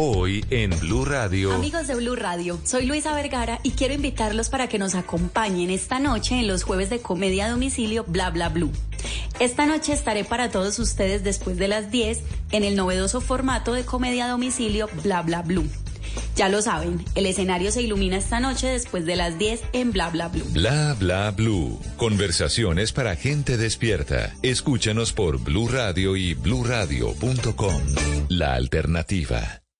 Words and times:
Hoy 0.00 0.44
en 0.50 0.70
Blue 0.78 1.04
Radio. 1.04 1.52
Amigos 1.52 1.88
de 1.88 1.96
Blue 1.96 2.14
Radio, 2.14 2.56
soy 2.62 2.86
Luisa 2.86 3.12
Vergara 3.16 3.58
y 3.64 3.72
quiero 3.72 3.94
invitarlos 3.94 4.48
para 4.48 4.68
que 4.68 4.78
nos 4.78 4.94
acompañen 4.94 5.70
esta 5.70 5.98
noche 5.98 6.38
en 6.38 6.46
los 6.46 6.62
jueves 6.62 6.88
de 6.88 7.00
comedia 7.00 7.46
a 7.46 7.50
domicilio 7.50 8.04
Bla 8.06 8.30
Bla 8.30 8.48
Blue. 8.48 8.70
Esta 9.40 9.66
noche 9.66 9.92
estaré 9.92 10.22
para 10.22 10.52
todos 10.52 10.78
ustedes 10.78 11.24
después 11.24 11.56
de 11.56 11.66
las 11.66 11.90
10 11.90 12.20
en 12.52 12.62
el 12.62 12.76
novedoso 12.76 13.20
formato 13.20 13.72
de 13.72 13.84
comedia 13.84 14.26
a 14.26 14.28
domicilio 14.28 14.88
Bla 15.02 15.22
Bla 15.22 15.42
Blue. 15.42 15.68
Ya 16.36 16.48
lo 16.48 16.62
saben, 16.62 17.04
el 17.16 17.26
escenario 17.26 17.72
se 17.72 17.82
ilumina 17.82 18.18
esta 18.18 18.38
noche 18.38 18.68
después 18.68 19.04
de 19.04 19.16
las 19.16 19.36
10 19.36 19.62
en 19.72 19.90
Bla 19.90 20.10
Bla 20.10 20.28
Blue. 20.28 20.46
Bla 20.52 20.94
Bla 20.96 21.32
Blue. 21.32 21.76
Conversaciones 21.96 22.92
para 22.92 23.16
gente 23.16 23.56
despierta. 23.56 24.32
Escúchanos 24.42 25.12
por 25.12 25.40
Blue 25.42 25.66
Radio 25.66 26.14
y 26.14 26.34
bluradio.com. 26.34 27.82
La 28.28 28.54
alternativa. 28.54 29.62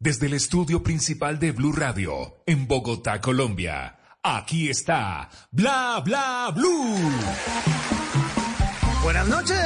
desde 0.00 0.26
el 0.26 0.34
estudio 0.34 0.82
principal 0.82 1.38
de 1.38 1.50
Blue 1.52 1.72
Radio, 1.72 2.42
en 2.46 2.68
Bogotá, 2.68 3.20
Colombia. 3.20 3.98
Aquí 4.22 4.68
está 4.68 5.28
Bla 5.50 6.00
Bla 6.04 6.52
Blue. 6.54 6.96
Buenas 9.02 9.26
noches. 9.26 9.58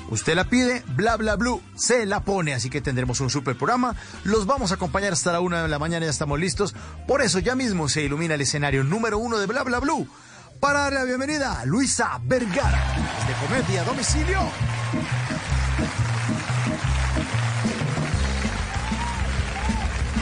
Usted 0.10 0.36
la 0.36 0.46
pide, 0.46 0.84
bla 0.96 1.18
bla 1.18 1.36
blue, 1.36 1.62
se 1.76 2.06
la 2.06 2.22
pone, 2.22 2.54
así 2.54 2.70
que 2.70 2.82
tendremos 2.82 3.20
un 3.20 3.30
super 3.30 3.58
programa. 3.58 3.96
Los 4.24 4.46
vamos 4.46 4.72
a 4.72 4.76
acompañar 4.76 5.14
hasta 5.14 5.32
la 5.32 5.40
una 5.40 5.64
de 5.64 5.68
la 5.70 5.80
mañana, 5.80 6.06
ya 6.06 6.12
estamos 6.12 6.40
listos. 6.40 6.76
Por 7.08 7.22
eso 7.22 7.40
ya 7.40 7.56
mismo 7.56 7.90
se 7.90 8.04
ilumina 8.04 8.36
el 8.36 8.42
escenario 8.42 8.84
número 8.84 9.18
uno 9.18 9.38
de 9.38 9.48
bla 9.48 9.64
bla 9.64 9.80
blue. 9.80 10.08
Para 10.60 10.82
darle 10.82 11.00
la 11.00 11.06
bienvenida 11.06 11.60
a 11.60 11.66
Luisa 11.66 12.20
Vergara, 12.24 12.84
de 13.28 13.48
Comedia 13.48 13.82
a 13.82 13.86
Domicilio. 13.86 14.40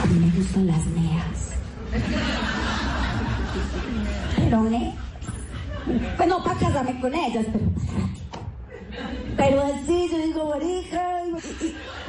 A 0.02 0.06
mí 0.06 0.18
me 0.18 0.36
gustan 0.36 0.66
las 0.66 0.86
neas. 0.86 1.52
Pero 4.36 4.62
ne. 4.64 4.96
Pues 6.16 6.28
para 6.44 6.58
casarme 6.58 7.00
con 7.00 7.14
ellas, 7.14 7.46
pero 7.52 8.21
pero 9.36 9.62
así, 9.64 10.08
yo 10.10 10.18
digo, 10.18 10.50
marica, 10.50 11.22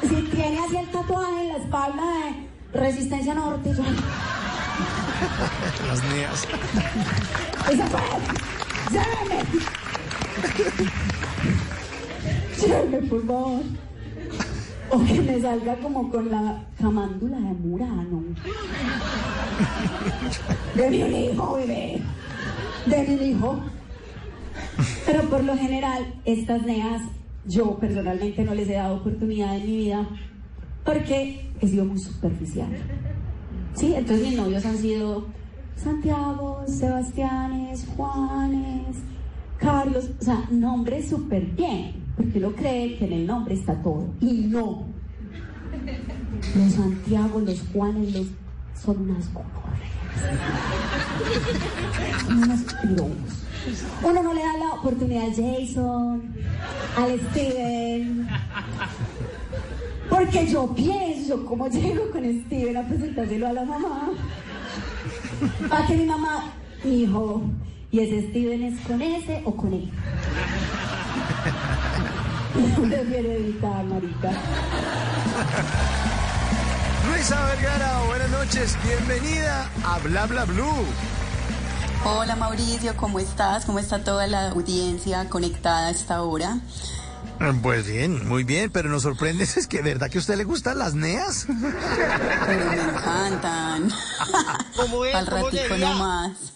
si 0.02 0.16
tiene 0.32 0.60
así 0.60 0.78
el 0.78 0.88
tatuaje 0.88 1.42
en 1.42 1.48
la 1.50 1.58
espalda 1.58 2.04
de 2.04 2.80
Resistencia 2.80 3.34
Norte, 3.34 3.74
yo... 3.76 3.84
Las 5.88 6.04
mías. 6.04 6.48
Esa 7.72 7.88
fue. 7.88 8.02
Lléveme. 8.92 9.44
Lléveme, 12.60 13.08
por 13.08 13.28
favor. 13.28 13.62
O 14.90 15.04
que 15.06 15.22
me 15.22 15.42
salga 15.42 15.76
como 15.78 16.12
con 16.12 16.30
la 16.30 16.64
camándula 16.80 17.38
de 17.38 17.54
Murano. 17.54 18.24
De 20.76 20.90
mi 20.90 21.26
hijo, 21.26 21.54
bebé. 21.56 22.02
De 22.86 23.04
mi 23.08 23.30
hijo. 23.30 23.60
Pero 25.06 25.30
por 25.30 25.44
lo 25.44 25.58
general, 25.58 26.14
estas 26.25 26.64
neas, 26.64 27.02
yo 27.46 27.78
personalmente 27.78 28.44
no 28.44 28.56
les 28.56 28.69
he 28.69 28.74
dado 28.74 28.96
oportunidad 28.96 29.56
en 29.58 29.66
mi 29.66 29.78
vida 29.78 30.08
porque 30.84 31.50
he 31.59 31.68
sido 31.68 31.86
muy 31.86 32.00
superficial. 32.00 32.69
Sí, 33.74 33.94
entonces 33.96 34.28
mis 34.28 34.38
novios 34.38 34.66
han 34.66 34.78
sido 34.78 35.25
Santiago, 35.75 36.63
Sebastianes, 36.68 37.86
Juanes, 37.96 38.97
Carlos, 39.58 40.12
o 40.19 40.24
sea, 40.24 40.47
nombres 40.52 41.09
súper 41.09 41.46
bien, 41.46 41.96
porque 42.16 42.38
uno 42.38 42.52
cree 42.52 42.97
que 42.97 43.06
en 43.06 43.13
el 43.13 43.28
nombre 43.28 43.56
está 43.56 43.81
todo, 43.81 44.13
y 44.19 44.46
no. 44.47 44.86
Los 46.56 46.74
Santiago, 46.74 47.40
los 47.40 47.62
Juanes, 47.74 48.13
los 48.13 48.28
son 48.84 49.02
unas 49.02 49.25
Son 52.25 52.44
unos 52.44 52.62
pirobos. 52.81 53.43
Uno 54.01 54.24
no 54.24 54.34
le 54.34 54.41
da 54.41 54.57
la 54.57 54.74
oportunidad 54.74 55.24
al 55.24 55.35
Jason, 55.35 56.35
al 56.98 57.19
Steven. 57.31 58.27
Porque 60.10 60.48
yo 60.48 60.68
pienso, 60.75 61.45
¿cómo 61.45 61.68
llego 61.69 62.12
con 62.12 62.24
Steven 62.24 62.77
a 62.77 62.88
presentárselo 62.88 63.48
a 63.48 63.54
la 63.54 63.63
mamá? 63.63 64.10
Para 65.69 65.88
que 65.88 65.95
mi 65.95 66.06
mamá, 66.06 66.51
hijo, 66.83 67.42
¿y 67.92 68.00
ese 68.00 68.30
Steven 68.30 68.63
es 68.63 68.80
con 68.81 69.01
ese 69.01 69.42
o 69.45 69.56
con 69.56 69.74
él? 69.74 69.89
Prefiero 72.89 73.31
evitar, 73.31 73.83
marica. 73.86 74.31
Luisa 77.07 77.45
Vergara, 77.45 78.01
buenas 78.07 78.30
noches, 78.30 78.77
bienvenida 78.83 79.69
a 79.83 80.00
Bla 80.00 80.25
Bla 80.25 80.45
Blue. 80.45 80.86
Hola 82.06 82.36
Mauricio, 82.36 82.98
¿cómo 82.98 83.20
estás? 83.20 83.64
¿Cómo 83.64 83.80
está 83.80 84.04
toda 84.04 84.28
la 84.28 84.50
audiencia 84.50 85.30
conectada 85.30 85.88
a 85.88 85.92
esta 85.92 86.22
hora? 86.22 86.60
Pues 87.62 87.88
bien, 87.88 88.28
muy 88.28 88.44
bien, 88.44 88.70
pero 88.72 88.90
nos 88.90 89.04
sorprende 89.04 89.44
es 89.56 89.68
que 89.68 89.82
verdad 89.82 90.10
que 90.10 90.18
a 90.18 90.22
usted 90.22 90.36
le 90.36 90.44
gustan 90.44 90.80
las 90.80 90.96
neas. 90.96 91.46
Pero 92.46 92.66
me 92.70 92.76
encantan. 92.76 93.90
¿Cómo 94.76 95.06
es? 95.06 95.16
Al 95.16 95.28
ratico 95.28 95.78
nomás. 95.78 96.54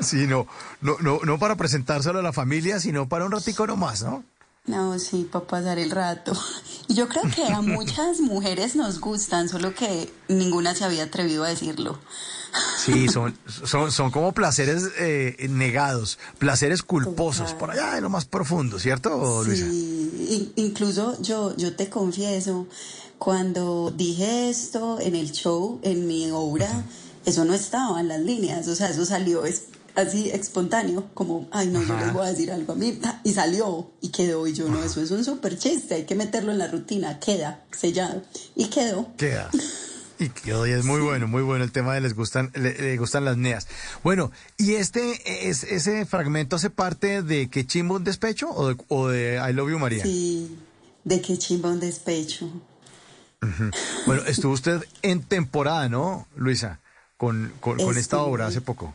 sí, 0.00 0.26
no, 0.26 0.46
no, 0.82 0.96
no, 1.00 1.20
no 1.24 1.38
para 1.38 1.56
presentárselo 1.56 2.18
a 2.18 2.22
la 2.22 2.34
familia, 2.34 2.80
sino 2.80 3.08
para 3.08 3.24
un 3.24 3.32
ratico 3.32 3.66
nomás, 3.66 4.02
¿no? 4.02 4.24
No, 4.66 4.98
sí, 4.98 5.28
para 5.30 5.46
pasar 5.46 5.78
el 5.78 5.90
rato. 5.90 6.32
Y 6.88 6.94
yo 6.94 7.08
creo 7.08 7.22
que 7.34 7.46
a 7.46 7.62
muchas 7.62 8.20
mujeres 8.20 8.76
nos 8.76 9.00
gustan, 9.00 9.48
solo 9.48 9.74
que 9.74 10.12
ninguna 10.28 10.74
se 10.74 10.84
había 10.84 11.04
atrevido 11.04 11.44
a 11.44 11.48
decirlo. 11.48 11.98
Sí, 12.78 13.08
son, 13.08 13.36
son, 13.64 13.90
son 13.90 14.10
como 14.10 14.32
placeres 14.32 14.90
eh, 14.98 15.46
negados, 15.50 16.18
placeres 16.38 16.82
culposos, 16.82 17.52
por 17.54 17.70
allá 17.70 17.94
de 17.94 18.00
lo 18.00 18.10
más 18.10 18.24
profundo, 18.24 18.78
¿cierto, 18.78 19.42
Luisa? 19.44 19.66
Sí, 19.66 20.52
incluso 20.56 21.20
yo, 21.20 21.56
yo 21.56 21.74
te 21.74 21.88
confieso, 21.88 22.66
cuando 23.18 23.92
dije 23.96 24.50
esto 24.50 24.98
en 25.00 25.16
el 25.16 25.32
show, 25.32 25.80
en 25.82 26.06
mi 26.06 26.30
obra, 26.30 26.84
eso 27.24 27.44
no 27.44 27.54
estaba 27.54 28.00
en 28.00 28.08
las 28.08 28.20
líneas, 28.20 28.68
o 28.68 28.74
sea, 28.74 28.90
eso 28.90 29.04
salió 29.04 29.42
así 29.96 30.30
espontáneo, 30.30 31.08
como, 31.14 31.48
ay, 31.50 31.68
no, 31.68 31.82
yo 31.82 31.96
les 31.96 32.12
voy 32.12 32.26
a 32.26 32.30
decir 32.30 32.52
algo 32.52 32.74
a 32.74 32.76
mí, 32.76 32.98
y 33.24 33.32
salió, 33.32 33.90
y 34.00 34.10
quedó, 34.10 34.46
y 34.46 34.52
yo, 34.52 34.68
no, 34.68 34.82
eso 34.84 35.02
es 35.02 35.10
un 35.10 35.24
súper 35.24 35.58
chiste, 35.58 35.94
hay 35.94 36.04
que 36.04 36.14
meterlo 36.14 36.52
en 36.52 36.58
la 36.58 36.68
rutina, 36.68 37.18
queda, 37.18 37.64
sellado, 37.76 38.22
y 38.54 38.66
quedó. 38.66 39.08
Queda. 39.16 39.50
Y 40.18 40.30
quedó, 40.30 40.66
y 40.66 40.70
es 40.70 40.84
muy 40.84 41.00
bueno, 41.00 41.28
muy 41.28 41.42
bueno 41.42 41.62
el 41.62 41.72
tema 41.72 41.94
de 41.94 42.00
les 42.00 42.14
gustan, 42.14 42.50
le, 42.54 42.96
gustan 42.96 43.24
las 43.24 43.36
neas. 43.36 43.68
Bueno, 44.02 44.32
¿y 44.56 44.74
este, 44.74 45.48
es, 45.48 45.62
ese 45.64 46.06
fragmento 46.06 46.56
hace 46.56 46.70
parte 46.70 47.22
de 47.22 47.48
Que 47.50 47.66
chimbo 47.66 47.96
un 47.96 48.04
despecho 48.04 48.50
o 48.50 48.68
de, 48.68 48.76
o 48.88 49.08
de 49.08 49.34
I 49.36 49.52
Love 49.52 49.72
You 49.72 49.78
María? 49.78 50.02
Sí, 50.02 50.56
de 51.04 51.20
Que 51.20 51.36
chimbo 51.36 51.68
un 51.68 51.80
despecho. 51.80 52.50
Bueno, 54.06 54.22
estuvo 54.26 54.52
usted 54.52 54.82
en 55.02 55.22
temporada, 55.22 55.88
¿no, 55.88 56.26
Luisa? 56.36 56.80
Con, 57.16 57.52
con, 57.60 57.78
esta 57.96 58.20
obra 58.20 58.46
hace 58.46 58.60
poco. 58.60 58.94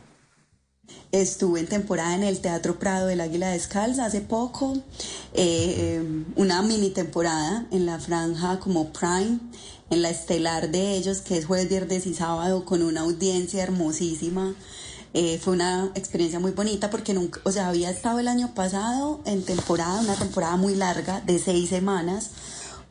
Estuve 1.10 1.60
en 1.60 1.66
temporada 1.66 2.14
en 2.14 2.22
el 2.22 2.40
Teatro 2.40 2.78
Prado 2.78 3.06
del 3.06 3.20
Águila 3.20 3.50
Descalza 3.50 4.06
hace 4.06 4.20
poco, 4.20 4.76
eh, 5.32 6.02
una 6.36 6.62
mini 6.62 6.90
temporada 6.90 7.66
en 7.70 7.86
la 7.86 7.98
franja 7.98 8.58
como 8.60 8.92
Prime, 8.92 9.38
en 9.92 10.02
la 10.02 10.10
estelar 10.10 10.70
de 10.70 10.96
ellos, 10.96 11.20
que 11.20 11.36
es 11.36 11.46
jueves, 11.46 11.68
viernes 11.68 12.06
y 12.06 12.14
sábado, 12.14 12.64
con 12.64 12.82
una 12.82 13.02
audiencia 13.02 13.62
hermosísima. 13.62 14.54
Eh, 15.14 15.38
fue 15.38 15.52
una 15.52 15.92
experiencia 15.94 16.40
muy 16.40 16.52
bonita 16.52 16.88
porque 16.88 17.12
nunca, 17.12 17.40
o 17.44 17.52
sea, 17.52 17.68
había 17.68 17.90
estado 17.90 18.18
el 18.18 18.28
año 18.28 18.54
pasado 18.54 19.20
en 19.26 19.44
temporada, 19.44 20.00
una 20.00 20.14
temporada 20.14 20.56
muy 20.56 20.74
larga 20.74 21.20
de 21.20 21.38
seis 21.38 21.68
semanas 21.68 22.30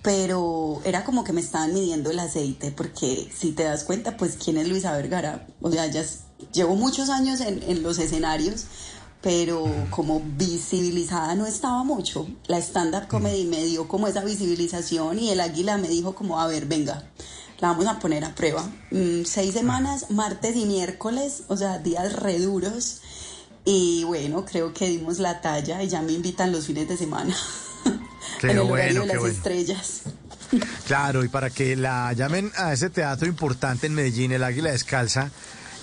pero 0.04 0.82
era 0.84 1.04
como 1.04 1.24
que 1.24 1.32
me 1.32 1.42
estaban 1.42 1.74
midiendo 1.74 2.10
el 2.10 2.18
aceite, 2.18 2.72
porque 2.72 3.30
si 3.36 3.52
te 3.52 3.64
das 3.64 3.84
cuenta, 3.84 4.18
pues 4.18 4.36
quién 4.44 4.58
es 4.58 4.68
Luisa 4.68 4.94
Vergara, 4.94 5.46
o 5.62 5.72
sea, 5.72 5.86
ya 5.86 6.04
llevo 6.52 6.76
muchos 6.76 7.10
años 7.10 7.40
en, 7.40 7.62
en 7.62 7.84
los 7.84 8.00
escenarios, 8.00 8.66
pero 9.22 9.66
como 9.90 10.22
visibilizada 10.38 11.36
no 11.36 11.46
estaba 11.46 11.84
mucho. 11.84 12.28
La 12.48 12.58
stand-up 12.58 13.08
comedy 13.08 13.46
me 13.46 13.64
dio 13.64 13.88
como 13.88 14.08
esa 14.08 14.24
visibilización 14.24 15.20
y 15.20 15.30
el 15.30 15.40
águila 15.40 15.78
me 15.78 15.88
dijo 15.88 16.16
como, 16.16 16.40
a 16.40 16.48
ver, 16.48 16.66
venga, 16.66 17.04
la 17.60 17.70
vamos 17.70 17.86
a 17.86 18.00
poner 18.00 18.26
a 18.26 18.34
prueba. 18.34 18.64
Mm, 18.90 19.24
seis 19.24 19.54
semanas, 19.54 20.08
martes 20.10 20.56
y 20.56 20.66
miércoles, 20.66 21.44
o 21.48 21.58
sea, 21.58 21.78
días 21.78 22.14
reduros. 22.14 23.02
Y 23.64 24.04
bueno, 24.06 24.44
creo 24.44 24.74
que 24.74 24.90
dimos 24.90 25.20
la 25.20 25.40
talla 25.40 25.84
y 25.84 25.88
ya 25.88 26.02
me 26.02 26.14
invitan 26.14 26.52
los 26.52 26.66
fines 26.66 26.88
de 26.88 26.98
semana. 26.98 27.36
en 28.42 28.50
el 28.50 28.60
horario 28.60 29.02
de 29.02 29.14
las 29.14 29.24
estrellas. 29.24 30.02
Claro, 30.88 31.24
y 31.24 31.30
para 31.30 31.50
que 31.50 31.76
la 31.76 32.12
llamen 32.14 32.52
a 32.58 32.74
ese 32.74 32.90
teatro 32.90 33.28
importante 33.28 33.88
en 33.88 33.94
Medellín, 33.94 34.32
el 34.32 34.44
Águila 34.44 34.72
Descalza, 34.72 35.32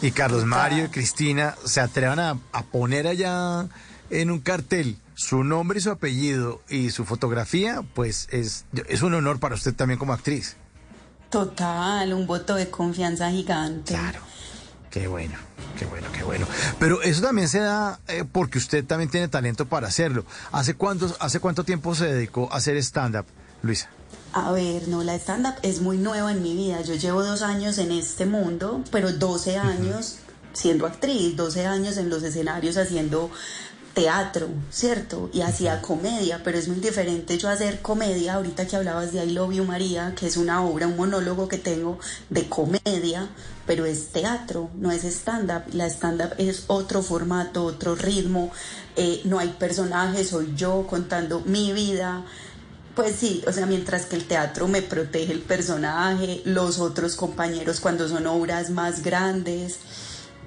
y 0.00 0.10
Carlos 0.12 0.44
Mario 0.44 0.84
y 0.84 0.88
Cristina 0.88 1.56
se 1.64 1.80
atrevan 1.80 2.18
a, 2.20 2.36
poner 2.70 3.06
allá 3.06 3.68
en 4.10 4.30
un 4.30 4.40
cartel 4.40 4.96
su 5.14 5.42
nombre 5.44 5.78
y 5.78 5.82
su 5.82 5.90
apellido 5.90 6.62
y 6.68 6.90
su 6.90 7.04
fotografía, 7.04 7.82
pues 7.94 8.28
es, 8.30 8.64
es 8.88 9.02
un 9.02 9.14
honor 9.14 9.40
para 9.40 9.54
usted 9.54 9.74
también 9.74 9.98
como 9.98 10.12
actriz. 10.12 10.56
Total, 11.30 12.12
un 12.12 12.26
voto 12.26 12.54
de 12.54 12.70
confianza 12.70 13.30
gigante. 13.30 13.94
Claro. 13.94 14.20
Qué 14.90 15.06
bueno, 15.08 15.34
qué 15.78 15.84
bueno, 15.84 16.06
qué 16.12 16.22
bueno. 16.22 16.46
Pero 16.78 17.02
eso 17.02 17.20
también 17.20 17.48
se 17.48 17.58
da 17.58 18.00
eh, 18.08 18.24
porque 18.30 18.58
usted 18.58 18.84
también 18.84 19.10
tiene 19.10 19.28
talento 19.28 19.66
para 19.66 19.88
hacerlo. 19.88 20.24
¿Hace 20.52 20.74
cuánto, 20.74 21.14
¿Hace 21.20 21.40
cuánto 21.40 21.64
tiempo 21.64 21.94
se 21.94 22.06
dedicó 22.06 22.50
a 22.52 22.56
hacer 22.56 22.76
stand-up, 22.78 23.26
Luisa? 23.62 23.90
A 24.32 24.52
ver, 24.52 24.88
no, 24.88 25.02
la 25.04 25.14
stand-up 25.14 25.54
es 25.62 25.80
muy 25.80 25.96
nueva 25.96 26.32
en 26.32 26.42
mi 26.42 26.54
vida. 26.54 26.82
Yo 26.82 26.94
llevo 26.94 27.22
dos 27.22 27.42
años 27.42 27.78
en 27.78 27.92
este 27.92 28.26
mundo, 28.26 28.84
pero 28.90 29.12
12 29.12 29.56
años 29.56 30.18
siendo 30.52 30.86
actriz, 30.86 31.36
12 31.36 31.66
años 31.66 31.96
en 31.96 32.10
los 32.10 32.22
escenarios 32.22 32.76
haciendo 32.76 33.30
teatro, 33.94 34.48
¿cierto? 34.70 35.28
Y 35.32 35.40
hacía 35.40 35.82
comedia, 35.82 36.42
pero 36.44 36.56
es 36.56 36.68
muy 36.68 36.78
diferente 36.78 37.36
yo 37.36 37.48
hacer 37.48 37.80
comedia, 37.80 38.34
ahorita 38.34 38.66
que 38.66 38.76
hablabas 38.76 39.12
de 39.12 39.24
I 39.24 39.32
Love 39.32 39.54
You 39.54 39.64
María, 39.64 40.14
que 40.14 40.26
es 40.26 40.36
una 40.36 40.64
obra, 40.64 40.86
un 40.86 40.96
monólogo 40.96 41.48
que 41.48 41.58
tengo 41.58 41.98
de 42.30 42.48
comedia, 42.48 43.28
pero 43.66 43.86
es 43.86 44.08
teatro, 44.08 44.70
no 44.76 44.92
es 44.92 45.04
stand-up. 45.04 45.62
La 45.72 45.86
stand-up 45.86 46.34
es 46.38 46.64
otro 46.68 47.02
formato, 47.02 47.64
otro 47.64 47.96
ritmo, 47.96 48.52
eh, 48.94 49.20
no 49.24 49.40
hay 49.40 49.48
personajes, 49.48 50.28
soy 50.28 50.54
yo 50.54 50.86
contando 50.88 51.40
mi 51.40 51.72
vida. 51.72 52.24
Pues 52.98 53.14
sí, 53.14 53.44
o 53.46 53.52
sea, 53.52 53.64
mientras 53.66 54.06
que 54.06 54.16
el 54.16 54.24
teatro 54.24 54.66
me 54.66 54.82
protege 54.82 55.32
el 55.32 55.38
personaje, 55.38 56.42
los 56.44 56.80
otros 56.80 57.14
compañeros 57.14 57.78
cuando 57.78 58.08
son 58.08 58.26
obras 58.26 58.70
más 58.70 59.04
grandes 59.04 59.78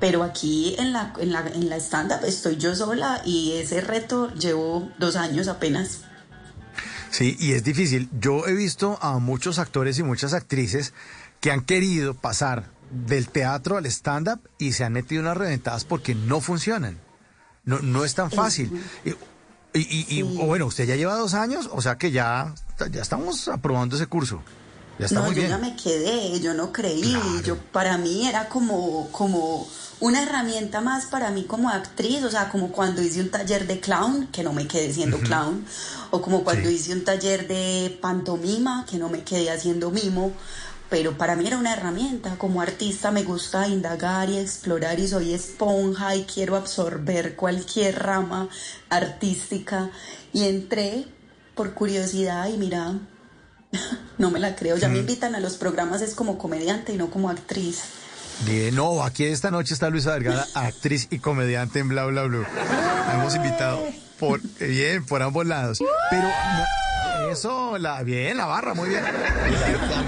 pero 0.01 0.21
aquí 0.21 0.75
en 0.77 0.91
la, 0.91 1.13
en 1.19 1.31
la, 1.31 1.47
en 1.47 1.69
la 1.69 1.77
stand-up 1.77 2.25
estoy 2.25 2.57
yo 2.57 2.75
sola 2.75 3.21
y 3.23 3.53
ese 3.53 3.79
reto 3.79 4.33
llevo 4.33 4.91
dos 4.99 5.15
años 5.15 5.47
apenas. 5.47 6.01
Sí, 7.09 7.37
y 7.39 7.53
es 7.53 7.63
difícil. 7.63 8.09
Yo 8.19 8.45
he 8.45 8.53
visto 8.53 8.99
a 9.01 9.19
muchos 9.19 9.57
actores 9.57 9.97
y 9.99 10.03
muchas 10.03 10.33
actrices 10.33 10.93
que 11.39 11.51
han 11.51 11.61
querido 11.61 12.15
pasar 12.15 12.65
del 12.89 13.29
teatro 13.29 13.77
al 13.77 13.85
stand-up 13.85 14.41
y 14.57 14.73
se 14.73 14.83
han 14.83 14.91
metido 14.91 15.21
unas 15.21 15.37
reventadas 15.37 15.85
porque 15.85 16.15
no 16.15 16.41
funcionan. 16.41 16.99
No, 17.63 17.79
no 17.79 18.03
es 18.03 18.13
tan 18.13 18.29
fácil. 18.29 18.83
Y, 19.73 20.05
y, 20.09 20.21
bueno, 20.23 20.65
usted 20.65 20.85
ya 20.85 20.95
lleva 20.95 21.15
dos 21.15 21.33
años, 21.33 21.69
o 21.71 21.81
sea 21.81 21.97
que 21.97 22.11
ya, 22.11 22.53
ya 22.91 23.01
estamos 23.01 23.47
aprobando 23.47 23.95
ese 23.95 24.07
curso. 24.07 24.41
Ya 24.99 25.05
está 25.05 25.21
no, 25.21 25.31
yo 25.31 25.41
ya 25.41 25.57
me 25.57 25.75
quedé, 25.75 26.39
yo 26.41 26.53
no 26.53 26.71
creí. 26.73 27.15
Yo, 27.45 27.57
para 27.57 27.97
mí 27.97 28.27
era 28.27 28.49
como, 28.49 29.07
como 29.11 29.67
una 30.01 30.23
herramienta 30.23 30.81
más 30.81 31.05
para 31.05 31.31
mí 31.31 31.45
como 31.45 31.69
actriz, 31.69 32.23
o 32.23 32.29
sea, 32.29 32.49
como 32.49 32.71
cuando 32.71 33.01
hice 33.01 33.21
un 33.21 33.29
taller 33.29 33.65
de 33.65 33.79
clown, 33.79 34.27
que 34.27 34.43
no 34.43 34.51
me 34.51 34.67
quedé 34.67 34.93
siendo 34.93 35.17
clown, 35.19 35.65
o 36.11 36.21
como 36.21 36.43
cuando 36.43 36.69
hice 36.69 36.91
un 36.93 37.03
taller 37.03 37.47
de 37.47 37.97
pantomima, 38.01 38.85
que 38.89 38.97
no 38.97 39.09
me 39.09 39.23
quedé 39.23 39.49
haciendo 39.49 39.89
mimo, 39.89 40.33
pero 40.91 41.17
para 41.17 41.37
mí 41.37 41.47
era 41.47 41.57
una 41.57 41.73
herramienta. 41.73 42.35
Como 42.37 42.61
artista 42.61 43.11
me 43.11 43.23
gusta 43.23 43.65
indagar 43.69 44.29
y 44.29 44.37
explorar 44.37 44.99
y 44.99 45.07
soy 45.07 45.33
esponja 45.33 46.17
y 46.17 46.25
quiero 46.25 46.57
absorber 46.57 47.37
cualquier 47.37 47.97
rama 47.97 48.49
artística. 48.89 49.89
Y 50.33 50.43
entré 50.43 51.05
por 51.55 51.73
curiosidad 51.73 52.49
y 52.49 52.57
mira, 52.57 52.99
no 54.17 54.31
me 54.31 54.39
la 54.39 54.53
creo, 54.57 54.75
ya 54.75 54.89
me 54.89 54.99
invitan 54.99 55.33
a 55.33 55.39
los 55.39 55.55
programas 55.55 56.01
es 56.01 56.13
como 56.13 56.37
comediante 56.37 56.91
y 56.93 56.97
no 56.97 57.09
como 57.09 57.29
actriz. 57.29 57.83
Bien, 58.45 58.75
no, 58.75 59.01
aquí 59.03 59.23
esta 59.23 59.49
noche 59.49 59.73
está 59.73 59.89
Luisa 59.89 60.11
Vergara, 60.11 60.45
actriz 60.55 61.07
y 61.09 61.19
comediante 61.19 61.79
en 61.79 61.87
Bla 61.87 62.05
Bla 62.05 62.23
Blue. 62.23 62.45
hemos 63.13 63.33
invitado 63.33 63.79
por, 64.19 64.41
bien, 64.59 65.05
por 65.05 65.21
ambos 65.23 65.45
lados. 65.45 65.79
Pero 66.09 66.27
eso, 67.31 67.77
la, 67.77 68.03
bien, 68.03 68.37
la 68.37 68.45
barra, 68.45 68.73
muy 68.73 68.89
bien. 68.89 69.03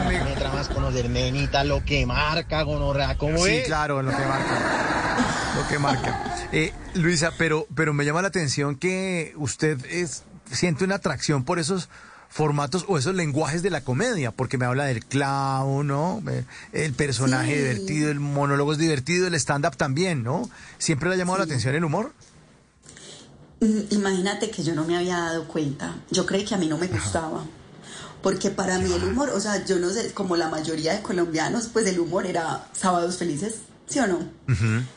Me 0.07 0.35
tramas 0.35 0.67
conocer, 0.69 1.09
menita, 1.09 1.63
lo 1.63 1.83
que 1.83 2.05
marca, 2.05 2.61
gonorrea, 2.63 3.17
¿cómo 3.17 3.43
sí, 3.43 3.61
claro, 3.65 4.01
lo 4.01 4.11
que 4.11 4.25
marca. 4.25 5.55
Lo 5.55 5.67
que 5.67 5.79
marca. 5.79 6.47
Eh, 6.51 6.73
Luisa, 6.95 7.31
pero, 7.37 7.67
pero 7.75 7.93
me 7.93 8.05
llama 8.05 8.21
la 8.21 8.27
atención 8.27 8.75
que 8.75 9.33
usted 9.37 9.83
es, 9.85 10.23
siente 10.51 10.83
una 10.83 10.95
atracción 10.95 11.43
por 11.43 11.59
esos 11.59 11.89
formatos 12.33 12.85
o 12.87 12.97
esos 12.97 13.13
lenguajes 13.13 13.61
de 13.61 13.69
la 13.69 13.81
comedia, 13.81 14.31
porque 14.31 14.57
me 14.57 14.65
habla 14.65 14.85
del 14.85 15.05
clown, 15.05 15.85
¿no? 15.85 16.23
El 16.71 16.93
personaje 16.93 17.55
divertido, 17.55 18.09
el 18.09 18.19
monólogo 18.19 18.71
es 18.71 18.79
divertido, 18.79 19.27
el 19.27 19.35
stand-up 19.35 19.77
también, 19.77 20.23
¿no? 20.23 20.49
¿Siempre 20.79 21.09
le 21.09 21.15
ha 21.15 21.17
llamado 21.19 21.37
la 21.37 21.43
atención 21.43 21.75
el 21.75 21.85
humor? 21.85 22.11
Mm, 23.63 23.93
imagínate 23.93 24.49
que 24.49 24.61
yo 24.61 24.75
no 24.75 24.83
me 24.83 24.97
había 24.97 25.17
dado 25.17 25.47
cuenta. 25.47 25.95
Yo 26.11 26.25
creí 26.25 26.43
que 26.43 26.53
a 26.53 26.57
mí 26.57 26.67
no 26.67 26.77
me 26.77 26.87
gustaba. 26.87 27.45
Porque 28.21 28.49
para 28.49 28.77
mí 28.79 28.91
el 28.91 29.03
humor, 29.03 29.29
o 29.29 29.39
sea, 29.39 29.65
yo 29.65 29.79
no 29.79 29.89
sé, 29.89 30.13
como 30.13 30.35
la 30.35 30.49
mayoría 30.49 30.93
de 30.93 31.01
colombianos, 31.01 31.67
pues 31.71 31.87
el 31.87 31.99
humor 31.99 32.25
era 32.25 32.67
sábados 32.73 33.17
felices, 33.17 33.55
¿sí 33.87 33.99
o 33.99 34.07
no? 34.07 34.19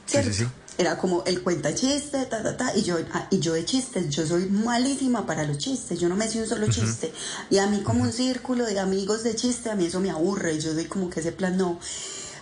Sí, 0.06 0.18
sí, 0.22 0.32
sí. 0.32 0.46
Era 0.78 0.98
como 0.98 1.24
el 1.24 1.42
cuenta 1.42 1.74
chiste, 1.74 2.26
ta, 2.26 2.42
ta, 2.42 2.56
ta, 2.56 2.76
y 2.76 2.82
yo, 2.82 2.98
ah, 3.14 3.26
y 3.30 3.38
yo 3.38 3.54
de 3.54 3.64
chistes, 3.64 4.10
yo 4.10 4.26
soy 4.26 4.46
malísima 4.46 5.26
para 5.26 5.44
los 5.44 5.58
chistes, 5.58 5.98
yo 5.98 6.08
no 6.08 6.16
me 6.16 6.28
sé 6.28 6.40
un 6.40 6.46
solo 6.46 6.68
chiste, 6.68 7.12
y 7.48 7.58
a 7.58 7.66
mí 7.66 7.80
como 7.80 8.02
un 8.02 8.12
círculo 8.12 8.66
de 8.66 8.78
amigos 8.78 9.24
de 9.24 9.34
chiste, 9.34 9.70
a 9.70 9.74
mí 9.74 9.86
eso 9.86 10.00
me 10.00 10.10
aburre, 10.10 10.60
yo 10.60 10.74
soy 10.74 10.84
como 10.84 11.08
que 11.08 11.20
ese 11.20 11.32
plan 11.32 11.56
no, 11.56 11.80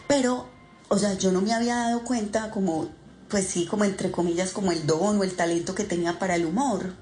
pero, 0.08 0.48
o 0.88 0.98
sea, 0.98 1.14
yo 1.14 1.30
no 1.30 1.42
me 1.42 1.54
había 1.54 1.76
dado 1.76 2.02
cuenta 2.02 2.50
como 2.50 2.90
pues 3.34 3.48
sí, 3.48 3.66
como 3.66 3.82
entre 3.82 4.12
comillas, 4.12 4.52
como 4.52 4.70
el 4.70 4.86
don 4.86 5.18
o 5.18 5.24
el 5.24 5.34
talento 5.34 5.74
que 5.74 5.82
tenía 5.82 6.20
para 6.20 6.36
el 6.36 6.46
humor. 6.46 6.92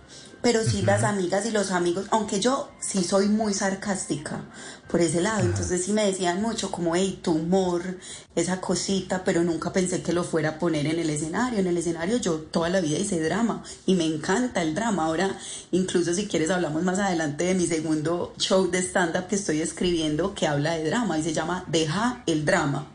Pero 0.41 0.65
sí 0.65 0.81
las 0.81 1.03
amigas 1.03 1.45
y 1.45 1.51
los 1.51 1.73
amigos, 1.73 2.07
aunque 2.11 2.41
yo 2.41 2.71
sí 2.81 3.05
soy 3.05 3.29
muy 3.29 3.53
sarcástica 3.53 4.43
por 4.91 5.03
ese 5.03 5.21
lado, 5.21 5.43
entonces 5.43 5.85
sí 5.85 5.93
me 5.93 6.07
decían 6.07 6.41
mucho 6.41 6.71
como, 6.71 6.97
hey, 6.97 7.21
tu 7.23 7.33
humor, 7.33 7.99
esa 8.35 8.63
cosita, 8.63 9.25
pero 9.25 9.45
nunca 9.45 9.75
pensé 9.75 10.01
que 10.01 10.15
lo 10.15 10.25
fuera 10.25 10.49
a 10.49 10.59
poner 10.59 10.87
en 10.87 10.99
el 11.01 11.11
escenario. 11.11 11.59
En 11.59 11.67
el 11.67 11.77
escenario 11.77 12.17
yo 12.17 12.37
toda 12.37 12.71
la 12.71 12.81
vida 12.81 12.99
hice 12.99 13.21
drama 13.21 13.63
y 13.85 13.95
me 13.95 14.07
encanta 14.07 14.63
el 14.63 14.75
drama. 14.75 15.05
Ahora, 15.05 15.39
incluso 15.71 16.15
si 16.15 16.29
quieres, 16.29 16.49
hablamos 16.49 16.83
más 16.83 16.99
adelante 16.99 17.45
de 17.45 17.55
mi 17.55 17.67
segundo 17.67 18.33
show 18.39 18.71
de 18.71 18.79
stand-up 18.79 19.27
que 19.27 19.37
estoy 19.37 19.61
escribiendo 19.61 20.35
que 20.35 20.47
habla 20.47 20.79
de 20.79 20.85
drama 20.85 21.19
y 21.19 21.25
se 21.25 21.35
llama 21.35 21.67
Deja 21.69 22.23
el 22.25 22.47
drama, 22.47 22.87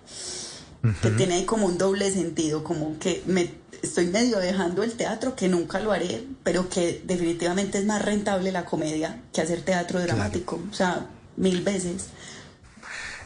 que 1.02 1.10
tiene 1.12 1.36
ahí 1.36 1.46
como 1.46 1.66
un 1.66 1.78
doble 1.78 2.12
sentido, 2.12 2.64
como 2.64 2.98
que 3.00 3.24
me 3.26 3.50
estoy 3.82 4.08
medio 4.08 4.40
dejando 4.40 4.84
el 4.84 4.94
teatro, 4.94 5.36
que 5.36 5.48
nunca 5.48 5.80
lo 5.80 5.92
haré, 5.92 6.24
pero 6.44 6.70
que 6.70 7.02
definitivamente 7.06 7.78
es 7.78 7.86
más 7.86 8.04
rentable 8.04 8.52
la 8.52 8.66
comedia 8.66 9.22
que 9.34 9.42
hacer 9.42 9.62
teatro 9.62 10.00
dramático, 10.00 10.60
o 10.70 10.74
sea, 10.74 11.08
mil 11.36 11.62
veces. 11.62 12.08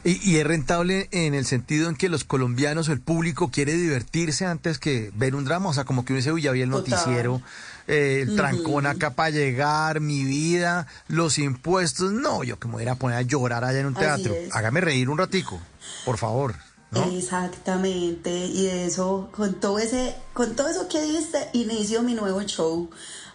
Y, 0.03 0.37
es 0.37 0.47
rentable 0.47 1.09
en 1.11 1.35
el 1.35 1.45
sentido 1.45 1.87
en 1.87 1.95
que 1.95 2.09
los 2.09 2.23
colombianos 2.23 2.89
o 2.89 2.91
el 2.91 2.99
público 2.99 3.51
quiere 3.51 3.73
divertirse 3.73 4.47
antes 4.47 4.79
que 4.79 5.11
ver 5.13 5.35
un 5.35 5.45
drama, 5.45 5.69
o 5.69 5.73
sea, 5.73 5.83
como 5.83 6.05
que 6.05 6.13
uno 6.13 6.17
dice, 6.17 6.31
uy, 6.31 6.41
ya 6.41 6.51
vi 6.51 6.63
el 6.63 6.71
noticiero, 6.71 7.39
eh, 7.87 8.21
el 8.23 8.35
trancón 8.35 8.87
acá 8.87 9.11
para 9.11 9.29
llegar, 9.29 9.99
mi 9.99 10.23
vida, 10.23 10.87
los 11.07 11.37
impuestos, 11.37 12.11
no, 12.13 12.43
yo 12.43 12.57
que 12.57 12.67
me 12.67 12.75
voy 12.75 12.87
a 12.87 12.95
poner 12.95 13.17
a 13.17 13.21
llorar 13.21 13.63
allá 13.63 13.79
en 13.79 13.85
un 13.85 13.93
teatro, 13.93 14.33
hágame 14.53 14.81
reír 14.81 15.07
un 15.07 15.19
ratico, 15.19 15.61
por 16.03 16.17
favor. 16.17 16.55
Exactamente, 16.93 18.47
y 18.47 18.63
de 18.63 18.85
eso, 18.85 19.29
con 19.31 19.53
todo 19.61 19.79
ese, 19.79 20.13
con 20.33 20.55
todo 20.57 20.67
eso 20.67 20.89
que 20.89 21.01
dijiste, 21.01 21.49
inicio 21.53 22.03
mi 22.03 22.13
nuevo 22.13 22.41
show. 22.43 22.89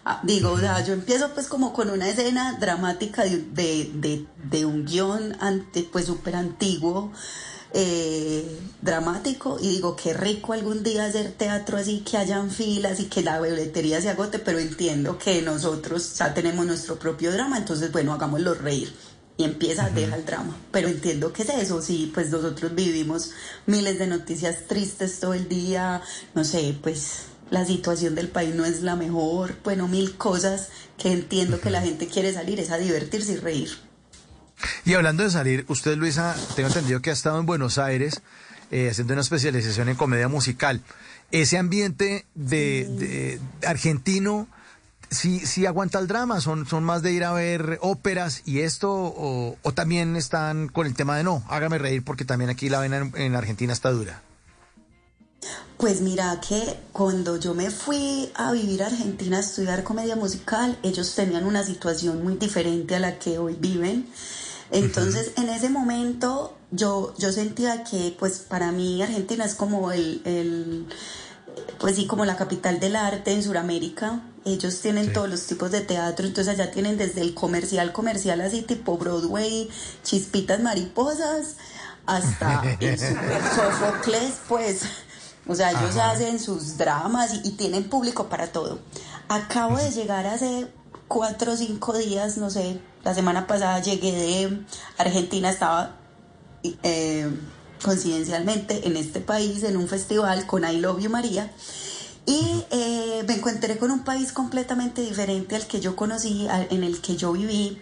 Ah, 0.05 0.21
digo, 0.23 0.51
o 0.51 0.59
sea, 0.59 0.85
yo 0.85 0.93
empiezo 0.93 1.33
pues 1.33 1.47
como 1.47 1.73
con 1.73 1.89
una 1.89 2.07
escena 2.07 2.57
dramática 2.59 3.23
de, 3.23 4.25
de, 4.35 4.65
un 4.65 4.85
guion 4.85 5.35
ante, 5.41 5.83
pues 5.83 6.05
súper 6.05 6.35
antiguo, 6.35 7.11
eh, 7.73 8.59
dramático, 8.81 9.57
y 9.59 9.69
digo, 9.69 9.95
qué 9.95 10.13
rico 10.13 10.53
algún 10.53 10.83
día 10.83 11.05
hacer 11.05 11.31
teatro 11.31 11.77
así, 11.77 12.01
que 12.01 12.17
hayan 12.17 12.51
filas 12.51 12.99
y 12.99 13.05
que 13.05 13.23
la 13.23 13.39
boletería 13.39 13.99
se 14.01 14.09
agote, 14.09 14.37
pero 14.37 14.59
entiendo 14.59 15.17
que 15.17 15.41
nosotros 15.41 16.15
ya 16.15 16.33
tenemos 16.33 16.65
nuestro 16.65 16.99
propio 16.99 17.31
drama, 17.31 17.57
entonces 17.57 17.91
bueno, 17.91 18.13
hagámoslo 18.13 18.53
reír 18.53 18.93
y 19.37 19.43
empieza, 19.43 19.89
deja 19.89 20.15
el 20.15 20.25
drama. 20.25 20.57
Pero 20.71 20.87
entiendo 20.87 21.31
que 21.31 21.43
es 21.43 21.49
eso, 21.49 21.81
sí, 21.81 22.11
pues 22.13 22.29
nosotros 22.31 22.73
vivimos 22.73 23.31
miles 23.65 23.99
de 23.99 24.07
noticias 24.07 24.67
tristes 24.67 25.19
todo 25.19 25.33
el 25.33 25.47
día, 25.47 26.01
no 26.33 26.43
sé, 26.43 26.75
pues 26.81 27.27
la 27.49 27.65
situación 27.65 28.15
del 28.15 28.27
país 28.29 28.55
no 28.55 28.65
es 28.65 28.81
la 28.81 28.95
mejor, 28.95 29.55
bueno, 29.63 29.87
mil 29.87 30.17
cosas 30.17 30.69
que 30.97 31.11
entiendo 31.11 31.61
que 31.61 31.69
la 31.69 31.81
gente 31.81 32.07
quiere 32.07 32.33
salir, 32.33 32.59
es 32.59 32.71
a 32.71 32.77
divertirse 32.77 33.33
y 33.33 33.37
reír. 33.37 33.69
Y 34.85 34.95
hablando 34.95 35.23
de 35.23 35.29
salir, 35.29 35.65
usted 35.67 35.95
Luisa, 35.95 36.35
tengo 36.55 36.67
entendido 36.69 37.01
que 37.01 37.11
ha 37.11 37.13
estado 37.13 37.39
en 37.39 37.45
Buenos 37.45 37.77
Aires 37.77 38.21
eh, 38.71 38.89
haciendo 38.89 39.13
una 39.13 39.21
especialización 39.21 39.87
en 39.87 39.95
comedia 39.95 40.27
musical. 40.27 40.81
Ese 41.31 41.57
ambiente 41.57 42.25
de, 42.33 42.87
de 42.89 43.67
argentino 43.67 44.47
sí, 45.09 45.39
sí 45.39 45.65
aguanta 45.65 45.99
el 45.99 46.07
drama, 46.07 46.41
son, 46.41 46.65
son 46.65 46.83
más 46.83 47.01
de 47.01 47.11
ir 47.11 47.23
a 47.23 47.33
ver 47.33 47.79
óperas 47.81 48.41
y 48.45 48.59
esto, 48.59 48.91
o, 48.91 49.57
también 49.73 50.15
están 50.15 50.67
con 50.67 50.87
el 50.87 50.95
tema 50.95 51.17
de 51.17 51.23
no, 51.23 51.43
hágame 51.49 51.77
reír 51.77 52.03
porque 52.03 52.25
también 52.25 52.49
aquí 52.49 52.69
la 52.69 52.79
vena 52.79 53.09
en, 53.15 53.35
Argentina 53.35 53.73
está 53.73 53.91
dura. 53.91 54.21
Pues 55.77 56.01
mira 56.01 56.41
que 56.41 56.79
cuando 56.91 57.37
yo 57.37 57.53
me 57.53 57.69
fui 57.69 58.31
a 58.35 58.51
vivir 58.51 58.81
a 58.81 58.87
Argentina 58.87 59.37
a 59.37 59.41
estudiar 59.41 59.83
comedia 59.83 60.15
musical, 60.15 60.77
ellos 60.81 61.13
tenían 61.13 61.45
una 61.45 61.63
situación 61.63 62.23
muy 62.23 62.35
diferente 62.35 62.95
a 62.95 62.99
la 62.99 63.19
que 63.19 63.37
hoy 63.37 63.55
viven. 63.59 64.07
Entonces, 64.71 65.33
en 65.37 65.49
ese 65.49 65.69
momento 65.69 66.57
yo, 66.71 67.13
yo 67.17 67.31
sentía 67.31 67.83
que 67.83 68.15
pues 68.19 68.39
para 68.39 68.71
mí 68.71 69.01
Argentina 69.01 69.45
es 69.45 69.53
como 69.53 69.91
el, 69.91 70.21
el 70.25 70.87
pues 71.79 71.95
sí, 71.95 72.07
como 72.07 72.25
la 72.25 72.35
capital 72.35 72.79
del 72.79 72.95
arte 72.95 73.31
en 73.31 73.43
Sudamérica. 73.43 74.21
Ellos 74.47 74.79
tienen 74.79 75.11
todos 75.11 75.29
los 75.29 75.45
tipos 75.45 75.71
de 75.71 75.81
teatro, 75.81 76.25
entonces 76.25 76.53
allá 76.53 76.71
tienen 76.71 76.97
desde 76.97 77.19
el 77.19 77.33
comercial, 77.33 77.91
comercial 77.91 78.39
así 78.39 78.61
tipo 78.61 78.97
Broadway, 78.97 79.69
chispitas 80.03 80.61
mariposas, 80.61 81.57
hasta 82.05 82.63
el 82.79 82.97
super 82.97 83.41
Sofocles, 83.55 84.33
pues. 84.47 84.81
O 85.47 85.55
sea, 85.55 85.71
ellos 85.71 85.97
hacen 85.97 86.39
sus 86.39 86.77
dramas 86.77 87.41
y, 87.43 87.51
tienen 87.51 87.89
público 87.89 88.27
para 88.27 88.47
todo. 88.47 88.79
Acabo 89.27 89.77
de 89.77 89.91
llegar 89.91 90.25
hace 90.25 90.67
cuatro 91.07 91.53
o 91.53 91.57
cinco 91.57 91.97
días, 91.97 92.37
no 92.37 92.49
sé, 92.49 92.79
la 93.03 93.13
semana 93.13 93.47
pasada 93.47 93.81
llegué 93.81 94.11
de 94.11 94.65
Argentina, 94.97 95.49
estaba 95.49 95.95
eh, 96.83 97.29
coincidencialmente 97.83 98.87
en 98.87 98.95
este 98.95 99.19
país, 99.19 99.63
en 99.63 99.75
un 99.75 99.89
festival 99.89 100.45
con 100.47 100.63
I 100.63 100.77
Love 100.77 101.01
You 101.01 101.09
María. 101.09 101.51
Y 102.27 102.65
eh, 102.71 103.23
me 103.25 103.35
encontré 103.35 103.77
con 103.77 103.89
un 103.89 104.03
país 104.03 104.33
completamente 104.33 105.01
diferente 105.01 105.55
al 105.55 105.65
que 105.65 105.79
yo 105.79 105.95
conocí, 105.95 106.45
en 106.69 106.83
el 106.83 106.99
que 106.99 107.15
yo 107.15 107.31
viví. 107.31 107.81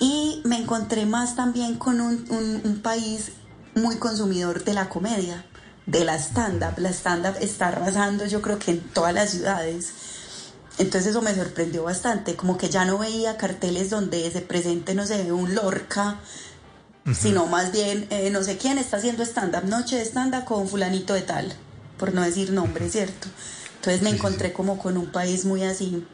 Y 0.00 0.42
me 0.44 0.58
encontré 0.58 1.06
más 1.06 1.36
también 1.36 1.76
con 1.76 2.00
un, 2.00 2.26
un, 2.64 2.80
país 2.82 3.30
muy 3.76 3.96
consumidor 3.96 4.64
de 4.64 4.74
la 4.74 4.88
comedia, 4.88 5.46
de 5.86 6.04
la 6.04 6.16
stand-up. 6.16 6.78
La 6.78 6.90
stand-up 6.90 7.36
está 7.40 7.68
arrasando 7.68 8.26
yo 8.26 8.42
creo 8.42 8.58
que 8.58 8.72
en 8.72 8.80
todas 8.80 9.14
las 9.14 9.30
ciudades. 9.30 9.92
Entonces 10.78 11.10
eso 11.10 11.22
me 11.22 11.34
sorprendió 11.34 11.84
bastante, 11.84 12.34
como 12.34 12.58
que 12.58 12.68
ya 12.68 12.84
no 12.84 12.98
veía 12.98 13.36
carteles 13.36 13.88
donde 13.88 14.28
se 14.32 14.40
presente, 14.40 14.94
no 14.94 15.06
sé, 15.06 15.32
un 15.32 15.54
Lorca, 15.54 16.18
sino 17.14 17.46
más 17.46 17.70
bien, 17.70 18.08
eh, 18.10 18.30
no 18.30 18.42
sé 18.42 18.58
quién 18.58 18.78
está 18.78 18.96
haciendo 18.96 19.22
stand-up, 19.22 19.64
noche 19.64 19.96
de 19.96 20.04
stand-up 20.04 20.44
con 20.44 20.68
fulanito 20.68 21.14
de 21.14 21.22
tal, 21.22 21.54
por 21.98 22.12
no 22.12 22.22
decir 22.22 22.50
nombre, 22.50 22.90
¿cierto? 22.90 23.28
Entonces 23.86 24.02
me 24.02 24.16
encontré 24.16 24.52
como 24.52 24.78
con 24.78 24.96
un 24.96 25.12
país 25.12 25.44
muy 25.44 25.62
así. 25.62 26.04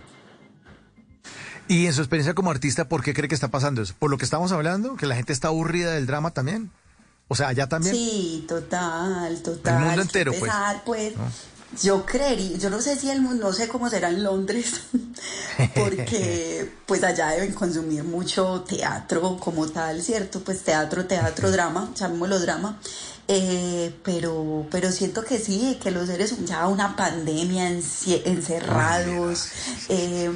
Y 1.68 1.86
en 1.86 1.94
su 1.94 2.02
experiencia 2.02 2.34
como 2.34 2.50
artista, 2.50 2.86
¿por 2.86 3.02
qué 3.02 3.14
cree 3.14 3.28
que 3.28 3.34
está 3.34 3.48
pasando 3.48 3.80
eso? 3.80 3.94
¿Por 3.98 4.10
lo 4.10 4.18
que 4.18 4.26
estamos 4.26 4.52
hablando? 4.52 4.94
¿Que 4.96 5.06
la 5.06 5.14
gente 5.14 5.32
está 5.32 5.48
aburrida 5.48 5.92
del 5.92 6.06
drama 6.06 6.32
también? 6.32 6.70
O 7.28 7.34
sea, 7.34 7.48
allá 7.48 7.70
también. 7.70 7.94
Sí, 7.94 8.44
total, 8.46 9.42
total. 9.42 9.78
El 9.78 9.86
mundo 9.86 10.02
entero, 10.02 10.32
pues. 10.38 10.52
pues 10.84 11.14
yo 11.80 12.04
creería, 12.04 12.58
yo 12.58 12.68
no 12.68 12.82
sé 12.82 12.96
si 12.96 13.08
el 13.08 13.22
mundo, 13.22 13.46
no 13.46 13.52
sé 13.54 13.68
cómo 13.68 13.88
será 13.88 14.10
en 14.10 14.22
Londres, 14.22 14.82
porque 15.74 16.70
pues 16.86 17.02
allá 17.02 17.28
deben 17.28 17.54
consumir 17.54 18.04
mucho 18.04 18.64
teatro 18.68 19.38
como 19.38 19.66
tal, 19.68 20.02
¿cierto? 20.02 20.40
Pues 20.40 20.62
teatro, 20.62 21.06
teatro, 21.06 21.50
drama, 21.50 21.90
llamémoslo 21.94 22.38
drama. 22.40 22.78
Eh, 23.34 23.94
pero, 24.04 24.66
pero 24.70 24.92
siento 24.92 25.24
que 25.24 25.38
sí, 25.38 25.78
que 25.82 25.90
los 25.90 26.08
seres, 26.08 26.44
ya 26.44 26.66
una 26.66 26.96
pandemia, 26.96 27.66
encerrados, 27.66 29.48
eh, 29.88 30.30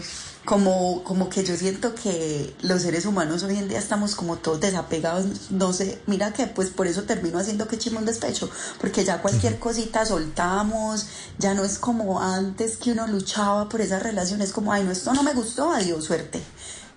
como, 0.47 1.05
como 1.05 1.29
que 1.29 1.45
yo 1.45 1.55
siento 1.59 1.95
que 1.95 2.57
los 2.62 2.81
seres 2.81 3.05
humanos 3.05 3.43
hoy 3.43 3.59
en 3.59 3.69
día 3.69 3.79
estamos 3.79 4.15
como 4.15 4.37
todos 4.37 4.61
desapegados, 4.61 5.50
no 5.50 5.75
sé, 5.75 6.00
mira 6.07 6.33
que 6.33 6.47
pues 6.47 6.71
por 6.71 6.87
eso 6.87 7.03
termino 7.03 7.38
haciendo 7.38 7.69
que 7.69 7.76
chimón 7.76 8.07
despecho, 8.07 8.49
porque 8.81 9.05
ya 9.05 9.21
cualquier 9.21 9.59
cosita 9.59 10.07
soltamos, 10.07 11.07
ya 11.38 11.53
no 11.53 11.65
es 11.65 11.79
como 11.79 12.23
antes 12.23 12.79
que 12.79 12.93
uno 12.93 13.07
luchaba 13.09 13.69
por 13.69 13.83
esa 13.83 13.99
relación, 13.99 14.41
es 14.41 14.53
como, 14.53 14.73
ay, 14.73 14.85
no, 14.85 14.91
esto 14.91 15.12
no 15.12 15.23
me 15.23 15.35
gustó, 15.35 15.71
adiós, 15.71 16.03
suerte 16.03 16.41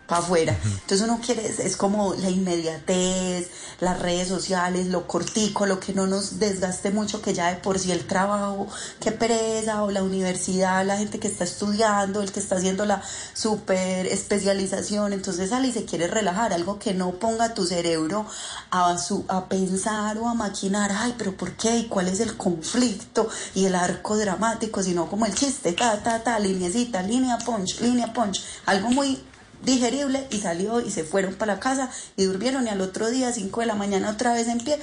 para 0.09 0.21
afuera. 0.21 0.57
Entonces 0.63 1.01
uno 1.01 1.21
quiere, 1.23 1.45
es 1.45 1.77
como 1.77 2.15
la 2.15 2.29
inmediatez, 2.31 3.47
las 3.79 3.99
redes 3.99 4.27
sociales, 4.27 4.87
lo 4.87 5.07
cortico, 5.07 5.67
lo 5.67 5.79
que 5.79 5.93
no 5.93 6.07
nos 6.07 6.39
desgaste 6.39 6.89
mucho, 6.89 7.21
que 7.21 7.33
ya 7.33 7.49
de 7.53 7.57
por 7.57 7.77
sí 7.77 7.91
el 7.91 8.07
trabajo, 8.07 8.67
qué 8.99 9.11
pereza, 9.11 9.83
o 9.83 9.91
la 9.91 10.01
universidad, 10.01 10.83
la 10.85 10.97
gente 10.97 11.19
que 11.19 11.27
está 11.27 11.43
estudiando, 11.43 12.23
el 12.23 12.31
que 12.31 12.39
está 12.39 12.55
haciendo 12.55 12.85
la 12.85 13.03
super 13.33 14.07
especialización, 14.07 15.13
entonces 15.13 15.51
sale 15.51 15.67
y 15.67 15.71
se 15.71 15.85
quiere 15.85 16.07
relajar, 16.07 16.53
algo 16.53 16.79
que 16.79 16.95
no 16.95 17.11
ponga 17.11 17.53
tu 17.53 17.65
cerebro 17.65 18.25
a, 18.71 18.97
su, 18.97 19.25
a 19.27 19.47
pensar 19.47 20.17
o 20.17 20.27
a 20.27 20.33
maquinar, 20.33 20.91
ay, 20.91 21.13
pero 21.17 21.37
¿por 21.37 21.53
qué? 21.53 21.77
¿Y 21.77 21.87
cuál 21.87 22.07
es 22.07 22.19
el 22.19 22.35
conflicto? 22.35 23.29
Y 23.53 23.65
el 23.65 23.75
arco 23.75 24.17
dramático, 24.17 24.81
sino 24.81 25.07
como 25.07 25.27
el 25.27 25.35
chiste, 25.35 25.73
ta, 25.73 26.01
ta, 26.01 26.23
ta, 26.23 26.39
lineecita, 26.39 27.03
línea 27.03 27.37
punch, 27.37 27.79
línea 27.81 28.11
punch, 28.11 28.43
algo 28.65 28.89
muy 28.89 29.19
digerible 29.63 30.25
y 30.29 30.39
salió 30.39 30.81
y 30.81 30.91
se 30.91 31.03
fueron 31.03 31.35
para 31.35 31.55
la 31.55 31.59
casa 31.59 31.89
y 32.15 32.23
durmieron 32.23 32.67
y 32.67 32.69
al 32.69 32.81
otro 32.81 33.09
día, 33.09 33.31
5 33.31 33.61
de 33.61 33.65
la 33.65 33.75
mañana, 33.75 34.09
otra 34.09 34.33
vez 34.33 34.47
en 34.47 34.59
pie. 34.59 34.79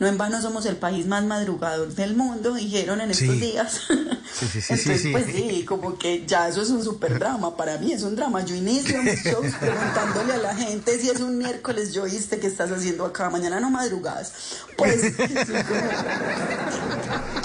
No 0.00 0.08
en 0.08 0.18
vano 0.18 0.42
somos 0.42 0.66
el 0.66 0.76
país 0.76 1.06
más 1.06 1.24
madrugador 1.24 1.94
del 1.94 2.16
mundo, 2.16 2.54
dijeron 2.54 3.00
en 3.00 3.12
estos 3.12 3.38
días. 3.40 3.82
Entonces, 3.90 5.06
pues 5.12 5.26
sí, 5.26 5.64
como 5.64 5.96
que 5.96 6.24
ya 6.26 6.48
eso 6.48 6.62
es 6.62 6.70
un 6.70 6.82
super 6.82 7.18
drama. 7.18 7.56
Para 7.56 7.78
mí 7.78 7.92
es 7.92 8.02
un 8.02 8.16
drama. 8.16 8.44
Yo 8.44 8.56
inicio 8.56 9.00
mis 9.02 9.22
shows 9.24 9.54
preguntándole 9.60 10.32
a 10.32 10.38
la 10.38 10.54
gente 10.56 10.98
si 10.98 11.10
es 11.10 11.20
un 11.20 11.38
miércoles, 11.38 11.92
yo 11.92 12.02
oíste 12.02 12.40
que 12.40 12.48
estás 12.48 12.72
haciendo 12.72 13.04
acá, 13.04 13.30
mañana 13.30 13.60
no 13.60 13.70
madrugadas. 13.70 14.32
Pues. 14.76 15.14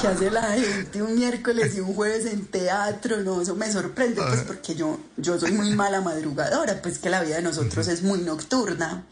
que 0.01 0.07
hace 0.07 0.31
la 0.31 0.53
gente 0.53 1.03
un 1.03 1.15
miércoles 1.15 1.75
y 1.75 1.81
un 1.81 1.93
jueves 1.93 2.25
en 2.25 2.47
teatro, 2.47 3.17
no, 3.17 3.41
eso 3.41 3.55
me 3.55 3.71
sorprende, 3.71 4.21
pues 4.21 4.41
porque 4.41 4.73
yo, 4.75 4.97
yo 5.17 5.39
soy 5.39 5.51
muy 5.51 5.75
mala 5.75 6.01
madrugadora, 6.01 6.81
pues 6.81 6.99
que 6.99 7.09
la 7.09 7.21
vida 7.21 7.35
de 7.35 7.41
nosotros 7.41 7.87
es 7.87 8.01
muy 8.01 8.19
nocturna, 8.19 9.03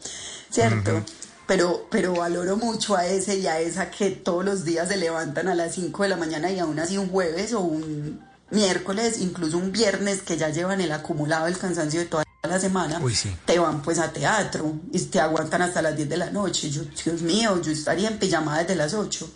¿cierto? 0.50 1.04
Pero, 1.48 1.86
pero 1.90 2.14
valoro 2.14 2.58
mucho 2.58 2.94
a 2.94 3.06
ese 3.06 3.38
y 3.38 3.46
a 3.46 3.58
esa 3.58 3.90
que 3.90 4.10
todos 4.10 4.44
los 4.44 4.66
días 4.66 4.88
se 4.88 4.98
levantan 4.98 5.48
a 5.48 5.54
las 5.54 5.74
5 5.74 6.02
de 6.02 6.08
la 6.10 6.18
mañana 6.18 6.50
y 6.50 6.58
aún 6.58 6.78
así 6.78 6.98
un 6.98 7.08
jueves 7.08 7.54
o 7.54 7.60
un 7.60 8.20
miércoles, 8.50 9.18
incluso 9.18 9.56
un 9.56 9.72
viernes 9.72 10.20
que 10.20 10.36
ya 10.36 10.50
llevan 10.50 10.82
el 10.82 10.92
acumulado 10.92 11.46
el 11.46 11.56
cansancio 11.56 12.00
de 12.00 12.06
toda 12.06 12.24
la 12.42 12.60
semana, 12.60 13.00
te 13.46 13.58
van 13.58 13.80
pues 13.80 13.98
a 13.98 14.12
teatro 14.12 14.74
y 14.92 15.00
te 15.06 15.20
aguantan 15.20 15.62
hasta 15.62 15.80
las 15.80 15.96
10 15.96 16.10
de 16.10 16.16
la 16.18 16.30
noche. 16.30 16.68
Yo, 16.68 16.82
Dios 16.82 17.22
mío, 17.22 17.58
yo 17.62 17.72
estaría 17.72 18.08
en 18.08 18.18
pijama 18.18 18.58
desde 18.58 18.74
las 18.74 18.92
8. 18.92 19.30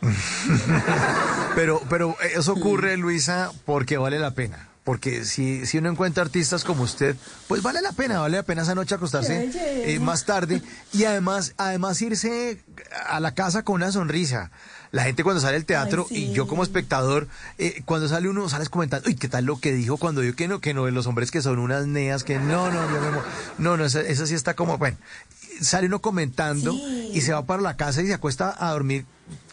pero, 1.54 1.82
pero 1.90 2.16
eso 2.34 2.54
ocurre, 2.54 2.96
Luisa, 2.96 3.52
porque 3.66 3.98
vale 3.98 4.18
la 4.18 4.34
pena. 4.34 4.69
Porque 4.84 5.24
si, 5.24 5.66
si 5.66 5.78
uno 5.78 5.90
encuentra 5.90 6.22
artistas 6.22 6.64
como 6.64 6.84
usted, 6.84 7.14
pues 7.48 7.62
vale 7.62 7.82
la 7.82 7.92
pena, 7.92 8.20
vale 8.20 8.38
la 8.38 8.42
pena 8.42 8.62
esa 8.62 8.74
noche 8.74 8.94
acostarse 8.94 9.50
eh, 9.54 9.98
más 10.00 10.24
tarde. 10.24 10.62
Y 10.92 11.04
además, 11.04 11.54
además 11.58 12.00
irse 12.00 12.62
a 13.06 13.20
la 13.20 13.34
casa 13.34 13.62
con 13.62 13.76
una 13.76 13.92
sonrisa. 13.92 14.50
La 14.90 15.04
gente 15.04 15.22
cuando 15.22 15.40
sale 15.40 15.56
al 15.56 15.66
teatro 15.66 16.06
y 16.10 16.32
yo 16.32 16.48
como 16.48 16.62
espectador, 16.62 17.28
eh, 17.58 17.82
cuando 17.84 18.08
sale 18.08 18.28
uno 18.28 18.48
sales 18.48 18.70
comentando, 18.70 19.08
uy, 19.08 19.14
¿qué 19.14 19.28
tal 19.28 19.44
lo 19.44 19.60
que 19.60 19.72
dijo 19.72 19.98
cuando 19.98 20.22
yo 20.24 20.34
que 20.34 20.48
no, 20.48 20.60
que 20.60 20.74
no, 20.74 20.90
los 20.90 21.06
hombres 21.06 21.30
que 21.30 21.42
son 21.42 21.58
unas 21.58 21.86
neas, 21.86 22.24
que 22.24 22.38
no, 22.38 22.70
no, 22.70 22.90
no, 22.90 23.22
no, 23.58 23.76
no, 23.76 23.84
eso, 23.84 24.26
sí 24.26 24.34
está 24.34 24.54
como, 24.54 24.78
bueno, 24.78 24.96
sale 25.60 25.86
uno 25.86 26.00
comentando 26.00 26.74
y 26.74 27.20
se 27.20 27.32
va 27.32 27.46
para 27.46 27.62
la 27.62 27.76
casa 27.76 28.02
y 28.02 28.08
se 28.08 28.14
acuesta 28.14 28.56
a 28.58 28.72
dormir 28.72 29.04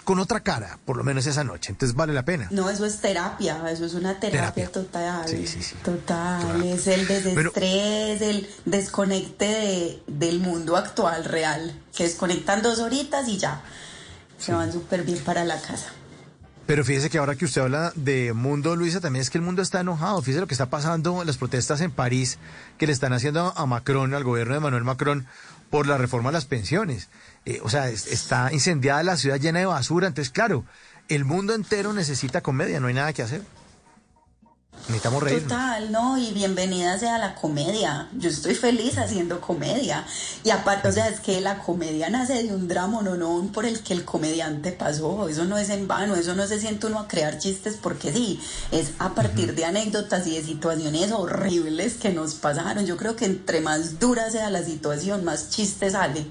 con 0.07 0.19
otra 0.19 0.39
cara, 0.39 0.79
por 0.85 0.95
lo 0.95 1.03
menos 1.03 1.27
esa 1.27 1.43
noche. 1.43 1.73
Entonces 1.73 1.93
vale 1.93 2.13
la 2.13 2.23
pena. 2.23 2.47
No, 2.49 2.69
eso 2.69 2.85
es 2.85 3.01
terapia, 3.01 3.69
eso 3.69 3.83
es 3.83 3.93
una 3.93 4.17
terapia, 4.21 4.71
total. 4.71 5.27
Sí, 5.27 5.45
sí, 5.45 5.61
sí. 5.61 5.75
Total, 5.83 6.63
es 6.63 6.87
el 6.87 7.05
desestrés, 7.05 8.21
el 8.21 8.49
desconecte 8.63 10.01
del 10.07 10.39
mundo 10.39 10.77
actual 10.77 11.25
real. 11.25 11.77
Se 11.91 12.03
desconectan 12.03 12.61
dos 12.61 12.79
horitas 12.79 13.27
y 13.27 13.37
ya, 13.37 13.61
se 14.39 14.53
van 14.53 14.71
súper 14.71 15.03
bien 15.03 15.19
para 15.25 15.43
la 15.43 15.59
casa. 15.59 15.87
Pero 16.67 16.85
fíjese 16.85 17.09
que 17.09 17.17
ahora 17.17 17.35
que 17.35 17.43
usted 17.43 17.63
habla 17.63 17.91
de 17.95 18.31
mundo, 18.31 18.77
Luisa, 18.77 19.01
también 19.01 19.23
es 19.23 19.29
que 19.29 19.39
el 19.39 19.43
mundo 19.43 19.61
está 19.61 19.81
enojado. 19.81 20.21
Fíjese 20.21 20.39
lo 20.39 20.47
que 20.47 20.53
está 20.53 20.69
pasando, 20.69 21.25
las 21.25 21.35
protestas 21.35 21.81
en 21.81 21.91
París 21.91 22.39
que 22.77 22.87
le 22.87 22.93
están 22.93 23.11
haciendo 23.11 23.51
a 23.57 23.65
Macron, 23.65 24.13
al 24.13 24.23
gobierno 24.23 24.53
de 24.53 24.61
Manuel 24.61 24.85
Macron, 24.85 25.27
por 25.69 25.85
la 25.85 25.97
reforma 25.97 26.29
a 26.29 26.31
las 26.31 26.45
pensiones. 26.45 27.09
Eh, 27.47 27.61
o 27.63 27.69
sea, 27.69 27.87
está 27.87 28.49
incendiada 28.51 29.01
la 29.03 29.15
ciudad 29.15 29.39
llena 29.39 29.59
de 29.59 29.65
basura. 29.65 30.07
Entonces, 30.07 30.33
claro, 30.33 30.65
el 31.07 31.23
mundo 31.23 31.53
entero 31.53 31.93
necesita 31.93 32.41
comedia, 32.41 32.81
no 32.81 32.87
hay 32.87 32.93
nada 32.93 33.13
que 33.13 33.21
hacer. 33.21 33.41
Necesitamos 34.89 35.23
reír. 35.23 35.43
Total, 35.43 35.89
no, 35.89 36.17
y 36.17 36.33
bienvenida 36.33 36.99
sea 36.99 37.17
la 37.17 37.35
comedia. 37.35 38.09
Yo 38.17 38.29
estoy 38.29 38.53
feliz 38.53 38.97
haciendo 38.97 39.39
comedia. 39.39 40.05
Y 40.43 40.49
aparte, 40.49 40.89
o 40.89 40.91
sea, 40.91 41.07
es 41.07 41.21
que 41.21 41.39
la 41.39 41.59
comedia 41.59 42.09
nace 42.09 42.43
de 42.43 42.53
un 42.53 42.67
drama 42.67 43.01
no, 43.01 43.15
no 43.15 43.49
por 43.53 43.65
el 43.65 43.79
que 43.81 43.93
el 43.93 44.03
comediante 44.03 44.73
pasó. 44.73 45.29
Eso 45.29 45.45
no 45.45 45.57
es 45.57 45.69
en 45.69 45.87
vano, 45.87 46.15
eso 46.15 46.35
no 46.35 46.45
se 46.47 46.59
siente 46.59 46.87
uno 46.87 46.99
a 46.99 47.07
crear 47.07 47.39
chistes 47.39 47.77
porque 47.81 48.11
sí. 48.11 48.41
Es 48.73 48.91
a 48.99 49.15
partir 49.15 49.55
de 49.55 49.63
anécdotas 49.63 50.27
y 50.27 50.35
de 50.35 50.43
situaciones 50.43 51.13
horribles 51.13 51.93
que 51.93 52.09
nos 52.09 52.35
pasaron. 52.35 52.85
Yo 52.85 52.97
creo 52.97 53.15
que 53.15 53.23
entre 53.23 53.61
más 53.61 53.99
dura 53.99 54.29
sea 54.31 54.49
la 54.49 54.63
situación, 54.63 55.23
más 55.23 55.49
chistes 55.49 55.93
salen. 55.93 56.29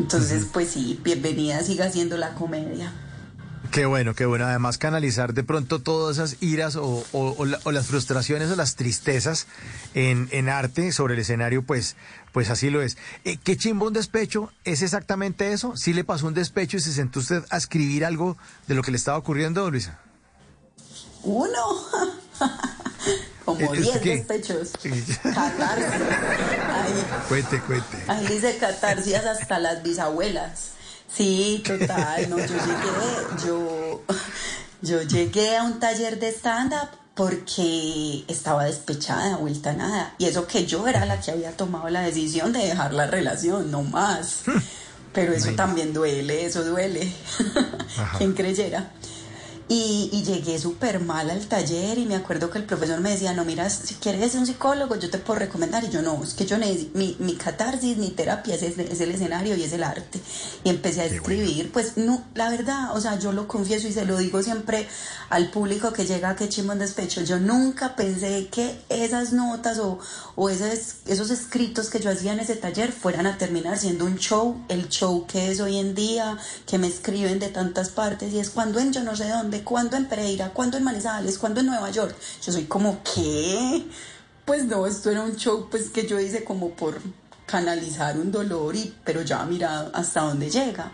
Entonces, 0.00 0.46
pues 0.50 0.70
sí, 0.70 0.98
bienvenida 1.04 1.62
siga 1.62 1.90
siendo 1.90 2.16
la 2.16 2.34
comedia. 2.34 2.90
Qué 3.70 3.84
bueno, 3.84 4.14
qué 4.14 4.24
bueno. 4.24 4.46
Además, 4.46 4.78
canalizar 4.78 5.34
de 5.34 5.44
pronto 5.44 5.82
todas 5.82 6.16
esas 6.16 6.42
iras 6.42 6.76
o, 6.80 7.04
las 7.70 7.86
frustraciones 7.86 8.50
o 8.50 8.56
las 8.56 8.76
tristezas 8.76 9.46
en, 9.94 10.48
arte 10.48 10.90
sobre 10.92 11.14
el 11.14 11.20
escenario, 11.20 11.62
pues, 11.62 11.96
pues 12.32 12.48
así 12.48 12.70
lo 12.70 12.80
es. 12.80 12.96
Eh, 13.24 13.36
¿Qué 13.36 13.58
chimbo 13.58 13.88
un 13.88 13.92
despecho? 13.92 14.50
¿Es 14.64 14.80
exactamente 14.80 15.52
eso? 15.52 15.76
¿Sí 15.76 15.92
le 15.92 16.02
pasó 16.02 16.28
un 16.28 16.34
despecho 16.34 16.78
y 16.78 16.80
se 16.80 16.92
sentó 16.92 17.20
usted 17.20 17.44
a 17.50 17.58
escribir 17.58 18.06
algo 18.06 18.38
de 18.68 18.74
lo 18.74 18.82
que 18.82 18.92
le 18.92 18.96
estaba 18.96 19.18
ocurriendo, 19.18 19.70
Luisa? 19.70 20.00
Uno. 21.24 21.76
Como 23.44 23.72
10 23.72 24.02
despechos. 24.02 24.70
Catarsis. 25.22 25.86
cuente, 27.28 27.60
cuente. 27.60 27.98
Ahí 28.08 28.26
dice 28.26 28.56
catarsis 28.58 29.14
hasta 29.14 29.58
las 29.58 29.82
bisabuelas. 29.82 30.70
Sí, 31.12 31.62
total. 31.66 32.30
No, 32.30 32.38
yo 32.38 32.46
llegué, 32.46 33.46
yo, 33.46 34.02
yo 34.82 35.02
llegué 35.02 35.56
a 35.56 35.64
un 35.64 35.80
taller 35.80 36.18
de 36.18 36.28
stand-up 36.28 36.88
porque 37.14 38.24
estaba 38.28 38.64
despechada, 38.64 39.36
vuelta 39.36 39.70
a 39.70 39.74
nada. 39.74 40.14
Y 40.18 40.26
eso 40.26 40.46
que 40.46 40.64
yo 40.66 40.86
era 40.86 41.04
la 41.04 41.20
que 41.20 41.32
había 41.32 41.56
tomado 41.56 41.88
la 41.90 42.00
decisión 42.02 42.52
de 42.52 42.60
dejar 42.60 42.94
la 42.94 43.06
relación, 43.06 43.70
no 43.70 43.82
más. 43.82 44.42
Pero 45.12 45.32
eso 45.32 45.50
también 45.52 45.92
duele, 45.92 46.46
eso 46.46 46.64
duele. 46.64 47.12
Quien 48.18 48.32
creyera. 48.32 48.92
Y, 49.72 50.24
llegué 50.24 50.58
súper 50.58 50.98
mal 50.98 51.30
al 51.30 51.46
taller 51.46 51.96
y 51.96 52.04
me 52.04 52.16
acuerdo 52.16 52.50
que 52.50 52.58
el 52.58 52.64
profesor 52.64 52.98
me 52.98 53.10
decía, 53.12 53.34
no, 53.34 53.44
mira, 53.44 53.70
si 53.70 53.94
quieres 53.94 54.32
ser 54.32 54.40
un 54.40 54.46
psicólogo, 54.46 54.96
yo 54.96 55.10
te 55.10 55.18
puedo 55.18 55.38
recomendar. 55.38 55.84
Y 55.84 55.90
yo 55.90 56.02
no, 56.02 56.24
es 56.24 56.34
que 56.34 56.44
yo 56.44 56.58
mi, 56.58 57.16
mi 57.20 57.36
catarsis, 57.36 57.96
mi 57.96 58.10
terapia 58.10 58.56
es, 58.56 58.62
es, 58.62 59.00
el 59.00 59.12
escenario 59.12 59.54
y 59.54 59.62
es 59.62 59.72
el 59.72 59.84
arte. 59.84 60.20
Y 60.64 60.70
empecé 60.70 61.02
a 61.02 61.04
escribir, 61.04 61.70
pues 61.70 61.96
no, 61.96 62.24
la 62.34 62.50
verdad, 62.50 62.96
o 62.96 63.00
sea, 63.00 63.16
yo 63.20 63.30
lo 63.30 63.46
confieso 63.46 63.86
y 63.86 63.92
se 63.92 64.04
lo 64.04 64.16
digo 64.16 64.42
siempre 64.42 64.88
al 65.28 65.52
público 65.52 65.92
que 65.92 66.04
llega 66.04 66.30
a 66.30 66.34
que 66.34 66.48
chimón 66.48 66.80
despecho. 66.80 67.20
Yo 67.22 67.38
nunca 67.38 67.94
pensé 67.94 68.48
que 68.50 68.76
esas 68.88 69.32
notas 69.32 69.78
o, 69.78 70.00
o 70.42 70.48
esos, 70.48 71.00
esos 71.06 71.30
escritos 71.30 71.90
que 71.90 72.00
yo 72.00 72.08
hacía 72.08 72.32
en 72.32 72.40
ese 72.40 72.56
taller 72.56 72.92
fueran 72.92 73.26
a 73.26 73.36
terminar 73.36 73.76
siendo 73.76 74.06
un 74.06 74.16
show, 74.16 74.64
el 74.70 74.88
show 74.88 75.26
que 75.26 75.50
es 75.50 75.60
hoy 75.60 75.76
en 75.76 75.94
día, 75.94 76.38
que 76.66 76.78
me 76.78 76.86
escriben 76.86 77.38
de 77.38 77.48
tantas 77.48 77.90
partes 77.90 78.32
y 78.32 78.38
es 78.38 78.48
cuando 78.48 78.80
en 78.80 78.90
yo 78.90 79.04
no 79.04 79.14
sé 79.14 79.28
dónde 79.28 79.62
cuándo 79.62 79.98
en 79.98 80.06
Pereira, 80.06 80.48
cuándo 80.54 80.78
en 80.78 80.84
Manizales, 80.84 81.36
cuándo 81.36 81.60
en 81.60 81.66
Nueva 81.66 81.90
York. 81.90 82.16
Yo 82.42 82.52
soy 82.52 82.64
como, 82.64 83.02
¿qué? 83.02 83.84
Pues 84.46 84.64
no, 84.64 84.86
esto 84.86 85.10
era 85.10 85.20
un 85.20 85.36
show 85.36 85.68
pues 85.70 85.90
que 85.90 86.06
yo 86.06 86.18
hice 86.18 86.42
como 86.42 86.70
por 86.70 87.02
canalizar 87.44 88.18
un 88.18 88.32
dolor, 88.32 88.74
y, 88.74 88.96
pero 89.04 89.20
ya 89.20 89.44
mira 89.44 89.90
hasta 89.92 90.22
dónde 90.22 90.48
llega. 90.48 90.90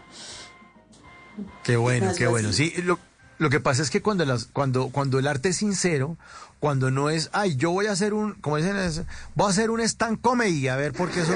Qué 1.62 1.76
bueno, 1.76 2.12
qué 2.18 2.26
bueno. 2.26 2.52
Sí, 2.52 2.72
lo, 2.78 2.98
lo 3.38 3.50
que 3.50 3.61
pasa 3.61 3.82
es 3.82 3.90
que 3.90 4.00
cuando, 4.00 4.24
las, 4.24 4.46
cuando, 4.46 4.88
cuando 4.88 5.18
el 5.18 5.26
arte 5.26 5.50
es 5.50 5.56
sincero, 5.56 6.16
cuando 6.60 6.90
no 6.90 7.10
es, 7.10 7.28
ay, 7.32 7.56
yo 7.56 7.70
voy 7.70 7.86
a 7.86 7.92
hacer 7.92 8.14
un, 8.14 8.34
como 8.34 8.56
dicen, 8.56 8.76
voy 9.34 9.46
a 9.46 9.50
hacer 9.50 9.70
un 9.70 9.80
stand 9.80 10.20
comedy, 10.20 10.68
a 10.68 10.76
ver, 10.76 10.92
porque 10.92 11.20
eso, 11.20 11.32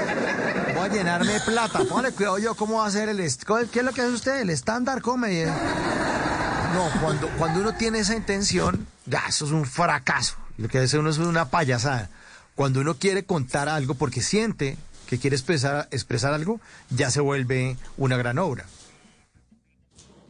voy 0.75 0.83
a 0.83 0.87
llenarme 0.87 1.33
de 1.33 1.39
plata. 1.41 1.83
Póngale 1.87 2.11
cuidado 2.11 2.39
yo 2.39 2.55
cómo 2.55 2.77
va 2.77 2.85
a 2.85 2.87
hacer 2.87 3.09
el, 3.09 3.17
¿qué 3.17 3.79
es 3.79 3.85
lo 3.85 3.93
que 3.93 4.01
hace 4.01 4.11
usted? 4.11 4.41
El 4.41 4.49
estándar 4.49 5.01
comedy. 5.01 5.45
No, 5.45 6.89
cuando, 7.01 7.29
cuando 7.37 7.59
uno 7.59 7.73
tiene 7.75 7.99
esa 7.99 8.15
intención, 8.15 8.87
ya, 9.05 9.23
eso 9.27 9.45
es 9.45 9.51
un 9.51 9.65
fracaso. 9.65 10.35
Lo 10.57 10.67
que 10.67 10.79
hace 10.79 10.97
uno 10.97 11.09
es 11.09 11.17
una 11.17 11.49
payasada. 11.49 12.09
Cuando 12.55 12.81
uno 12.81 12.95
quiere 12.95 13.23
contar 13.23 13.69
algo 13.69 13.95
porque 13.95 14.21
siente 14.21 14.77
que 15.07 15.19
quiere 15.19 15.35
expresar, 15.35 15.87
expresar 15.91 16.33
algo, 16.33 16.61
ya 16.89 17.11
se 17.11 17.19
vuelve 17.19 17.77
una 17.97 18.15
gran 18.17 18.37
obra. 18.39 18.65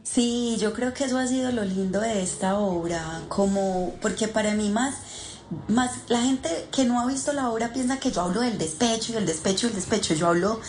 Sí, 0.04 0.56
yo 0.60 0.72
creo 0.72 0.92
que 0.92 1.04
eso 1.04 1.18
ha 1.18 1.26
sido 1.26 1.52
lo 1.52 1.64
lindo 1.64 2.00
de 2.00 2.22
esta 2.22 2.58
obra, 2.58 3.22
como 3.28 3.94
porque 4.02 4.28
para 4.28 4.54
mí 4.54 4.68
más 4.68 4.94
más 5.68 5.92
la 6.08 6.22
gente 6.22 6.68
que 6.72 6.84
no 6.84 7.00
ha 7.00 7.06
visto 7.06 7.32
la 7.32 7.50
obra 7.50 7.72
piensa 7.72 8.00
que 8.00 8.10
yo 8.10 8.22
hablo 8.22 8.40
del 8.40 8.58
despecho 8.58 9.12
y 9.12 9.16
el 9.16 9.26
despecho 9.26 9.66
y 9.66 9.70
el 9.70 9.76
despecho, 9.76 10.14
yo 10.14 10.28
hablo 10.28 10.60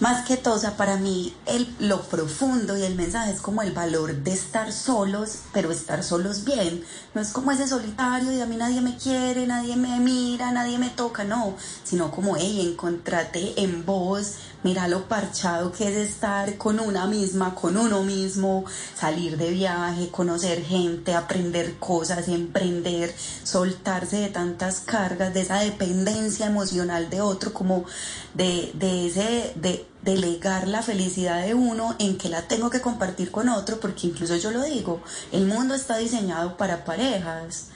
más 0.00 0.26
que 0.26 0.38
todo, 0.38 0.54
o 0.54 0.58
sea, 0.58 0.78
para 0.78 0.96
mí 0.96 1.34
el, 1.44 1.68
lo 1.78 2.00
profundo 2.00 2.76
y 2.78 2.82
el 2.82 2.94
mensaje 2.94 3.32
es 3.32 3.40
como 3.42 3.60
el 3.60 3.72
valor 3.72 4.14
de 4.14 4.32
estar 4.32 4.72
solos, 4.72 5.40
pero 5.52 5.70
estar 5.70 6.02
solos 6.02 6.44
bien. 6.44 6.82
No 7.14 7.20
es 7.20 7.28
como 7.28 7.50
ese 7.50 7.68
solitario 7.68 8.32
y 8.32 8.40
a 8.40 8.46
mí 8.46 8.56
nadie 8.56 8.80
me 8.80 8.96
quiere, 8.96 9.46
nadie 9.46 9.76
me 9.76 10.00
mira, 10.00 10.52
nadie 10.52 10.78
me 10.78 10.88
toca, 10.88 11.24
no, 11.24 11.54
sino 11.84 12.10
como, 12.10 12.36
hey, 12.38 12.66
encontrate 12.72 13.60
en 13.62 13.84
vos 13.84 14.36
Mira 14.62 14.88
lo 14.88 15.08
parchado 15.08 15.72
que 15.72 15.88
es 15.88 15.96
estar 15.96 16.58
con 16.58 16.80
una 16.80 17.06
misma, 17.06 17.54
con 17.54 17.78
uno 17.78 18.02
mismo, 18.02 18.66
salir 18.94 19.38
de 19.38 19.50
viaje, 19.50 20.10
conocer 20.10 20.62
gente, 20.62 21.14
aprender 21.14 21.78
cosas, 21.78 22.28
emprender, 22.28 23.14
soltarse 23.42 24.18
de 24.18 24.28
tantas 24.28 24.80
cargas, 24.80 25.32
de 25.32 25.40
esa 25.40 25.60
dependencia 25.60 26.46
emocional 26.46 27.08
de 27.08 27.22
otro, 27.22 27.54
como 27.54 27.86
de, 28.34 28.70
de 28.74 29.06
ese, 29.06 29.52
de 29.56 29.86
delegar 30.02 30.68
la 30.68 30.82
felicidad 30.82 31.42
de 31.42 31.54
uno 31.54 31.96
en 31.98 32.18
que 32.18 32.28
la 32.28 32.42
tengo 32.42 32.68
que 32.68 32.82
compartir 32.82 33.30
con 33.30 33.48
otro, 33.48 33.80
porque 33.80 34.08
incluso 34.08 34.36
yo 34.36 34.50
lo 34.50 34.62
digo, 34.62 35.00
el 35.32 35.46
mundo 35.46 35.74
está 35.74 35.96
diseñado 35.96 36.58
para 36.58 36.84
parejas 36.84 37.70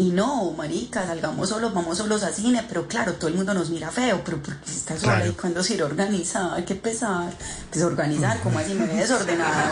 y 0.00 0.12
no, 0.12 0.52
marica, 0.52 1.06
salgamos 1.06 1.50
solos, 1.50 1.74
vamos 1.74 1.98
solos 1.98 2.22
a 2.22 2.32
cine, 2.32 2.64
pero 2.66 2.88
claro, 2.88 3.12
todo 3.12 3.28
el 3.28 3.34
mundo 3.34 3.52
nos 3.52 3.68
mira 3.68 3.90
feo, 3.90 4.22
pero 4.24 4.42
porque 4.42 4.70
está 4.70 4.98
sola 4.98 5.26
y 5.26 5.32
cuando 5.32 5.62
se 5.62 5.74
irá 5.74 5.84
organizada, 5.84 6.54
hay 6.54 6.64
que 6.64 6.72
empezar, 6.72 7.30
pues 7.70 7.84
organizar, 7.84 8.40
como 8.40 8.58
así 8.58 8.72
me 8.72 8.86
ve 8.86 8.94
desordenada. 8.94 9.70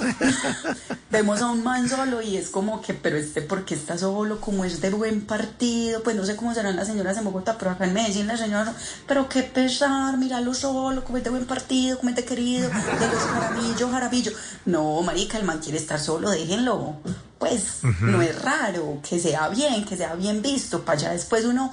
vemos 1.10 1.42
a 1.42 1.50
un 1.50 1.62
man 1.62 1.86
solo 1.86 2.22
y 2.22 2.38
es 2.38 2.48
como 2.48 2.80
que, 2.80 2.94
pero 2.94 3.18
este, 3.18 3.42
¿por 3.42 3.66
qué 3.66 3.74
está 3.74 3.98
solo? 3.98 4.40
Como 4.40 4.64
es 4.64 4.80
de 4.80 4.88
buen 4.88 5.20
partido, 5.26 6.02
pues 6.02 6.16
no 6.16 6.24
sé 6.24 6.34
cómo 6.34 6.54
serán 6.54 6.74
las 6.74 6.86
señoras 6.86 7.18
en 7.18 7.24
Bogotá, 7.24 7.58
pero 7.58 7.72
acá 7.72 7.84
en 7.84 7.92
Medellín 7.92 8.28
la 8.28 8.38
señora, 8.38 8.74
pero 9.06 9.28
qué 9.28 9.42
pesar, 9.42 10.16
míralo 10.16 10.54
solo, 10.54 11.04
como 11.04 11.18
es 11.18 11.24
de 11.24 11.30
buen 11.30 11.44
partido, 11.44 11.98
como 11.98 12.08
es 12.08 12.16
de 12.16 12.24
querido, 12.24 12.70
de 12.70 13.06
los 13.06 13.22
jarabillos, 13.22 13.90
jarabillo. 13.90 14.32
No, 14.64 15.02
marica, 15.02 15.36
el 15.36 15.44
man 15.44 15.58
quiere 15.58 15.76
estar 15.76 16.00
solo, 16.00 16.30
déjenlo. 16.30 16.96
Pues 17.42 17.82
no 18.02 18.22
es 18.22 18.40
raro, 18.40 19.00
que 19.02 19.18
sea 19.18 19.48
bien, 19.48 19.84
que 19.84 19.96
sea 19.96 20.14
bien 20.14 20.42
visto, 20.42 20.84
para 20.84 20.96
allá 20.96 21.10
después 21.10 21.44
uno 21.44 21.72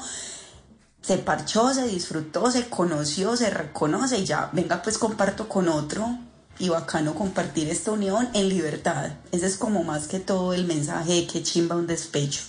se 0.99 1.19
parchó, 1.19 1.71
se 1.75 1.87
disfrutó, 1.87 2.49
se 2.49 2.69
conoció, 2.69 3.37
se 3.37 3.51
reconoce 3.51 4.17
y 4.17 4.25
ya, 4.25 4.49
venga 4.51 4.81
pues 4.81 4.97
comparto 4.97 5.47
con 5.47 5.69
otro 5.69 6.09
y 6.57 6.69
bacano 6.69 7.13
compartir 7.13 7.69
esta 7.69 7.91
unión 7.91 8.29
en 8.33 8.49
libertad. 8.49 9.11
Ese 9.31 9.45
es 9.45 9.57
como 9.57 9.83
más 9.83 10.07
que 10.07 10.19
todo 10.19 10.55
el 10.55 10.65
mensaje 10.65 11.13
de 11.13 11.27
que 11.27 11.43
chimba 11.43 11.75
un 11.75 11.85
despecho. 11.85 12.41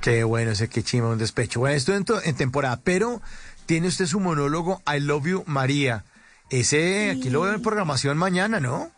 Qué 0.00 0.24
bueno 0.24 0.52
ese 0.52 0.70
que 0.70 0.82
chimba 0.82 1.10
un 1.10 1.18
despecho. 1.18 1.60
Bueno, 1.60 1.76
esto 1.76 1.94
en, 1.94 2.06
en 2.24 2.34
temporada, 2.34 2.80
pero 2.82 3.20
tiene 3.66 3.88
usted 3.88 4.06
su 4.06 4.20
monólogo 4.20 4.80
I 4.90 5.00
Love 5.00 5.26
You 5.26 5.44
María. 5.46 6.06
Ese, 6.48 7.10
aquí 7.10 7.28
lo 7.28 7.42
veo 7.42 7.52
en 7.52 7.60
programación 7.60 8.16
mañana, 8.16 8.58
¿no? 8.58 8.90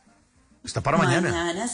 Está 0.62 0.82
para 0.82 0.98
mañana. 0.98 1.30
Mañana 1.30 1.66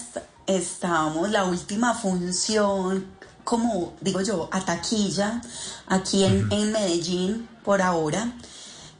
estamos, 0.46 1.30
la 1.30 1.44
última 1.44 1.94
función 1.94 3.06
como 3.44 3.94
digo 4.00 4.20
yo, 4.20 4.48
a 4.52 4.64
taquilla 4.64 5.40
aquí 5.86 6.24
en, 6.24 6.48
Medellín 6.72 7.48
por 7.64 7.82
ahora. 7.82 8.32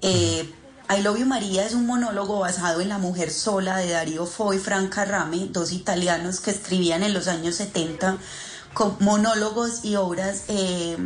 Eh, 0.00 0.52
I 0.90 1.02
Love 1.02 1.20
You 1.20 1.26
María 1.26 1.64
es 1.64 1.74
un 1.74 1.86
monólogo 1.86 2.40
basado 2.40 2.80
en 2.80 2.88
La 2.88 2.98
Mujer 2.98 3.30
Sola 3.30 3.76
de 3.78 3.90
Darío 3.90 4.26
Fo 4.26 4.52
y 4.52 4.58
Franca 4.58 5.04
Rame, 5.04 5.48
dos 5.50 5.72
italianos 5.72 6.40
que 6.40 6.50
escribían 6.50 7.02
en 7.02 7.14
los 7.14 7.28
años 7.28 7.54
70 7.56 8.18
con 8.74 8.96
monólogos 9.00 9.84
y 9.84 9.96
obras 9.96 10.44
eh, 10.48 10.96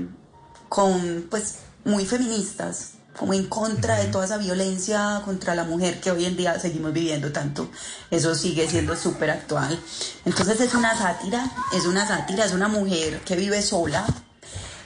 con, 0.68 1.27
pues, 1.31 1.57
muy 1.85 2.07
feministas 2.07 2.96
como 3.16 3.35
en 3.35 3.46
contra 3.46 3.96
de 3.96 4.07
toda 4.07 4.26
esa 4.26 4.38
violencia 4.38 5.22
contra 5.24 5.55
la 5.55 5.64
mujer 5.64 6.00
que 6.00 6.11
hoy 6.11 6.26
en 6.26 6.37
día 6.37 6.59
seguimos 6.61 6.92
viviendo 6.92 7.33
tanto. 7.33 7.68
Eso 8.11 8.35
sigue 8.35 8.68
siendo 8.68 8.96
súper 8.96 9.31
actual. 9.31 9.79
Entonces 10.24 10.61
es 10.61 10.74
una 10.74 10.96
sátira, 10.96 11.50
es 11.72 11.87
una 11.87 12.07
sátira, 12.07 12.44
es 12.44 12.52
una 12.52 12.68
mujer 12.68 13.20
que 13.20 13.37
vive 13.37 13.62
sola, 13.62 14.05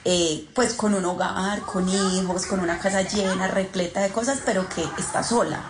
eh, 0.05 0.47
pues 0.55 0.73
con 0.73 0.93
un 0.93 1.05
hogar, 1.05 1.61
con 1.61 1.87
hijos, 1.89 2.45
con 2.45 2.59
una 2.61 2.79
casa 2.79 3.01
llena, 3.01 3.47
repleta 3.47 4.01
de 4.01 4.09
cosas, 4.09 4.39
pero 4.45 4.67
que 4.69 4.83
está 4.97 5.23
sola. 5.23 5.61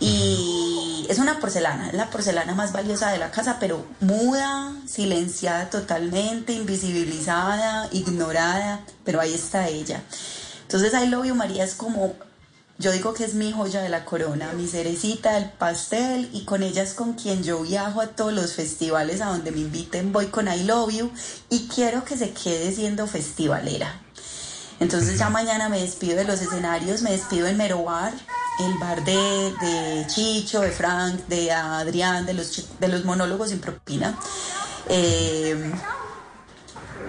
Y 0.00 1.06
es 1.10 1.18
una 1.18 1.38
porcelana, 1.40 1.88
es 1.88 1.94
la 1.94 2.08
porcelana 2.08 2.54
más 2.54 2.72
valiosa 2.72 3.10
de 3.10 3.18
la 3.18 3.30
casa, 3.30 3.58
pero 3.60 3.84
muda, 4.00 4.72
silenciada 4.86 5.68
totalmente, 5.68 6.54
invisibilizada, 6.54 7.86
ignorada, 7.92 8.80
pero 9.04 9.20
ahí 9.20 9.34
está 9.34 9.68
ella. 9.68 10.02
Entonces 10.72 10.94
I 10.94 11.08
Love 11.08 11.26
You 11.26 11.34
María 11.34 11.64
es 11.64 11.74
como, 11.74 12.14
yo 12.78 12.92
digo 12.92 13.12
que 13.12 13.24
es 13.24 13.34
mi 13.34 13.50
joya 13.50 13.82
de 13.82 13.88
la 13.88 14.04
corona, 14.04 14.52
mi 14.52 14.68
cerecita 14.68 15.32
del 15.32 15.50
pastel 15.50 16.30
y 16.32 16.44
con 16.44 16.62
ella 16.62 16.84
es 16.84 16.94
con 16.94 17.14
quien 17.14 17.42
yo 17.42 17.60
viajo 17.62 18.00
a 18.00 18.06
todos 18.06 18.32
los 18.32 18.52
festivales 18.52 19.20
a 19.20 19.30
donde 19.30 19.50
me 19.50 19.62
inviten, 19.62 20.12
voy 20.12 20.26
con 20.26 20.46
I 20.46 20.62
Love 20.62 20.92
You 20.92 21.10
y 21.48 21.66
quiero 21.66 22.04
que 22.04 22.16
se 22.16 22.30
quede 22.30 22.70
siendo 22.70 23.08
festivalera. 23.08 24.00
Entonces 24.78 25.18
ya 25.18 25.28
mañana 25.28 25.68
me 25.68 25.80
despido 25.80 26.18
de 26.18 26.24
los 26.24 26.40
escenarios, 26.40 27.02
me 27.02 27.10
despido 27.10 27.48
en 27.48 27.56
Mero 27.56 27.82
Bar, 27.82 28.12
el 28.60 28.78
bar 28.78 29.04
de, 29.04 30.06
Chicho, 30.06 30.60
de 30.60 30.70
Frank, 30.70 31.26
de 31.26 31.50
Adrián, 31.50 32.26
de 32.26 32.34
los, 32.34 32.78
de 32.78 32.86
los 32.86 33.04
monólogos 33.04 33.48
sin 33.48 33.58
propina. 33.58 34.16
Eh, 34.88 35.72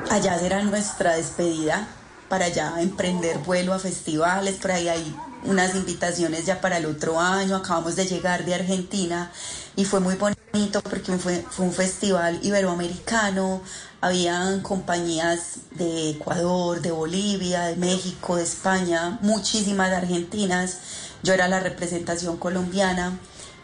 allá 0.10 0.40
será 0.40 0.64
nuestra 0.64 1.14
despedida 1.14 1.88
para 2.32 2.48
ya 2.48 2.82
emprender 2.82 3.40
vuelo 3.40 3.74
a 3.74 3.80
festivales, 3.80 4.56
por 4.56 4.72
ahí 4.72 4.88
hay 4.88 5.16
unas 5.44 5.76
invitaciones 5.76 6.46
ya 6.46 6.62
para 6.62 6.78
el 6.78 6.86
otro 6.86 7.20
año, 7.20 7.58
acabamos 7.58 7.98
de 7.98 8.06
llegar 8.06 8.46
de 8.46 8.56
Argentina 8.56 9.30
y 9.76 9.84
fue 9.84 10.00
muy 10.00 10.16
bonito 10.16 10.82
porque 10.82 11.12
fue, 11.18 11.46
fue 11.50 11.66
un 11.66 11.74
festival 11.74 12.40
iberoamericano, 12.42 13.62
habían 14.00 14.62
compañías 14.62 15.58
de 15.72 16.12
Ecuador, 16.12 16.80
de 16.80 16.92
Bolivia, 16.92 17.64
de 17.64 17.76
México, 17.76 18.38
de 18.38 18.44
España, 18.44 19.20
muchísimas 19.22 19.92
argentinas, 19.92 20.78
yo 21.24 21.34
era 21.34 21.50
la 21.50 21.60
representación 21.60 22.38
colombiana 22.38 23.20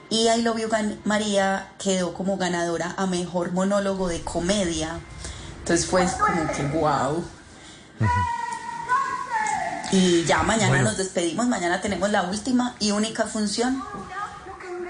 y 0.10 0.28
ahí 0.28 0.42
lo 0.42 0.54
vio 0.54 0.68
María 1.06 1.70
quedó 1.80 2.14
como 2.14 2.36
ganadora 2.36 2.96
a 2.98 3.06
mejor 3.06 3.54
monólogo 3.54 4.10
de 4.10 4.20
comedia. 4.26 5.00
Entonces 5.60 5.86
fue 5.86 6.06
como 6.20 6.52
que 6.52 6.64
wow. 6.78 7.24
Y 9.98 10.26
ya 10.26 10.44
mañana 10.44 10.84
nos 10.84 10.96
despedimos, 10.96 11.48
mañana 11.48 11.82
tenemos 11.82 12.12
la 12.12 12.24
última 12.24 12.76
y 12.80 12.92
única 12.92 13.26
función. 13.26 13.82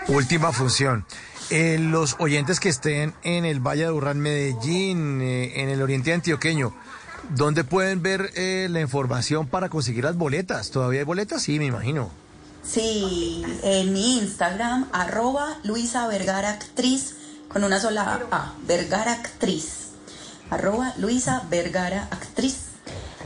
Última 0.09 0.51
función. 0.51 1.05
Eh, 1.49 1.77
los 1.79 2.17
oyentes 2.19 2.59
que 2.59 2.67
estén 2.67 3.13
en 3.23 3.45
el 3.45 3.61
Valle 3.61 3.83
de 3.83 3.91
Urrán, 3.91 4.19
Medellín, 4.19 5.21
eh, 5.21 5.61
en 5.61 5.69
el 5.69 5.81
oriente 5.81 6.11
antioqueño, 6.11 6.75
¿dónde 7.29 7.63
pueden 7.63 8.01
ver 8.01 8.31
eh, 8.35 8.67
la 8.69 8.81
información 8.81 9.47
para 9.47 9.69
conseguir 9.69 10.03
las 10.03 10.17
boletas? 10.17 10.71
¿Todavía 10.71 10.99
hay 10.99 11.05
boletas? 11.05 11.41
Sí, 11.41 11.57
me 11.57 11.65
imagino. 11.65 12.11
Sí, 12.69 13.45
en 13.63 13.93
mi 13.93 14.17
Instagram, 14.17 14.89
arroba 14.91 15.57
Luisa 15.63 16.05
Vergara 16.09 16.49
Actriz, 16.49 17.15
con 17.47 17.63
una 17.63 17.79
sola 17.79 18.19
A, 18.29 18.55
Vergara 18.67 19.13
Actriz. 19.13 19.91
Arroba 20.49 20.93
Luisa 20.97 21.43
Vergara 21.49 22.09
Actriz. 22.11 22.66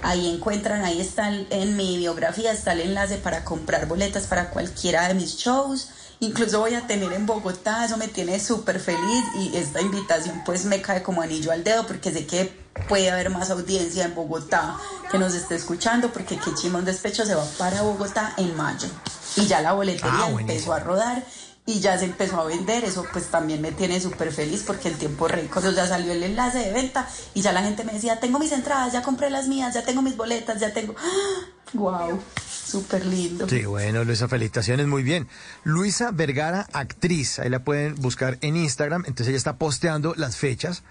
Ahí 0.03 0.27
encuentran, 0.33 0.83
ahí 0.83 0.99
está 0.99 1.29
en 1.29 1.77
mi 1.77 1.97
biografía, 1.97 2.51
está 2.51 2.73
el 2.73 2.81
enlace 2.81 3.17
para 3.17 3.43
comprar 3.43 3.87
boletas 3.87 4.25
para 4.27 4.49
cualquiera 4.49 5.07
de 5.07 5.13
mis 5.13 5.37
shows. 5.37 5.89
Incluso 6.19 6.59
voy 6.59 6.75
a 6.75 6.85
tener 6.85 7.13
en 7.13 7.25
Bogotá, 7.25 7.85
eso 7.85 7.97
me 7.97 8.07
tiene 8.07 8.39
súper 8.39 8.79
feliz 8.79 9.23
y 9.39 9.57
esta 9.57 9.81
invitación 9.81 10.43
pues 10.45 10.65
me 10.65 10.81
cae 10.81 11.01
como 11.01 11.21
anillo 11.21 11.51
al 11.51 11.63
dedo 11.63 11.87
porque 11.87 12.11
sé 12.11 12.27
que 12.27 12.61
puede 12.87 13.09
haber 13.09 13.31
más 13.31 13.49
audiencia 13.49 14.05
en 14.05 14.13
Bogotá 14.13 14.77
que 15.11 15.17
nos 15.17 15.33
esté 15.33 15.55
escuchando 15.55 16.13
porque 16.13 16.37
Que 16.37 16.53
Chimón 16.53 16.85
Despecho 16.85 17.25
se 17.25 17.33
va 17.33 17.43
para 17.57 17.81
Bogotá 17.81 18.33
en 18.37 18.55
mayo 18.55 18.87
y 19.35 19.47
ya 19.47 19.61
la 19.61 19.73
boletería 19.73 20.25
ah, 20.25 20.29
empezó 20.29 20.73
a 20.73 20.79
rodar 20.79 21.23
y 21.65 21.79
ya 21.79 21.97
se 21.97 22.05
empezó 22.05 22.41
a 22.41 22.45
vender, 22.45 22.83
eso 22.83 23.05
pues 23.13 23.27
también 23.27 23.61
me 23.61 23.71
tiene 23.71 23.99
súper 24.01 24.31
feliz 24.31 24.63
porque 24.65 24.89
en 24.89 24.95
tiempo 24.95 25.27
récord 25.27 25.73
ya 25.75 25.85
salió 25.85 26.11
el 26.11 26.23
enlace 26.23 26.57
de 26.59 26.73
venta 26.73 27.07
y 27.33 27.41
ya 27.41 27.53
la 27.53 27.61
gente 27.61 27.83
me 27.83 27.93
decía, 27.93 28.19
tengo 28.19 28.39
mis 28.39 28.51
entradas, 28.51 28.91
ya 28.93 29.03
compré 29.03 29.29
las 29.29 29.47
mías, 29.47 29.73
ya 29.73 29.83
tengo 29.83 30.01
mis 30.01 30.17
boletas, 30.17 30.59
ya 30.59 30.73
tengo... 30.73 30.95
¡Wow! 31.73 32.19
Súper 32.65 33.05
lindo. 33.05 33.47
Sí, 33.47 33.63
bueno, 33.65 34.03
Luisa, 34.03 34.27
felicitaciones, 34.27 34.87
muy 34.87 35.03
bien. 35.03 35.27
Luisa 35.63 36.11
Vergara, 36.11 36.67
actriz, 36.73 37.39
ahí 37.39 37.49
la 37.49 37.63
pueden 37.63 37.95
buscar 37.95 38.37
en 38.41 38.57
Instagram, 38.57 39.03
entonces 39.05 39.29
ella 39.29 39.37
está 39.37 39.57
posteando 39.57 40.13
las 40.17 40.37
fechas, 40.37 40.83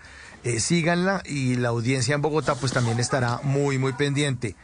eh, 0.45 0.61
síganla 0.61 1.23
y 1.27 1.57
la 1.57 1.69
audiencia 1.69 2.15
en 2.15 2.23
Bogotá 2.23 2.55
pues 2.55 2.73
también 2.73 2.99
estará 2.99 3.41
muy, 3.43 3.77
muy 3.77 3.93
pendiente. 3.93 4.57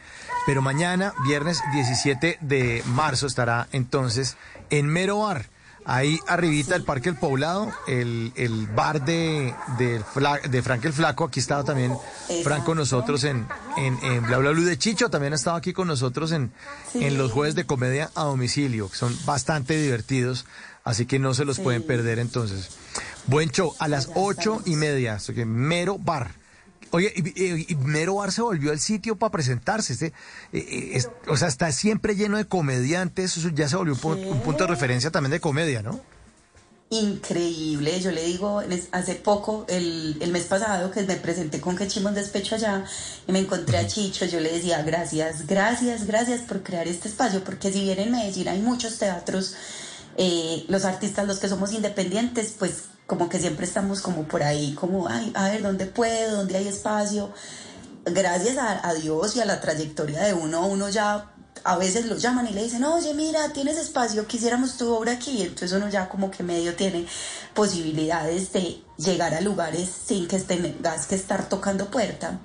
Pero 0.47 0.61
mañana, 0.61 1.13
viernes 1.27 1.61
17 1.73 2.39
de 2.41 2.81
marzo, 2.87 3.27
estará 3.27 3.67
entonces 3.71 4.37
en 4.69 4.87
Mero 4.87 5.19
Bar 5.19 5.56
Ahí 5.89 6.19
arribita 6.27 6.75
el 6.75 6.83
Parque 6.83 7.07
El 7.07 7.15
Poblado, 7.15 7.71
el, 7.87 8.33
el 8.35 8.67
bar 8.67 9.05
de, 9.05 9.55
de, 9.77 10.03
de, 10.49 10.61
Frank 10.61 10.83
el 10.83 10.91
Flaco, 10.91 11.23
aquí 11.23 11.39
estaba 11.39 11.63
también 11.63 11.95
Frank 12.43 12.65
con 12.65 12.75
nosotros 12.75 13.23
en, 13.23 13.47
en, 13.77 13.97
en, 14.03 14.27
Bla 14.27 14.37
Bla 14.39 14.51
Blue 14.51 14.65
de 14.65 14.77
Chicho, 14.77 15.09
también 15.09 15.31
ha 15.31 15.37
estado 15.37 15.55
aquí 15.55 15.71
con 15.71 15.87
nosotros 15.87 16.33
en, 16.33 16.51
en 16.93 17.17
los 17.17 17.31
jueves 17.31 17.55
de 17.55 17.65
comedia 17.65 18.11
a 18.15 18.25
domicilio, 18.25 18.89
que 18.89 18.97
son 18.97 19.17
bastante 19.25 19.81
divertidos, 19.81 20.45
así 20.83 21.05
que 21.05 21.19
no 21.19 21.33
se 21.33 21.45
los 21.45 21.57
pueden 21.57 21.83
perder 21.83 22.19
entonces. 22.19 22.69
Buen 23.27 23.49
show, 23.51 23.73
a 23.79 23.87
las 23.87 24.09
ocho 24.13 24.61
y 24.65 24.75
media, 24.75 25.19
mero 25.45 25.97
bar. 25.97 26.31
Oye, 26.91 27.13
y, 27.15 27.75
Mero 27.75 28.15
Bar 28.15 28.31
se 28.31 28.41
volvió 28.41 28.71
el 28.71 28.79
sitio 28.79 29.15
para 29.15 29.31
presentarse. 29.31 29.93
Este, 29.93 30.07
eh, 30.53 30.97
eh, 30.97 31.03
o 31.27 31.37
sea, 31.37 31.47
está 31.47 31.71
siempre 31.71 32.15
lleno 32.15 32.37
de 32.37 32.45
comediantes. 32.45 33.37
Eso 33.37 33.49
ya 33.49 33.67
se 33.67 33.75
volvió 33.75 33.93
un, 33.93 34.39
punto 34.41 34.63
de 34.63 34.67
referencia 34.67 35.11
también 35.11 35.31
de 35.31 35.39
comedia, 35.39 35.81
¿no? 35.81 35.99
Increíble. 36.89 37.99
Yo 37.99 38.11
le 38.11 38.23
digo, 38.23 38.61
hace 38.91 39.15
poco, 39.15 39.65
el, 39.67 40.17
el 40.21 40.31
mes 40.31 40.45
pasado, 40.45 40.89
que 40.91 41.03
me 41.03 41.15
presenté 41.15 41.59
con 41.59 41.75
Quechimos 41.75 42.15
Despecho 42.15 42.55
allá 42.55 42.85
y 43.27 43.31
me 43.33 43.39
encontré 43.39 43.77
a 43.77 43.87
Chicho, 43.87 44.25
yo 44.25 44.39
le 44.39 44.53
decía, 44.53 44.81
gracias, 44.83 45.45
gracias, 45.47 46.07
gracias 46.07 46.41
por 46.41 46.63
crear 46.63 46.87
este 46.87 47.09
espacio, 47.09 47.43
porque 47.43 47.73
si 47.73 47.81
bien 47.81 47.99
en 47.99 48.11
Medellín 48.11 48.47
hay 48.47 48.59
muchos 48.59 48.97
teatros, 48.99 49.55
eh, 50.15 50.63
los 50.69 50.85
artistas, 50.85 51.27
los 51.27 51.39
que 51.39 51.49
somos 51.49 51.73
independientes, 51.73 52.55
pues 52.57 52.85
como 53.07 53.29
que 53.29 53.39
siempre 53.39 53.65
estamos 53.65 54.01
como 54.01 54.23
por 54.23 54.43
ahí, 54.43 54.73
como, 54.73 55.07
ay, 55.07 55.31
a 55.33 55.49
ver, 55.49 55.63
¿dónde 55.63 55.85
puedo? 55.85 56.37
¿Dónde 56.37 56.57
hay 56.57 56.67
espacio? 56.67 57.31
Gracias 58.05 58.57
a, 58.57 58.93
Dios 58.93 59.35
y 59.35 59.41
a 59.41 59.45
la 59.45 59.59
trayectoria 59.59 60.21
de 60.21 60.33
uno, 60.33 60.67
uno 60.67 60.89
ya 60.89 61.31
a 61.63 61.77
veces 61.77 62.05
lo 62.05 62.15
llaman 62.15 62.47
y 62.47 62.53
le 62.53 62.63
dicen, 62.63 62.83
oye, 62.83 63.13
mira, 63.13 63.51
tienes 63.51 63.77
espacio, 63.77 64.27
quisiéramos 64.27 64.77
tu 64.77 64.93
obra 64.93 65.13
aquí. 65.13 65.41
Entonces 65.41 65.71
uno 65.73 65.89
ya 65.89 66.07
como 66.07 66.31
que 66.31 66.43
medio 66.43 66.75
tiene 66.75 67.05
posibilidades 67.53 68.53
de 68.53 68.81
llegar 68.97 69.33
a 69.33 69.41
lugares 69.41 69.89
sin 70.05 70.27
que 70.27 70.39
tengas 70.39 71.07
que 71.07 71.15
estar 71.15 71.49
tocando 71.49 71.89
puerta. 71.89 72.39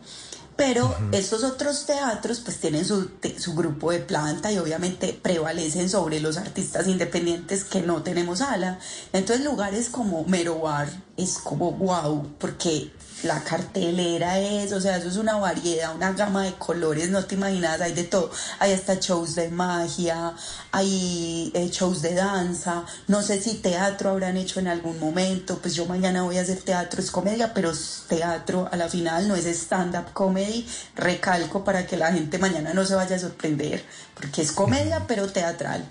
Pero 0.56 0.94
estos 1.12 1.44
otros 1.44 1.86
teatros 1.86 2.40
pues 2.40 2.58
tienen 2.58 2.84
su, 2.84 3.10
su 3.38 3.54
grupo 3.54 3.90
de 3.90 4.00
planta 4.00 4.52
y 4.52 4.58
obviamente 4.58 5.18
prevalecen 5.20 5.88
sobre 5.88 6.20
los 6.20 6.36
artistas 6.36 6.86
independientes 6.86 7.64
que 7.64 7.80
no 7.80 8.02
tenemos 8.02 8.40
ala. 8.40 8.78
Entonces 9.12 9.44
lugares 9.44 9.88
como 9.88 10.24
Mero 10.24 10.60
Bar 10.60 10.88
es 11.16 11.38
como 11.38 11.72
wow, 11.72 12.28
porque 12.38 12.92
la 13.22 13.42
cartelera 13.44 14.38
es, 14.38 14.72
o 14.72 14.80
sea, 14.80 14.96
eso 14.96 15.08
es 15.08 15.16
una 15.16 15.36
variedad, 15.36 15.94
una 15.94 16.12
gama 16.12 16.44
de 16.44 16.54
colores, 16.54 17.10
no 17.10 17.24
te 17.24 17.34
imaginas, 17.34 17.80
hay 17.80 17.92
de 17.92 18.04
todo. 18.04 18.30
Hay 18.58 18.72
hasta 18.72 18.94
shows 18.94 19.34
de 19.34 19.48
magia, 19.48 20.34
hay 20.72 21.50
eh, 21.54 21.68
shows 21.70 22.02
de 22.02 22.14
danza, 22.14 22.84
no 23.08 23.22
sé 23.22 23.40
si 23.40 23.54
teatro 23.54 24.10
habrán 24.10 24.36
hecho 24.36 24.60
en 24.60 24.68
algún 24.68 24.98
momento, 24.98 25.58
pues 25.58 25.74
yo 25.74 25.86
mañana 25.86 26.22
voy 26.22 26.38
a 26.38 26.42
hacer 26.42 26.62
teatro, 26.62 27.00
es 27.00 27.10
comedia, 27.10 27.54
pero 27.54 27.72
teatro 28.08 28.68
a 28.70 28.76
la 28.76 28.88
final 28.88 29.28
no 29.28 29.36
es 29.36 29.46
stand-up 29.46 30.12
comedy, 30.12 30.66
recalco 30.96 31.64
para 31.64 31.86
que 31.86 31.96
la 31.96 32.12
gente 32.12 32.38
mañana 32.38 32.74
no 32.74 32.84
se 32.84 32.94
vaya 32.94 33.16
a 33.16 33.18
sorprender, 33.18 33.84
porque 34.14 34.42
es 34.42 34.52
comedia, 34.52 35.04
pero 35.06 35.28
teatral. 35.30 35.84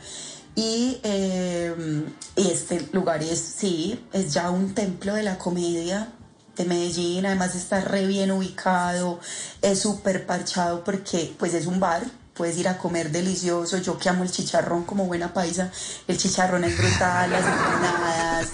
Y, 0.56 1.00
eh, 1.04 2.04
y 2.36 2.52
este 2.52 2.90
lugar 2.92 3.24
es, 3.24 3.40
sí, 3.40 4.06
es 4.12 4.34
ya 4.34 4.50
un 4.50 4.74
templo 4.74 5.14
de 5.14 5.24
la 5.24 5.38
comedia, 5.38 6.10
de 6.62 6.68
Medellín, 6.68 7.26
además 7.26 7.56
está 7.56 7.82
re 7.82 8.06
bien 8.06 8.32
ubicado, 8.32 9.20
es 9.62 9.80
súper 9.80 10.26
parchado 10.26 10.84
porque 10.84 11.34
pues 11.38 11.54
es 11.54 11.66
un 11.66 11.80
bar, 11.80 12.04
puedes 12.36 12.58
ir 12.58 12.68
a 12.68 12.78
comer 12.78 13.12
delicioso, 13.12 13.78
yo 13.78 13.98
que 13.98 14.10
amo 14.10 14.24
el 14.24 14.32
chicharrón 14.32 14.84
como 14.84 15.06
buena 15.06 15.34
paisa, 15.34 15.72
el 16.08 16.18
chicharrón 16.18 16.64
es 16.64 16.78
brutal, 16.78 17.32
las 17.32 17.46
empanadas, 17.46 18.48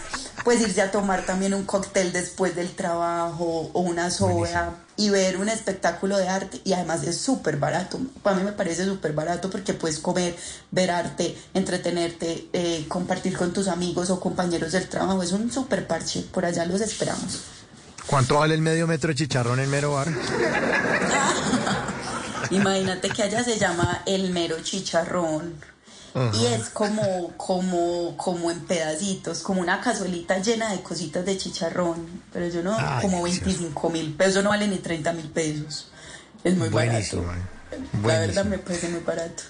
puedes 0.44 0.62
irse 0.62 0.82
a 0.82 0.92
tomar 0.92 1.26
también 1.26 1.54
un 1.54 1.66
cóctel 1.66 2.12
después 2.12 2.56
del 2.56 2.72
trabajo 2.72 3.70
o 3.74 3.80
una 3.82 4.10
soda 4.10 4.76
y 4.96 5.10
ver 5.10 5.38
un 5.38 5.50
espectáculo 5.50 6.18
de 6.18 6.28
arte 6.28 6.62
y 6.64 6.74
además 6.74 7.04
es 7.04 7.18
súper 7.18 7.58
barato, 7.58 8.00
a 8.24 8.34
mí 8.34 8.44
me 8.44 8.54
parece 8.54 8.86
súper 8.86 9.14
barato 9.14 9.50
porque 9.50 9.74
puedes 9.74 10.00
comer, 10.00 10.36
ver 10.72 10.92
arte, 10.92 11.38
entretenerte, 11.54 12.48
eh, 12.54 12.86
compartir 12.88 13.38
con 13.38 13.54
tus 13.54 13.68
amigos 13.68 14.10
o 14.10 14.20
compañeros 14.20 14.72
del 14.72 14.88
trabajo, 14.88 15.22
es 15.22 15.34
un 15.34 15.52
súper 15.52 15.86
parche, 15.86 16.22
por 16.32 16.46
allá 16.46 16.66
los 16.66 16.82
esperamos. 16.82 17.42
¿Cuánto 18.08 18.40
vale 18.40 18.56
el 18.56 18.62
medio 18.62 18.88
metro 18.88 19.10
de 19.10 19.16
chicharrón 19.16 19.60
en 19.60 19.70
Mero 19.70 19.94
Bar? 19.94 20.08
Imagínate 22.52 23.10
que 23.10 23.24
allá 23.24 23.44
se 23.44 23.58
llama 23.58 24.04
el 24.06 24.32
mero 24.32 24.56
chicharrón. 24.62 25.56
Y 26.34 26.46
es 26.48 26.70
como, 26.70 27.34
como, 27.38 28.18
como 28.18 28.50
en 28.50 28.62
pedacitos, 28.62 29.44
como 29.44 29.62
una 29.62 29.80
cazuelita 29.82 30.40
llena 30.40 30.72
de 30.72 30.82
cositas 30.82 31.24
de 31.24 31.38
chicharrón. 31.38 32.08
Pero 32.34 32.48
yo 32.48 32.64
no, 32.64 32.76
como 33.02 33.22
25 33.22 33.90
mil 33.92 34.14
pesos, 34.14 34.44
no 34.44 34.50
vale 34.50 34.68
ni 34.68 34.78
30 34.78 35.14
mil 35.14 35.30
pesos. 35.30 35.92
Es 36.44 36.58
muy 36.58 36.70
barato. 36.70 37.24
La 38.04 38.20
verdad 38.20 38.46
me 38.46 38.58
parece 38.58 38.90
muy 38.90 39.02
barato. 39.02 39.44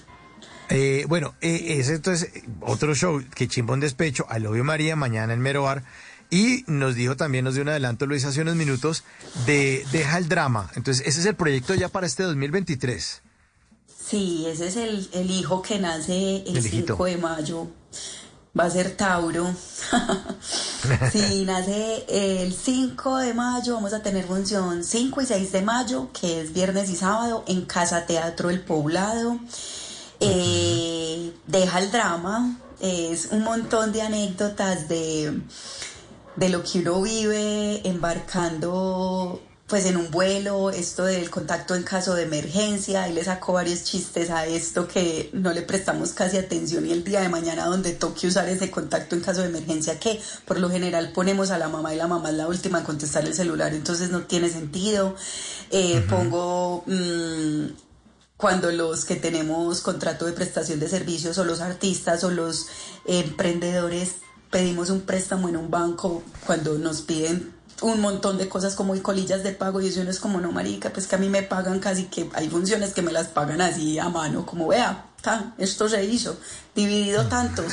Eh, 0.68 1.06
bueno, 1.08 1.36
eh, 1.40 1.78
ese 1.80 1.94
entonces 1.96 2.32
otro 2.60 2.94
show 2.94 3.24
que 3.34 3.48
chimbón 3.48 3.80
despecho, 3.80 4.26
al 4.28 4.46
obvio 4.46 4.66
María, 4.66 4.98
mañana 4.98 5.32
en 5.32 5.40
Mero 5.40 5.64
Bar. 5.64 5.84
Y 6.30 6.66
nos 6.68 6.96
dijo 6.96 7.16
también, 7.16 7.46
nos 7.46 7.54
dio 7.54 7.64
un 7.64 7.70
adelanto 7.70 8.06
Luis 8.06 8.26
hace 8.26 8.42
unos 8.42 8.56
minutos, 8.56 9.04
de 9.46 9.86
Deja 9.92 10.18
el 10.18 10.28
Drama. 10.28 10.70
Entonces, 10.76 11.08
ese 11.08 11.22
es 11.22 11.26
el 11.26 11.36
proyecto 11.36 11.74
ya 11.74 11.88
para 11.88 12.06
este 12.06 12.24
2023. 12.24 13.22
Sí, 14.08 14.46
ese 14.48 14.68
es 14.68 14.76
el, 14.78 15.10
el 15.14 15.32
hijo 15.32 15.62
que 15.62 15.80
nace 15.80 16.44
el, 16.48 16.62
5 16.62 17.06
de 17.06 17.18
mayo. 17.18 17.68
Va 18.58 18.66
a 18.66 18.70
ser 18.70 18.96
Tauro. 18.96 19.54
sí, 21.12 21.44
nace 21.46 22.06
el 22.08 22.54
5 22.54 23.18
de 23.18 23.34
mayo. 23.34 23.76
Vamos 23.76 23.94
a 23.94 24.02
tener 24.02 24.26
función 24.26 24.84
5 24.84 25.22
y 25.22 25.26
6 25.26 25.52
de 25.52 25.62
mayo, 25.62 26.10
que 26.14 26.42
es 26.42 26.54
viernes 26.54 26.90
y 26.90 26.96
sábado, 26.96 27.44
en 27.48 27.66
Casa 27.66 28.06
Teatro 28.06 28.50
El 28.50 28.62
Poblado. 28.62 29.40
Eh, 30.20 31.34
deja 31.46 31.80
el 31.80 31.92
drama. 31.92 32.58
Es 32.80 33.28
un 33.32 33.44
montón 33.44 33.92
de 33.92 34.04
anécdotas 34.04 34.88
de 34.88 35.42
de 36.38 36.50
lo 36.50 36.64
que 36.64 36.80
uno 36.80 37.02
vive 37.02 37.88
embarcando 37.88 39.42
pues 39.68 39.86
en 39.86 39.98
un 39.98 40.10
vuelo, 40.12 40.70
esto 40.70 41.04
del 41.04 41.30
contacto 41.30 41.76
en 41.76 41.84
caso 41.84 42.16
de 42.16 42.24
emergencia, 42.24 43.10
y 43.10 43.14
le 43.14 43.22
sacó 43.26 43.52
varios 43.52 43.84
chistes 43.84 44.30
a 44.30 44.46
esto 44.46 44.88
que 44.88 45.30
no 45.34 45.52
le 45.52 45.62
prestamos 45.62 46.14
casi 46.14 46.38
atención 46.38 46.86
y 46.86 46.94
el 46.94 47.04
día 47.04 47.20
de 47.20 47.28
mañana 47.28 47.66
donde 47.66 47.92
toque 47.92 48.28
usar 48.28 48.48
ese 48.48 48.72
contacto 48.72 49.16
en 49.16 49.22
caso 49.22 49.42
de 49.42 49.50
emergencia 49.50 50.00
que 50.00 50.22
por 50.46 50.58
lo 50.58 50.70
general 50.70 51.12
ponemos 51.12 51.52
a 51.52 51.58
la 51.58 51.68
mamá 51.68 51.94
y 51.94 51.98
la 51.98 52.08
mamá 52.08 52.30
es 52.30 52.36
la 52.36 52.48
última 52.48 52.80
en 52.80 52.86
contestar 52.86 53.26
el 53.26 53.34
celular, 53.34 53.74
entonces 53.74 54.10
no 54.10 54.22
tiene 54.22 54.50
sentido. 54.50 55.16
Eh, 55.72 56.06
pongo... 56.10 56.84
Mm, 56.88 57.88
cuando 58.38 58.72
los 58.72 59.04
que 59.06 59.16
tenemos 59.16 59.82
contrato 59.82 60.28
de 60.28 60.32
prestación 60.32 60.80
de 60.80 60.88
servicios 60.88 61.40
o 61.40 61.44
los 61.44 61.60
artistas 61.60 62.24
o 62.24 62.30
los 62.30 62.68
emprendedores 63.08 64.18
pedimos 64.50 64.90
un 64.90 65.02
préstamo 65.02 65.50
en 65.50 65.58
un 65.58 65.70
banco 65.70 66.24
cuando 66.46 66.78
nos 66.78 67.02
piden 67.02 67.54
un 67.82 68.02
montón 68.02 68.38
de 68.38 68.50
cosas 68.50 68.76
como 68.76 68.96
y 68.96 69.02
colillas 69.02 69.44
de 69.44 69.52
pago 69.52 69.82
y 69.82 69.88
eso 69.88 70.04
no 70.04 70.10
es 70.10 70.20
como 70.20 70.42
no 70.42 70.52
marica 70.52 70.92
pues 70.92 71.08
que 71.08 71.16
a 71.16 71.20
mí 71.20 71.30
me 71.30 71.44
pagan 71.44 71.80
casi 71.80 72.06
que 72.06 72.30
hay 72.34 72.50
funciones 72.50 72.94
que 72.94 73.02
me 73.02 73.12
las 73.12 73.28
pagan 73.28 73.62
así 73.62 74.00
a 74.00 74.10
mano 74.10 74.46
como 74.46 74.68
vea 74.68 75.06
esto 75.58 75.90
se 75.90 76.06
hizo 76.06 76.38
dividido 76.74 77.28
tantos 77.28 77.66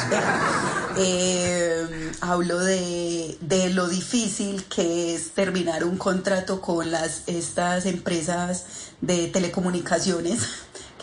eh, 0.96 2.12
hablo 2.20 2.58
de, 2.58 3.38
de 3.40 3.70
lo 3.70 3.88
difícil 3.88 4.64
que 4.64 5.14
es 5.14 5.30
terminar 5.30 5.84
un 5.84 5.96
contrato 5.96 6.60
con 6.60 6.90
las 6.90 7.22
estas 7.26 7.86
empresas 7.86 8.64
de 9.00 9.28
telecomunicaciones 9.28 10.40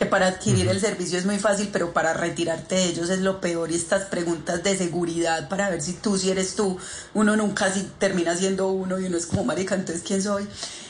que 0.02 0.08
para 0.08 0.26
adquirir 0.26 0.68
el 0.68 0.82
servicio 0.82 1.20
es 1.20 1.28
muy 1.28 1.38
fácil, 1.38 1.70
pero 1.72 1.94
para 1.94 2.12
retirarte 2.14 2.74
de 2.74 2.86
ellos 2.86 3.12
es 3.12 3.20
lo 3.20 3.40
peor. 3.40 3.70
Y 3.70 3.76
estas 3.76 4.06
preguntas 4.06 4.64
de 4.64 4.76
seguridad 4.76 5.48
para 5.48 5.70
ver 5.70 5.80
si 5.80 5.94
tú, 5.94 6.18
si 6.18 6.32
eres 6.32 6.56
tú, 6.56 6.80
uno 7.14 7.36
nunca 7.36 7.72
si 7.72 7.84
termina 8.00 8.36
siendo 8.36 8.70
uno 8.70 9.00
y 9.00 9.06
uno 9.06 9.16
es 9.16 9.28
como, 9.28 9.44
marica, 9.44 9.76
entonces, 9.76 10.04
¿quién 10.04 10.24
soy? 10.24 10.48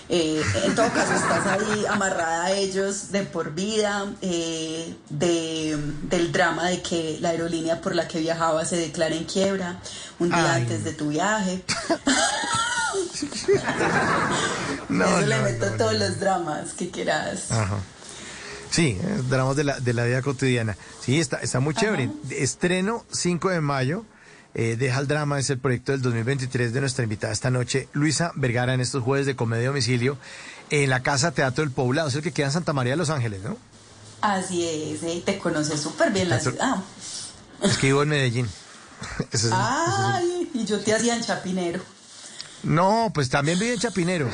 Eh, 0.07 0.41
en 0.63 0.75
todo 0.75 0.87
caso, 0.93 1.11
estás 1.11 1.45
ahí 1.45 1.85
amarrada 1.89 2.45
a 2.45 2.51
ellos 2.53 3.11
de 3.11 3.23
por 3.23 3.53
vida, 3.53 4.05
eh, 4.21 4.95
de, 5.09 5.77
del 6.03 6.31
drama 6.31 6.69
de 6.69 6.81
que 6.81 7.17
la 7.19 7.31
aerolínea 7.31 7.81
por 7.81 7.93
la 7.93 8.07
que 8.07 8.21
viajaba 8.21 8.63
se 8.63 8.77
declara 8.77 9.13
en 9.13 9.25
quiebra 9.25 9.81
un 10.19 10.29
día 10.29 10.53
antes 10.53 10.85
de 10.85 10.93
tu 10.93 11.09
viaje. 11.09 11.65
Eso 14.89 15.21
le 15.27 15.39
meto 15.39 15.69
todos 15.71 15.95
los 15.95 16.17
dramas 16.21 16.71
que 16.71 16.89
quieras. 16.89 17.51
Ajá. 17.51 17.75
Sí, 18.71 18.97
eh, 18.99 19.21
dramas 19.29 19.57
de 19.57 19.65
la, 19.65 19.79
de 19.79 19.93
la 19.93 20.05
vida 20.05 20.21
cotidiana. 20.21 20.77
Sí, 21.01 21.19
está, 21.19 21.37
está 21.37 21.59
muy 21.59 21.75
chévere. 21.75 22.09
Estreno 22.31 23.05
5 23.11 23.49
de 23.49 23.61
mayo. 23.61 24.05
Eh, 24.53 24.75
Deja 24.77 24.99
el 24.99 25.07
drama, 25.07 25.39
es 25.39 25.49
el 25.49 25.59
proyecto 25.59 25.91
del 25.91 26.01
2023 26.01 26.73
de 26.73 26.81
nuestra 26.81 27.03
invitada 27.03 27.31
esta 27.31 27.49
noche, 27.49 27.87
Luisa 27.93 28.33
Vergara, 28.35 28.73
en 28.73 28.81
estos 28.81 29.01
jueves 29.01 29.25
de 29.25 29.35
comedia 29.35 29.67
domicilio, 29.67 30.17
en 30.69 30.89
la 30.89 31.01
Casa 31.03 31.31
Teatro 31.31 31.63
del 31.63 31.71
Poblado, 31.71 32.09
es 32.09 32.15
el 32.15 32.21
que 32.21 32.33
queda 32.33 32.47
en 32.47 32.51
Santa 32.51 32.73
María 32.73 32.93
de 32.93 32.97
Los 32.97 33.09
Ángeles, 33.09 33.41
¿no? 33.43 33.57
Así 34.19 34.67
es, 34.67 35.03
eh, 35.03 35.23
te 35.25 35.37
conoces 35.37 35.79
súper 35.79 36.11
bien 36.11 36.27
la 36.27 36.39
ciudad. 36.39 36.75
Es 37.61 37.77
que 37.77 37.87
vivo 37.87 38.03
en 38.03 38.09
Medellín. 38.09 38.49
Ay, 39.53 40.49
y 40.53 40.65
yo 40.65 40.79
te 40.81 40.93
hacía 40.93 41.15
en 41.15 41.23
Chapinero. 41.23 41.81
No, 42.63 43.09
pues 43.13 43.29
también 43.29 43.57
viví 43.57 43.71
en 43.71 43.79
Chapinero. 43.79 44.29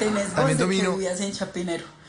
tenés 0.00 0.34
también 0.34 0.58
domino... 0.58 0.98
que 0.98 1.08
en 1.08 1.32
Chapinero. 1.32 2.01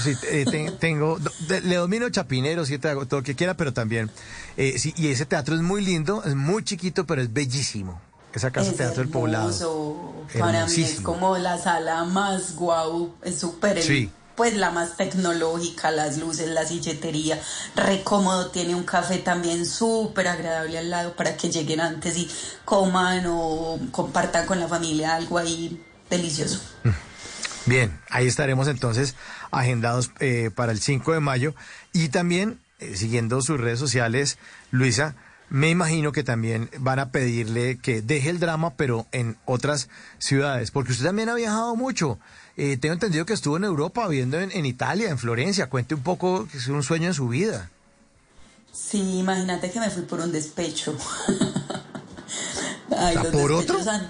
Sí, 0.00 0.16
eh, 0.30 0.44
tengo, 0.78 1.18
le 1.48 1.76
domino 1.76 2.08
Chapinero, 2.08 2.64
sí, 2.64 2.78
todo 2.78 3.06
lo 3.10 3.22
que 3.22 3.34
quiera, 3.34 3.54
pero 3.54 3.72
también, 3.72 4.10
eh, 4.56 4.78
sí, 4.78 4.94
y 4.96 5.08
ese 5.08 5.26
teatro 5.26 5.54
es 5.54 5.62
muy 5.62 5.84
lindo, 5.84 6.22
es 6.24 6.34
muy 6.34 6.62
chiquito, 6.64 7.06
pero 7.06 7.22
es 7.22 7.32
bellísimo. 7.32 8.00
Esa 8.32 8.50
casa 8.50 8.72
de 8.72 8.76
teatro 8.76 9.02
del 9.02 9.10
poblado. 9.10 10.26
Para 10.38 10.66
mí 10.66 10.82
es 10.82 11.00
como 11.00 11.38
la 11.38 11.56
sala 11.56 12.04
más 12.04 12.56
guau, 12.56 13.14
es 13.22 13.38
súper, 13.38 13.80
pues 14.34 14.54
la 14.56 14.70
más 14.70 14.96
tecnológica, 14.96 15.92
las 15.92 16.18
luces, 16.18 16.48
la 16.48 16.66
silletería, 16.66 17.40
re 17.76 18.02
cómodo, 18.02 18.50
tiene 18.50 18.74
un 18.74 18.82
café 18.82 19.18
también 19.18 19.64
súper 19.64 20.26
agradable 20.26 20.78
al 20.78 20.90
lado 20.90 21.14
para 21.14 21.36
que 21.36 21.50
lleguen 21.50 21.80
antes 21.80 22.16
y 22.16 22.28
coman 22.64 23.24
o 23.28 23.78
compartan 23.92 24.46
con 24.46 24.58
la 24.58 24.66
familia 24.66 25.14
algo 25.14 25.38
ahí 25.38 25.80
delicioso. 26.10 26.60
Mm. 26.82 26.90
Bien, 27.66 27.98
ahí 28.10 28.26
estaremos 28.26 28.68
entonces 28.68 29.14
agendados 29.54 30.10
eh, 30.20 30.50
para 30.54 30.72
el 30.72 30.80
5 30.80 31.12
de 31.12 31.20
mayo 31.20 31.54
y 31.92 32.08
también 32.08 32.60
eh, 32.78 32.96
siguiendo 32.96 33.40
sus 33.42 33.60
redes 33.60 33.78
sociales, 33.78 34.38
Luisa, 34.70 35.14
me 35.50 35.70
imagino 35.70 36.12
que 36.12 36.24
también 36.24 36.70
van 36.78 36.98
a 36.98 37.10
pedirle 37.10 37.78
que 37.78 38.02
deje 38.02 38.30
el 38.30 38.40
drama, 38.40 38.74
pero 38.76 39.06
en 39.12 39.36
otras 39.44 39.88
ciudades, 40.18 40.70
porque 40.70 40.92
usted 40.92 41.04
también 41.04 41.28
ha 41.28 41.34
viajado 41.34 41.76
mucho 41.76 42.18
eh, 42.56 42.76
tengo 42.76 42.92
entendido 42.92 43.26
que 43.26 43.32
estuvo 43.32 43.56
en 43.56 43.64
Europa, 43.64 44.06
viviendo 44.06 44.38
en, 44.38 44.52
en 44.52 44.64
Italia, 44.64 45.10
en 45.10 45.18
Florencia. 45.18 45.68
Cuente 45.68 45.94
un 45.94 46.02
poco, 46.02 46.46
que 46.46 46.58
es 46.58 46.68
un 46.68 46.82
sueño 46.82 47.08
de 47.08 47.14
su 47.14 47.28
vida. 47.28 47.70
Sí, 48.72 49.18
imagínate 49.18 49.70
que 49.70 49.80
me 49.80 49.90
fui 49.90 50.02
por 50.02 50.20
un 50.20 50.30
despecho. 50.32 50.96
Ay, 52.96 53.16
los 53.16 53.26
¿Por 53.26 53.52
otro? 53.52 53.78
Han, 53.88 54.08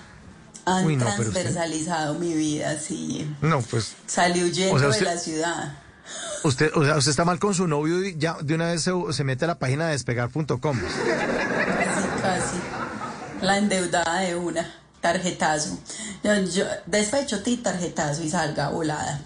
han 0.64 0.98
transversalizado 0.98 2.14
mi 2.14 2.34
vida, 2.34 2.78
sí. 2.78 3.30
No, 3.40 3.60
pues. 3.62 3.94
Salí 4.06 4.42
huyendo 4.42 4.90
de 4.90 5.00
la 5.00 5.18
ciudad. 5.18 5.78
Usted, 6.42 6.70
o 6.74 6.84
sea, 6.84 6.96
usted 6.98 7.10
está 7.10 7.24
mal 7.24 7.38
con 7.38 7.54
su 7.54 7.66
novio 7.66 8.04
y 8.04 8.16
ya 8.18 8.36
de 8.42 8.54
una 8.54 8.66
vez 8.66 8.82
se, 8.82 9.24
mete 9.24 9.46
a 9.46 9.48
la 9.48 9.58
página 9.58 9.86
de 9.86 9.92
despegar.com. 9.92 10.78
Sí, 10.78 10.84
casi. 12.20 12.56
La 13.40 13.58
endeudada 13.58 14.20
de 14.20 14.36
una. 14.36 14.74
Tarjetazo. 15.00 15.78
Yo, 16.52 16.64
despecho 16.86 17.42
ti, 17.42 17.58
tarjetazo 17.58 18.22
y 18.22 18.30
salga 18.30 18.68
volada. 18.70 19.20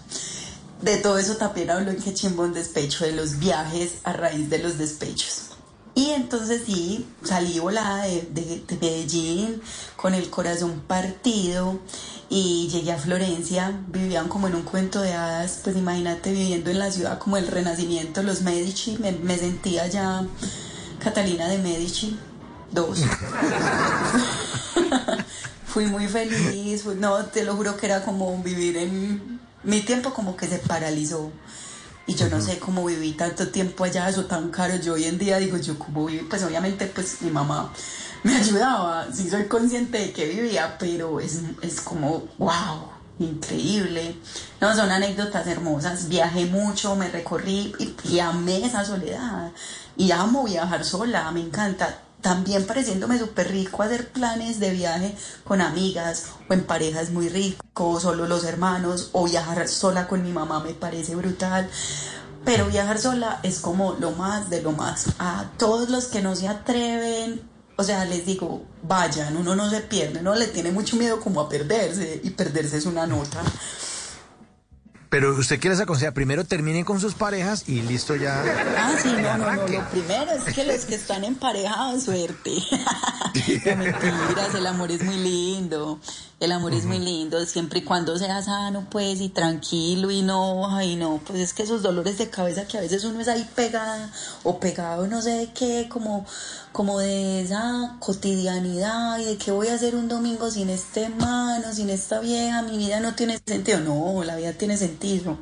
De 0.81 0.97
todo 0.97 1.17
eso 1.17 1.35
también 1.35 1.69
hablo 1.71 1.91
en 1.91 2.01
que 2.01 2.13
chimbón 2.13 2.53
despecho, 2.53 3.05
de 3.05 3.11
los 3.11 3.39
viajes 3.39 3.95
a 4.03 4.13
raíz 4.13 4.49
de 4.49 4.59
los 4.59 4.77
despechos. 4.77 5.48
Y 5.99 6.11
entonces 6.11 6.61
sí, 6.65 7.05
salí 7.25 7.59
volada 7.59 8.03
de, 8.03 8.21
de, 8.31 8.77
Medellín 8.79 9.61
con 9.97 10.13
el 10.13 10.29
corazón 10.29 10.81
partido 10.87 11.77
y 12.29 12.69
llegué 12.69 12.93
a 12.93 12.97
Florencia, 12.97 13.77
vivían 13.89 14.29
como 14.29 14.47
en 14.47 14.55
un 14.55 14.61
cuento 14.61 15.01
de 15.01 15.11
hadas, 15.11 15.59
pues 15.61 15.75
imagínate 15.75 16.31
viviendo 16.31 16.71
en 16.71 16.79
la 16.79 16.89
ciudad 16.89 17.19
como 17.19 17.35
el 17.35 17.47
renacimiento, 17.47 18.23
los 18.23 18.43
Medici, 18.43 18.97
me, 19.01 19.11
me 19.11 19.37
sentía 19.37 19.87
ya 19.87 20.25
Catalina 21.03 21.49
de 21.49 21.57
Medici, 21.57 22.17
dos. 22.71 22.99
Fui 25.67 25.85
muy 25.87 26.07
feliz, 26.07 26.85
no, 26.85 27.25
te 27.25 27.43
lo 27.43 27.57
juro 27.57 27.75
que 27.75 27.87
era 27.87 28.05
como 28.05 28.41
vivir 28.41 28.77
en 28.77 29.41
mi 29.63 29.81
tiempo 29.81 30.13
como 30.13 30.37
que 30.37 30.47
se 30.47 30.59
paralizó. 30.59 31.29
Y 32.09 32.15
yo 32.15 32.27
no 32.27 32.41
sé 32.41 32.57
cómo 32.57 32.85
viví 32.85 33.11
tanto 33.11 33.49
tiempo 33.49 33.83
allá, 33.83 34.09
eso 34.09 34.25
tan 34.25 34.49
caro. 34.49 34.75
Yo 34.77 34.93
hoy 34.93 35.03
en 35.03 35.19
día 35.19 35.37
digo, 35.37 35.57
yo 35.57 35.77
cómo 35.77 36.07
viví, 36.07 36.25
pues 36.27 36.41
obviamente 36.41 36.87
pues 36.87 37.21
mi 37.21 37.29
mamá 37.29 37.71
me 38.23 38.35
ayudaba, 38.41 39.05
sí 39.13 39.29
soy 39.29 39.45
consciente 39.45 39.99
de 39.99 40.11
que 40.11 40.25
vivía, 40.25 40.75
pero 40.79 41.19
es, 41.19 41.41
es 41.61 41.81
como, 41.81 42.23
wow, 42.39 42.89
increíble. 43.19 44.15
No, 44.59 44.75
son 44.75 44.89
anécdotas 44.89 45.45
hermosas. 45.45 46.09
Viajé 46.09 46.47
mucho, 46.47 46.95
me 46.95 47.09
recorrí 47.09 47.73
y, 47.77 47.95
y 48.05 48.19
amé 48.19 48.65
esa 48.65 48.83
soledad. 48.83 49.51
Y 49.95 50.09
amo 50.09 50.45
viajar 50.45 50.83
sola, 50.83 51.29
me 51.29 51.41
encanta 51.41 51.99
también 52.21 52.65
pareciéndome 52.65 53.17
súper 53.17 53.51
rico 53.51 53.81
hacer 53.81 54.09
planes 54.09 54.59
de 54.59 54.71
viaje 54.71 55.15
con 55.43 55.61
amigas 55.61 56.25
o 56.49 56.53
en 56.53 56.63
parejas 56.63 57.11
muy 57.11 57.29
ricos, 57.29 58.03
solo 58.03 58.27
los 58.27 58.43
hermanos, 58.43 59.09
o 59.13 59.25
viajar 59.25 59.67
sola 59.67 60.07
con 60.07 60.23
mi 60.23 60.31
mamá 60.31 60.59
me 60.59 60.73
parece 60.73 61.15
brutal. 61.15 61.69
Pero 62.45 62.65
viajar 62.67 62.99
sola 62.99 63.39
es 63.43 63.59
como 63.59 63.93
lo 63.99 64.11
más 64.11 64.49
de 64.49 64.61
lo 64.61 64.71
más. 64.71 65.07
A 65.19 65.51
todos 65.57 65.89
los 65.89 66.05
que 66.05 66.21
no 66.21 66.35
se 66.35 66.47
atreven, 66.47 67.41
o 67.75 67.83
sea, 67.83 68.05
les 68.05 68.25
digo, 68.25 68.63
vayan, 68.83 69.37
uno 69.37 69.55
no 69.55 69.69
se 69.69 69.81
pierde, 69.81 70.19
uno 70.19 70.35
le 70.35 70.47
tiene 70.47 70.71
mucho 70.71 70.97
miedo 70.97 71.19
como 71.19 71.41
a 71.41 71.49
perderse 71.49 72.19
y 72.23 72.29
perderse 72.31 72.77
es 72.77 72.85
una 72.85 73.07
nota. 73.07 73.41
Pero 75.09 75.35
usted 75.35 75.59
quiere 75.59 75.73
esa 75.73 75.87
cosa, 75.87 76.11
primero 76.11 76.43
terminen 76.43 76.85
con 76.85 76.99
sus 76.99 77.15
parejas 77.15 77.67
y 77.67 77.81
listo 77.81 78.15
ya. 78.15 78.43
Ah, 78.77 78.95
sí, 79.01 79.11
no, 79.11 79.37
no, 79.39 79.55
no, 79.55 79.67
lo 79.67 79.89
primero 79.89 80.31
es 80.31 80.53
que 80.53 80.63
los 80.63 80.85
que 80.85 80.95
están 80.95 81.23
en 81.23 81.33
pareja, 81.33 81.99
suerte. 81.99 82.51
no 83.65 83.75
mentiras, 83.75 84.53
el 84.53 84.67
amor 84.67 84.91
es 84.91 85.03
muy 85.03 85.17
lindo. 85.17 85.99
El 86.39 86.53
amor 86.53 86.73
es 86.73 86.85
muy 86.85 86.99
lindo, 86.99 87.45
siempre 87.45 87.79
y 87.79 87.83
cuando 87.83 88.17
sea 88.17 88.41
sano, 88.41 88.87
pues, 88.89 89.19
y 89.19 89.27
tranquilo, 89.27 90.09
y 90.09 90.21
no, 90.21 90.73
ay, 90.73 90.95
no, 90.95 91.19
pues 91.27 91.41
es 91.41 91.53
que 91.53 91.63
esos 91.63 91.81
dolores 91.81 92.17
de 92.17 92.29
cabeza 92.29 92.65
que 92.65 92.77
a 92.77 92.81
veces 92.81 93.03
uno 93.03 93.19
es 93.19 93.27
ahí 93.27 93.45
pegada 93.55 94.09
o 94.43 94.57
pegado, 94.57 95.05
no 95.07 95.21
sé 95.21 95.31
de 95.31 95.51
qué, 95.51 95.89
como, 95.89 96.25
como 96.71 96.97
de 96.99 97.41
esa 97.41 97.97
cotidianidad 97.99 99.19
y 99.19 99.25
de 99.25 99.37
qué 99.37 99.51
voy 99.51 99.67
a 99.67 99.73
hacer 99.73 99.95
un 99.95 100.07
domingo 100.07 100.49
sin 100.49 100.69
este 100.69 101.09
mano, 101.09 101.73
sin 101.73 101.89
esta 101.89 102.21
vieja, 102.21 102.61
mi 102.61 102.77
vida 102.77 103.01
no 103.01 103.15
tiene 103.15 103.41
sentido. 103.45 103.81
No, 103.81 104.23
la 104.23 104.37
vida 104.37 104.53
tiene 104.53 104.77
sentido. 104.77 105.37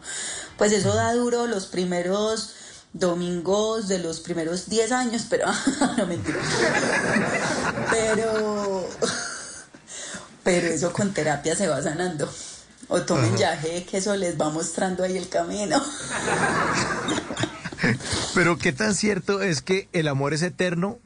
Pues 0.57 0.71
eso 0.71 0.95
da 0.95 1.13
duro 1.13 1.45
los 1.45 1.67
primeros 1.67 2.53
domingos 2.93 3.87
de 3.87 3.99
los 3.99 4.19
primeros 4.19 4.67
10 4.67 4.91
años, 4.91 5.27
pero 5.29 5.45
no 5.97 6.07
mentira. 6.07 6.39
Pero 7.91 8.87
pero 10.47 10.67
eso 10.67 10.91
con 10.93 11.13
terapia 11.13 11.55
se 11.57 11.67
va 11.67 11.81
sanando. 11.81 12.31
O 12.87 13.01
tomen 13.01 13.35
yaje, 13.35 13.83
que 13.83 13.97
eso 13.97 14.15
les 14.15 14.39
va 14.39 14.49
mostrando 14.49 15.03
ahí 15.03 15.17
el 15.17 15.27
camino. 15.27 15.77
Pero 18.33 18.57
qué 18.57 18.71
tan 18.71 18.95
cierto 18.95 19.41
es 19.41 19.61
que 19.61 19.89
el 19.91 20.07
amor 20.07 20.33
es 20.33 20.41
eterno, 20.41 20.99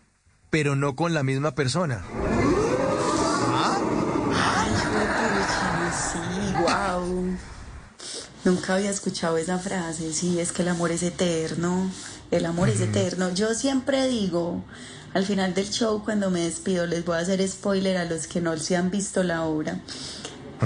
pero 0.51 0.75
no 0.75 0.95
con 0.95 1.15
la 1.15 1.23
misma 1.23 1.55
persona. 1.55 2.05
Ay, 4.31 4.71
sí, 5.91 6.53
wow. 6.61 7.35
Nunca 8.45 8.75
había 8.75 8.91
escuchado 8.91 9.37
esa 9.37 9.57
frase. 9.57 10.13
Sí, 10.13 10.39
es 10.39 10.51
que 10.51 10.61
el 10.61 10.69
amor 10.69 10.91
es 10.91 11.01
eterno. 11.01 11.91
El 12.29 12.45
amor 12.45 12.69
es 12.69 12.79
eterno. 12.79 13.33
Yo 13.33 13.55
siempre 13.55 14.07
digo, 14.07 14.63
al 15.13 15.25
final 15.25 15.53
del 15.53 15.69
show, 15.69 16.03
cuando 16.03 16.29
me 16.29 16.41
despido, 16.41 16.85
les 16.85 17.03
voy 17.03 17.17
a 17.17 17.19
hacer 17.19 17.45
spoiler 17.47 17.97
a 17.97 18.05
los 18.05 18.27
que 18.27 18.39
no 18.39 18.55
se 18.57 18.77
han 18.77 18.91
visto 18.91 19.23
la 19.23 19.43
obra. 19.43 19.81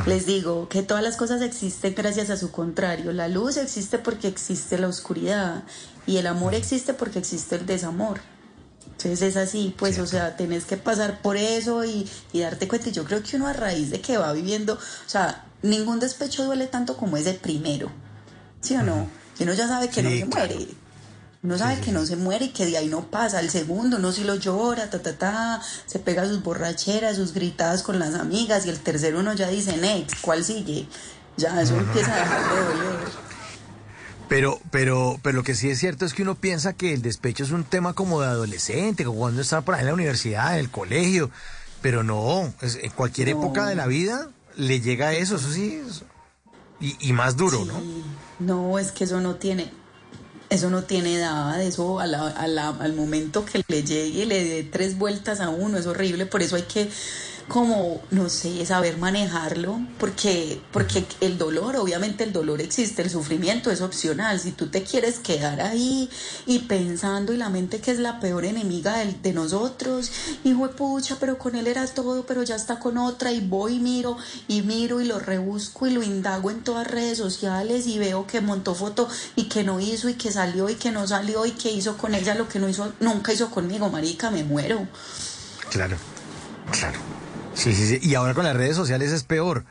Les 0.05 0.25
digo 0.25 0.67
que 0.67 0.83
todas 0.83 1.01
las 1.01 1.15
cosas 1.15 1.41
existen 1.41 1.95
gracias 1.95 2.29
a 2.29 2.37
su 2.37 2.51
contrario. 2.51 3.13
La 3.13 3.27
luz 3.27 3.57
existe 3.57 3.97
porque 3.97 4.27
existe 4.27 4.77
la 4.77 4.87
oscuridad 4.87 5.63
y 6.05 6.17
el 6.17 6.27
amor 6.27 6.53
existe 6.53 6.93
porque 6.93 7.19
existe 7.19 7.55
el 7.55 7.65
desamor. 7.65 8.19
Entonces 8.85 9.21
es 9.21 9.37
así, 9.37 9.73
pues, 9.77 9.97
o 9.99 10.05
sea, 10.05 10.35
tenés 10.35 10.65
que 10.65 10.77
pasar 10.77 11.21
por 11.21 11.37
eso 11.37 11.83
y, 11.85 12.09
darte 12.33 12.67
cuenta. 12.67 12.89
Y 12.89 12.91
yo 12.91 13.05
creo 13.05 13.23
que 13.23 13.37
uno 13.37 13.47
a 13.47 13.53
raíz 13.53 13.89
de 13.89 14.01
que 14.01 14.17
va 14.17 14.31
viviendo, 14.33 14.73
o 14.73 15.09
sea, 15.09 15.45
ningún 15.61 15.99
despecho 15.99 16.45
duele 16.45 16.67
tanto 16.67 16.97
como 16.97 17.17
ese 17.17 17.33
primero, 17.33 17.89
¿sí 18.61 18.75
o 18.75 18.83
no? 18.83 19.07
Y 19.39 19.43
uno 19.43 19.53
ya 19.53 19.67
sabe 19.67 19.89
que 19.89 20.03
no 20.03 20.09
se 20.09 20.25
muere. 20.25 20.67
Uno 21.45 21.59
sabe 21.59 21.79
que 21.79 21.91
no 21.91 22.07
se 22.07 22.15
muere 22.15 22.45
y 22.45 22.49
que 22.49 22.65
de 22.65 22.75
ahí 22.75 22.87
no 22.87 23.03
pasa. 23.11 23.39
El 23.39 23.51
segundo, 23.51 23.97
uno 23.97 24.11
sí 24.11 24.23
lo 24.23 24.33
llora, 24.33 24.89
ta, 24.89 25.03
ta, 25.03 25.15
ta, 25.15 25.61
se 25.85 25.99
pega 25.99 26.25
sus 26.25 26.41
borracheras, 26.41 27.17
sus 27.17 27.35
gritadas 27.35 27.83
con 27.83 27.99
las 27.99 28.15
amigas. 28.15 28.65
Y 28.65 28.69
el 28.69 28.79
tercero, 28.79 29.19
uno 29.19 29.31
ya 29.35 29.47
dice, 29.47 29.77
next, 29.77 30.15
¿cuál 30.21 30.43
sigue? 30.43 30.87
Ya, 31.37 31.61
eso 31.61 31.77
empieza 31.77 32.15
a 32.15 32.17
dejar 32.17 32.41
de 32.41 32.61
doler. 32.61 32.99
Pero, 34.27 34.59
pero, 34.71 35.19
pero 35.21 35.35
lo 35.35 35.43
que 35.43 35.53
sí 35.53 35.69
es 35.69 35.77
cierto 35.77 36.03
es 36.03 36.15
que 36.15 36.23
uno 36.23 36.33
piensa 36.33 36.73
que 36.73 36.93
el 36.93 37.03
despecho 37.03 37.43
es 37.43 37.51
un 37.51 37.63
tema 37.63 37.93
como 37.93 38.21
de 38.21 38.27
adolescente, 38.27 39.05
como 39.05 39.19
cuando 39.19 39.43
está 39.43 39.61
por 39.61 39.75
ahí 39.75 39.81
en 39.81 39.87
la 39.87 39.93
universidad, 39.93 40.53
en 40.53 40.61
el 40.61 40.71
colegio. 40.71 41.29
Pero 41.83 42.01
no, 42.01 42.51
en 42.63 42.91
cualquier 42.95 43.29
época 43.29 43.67
de 43.67 43.75
la 43.75 43.85
vida 43.85 44.29
le 44.57 44.81
llega 44.81 45.13
eso, 45.13 45.35
eso 45.35 45.51
sí. 45.51 45.79
y, 46.79 46.97
y, 47.07 47.13
más 47.13 47.37
duro, 47.37 47.65
¿no? 47.65 47.79
No, 48.39 48.79
es 48.79 48.91
que 48.91 49.03
eso 49.03 49.21
no 49.21 49.35
tiene 49.35 49.71
eso 50.49 50.69
no 50.69 50.83
tiene 50.83 51.15
edad, 51.15 51.61
eso 51.61 51.99
al 51.99 52.93
momento 52.93 53.45
que 53.45 53.63
le 53.67 53.83
llegue 53.83 54.25
le 54.25 54.43
dé 54.43 54.63
tres 54.63 54.97
vueltas 54.97 55.39
a 55.39 55.49
uno 55.49 55.77
es 55.77 55.87
horrible, 55.87 56.25
por 56.25 56.41
eso 56.41 56.55
hay 56.55 56.63
que 56.63 56.89
como, 57.47 58.01
no 58.09 58.27
sé, 58.29 58.65
saber 58.65 58.97
manejarlo, 58.97 59.79
porque, 59.99 60.59
porque 60.71 61.05
el 61.21 61.37
dolor, 61.37 61.75
obviamente 61.75 62.23
el 62.23 62.33
dolor 62.33 62.59
existe, 62.59 63.03
el 63.03 63.09
sufrimiento 63.09 63.69
es 63.69 63.81
opcional. 63.81 64.39
Si 64.39 64.51
tú 64.51 64.67
te 64.67 64.83
quieres 64.83 65.19
quedar 65.19 65.61
ahí 65.61 66.09
y 66.47 66.59
pensando 66.59 67.33
y 67.33 67.37
la 67.37 67.49
mente 67.49 67.79
que 67.79 67.91
es 67.91 67.99
la 67.99 68.19
peor 68.19 68.45
enemiga 68.45 68.97
de, 68.97 69.13
de 69.13 69.33
nosotros, 69.33 70.11
hijo 70.43 70.67
de 70.67 70.73
pucha, 70.73 71.17
pero 71.19 71.37
con 71.37 71.55
él 71.55 71.67
era 71.67 71.85
todo, 71.85 72.25
pero 72.25 72.41
ya 72.41 72.55
está 72.55 72.79
con 72.79 72.97
otra, 72.97 73.31
y 73.31 73.41
voy 73.41 73.75
y 73.75 73.79
miro, 73.79 74.17
y 74.47 74.63
miro 74.63 74.99
y 74.99 75.05
lo 75.05 75.19
rebusco 75.19 75.85
y 75.85 75.91
lo 75.91 76.01
indago 76.01 76.49
en 76.49 76.63
todas 76.63 76.87
redes 76.87 77.17
sociales 77.17 77.85
y 77.85 77.99
veo 77.99 78.25
que 78.25 78.41
montó 78.41 78.73
foto 78.73 79.07
y 79.35 79.43
que 79.49 79.63
no 79.63 79.79
hizo 79.79 80.09
y 80.09 80.15
que 80.15 80.31
salió 80.31 80.69
y 80.69 80.75
que 80.75 80.91
no 80.91 81.07
salió 81.07 81.45
y 81.45 81.51
que 81.51 81.71
hizo 81.71 81.97
con 81.97 82.15
ella 82.15 82.33
lo 82.33 82.49
que 82.49 82.59
no 82.59 82.67
hizo, 82.67 82.93
nunca 82.99 83.33
hizo 83.33 83.51
conmigo, 83.51 83.89
marica, 83.89 84.31
me 84.31 84.43
muero. 84.43 84.87
Claro, 85.69 85.97
claro. 86.71 87.14
Sí, 87.55 87.73
sí, 87.73 87.87
sí. 87.87 87.99
Y 88.01 88.15
ahora 88.15 88.33
con 88.33 88.43
las 88.43 88.55
redes 88.55 88.75
sociales 88.75 89.11
es 89.11 89.23
peor, 89.23 89.65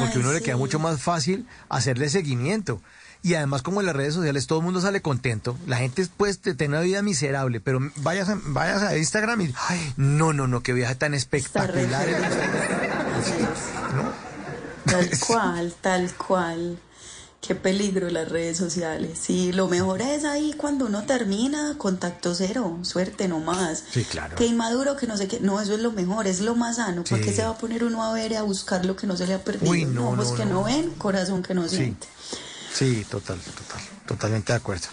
porque 0.00 0.18
uno 0.18 0.32
le 0.32 0.42
queda 0.42 0.56
mucho 0.56 0.78
más 0.78 1.00
fácil 1.00 1.46
hacerle 1.68 2.10
seguimiento. 2.10 2.82
Y 3.22 3.34
además, 3.34 3.62
como 3.62 3.80
en 3.80 3.86
las 3.86 3.96
redes 3.96 4.14
sociales 4.14 4.46
todo 4.46 4.60
el 4.60 4.64
mundo 4.64 4.80
sale 4.80 5.02
contento, 5.02 5.56
la 5.66 5.78
gente 5.78 6.06
puede 6.16 6.34
tener 6.34 6.68
una 6.68 6.80
vida 6.80 7.02
miserable, 7.02 7.60
pero 7.60 7.80
vayas 7.96 8.28
a, 8.28 8.38
vayas 8.44 8.82
a 8.82 8.96
Instagram 8.96 9.40
y, 9.40 9.54
ay, 9.68 9.92
no, 9.96 10.32
no, 10.32 10.46
no, 10.46 10.62
qué 10.62 10.72
viaje 10.72 10.94
tan 10.94 11.14
espectacular. 11.14 12.06
Tal 14.84 15.10
cual, 15.26 15.74
tal 15.80 16.14
cual. 16.14 16.78
Qué 17.48 17.54
peligro 17.54 18.10
las 18.10 18.28
redes 18.28 18.58
sociales. 18.58 19.18
Sí, 19.22 19.52
lo 19.52 19.68
mejor 19.68 20.02
es 20.02 20.24
ahí 20.24 20.52
cuando 20.54 20.84
uno 20.84 21.04
termina, 21.04 21.76
contacto 21.78 22.34
cero, 22.34 22.78
suerte 22.82 23.26
nomás. 23.26 23.82
Sí, 23.90 24.04
claro. 24.04 24.36
Que 24.36 24.44
inmaduro, 24.44 24.96
que 24.96 25.06
no 25.06 25.16
sé 25.16 25.28
qué. 25.28 25.40
No, 25.40 25.58
eso 25.58 25.72
es 25.72 25.80
lo 25.80 25.90
mejor, 25.90 26.26
es 26.26 26.40
lo 26.42 26.54
más 26.54 26.76
sano. 26.76 27.04
¿Para 27.04 27.16
Sí. 27.16 27.22
qué 27.24 27.32
se 27.34 27.42
va 27.42 27.52
a 27.52 27.56
poner 27.58 27.84
uno 27.84 28.04
a 28.04 28.12
ver 28.12 28.32
y 28.32 28.34
a 28.34 28.42
buscar 28.42 28.84
lo 28.84 28.96
que 28.96 29.06
no 29.06 29.16
se 29.16 29.26
le 29.26 29.32
ha 29.32 29.42
perdido? 29.42 29.72
Uy, 29.72 29.86
no, 29.86 30.10
Ojos 30.10 30.28
no, 30.32 30.34
que 30.36 30.44
no. 30.44 30.52
no 30.52 30.64
ven, 30.64 30.90
corazón 30.98 31.42
que 31.42 31.54
no 31.54 31.66
Sí. 31.68 31.76
siente. 31.76 32.06
Sí, 32.74 33.06
total, 33.10 33.38
total, 33.40 33.80
totalmente 34.06 34.52
de 34.52 34.56
acuerdo. 34.58 34.86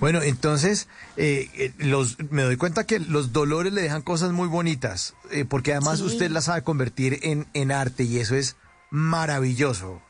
Bueno, 0.00 0.20
entonces, 0.20 0.88
eh, 1.16 1.48
eh, 1.54 1.72
los, 1.78 2.16
me 2.30 2.42
doy 2.42 2.56
cuenta 2.56 2.84
que 2.88 2.98
los 2.98 3.32
dolores 3.32 3.72
le 3.72 3.82
dejan 3.82 4.02
cosas 4.02 4.32
muy 4.32 4.48
bonitas, 4.48 5.14
eh, 5.30 5.44
porque 5.44 5.70
además 5.74 6.00
Sí. 6.00 6.06
usted 6.06 6.28
las 6.32 6.46
sabe 6.46 6.62
convertir 6.64 7.20
en, 7.22 7.46
en 7.54 7.70
arte 7.70 8.02
y 8.02 8.18
eso 8.18 8.34
es 8.34 8.56
maravilloso, 8.90 10.02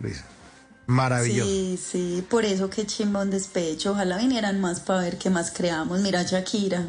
Luisa. 0.00 0.24
Maravilloso. 0.86 1.48
Sí, 1.48 1.78
sí, 1.92 2.24
por 2.28 2.44
eso 2.44 2.68
que 2.70 2.86
chimbón 2.86 3.30
despecho. 3.30 3.92
Ojalá 3.92 4.18
vinieran 4.18 4.60
más 4.60 4.80
para 4.80 5.00
ver 5.00 5.18
qué 5.18 5.30
más 5.30 5.50
creamos. 5.50 6.00
Mira 6.00 6.22
Shakira, 6.22 6.88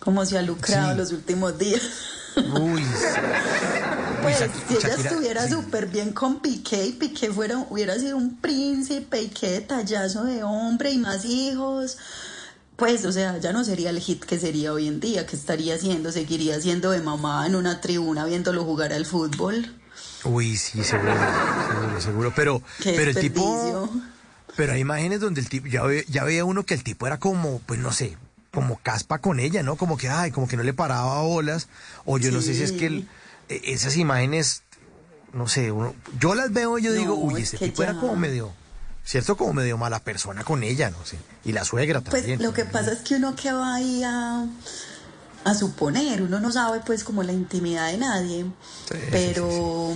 cómo 0.00 0.24
se 0.26 0.38
ha 0.38 0.42
lucrado 0.42 0.92
Sí. 0.92 0.98
los 0.98 1.12
últimos 1.12 1.58
días. 1.58 1.82
Uy. 2.60 2.82
Pues 4.22 4.38
si 4.38 4.74
ella 4.74 4.88
Shakira, 4.88 4.94
estuviera 5.10 5.46
sí. 5.46 5.52
súper 5.52 5.86
bien 5.86 6.12
con 6.12 6.40
Piqué 6.40 6.84
y 6.86 6.92
Piqué 6.92 7.30
fuera, 7.30 7.64
hubiera 7.70 7.96
sido 7.96 8.16
un 8.16 8.36
príncipe 8.38 9.22
y 9.22 9.28
qué 9.28 9.50
detallazo 9.52 10.24
de 10.24 10.42
hombre 10.42 10.90
y 10.90 10.98
más 10.98 11.24
hijos. 11.24 11.96
Pues, 12.74 13.04
o 13.04 13.12
sea, 13.12 13.38
ya 13.38 13.52
no 13.52 13.62
sería 13.62 13.90
el 13.90 14.00
hit 14.00 14.24
que 14.24 14.40
sería 14.40 14.72
hoy 14.72 14.88
en 14.88 14.98
día, 14.98 15.26
que 15.26 15.36
estaría 15.36 15.76
haciendo, 15.76 16.10
seguiría 16.10 16.60
siendo 16.60 16.90
de 16.90 17.00
mamá 17.02 17.46
en 17.46 17.54
una 17.54 17.80
tribuna 17.80 18.24
viéndolo 18.24 18.64
jugar 18.64 18.92
al 18.92 19.06
fútbol. 19.06 19.72
Uy, 20.28 20.56
sí, 20.56 20.82
seguro, 20.84 21.12
seguro, 21.70 22.00
seguro. 22.00 22.32
Pero, 22.34 22.62
pero 22.84 23.10
el 23.10 23.16
tipo, 23.16 23.88
pero 24.56 24.72
hay 24.72 24.80
imágenes 24.80 25.20
donde 25.20 25.40
el 25.40 25.48
tipo, 25.48 25.66
ya, 25.68 25.82
ve- 25.82 26.04
ya 26.08 26.24
veía 26.24 26.44
uno 26.44 26.64
que 26.64 26.74
el 26.74 26.82
tipo 26.84 27.06
era 27.06 27.18
como, 27.18 27.60
pues 27.60 27.78
no 27.80 27.92
sé, 27.92 28.16
como 28.52 28.78
caspa 28.82 29.18
con 29.18 29.38
ella, 29.40 29.62
¿no? 29.62 29.76
Como 29.76 29.96
que, 29.96 30.08
ay, 30.08 30.30
como 30.30 30.48
que 30.48 30.56
no 30.56 30.62
le 30.62 30.72
paraba 30.72 31.20
bolas. 31.22 31.68
O 32.04 32.18
yo 32.18 32.30
no 32.32 32.40
sé 32.40 32.54
si 32.54 32.62
es 32.62 32.72
que 32.72 32.86
el- 32.86 33.08
e- 33.48 33.60
esas 33.72 33.96
imágenes, 33.96 34.62
no 35.32 35.46
sé, 35.48 35.70
uno, 35.72 35.94
yo 36.18 36.34
las 36.34 36.52
veo 36.52 36.78
y 36.78 36.82
yo 36.82 36.90
No, 36.92 36.96
digo, 36.98 37.14
uy, 37.14 37.42
es 37.42 37.54
ese 37.54 37.58
tipo 37.66 37.82
era 37.82 37.98
como 37.98 38.16
medio, 38.16 38.52
¿cierto? 39.04 39.36
Como 39.36 39.52
medio 39.52 39.76
mala 39.76 40.00
persona 40.00 40.42
con 40.44 40.62
ella, 40.62 40.90
no 40.90 41.04
sé. 41.04 41.18
Y 41.44 41.52
la 41.52 41.64
suegra 41.64 42.00
Pues 42.00 42.22
también. 42.22 42.42
lo 42.42 42.52
que 42.54 42.64
pasa 42.64 42.92
es 42.92 43.00
que 43.00 43.16
uno 43.16 43.36
que 43.36 43.52
va 43.52 43.74
ahí 43.74 44.02
a, 44.04 44.46
a 45.46 45.54
suponer, 45.54 46.22
uno 46.22 46.40
no 46.40 46.50
sabe 46.50 46.80
pues 46.84 47.04
como 47.04 47.22
la 47.22 47.32
intimidad 47.32 47.92
de 47.92 47.98
nadie, 47.98 48.46
Sí, 48.90 48.98
pero, 49.12 49.94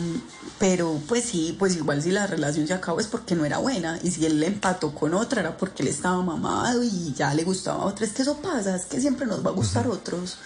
pero 0.61 1.01
pues 1.09 1.24
sí, 1.24 1.57
pues 1.59 1.74
igual 1.74 2.01
si 2.01 2.12
la 2.12 2.28
relación 2.28 2.68
se 2.68 2.74
acabó 2.74 3.01
es 3.01 3.09
porque 3.09 3.34
no 3.34 3.44
era 3.44 3.59
buena 3.59 3.98
y 4.01 4.12
si 4.12 4.24
él 4.24 4.38
le 4.38 4.46
empató 4.46 4.94
con 4.94 5.12
otra 5.12 5.40
era 5.40 5.57
porque 5.57 5.82
él 5.82 5.88
estaba 5.88 6.22
mamado 6.22 6.84
y 6.84 7.12
ya 7.14 7.34
le 7.34 7.42
gustaba 7.42 7.82
a 7.82 7.86
otra, 7.86 8.07
es 8.07 8.12
que 8.12 8.22
eso 8.22 8.40
pasa, 8.40 8.76
es 8.76 8.84
que 8.84 9.01
siempre 9.01 9.26
nos 9.26 9.44
va 9.44 9.51
a 9.51 9.53
gustar 9.53 9.88
otros, 9.88 10.38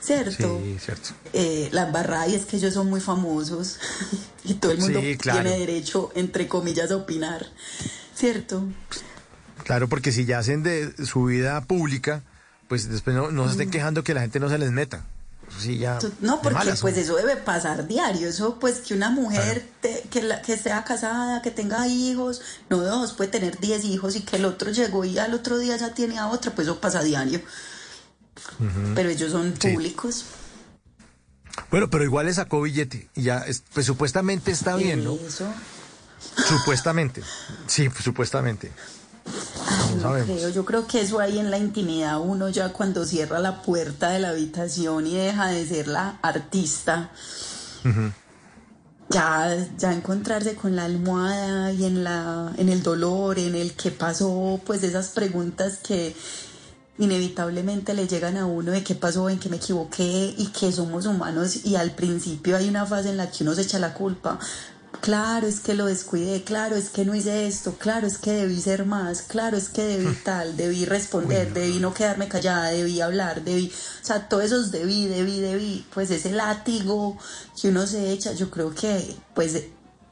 ¿cierto? 0.00 0.60
Sí, 0.62 0.76
cierto. 0.78 1.08
Eh, 1.32 1.68
la 1.72 1.88
embarrada 1.88 2.28
y 2.28 2.36
es 2.36 2.46
que 2.46 2.58
ellos 2.58 2.72
son 2.72 2.88
muy 2.88 3.00
famosos 3.00 3.80
y 4.44 4.54
todo 4.54 4.70
el 4.70 4.78
mundo 4.78 5.00
claro. 5.18 5.42
tiene 5.42 5.58
derecho, 5.58 6.12
entre 6.14 6.46
comillas, 6.46 6.92
a 6.92 6.98
opinar, 6.98 7.46
¿cierto? 8.14 8.62
Claro, 9.64 9.88
porque 9.88 10.12
si 10.12 10.24
ya 10.24 10.38
hacen 10.38 10.62
de 10.62 10.94
su 11.04 11.24
vida 11.24 11.60
pública, 11.62 12.22
pues 12.68 12.88
después 12.88 13.14
no, 13.16 13.30
no 13.30 13.44
se 13.46 13.52
estén 13.52 13.70
quejando 13.70 14.02
que 14.04 14.14
la 14.14 14.20
gente 14.22 14.40
no 14.40 14.48
se 14.48 14.58
les 14.58 14.70
meta. 14.70 15.04
Sí, 15.60 15.78
ya. 15.78 15.98
No, 16.20 16.42
porque 16.42 16.54
malas, 16.58 16.80
pues 16.80 16.96
eso 16.96 17.14
debe 17.16 17.36
pasar 17.36 17.86
diario, 17.86 18.28
eso 18.28 18.58
pues 18.58 18.78
que 18.80 18.94
una 18.94 19.10
mujer 19.10 19.64
te- 19.80 20.02
que, 20.10 20.20
la- 20.22 20.42
que 20.42 20.56
sea 20.56 20.82
casada, 20.82 21.40
que 21.40 21.52
tenga 21.52 21.86
hijos, 21.86 22.42
no 22.68 22.78
dos, 22.78 23.12
puede 23.12 23.30
tener 23.30 23.58
10 23.60 23.84
hijos 23.84 24.16
y 24.16 24.22
que 24.22 24.36
el 24.36 24.44
otro 24.44 24.72
llegó 24.72 25.04
y 25.04 25.18
al 25.18 25.34
otro 25.34 25.58
día 25.58 25.76
ya 25.76 25.94
tiene 25.94 26.18
a 26.18 26.26
otra, 26.28 26.52
pues 26.52 26.66
eso 26.66 26.80
pasa 26.80 27.00
diario. 27.02 27.40
Pero 28.96 29.08
ellos 29.08 29.30
son 29.30 29.54
Sí. 29.60 29.68
públicos. 29.72 30.24
Bueno, 31.70 31.88
pero 31.90 32.04
igual 32.04 32.26
le 32.26 32.34
sacó 32.34 32.60
billete 32.60 33.08
y 33.14 33.22
ya, 33.22 33.38
es- 33.38 33.62
pues 33.72 33.86
supuestamente 33.86 34.50
está 34.50 34.74
bien, 34.76 35.04
¿no? 35.04 35.14
Eso. 35.14 35.46
Supuestamente. 36.48 37.22
Sí, 37.66 37.88
pues, 37.88 38.02
supuestamente. 39.66 39.96
No 39.96 40.02
sabemos. 40.02 40.36
creo, 40.36 40.48
yo 40.50 40.64
creo 40.64 40.86
que 40.86 41.00
eso 41.00 41.20
ahí 41.20 41.38
en 41.38 41.50
la 41.50 41.58
intimidad 41.58 42.20
uno 42.20 42.48
ya 42.48 42.72
cuando 42.72 43.04
cierra 43.04 43.38
la 43.38 43.62
puerta 43.62 44.10
de 44.10 44.20
la 44.20 44.30
habitación 44.30 45.06
y 45.06 45.14
deja 45.14 45.48
de 45.48 45.66
ser 45.66 45.88
la 45.88 46.18
artista, 46.22 47.10
ya, 49.08 49.56
ya 49.78 49.92
encontrarse 49.92 50.54
con 50.54 50.74
la 50.74 50.84
almohada 50.84 51.72
y 51.72 51.84
en 51.84 52.04
la, 52.04 52.52
en 52.56 52.68
el 52.68 52.82
dolor, 52.82 53.38
en 53.38 53.54
el 53.54 53.74
que 53.74 53.90
pasó, 53.90 54.60
pues 54.64 54.82
esas 54.82 55.10
preguntas 55.10 55.78
que 55.78 56.14
inevitablemente 56.98 57.94
le 57.94 58.08
llegan 58.08 58.36
a 58.36 58.46
uno 58.46 58.72
de 58.72 58.82
qué 58.82 58.94
pasó, 58.94 59.28
en 59.28 59.38
qué 59.38 59.48
me 59.48 59.56
equivoqué 59.56 60.34
y 60.36 60.46
que 60.46 60.72
somos 60.72 61.06
humanos 61.06 61.64
y 61.64 61.76
al 61.76 61.90
principio 61.92 62.56
hay 62.56 62.68
una 62.68 62.86
fase 62.86 63.10
en 63.10 63.18
la 63.18 63.30
que 63.30 63.44
uno 63.44 63.54
se 63.54 63.62
echa 63.62 63.78
la 63.78 63.94
culpa. 63.94 64.38
Claro, 65.00 65.46
es 65.46 65.60
que 65.60 65.74
lo 65.74 65.86
descuidé, 65.86 66.42
claro, 66.42 66.76
es 66.76 66.90
que 66.90 67.04
no 67.04 67.14
hice 67.14 67.46
esto, 67.46 67.76
claro, 67.78 68.06
es 68.06 68.18
que 68.18 68.32
debí 68.32 68.60
ser 68.60 68.84
más, 68.84 69.22
claro, 69.22 69.56
es 69.56 69.68
que 69.68 69.82
debí 69.82 70.14
tal, 70.24 70.56
debí 70.56 70.84
responder, 70.84 71.52
debí 71.52 71.78
no. 71.78 71.94
quedarme 71.94 72.28
callada, 72.28 72.70
debí 72.70 73.00
hablar, 73.00 73.44
debí, 73.44 73.72
o 74.02 74.04
sea, 74.04 74.28
todos 74.28 74.44
esos 74.44 74.72
debí, 74.72 75.06
debí, 75.06 75.40
debí, 75.40 75.86
pues 75.94 76.10
ese 76.10 76.32
látigo 76.32 77.16
que 77.60 77.68
uno 77.68 77.86
se 77.86 78.10
echa, 78.10 78.32
yo 78.32 78.50
creo 78.50 78.74
que, 78.74 79.16
pues, 79.34 79.62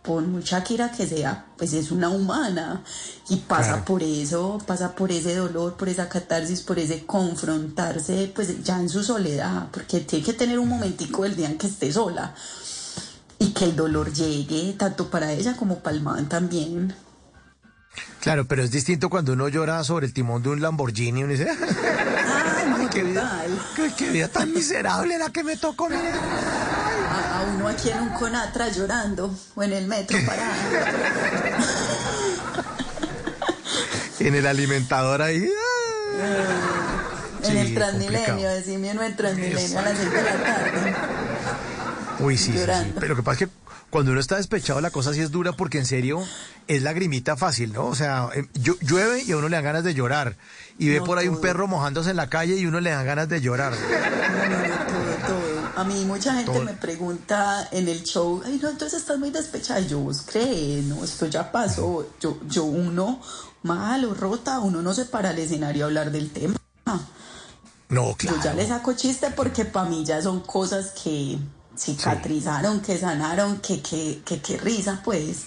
por 0.04 0.22
mucha 0.22 0.58
Shakira 0.58 0.92
que 0.92 1.06
sea, 1.06 1.46
pues 1.56 1.72
es 1.72 1.90
una 1.90 2.10
humana 2.10 2.84
y 3.30 3.36
pasa 3.36 3.68
Claro. 3.70 3.84
por 3.86 4.02
eso, 4.02 4.58
pasa 4.66 4.94
por 4.94 5.10
ese 5.10 5.34
dolor, 5.34 5.78
por 5.78 5.88
esa 5.88 6.10
catarsis, 6.10 6.60
por 6.60 6.78
ese 6.78 7.06
confrontarse, 7.06 8.30
pues 8.34 8.62
ya 8.62 8.78
en 8.78 8.90
su 8.90 9.02
soledad, 9.02 9.68
porque 9.72 10.00
tiene 10.00 10.22
que 10.22 10.34
tener 10.34 10.58
un 10.58 10.68
momentico 10.68 11.22
del 11.22 11.34
día 11.36 11.48
en 11.48 11.56
que 11.56 11.68
esté 11.68 11.90
sola 11.90 12.34
y 13.38 13.52
que 13.52 13.64
el 13.64 13.76
dolor 13.76 14.12
llegue 14.12 14.74
tanto 14.78 15.10
para 15.10 15.32
ella 15.32 15.56
como 15.56 15.80
para 15.80 15.96
el 15.96 16.02
man 16.02 16.28
también. 16.28 16.94
Claro, 18.20 18.46
pero 18.46 18.62
es 18.62 18.70
distinto 18.70 19.10
cuando 19.10 19.34
uno 19.34 19.48
llora 19.48 19.84
sobre 19.84 20.06
el 20.06 20.12
timón 20.14 20.42
de 20.42 20.48
un 20.48 20.60
Lamborghini 20.62 21.20
y 21.20 21.24
uno 21.24 21.32
dice, 21.32 21.46
Ay, 21.50 22.66
no, 22.68 22.90
qué 22.90 23.02
vida, 23.04 23.44
qué, 23.76 23.92
qué 23.96 24.08
vida 24.10 24.28
tan 24.28 24.52
miserable 24.52 25.18
la 25.18 25.30
que 25.30 25.44
me 25.44 25.56
tocó. 25.56 25.88
mire". 25.88 26.00
A, 26.10 27.38
a 27.38 27.42
uno 27.54 27.68
aquí 27.68 27.90
en 27.90 28.00
un 28.00 28.08
conatra 28.10 28.68
llorando 28.68 29.32
o 29.54 29.62
en 29.62 29.72
el 29.74 29.86
metro 29.86 30.18
parado. 30.26 30.52
En 34.20 34.34
el 34.34 34.46
alimentador 34.46 35.20
ahí. 35.20 35.36
en 37.42 37.50
Sí, 37.50 37.58
el 37.58 37.74
Transmilenio, 37.74 38.24
complicado. 38.26 38.54
decime 38.54 38.90
en 38.90 39.02
el 39.02 39.16
Transmilenio 39.16 39.78
a 39.78 39.82
las 39.82 39.98
6 39.98 40.10
de 40.10 40.22
la 40.22 40.32
tarde. 40.42 40.94
Uy, 42.20 42.36
sí, 42.38 42.52
sí, 42.52 42.58
sí. 42.58 42.92
Pero 42.94 43.08
lo 43.08 43.16
que 43.16 43.22
pasa 43.22 43.44
es 43.44 43.48
que 43.50 43.54
cuando 43.90 44.10
uno 44.10 44.20
está 44.20 44.36
despechado 44.36 44.80
la 44.80 44.90
cosa 44.90 45.12
sí 45.14 45.20
es 45.20 45.30
dura 45.30 45.52
porque 45.52 45.78
en 45.78 45.86
serio 45.86 46.22
es 46.66 46.82
lagrimita 46.82 47.36
fácil, 47.36 47.72
¿no? 47.72 47.86
O 47.86 47.94
sea, 47.94 48.28
eh, 48.34 48.44
llu- 48.54 48.78
llueve 48.80 49.22
y 49.22 49.32
a 49.32 49.36
uno 49.36 49.48
le 49.48 49.56
dan 49.56 49.64
ganas 49.64 49.84
de 49.84 49.94
llorar. 49.94 50.36
Y 50.78 50.88
ve 50.88 50.98
No, 50.98 51.04
por 51.04 51.18
ahí 51.18 51.28
un 51.28 51.40
perro 51.40 51.68
mojándose 51.68 52.10
en 52.10 52.16
la 52.16 52.28
calle 52.28 52.56
y 52.56 52.66
uno 52.66 52.80
le 52.80 52.90
dan 52.90 53.06
ganas 53.06 53.28
de 53.28 53.40
llorar. 53.40 53.72
No, 53.72 54.48
no, 54.48 54.58
no, 54.68 54.74
todo, 54.86 55.26
todo. 55.28 55.54
A 55.76 55.84
mí 55.84 56.04
mucha 56.04 56.34
gente 56.34 56.60
me 56.60 56.72
pregunta 56.74 57.68
en 57.72 57.88
el 57.88 58.02
show, 58.04 58.42
ay, 58.44 58.58
no, 58.62 58.70
entonces 58.70 59.00
estás 59.00 59.18
muy 59.18 59.30
despechada. 59.30 59.80
Y 59.80 59.86
yo, 59.88 59.98
vos 60.00 60.22
crees, 60.26 60.84
no, 60.84 61.02
esto 61.04 61.26
ya 61.26 61.50
pasó. 61.52 62.08
Yo, 62.20 62.38
yo 62.48 62.64
uno, 62.64 63.20
malo, 63.62 64.14
rota, 64.14 64.58
uno 64.60 64.82
no 64.82 64.94
se 64.94 65.04
para 65.04 65.30
al 65.30 65.38
escenario 65.38 65.84
a 65.84 65.86
hablar 65.88 66.10
del 66.10 66.30
tema. 66.30 66.56
No, 67.90 68.14
claro. 68.16 68.38
Yo 68.38 68.42
ya 68.42 68.54
le 68.54 68.66
saco 68.66 68.92
chiste 68.94 69.30
porque 69.30 69.64
para 69.64 69.88
mí 69.88 70.04
ya 70.04 70.20
son 70.20 70.40
cosas 70.40 70.92
que 71.02 71.38
cicatrizaron, 71.78 72.80
que 72.80 72.98
sanaron, 72.98 73.58
que, 73.60 73.80
que, 73.82 74.22
que, 74.24 74.40
que 74.40 74.56
risa, 74.58 75.00
pues. 75.04 75.44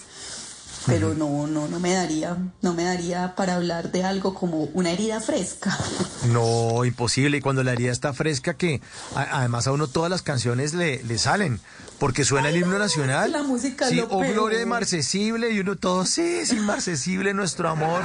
Pero 0.86 1.12
no, 1.12 1.46
no, 1.46 1.68
no 1.68 1.80
me 1.80 1.92
daría, 1.92 2.38
no 2.62 2.72
me 2.72 2.84
daría 2.84 3.34
para 3.34 3.56
hablar 3.56 3.92
de 3.92 4.04
algo 4.04 4.32
como 4.32 4.62
una 4.72 4.90
herida 4.90 5.20
fresca. 5.20 5.76
No, 6.32 6.84
imposible. 6.84 7.38
Y 7.38 7.40
cuando 7.40 7.62
la 7.62 7.72
herida 7.72 7.92
está 7.92 8.12
fresca, 8.12 8.54
que 8.54 8.80
a- 9.14 9.38
además 9.38 9.66
a 9.68 9.72
uno 9.72 9.86
todas 9.86 10.10
las 10.10 10.22
canciones 10.22 10.74
le, 10.74 11.02
le 11.04 11.16
salen. 11.18 11.60
Porque 12.00 12.24
suena 12.24 12.48
Ay, 12.48 12.54
el 12.56 12.60
himno 12.62 12.72
no, 12.74 12.78
nacional. 12.80 13.30
la 13.32 13.42
música 13.44 13.88
Sí, 13.88 14.00
o 14.00 14.18
gloria 14.18 14.60
inmarcesible. 14.62 15.50
Y 15.52 15.60
uno 15.60 15.76
todo, 15.76 16.04
sí, 16.06 16.22
es 16.22 16.52
inmarcesible 16.52 17.34
nuestro 17.34 17.68
amor. 17.68 18.02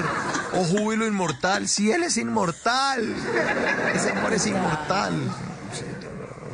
O 0.54 0.64
júbilo 0.64 1.08
inmortal. 1.08 1.68
Sí, 1.68 1.92
él 1.92 2.04
es 2.04 2.18
inmortal. 2.18 3.16
Ese 3.96 4.12
amor 4.12 4.34
es 4.34 4.46
inmortal. 4.46 5.14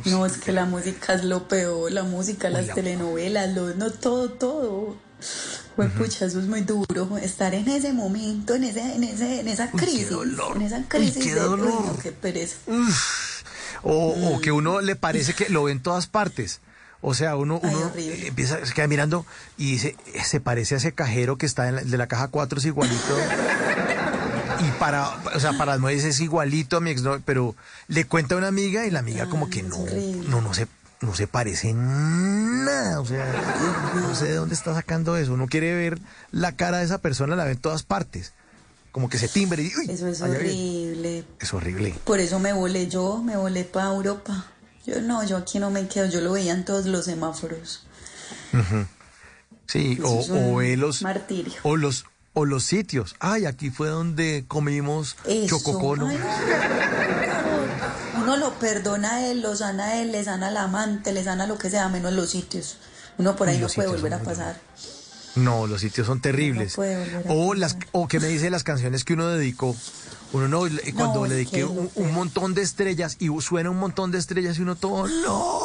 No, 0.06 0.24
es 0.26 0.36
que 0.38 0.52
la 0.52 0.64
música 0.64 1.14
es 1.14 1.24
lo 1.24 1.48
peor, 1.48 1.90
la 1.92 2.02
música, 2.04 2.48
las 2.50 2.66
la- 2.68 2.74
telenovelas, 2.74 3.54
lo, 3.54 3.74
no 3.74 3.90
todo, 3.90 4.30
todo. 4.30 4.96
Pues 5.76 5.90
pucha, 5.92 6.24
eso 6.26 6.40
es 6.40 6.46
muy 6.46 6.62
duro, 6.62 7.18
estar 7.18 7.54
en 7.54 7.68
ese 7.68 7.92
momento, 7.92 8.54
en 8.54 8.64
ese, 8.64 8.80
en 8.94 9.04
ese, 9.04 9.40
en 9.40 9.48
esa 9.48 9.64
Uy, 9.72 9.80
qué 9.80 9.86
crisis, 9.86 10.10
dolor. 10.10 10.56
en 10.56 10.62
esa 10.62 10.78
Uy, 10.78 10.84
crisis 10.88 11.22
qué 11.24 11.34
de, 11.34 11.40
uy, 11.40 11.46
dolor. 11.48 11.84
no, 11.86 11.98
qué 12.02 12.12
pereza. 12.12 12.56
O, 13.82 14.08
o 14.34 14.40
que 14.40 14.52
uno 14.52 14.80
le 14.80 14.96
parece 14.96 15.34
que 15.34 15.48
lo 15.48 15.64
ve 15.64 15.72
en 15.72 15.82
todas 15.82 16.06
partes. 16.06 16.60
O 17.02 17.14
sea, 17.14 17.36
uno, 17.36 17.60
Ay, 17.62 17.74
uno 17.74 17.86
horrible. 17.86 18.26
empieza, 18.26 18.64
se 18.66 18.74
queda 18.74 18.86
mirando 18.86 19.24
y 19.56 19.72
dice, 19.72 19.96
"Eh, 20.12 20.22
se 20.22 20.38
parece 20.40 20.74
a 20.74 20.78
ese 20.78 20.92
cajero 20.92 21.38
que 21.38 21.46
está 21.46 21.68
en 21.68 21.76
la- 21.76 21.82
de 21.82 21.96
la 21.96 22.06
caja 22.08 22.28
4, 22.28 22.58
es 22.58 22.66
igualito. 22.66 22.96
y 24.60 24.70
para, 24.78 25.08
o 25.34 25.40
sea, 25.40 25.52
para 25.52 25.72
las 25.72 25.80
mujeres 25.80 26.04
es 26.04 26.20
igualito 26.20 26.76
a 26.76 26.80
mi 26.80 26.90
ex, 26.90 27.02
pero 27.24 27.54
le 27.88 28.04
cuenta 28.04 28.34
a 28.34 28.38
una 28.38 28.48
amiga 28.48 28.86
y 28.86 28.90
la 28.90 28.98
amiga 29.00 29.26
como 29.28 29.48
que 29.50 29.60
es 29.60 29.66
no, 29.66 29.78
no, 30.28 30.40
no 30.40 30.54
se, 30.54 30.66
no 31.00 31.14
se 31.14 31.26
parece 31.26 31.70
en 31.70 32.64
nada. 32.64 33.00
O 33.00 33.06
sea, 33.06 33.26
no 33.94 34.14
sé 34.14 34.26
de 34.26 34.34
dónde 34.34 34.54
está 34.54 34.74
sacando 34.74 35.16
eso. 35.16 35.32
Uno 35.34 35.46
quiere 35.46 35.74
ver 35.74 35.98
la 36.30 36.52
cara 36.52 36.78
de 36.78 36.84
esa 36.84 36.98
persona, 36.98 37.36
la 37.36 37.44
ve 37.44 37.52
en 37.52 37.58
todas 37.58 37.82
partes. 37.82 38.32
Como 38.92 39.08
que 39.08 39.18
se 39.18 39.28
timbre 39.28 39.62
y, 39.62 39.66
uy, 39.76 39.86
Eso 39.88 40.08
es 40.08 40.20
horrible. 40.20 41.24
Es 41.38 41.54
horrible. 41.54 41.94
Por 42.04 42.18
eso 42.18 42.38
me 42.40 42.52
volé 42.52 42.88
yo, 42.88 43.22
me 43.22 43.36
volé 43.36 43.64
para 43.64 43.86
Europa. 43.86 44.46
Yo 44.84 45.00
no, 45.00 45.22
yo 45.24 45.36
aquí 45.36 45.58
no 45.60 45.70
me 45.70 45.86
quedo, 45.86 46.06
yo 46.06 46.20
lo 46.20 46.32
veía 46.32 46.52
en 46.52 46.64
todos 46.64 46.86
los 46.86 47.04
semáforos. 47.04 47.86
Sí, 49.66 49.96
Eso 49.98 50.08
o, 50.08 50.52
o 50.52 50.56
ve 50.56 50.76
los, 50.76 51.02
martirio. 51.02 51.52
o 51.62 51.76
los, 51.76 52.04
o 52.40 52.46
los 52.46 52.64
sitios. 52.64 53.14
Ay, 53.20 53.44
aquí 53.44 53.70
fue 53.70 53.88
donde 53.88 54.44
comimos 54.48 55.16
Eso. 55.26 55.56
Ay, 55.56 55.96
no. 55.96 56.10
Uno 58.22 58.36
lo 58.36 58.54
perdona 58.54 59.16
a 59.16 59.26
él, 59.26 59.42
lo 59.42 59.54
sana 59.54 59.88
a 59.88 60.00
él, 60.00 60.12
le 60.12 60.24
sana 60.24 60.48
al 60.48 60.56
amante, 60.56 61.12
le 61.12 61.22
sana 61.22 61.46
lo 61.46 61.58
que 61.58 61.68
sea, 61.70 61.88
menos 61.88 62.12
los 62.12 62.30
sitios. 62.30 62.78
Uno 63.18 63.36
por 63.36 63.48
ahí 63.48 63.58
no 63.58 63.68
puede 63.68 63.88
volver 63.88 64.14
a 64.14 64.20
pasar. 64.20 64.58
No, 65.36 65.66
los 65.66 65.82
sitios 65.82 66.06
son 66.06 66.20
terribles. 66.20 66.76
No 66.78 66.84
o 67.28 67.54
las 67.54 67.76
o 67.92 68.08
que 68.08 68.18
me 68.18 68.28
dice 68.28 68.50
las 68.50 68.64
canciones 68.64 69.04
que 69.04 69.12
uno 69.12 69.28
dedicó. 69.28 69.76
Uno 70.32 70.48
no, 70.48 70.60
cuando 70.94 71.24
es 71.24 71.30
le 71.30 71.36
dediqué 71.36 71.64
un, 71.64 71.90
un 71.94 72.12
montón 72.14 72.54
de 72.54 72.62
estrellas 72.62 73.16
y 73.18 73.28
suena 73.40 73.70
un 73.70 73.78
montón 73.78 74.12
de 74.12 74.18
estrellas 74.18 74.58
y 74.58 74.62
uno 74.62 74.76
todo, 74.76 75.06
no. 75.06 75.60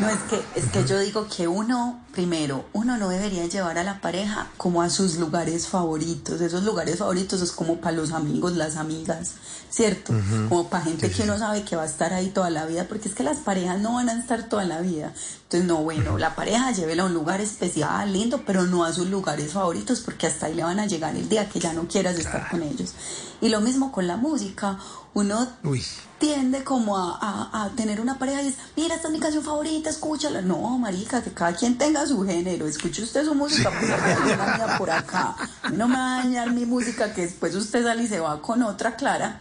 No, 0.00 0.08
es 0.08 0.18
que, 0.30 0.42
es 0.58 0.66
que 0.70 0.86
yo 0.86 0.98
digo 0.98 1.26
que 1.28 1.46
uno, 1.46 2.00
primero, 2.12 2.64
uno 2.72 2.96
no 2.96 3.10
debería 3.10 3.46
llevar 3.46 3.76
a 3.76 3.84
la 3.84 4.00
pareja 4.00 4.46
como 4.56 4.80
a 4.80 4.88
sus 4.88 5.16
lugares 5.16 5.68
favoritos. 5.68 6.40
Esos 6.40 6.64
lugares 6.64 6.98
favoritos 6.98 7.42
es 7.42 7.52
como 7.52 7.82
para 7.82 7.96
los 7.96 8.12
amigos, 8.12 8.56
las 8.56 8.76
amigas, 8.76 9.34
¿cierto? 9.68 10.14
Como 10.48 10.70
para 10.70 10.84
gente 10.84 11.10
que 11.10 11.22
uno 11.24 11.38
sabe 11.38 11.64
que 11.64 11.76
va 11.76 11.82
a 11.82 11.86
estar 11.86 12.14
ahí 12.14 12.28
toda 12.28 12.48
la 12.48 12.64
vida, 12.64 12.86
porque 12.88 13.08
es 13.08 13.14
que 13.14 13.22
las 13.22 13.38
parejas 13.38 13.78
no 13.78 13.94
van 13.94 14.08
a 14.08 14.18
estar 14.18 14.48
toda 14.48 14.64
la 14.64 14.80
vida. 14.80 15.12
Entonces, 15.42 15.68
no, 15.68 15.82
bueno, 15.82 16.16
la 16.16 16.34
pareja 16.34 16.70
llévela 16.72 17.02
a 17.02 17.06
un 17.06 17.14
lugar 17.14 17.42
especial, 17.42 18.10
lindo, 18.12 18.42
pero 18.46 18.62
no 18.66 18.84
a 18.84 18.92
sus 18.94 19.08
lugares 19.08 19.52
favoritos, 19.52 20.00
porque 20.00 20.26
hasta 20.26 20.46
ahí 20.46 20.54
le 20.54 20.62
van 20.64 20.80
a 20.80 20.86
llegar 20.86 21.14
el 21.14 21.28
día 21.28 21.48
que 21.48 21.60
ya 21.60 21.74
no 21.74 21.88
quieras 21.88 22.16
estar 22.18 22.48
con 22.48 22.62
ellos. 22.62 22.94
Y 23.42 23.48
lo 23.50 23.60
mismo 23.60 23.92
con 23.92 24.06
la 24.06 24.16
música. 24.16 24.78
Uno 25.12 25.48
Uy. 25.64 25.84
tiende 26.18 26.62
como 26.62 26.96
a, 26.96 27.18
a- 27.20 27.64
a 27.64 27.68
tener 27.70 28.00
una 28.00 28.16
pareja 28.18 28.42
y 28.42 28.48
es, 28.48 28.54
mira, 28.76 28.94
esta 28.94 29.08
es 29.08 29.12
mi 29.12 29.18
canción 29.18 29.42
favorita, 29.42 29.90
escúchala. 29.90 30.40
No, 30.40 30.78
marica, 30.78 31.20
que 31.22 31.32
cada 31.32 31.52
quien 31.54 31.76
tenga 31.78 32.06
su 32.06 32.24
género. 32.24 32.66
Escuche 32.66 33.02
usted 33.02 33.24
su 33.24 33.34
música, 33.34 33.70
pues 33.70 33.90
mía 34.24 34.74
por 34.78 34.90
acá. 34.90 35.34
No 35.72 35.88
me 35.88 35.96
va 35.96 36.14
a 36.14 36.18
dañar 36.22 36.52
mi 36.52 36.64
música, 36.64 37.12
que 37.12 37.22
después 37.22 37.54
usted 37.56 37.82
sale 37.84 38.04
y 38.04 38.08
se 38.08 38.20
va 38.20 38.40
con 38.40 38.62
otra 38.62 38.94
clara. 38.94 39.40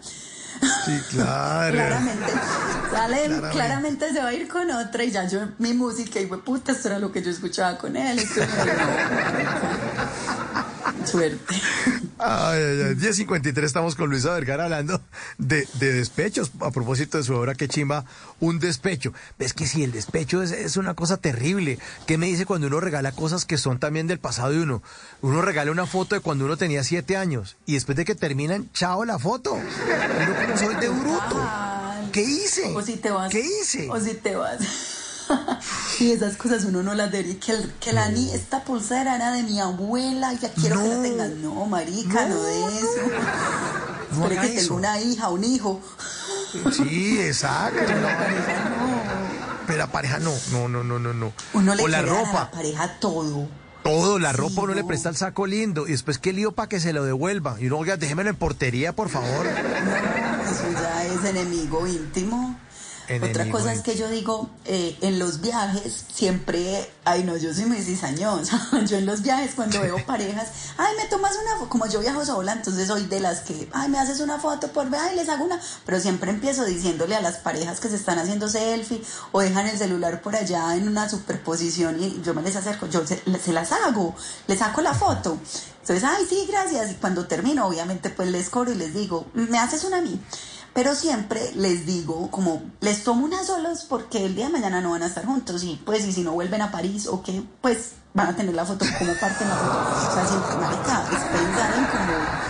Sí, 0.85 0.99
claro. 1.11 1.75
Claramente. 1.75 2.31
Sale, 2.91 3.15
Claramente. 3.25 3.49
claramente. 3.51 4.11
se 4.13 4.19
va 4.19 4.29
a 4.29 4.33
ir 4.33 4.47
con 4.47 4.71
otra 4.71 5.03
y 5.03 5.11
ya 5.11 5.25
yo, 5.27 5.41
mi 5.59 5.73
música, 5.73 6.19
y 6.19 6.25
fue 6.25 6.43
puta, 6.43 6.71
esto 6.71 6.87
era 6.89 6.97
lo 6.99 7.11
que 7.11 7.21
yo 7.21 7.29
escuchaba 7.29 7.77
con 7.77 7.95
él. 7.95 8.17
Esto 8.17 8.41
era- 8.41 8.73
no, 8.73 10.48
Suerte. 11.09 11.55
Ay, 12.19 12.61
ay, 12.61 12.81
ay. 12.89 12.95
10.53 12.95 13.63
estamos 13.63 13.95
con 13.95 14.09
Luisa 14.09 14.33
Vergara 14.33 14.65
hablando 14.65 15.01
de, 15.37 15.67
de 15.79 15.93
despechos. 15.93 16.51
A 16.59 16.71
propósito 16.71 17.17
de 17.17 17.23
su 17.23 17.33
obra, 17.33 17.55
que 17.55 17.67
chimba, 17.67 18.05
un 18.39 18.59
despecho. 18.59 19.13
Ves 19.37 19.53
que 19.53 19.65
si 19.65 19.83
el 19.83 19.91
despecho 19.91 20.43
es, 20.43 20.51
es 20.51 20.77
una 20.77 20.93
cosa 20.93 21.17
terrible. 21.17 21.79
¿Qué 22.05 22.17
me 22.17 22.27
dice 22.27 22.45
cuando 22.45 22.67
uno 22.67 22.79
regala 22.79 23.11
cosas 23.11 23.45
que 23.45 23.57
son 23.57 23.79
también 23.79 24.07
del 24.07 24.19
pasado 24.19 24.51
de 24.51 24.61
uno? 24.61 24.83
Uno 25.21 25.41
regala 25.41 25.71
una 25.71 25.85
foto 25.85 26.15
de 26.15 26.21
cuando 26.21 26.45
uno 26.45 26.57
tenía 26.57 26.83
siete 26.83 27.17
años 27.17 27.57
y 27.65 27.73
después 27.73 27.95
de 27.95 28.05
que 28.05 28.15
terminan, 28.15 28.69
chao 28.73 29.05
la 29.05 29.17
foto. 29.17 29.53
Uno 29.53 30.35
como 30.45 30.57
soy 30.57 30.75
de 30.75 30.89
bruto. 30.89 31.49
¿Qué 32.11 32.21
hice? 32.21 32.73
O 32.75 32.81
si 32.81 32.97
te 32.97 33.11
vas. 33.11 33.31
¿Qué 33.31 33.39
hice? 33.39 33.89
O 33.89 33.99
si 33.99 34.15
te 34.15 34.35
vas. 34.35 34.59
y 35.99 36.11
esas 36.11 36.35
cosas 36.37 36.63
uno 36.65 36.83
no 36.83 36.93
las 36.95 37.11
debería. 37.11 37.39
Que, 37.39 37.51
el- 37.53 37.73
que 37.79 37.93
la 37.93 38.09
ni 38.09 38.31
esta 38.31 38.63
pulsera 38.63 39.15
era 39.15 39.31
de 39.31 39.43
mi 39.43 39.59
abuela, 39.59 40.33
ya 40.33 40.51
quiero 40.53 40.81
que 40.81 40.87
la 40.89 41.01
tengas. 41.01 41.29
No, 41.31 41.65
marica, 41.65 42.27
no, 42.27 42.35
No. 42.35 42.43
de 42.43 42.67
eso. 42.77 42.87
No 44.17 44.27
que 44.29 44.35
eso. 44.35 44.61
tengo 44.61 44.75
una 44.75 44.99
hija, 44.99 45.29
un 45.29 45.43
hijo. 45.43 45.81
Sí, 46.71 47.19
exacto. 47.21 47.79
Pero 47.85 48.01
la 48.01 48.17
pareja 48.17 48.69
no. 48.69 48.99
Pero 49.67 49.77
la 49.79 49.87
pareja 49.91 50.19
no, 50.19 50.33
no, 50.51 50.67
no, 50.67 50.83
no, 50.83 50.99
no, 50.99 51.13
no. 51.13 51.33
Uno 51.53 51.75
le 51.75 51.83
o 51.83 51.87
la 51.87 52.01
dar 52.01 52.09
a 52.09 52.13
ropa. 52.19 52.33
la 52.33 52.51
pareja 52.51 52.99
todo. 52.99 53.47
Todo, 53.83 54.19
la 54.19 54.31
Sí, 54.31 54.37
ropa 54.37 54.61
uno 54.63 54.73
le 54.73 54.81
no. 54.81 54.87
presta 54.87 55.09
el 55.09 55.15
saco 55.15 55.45
lindo 55.45 55.87
y 55.87 55.91
después 55.91 56.17
qué 56.17 56.33
lío 56.33 56.51
para 56.51 56.67
que 56.67 56.79
se 56.79 56.91
lo 56.91 57.03
devuelva. 57.05 57.55
Y 57.59 57.67
uno, 57.67 57.77
oiga, 57.77 57.95
déjemelo 57.97 58.29
en 58.29 58.35
portería, 58.35 58.93
por 58.93 59.09
favor. 59.09 59.45
No, 59.45 60.51
eso 60.51 60.71
ya 60.73 61.05
es 61.05 61.23
enemigo 61.23 61.87
íntimo. 61.87 62.59
Otra 63.21 63.49
cosa 63.49 63.73
es 63.73 63.81
que 63.81 63.95
yo 63.95 64.07
digo, 64.09 64.49
eh, 64.65 64.95
en 65.01 65.17
los 65.17 65.41
viajes 65.41 66.05
siempre, 66.13 66.87
ay 67.05 67.23
no, 67.23 67.37
yo 67.37 67.53
soy 67.53 67.65
muy 67.65 67.81
cizañosa. 67.81 68.69
Yo 68.87 68.97
en 68.97 69.05
los 69.05 69.21
viajes 69.21 69.55
cuando 69.55 69.81
veo 69.81 70.05
parejas, 70.05 70.49
ay, 70.77 70.95
me 70.95 71.05
tomas 71.05 71.35
una 71.41 71.55
foto, 71.55 71.69
como 71.69 71.87
yo 71.87 71.99
viajo 71.99 72.23
sola, 72.25 72.53
entonces 72.53 72.87
soy 72.87 73.05
de 73.05 73.19
las 73.19 73.41
que, 73.41 73.69
ay, 73.73 73.89
me 73.89 73.99
haces 73.99 74.19
una 74.19 74.39
foto 74.39 74.67
por 74.69 74.89
ver, 74.89 74.99
ay, 75.01 75.15
les 75.15 75.29
hago 75.29 75.45
una, 75.45 75.59
pero 75.85 75.99
siempre 75.99 76.31
empiezo 76.31 76.65
diciéndole 76.65 77.15
a 77.15 77.21
las 77.21 77.37
parejas 77.37 77.79
que 77.79 77.89
se 77.89 77.95
están 77.95 78.19
haciendo 78.19 78.47
selfie 78.47 79.01
o 79.31 79.41
dejan 79.41 79.67
el 79.67 79.77
celular 79.77 80.21
por 80.21 80.35
allá 80.35 80.75
en 80.75 80.87
una 80.87 81.09
superposición 81.09 82.01
y 82.01 82.21
yo 82.21 82.33
me 82.33 82.41
les 82.41 82.55
acerco, 82.55 82.87
yo 82.87 83.05
se, 83.05 83.21
se 83.43 83.53
las 83.53 83.71
hago, 83.71 84.15
les 84.47 84.59
saco 84.59 84.81
la 84.81 84.93
foto. 84.93 85.37
Entonces, 85.89 86.07
ay, 86.07 86.23
sí, 86.29 86.45
gracias. 86.47 86.91
Y 86.91 86.95
cuando 86.95 87.25
termino, 87.25 87.65
obviamente, 87.65 88.11
pues 88.11 88.29
les 88.29 88.49
cobro 88.49 88.71
y 88.71 88.75
les 88.75 88.93
digo, 88.93 89.25
me 89.33 89.57
haces 89.57 89.83
una 89.85 89.97
a 89.97 90.01
mí. 90.01 90.21
Pero 90.73 90.95
siempre 90.95 91.51
les 91.55 91.85
digo, 91.85 92.29
como, 92.31 92.61
les 92.81 93.03
tomo 93.03 93.25
unas 93.25 93.47
solos 93.47 93.85
porque 93.89 94.25
el 94.25 94.35
día 94.35 94.47
de 94.47 94.53
mañana 94.53 94.81
no 94.81 94.91
van 94.91 95.03
a 95.03 95.07
estar 95.07 95.25
juntos 95.25 95.63
y 95.63 95.81
pues, 95.85 96.05
y 96.05 96.13
si 96.13 96.21
no 96.21 96.33
vuelven 96.33 96.61
a 96.61 96.71
París 96.71 97.07
o 97.07 97.23
qué, 97.23 97.43
pues 97.61 97.93
van 98.13 98.27
a 98.27 98.35
tener 98.35 98.53
la 98.53 98.65
foto 98.65 98.85
como 98.97 99.13
parte 99.13 99.43
de 99.43 99.49
la 99.49 99.55
foto. 99.55 100.09
O 100.09 100.13
sea, 100.13 100.27
siempre, 100.27 100.55
marica, 100.57 101.03
es 101.11 101.39
pensar 101.39 101.73
en 101.77 101.85
como 101.85 102.49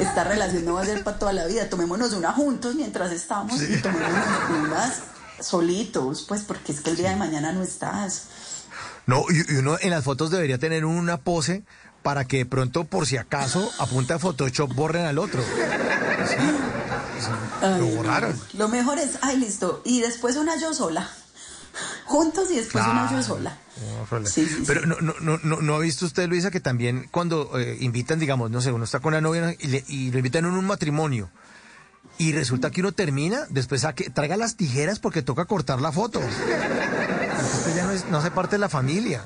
esta 0.00 0.24
relación 0.24 0.64
no 0.64 0.74
va 0.74 0.82
a 0.82 0.86
ser 0.86 1.04
para 1.04 1.18
toda 1.18 1.32
la 1.32 1.46
vida. 1.46 1.68
Tomémonos 1.68 2.12
una 2.12 2.32
juntos 2.32 2.74
mientras 2.74 3.12
estamos 3.12 3.60
y 3.62 3.80
tomémonos 3.82 4.26
unas 4.64 5.02
solitos, 5.40 6.24
pues 6.26 6.42
porque 6.42 6.72
es 6.72 6.80
que 6.80 6.90
el 6.90 6.96
día 6.96 7.10
de 7.10 7.16
mañana 7.16 7.52
no 7.52 7.62
estás. 7.62 8.24
No, 9.06 9.24
y, 9.28 9.54
uno 9.54 9.76
en 9.80 9.90
las 9.90 10.04
fotos 10.04 10.30
debería 10.30 10.58
tener 10.58 10.84
una 10.84 11.18
pose 11.18 11.64
para 12.02 12.24
que 12.24 12.38
de 12.38 12.46
pronto, 12.46 12.84
por 12.84 13.06
si 13.06 13.16
acaso, 13.16 13.70
a 13.78 13.86
punta 13.86 14.14
de 14.14 14.20
Photoshop 14.20 14.74
borren 14.74 15.04
al 15.04 15.18
otro. 15.18 15.42
Ay, 17.62 17.80
Lo 17.80 17.86
no. 17.86 17.96
borraron. 17.96 18.40
Lo 18.54 18.68
mejor 18.68 18.98
es, 18.98 19.18
ay, 19.22 19.36
listo. 19.38 19.82
Y 19.84 20.00
después 20.00 20.36
una 20.36 20.56
yo 20.56 20.72
sola. 20.74 21.08
Juntos 22.04 22.50
y 22.50 22.56
después 22.56 22.84
una 22.84 23.10
yo 23.10 23.22
sola. 23.22 23.56
No. 24.10 24.26
Sí, 24.26 24.44
sí, 24.46 24.64
Pero 24.66 24.84
no, 24.86 24.96
no, 25.00 25.14
no, 25.20 25.38
no, 25.42 25.60
¿no 25.62 25.74
ha 25.76 25.78
visto 25.78 26.04
usted, 26.04 26.28
Luisa, 26.28 26.50
que 26.50 26.60
también 26.60 27.08
cuando 27.10 27.58
eh, 27.58 27.76
invitan, 27.80 28.18
digamos, 28.18 28.50
no 28.50 28.60
sé, 28.60 28.72
uno 28.72 28.84
está 28.84 28.98
con 29.00 29.12
la 29.14 29.20
novia 29.20 29.54
y, 29.58 29.66
le- 29.68 29.84
y 29.88 30.10
lo 30.10 30.18
invitan 30.18 30.44
en 30.44 30.50
un 30.52 30.66
matrimonio 30.66 31.30
y 32.18 32.32
resulta 32.32 32.70
que 32.70 32.80
uno 32.80 32.92
termina, 32.92 33.46
después 33.48 33.82
saque, 33.82 34.10
traiga 34.10 34.36
las 34.36 34.56
tijeras 34.56 34.98
porque 34.98 35.22
toca 35.22 35.44
cortar 35.46 35.80
la 35.80 35.92
foto. 35.92 36.20
Ya 37.76 37.84
no, 37.84 37.92
es- 37.92 38.04
no 38.06 38.18
hace 38.18 38.30
parte 38.32 38.56
de 38.56 38.60
la 38.60 38.68
familia. 38.68 39.24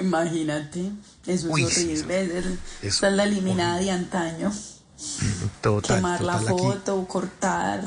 Imagínate. 0.00 0.90
Eso 1.26 1.48
Uy, 1.50 1.64
es 1.64 1.76
horrible. 1.76 2.38
eso- 2.38 2.48
esa 2.82 3.08
es 3.08 3.12
la 3.14 3.24
eliminada 3.24 3.78
de 3.78 3.90
antaño. 3.92 4.52
Total, 5.60 5.96
Quemar 5.96 6.20
la 6.20 6.36
aquí. 6.36 6.46
foto, 6.48 7.04
cortar. 7.06 7.82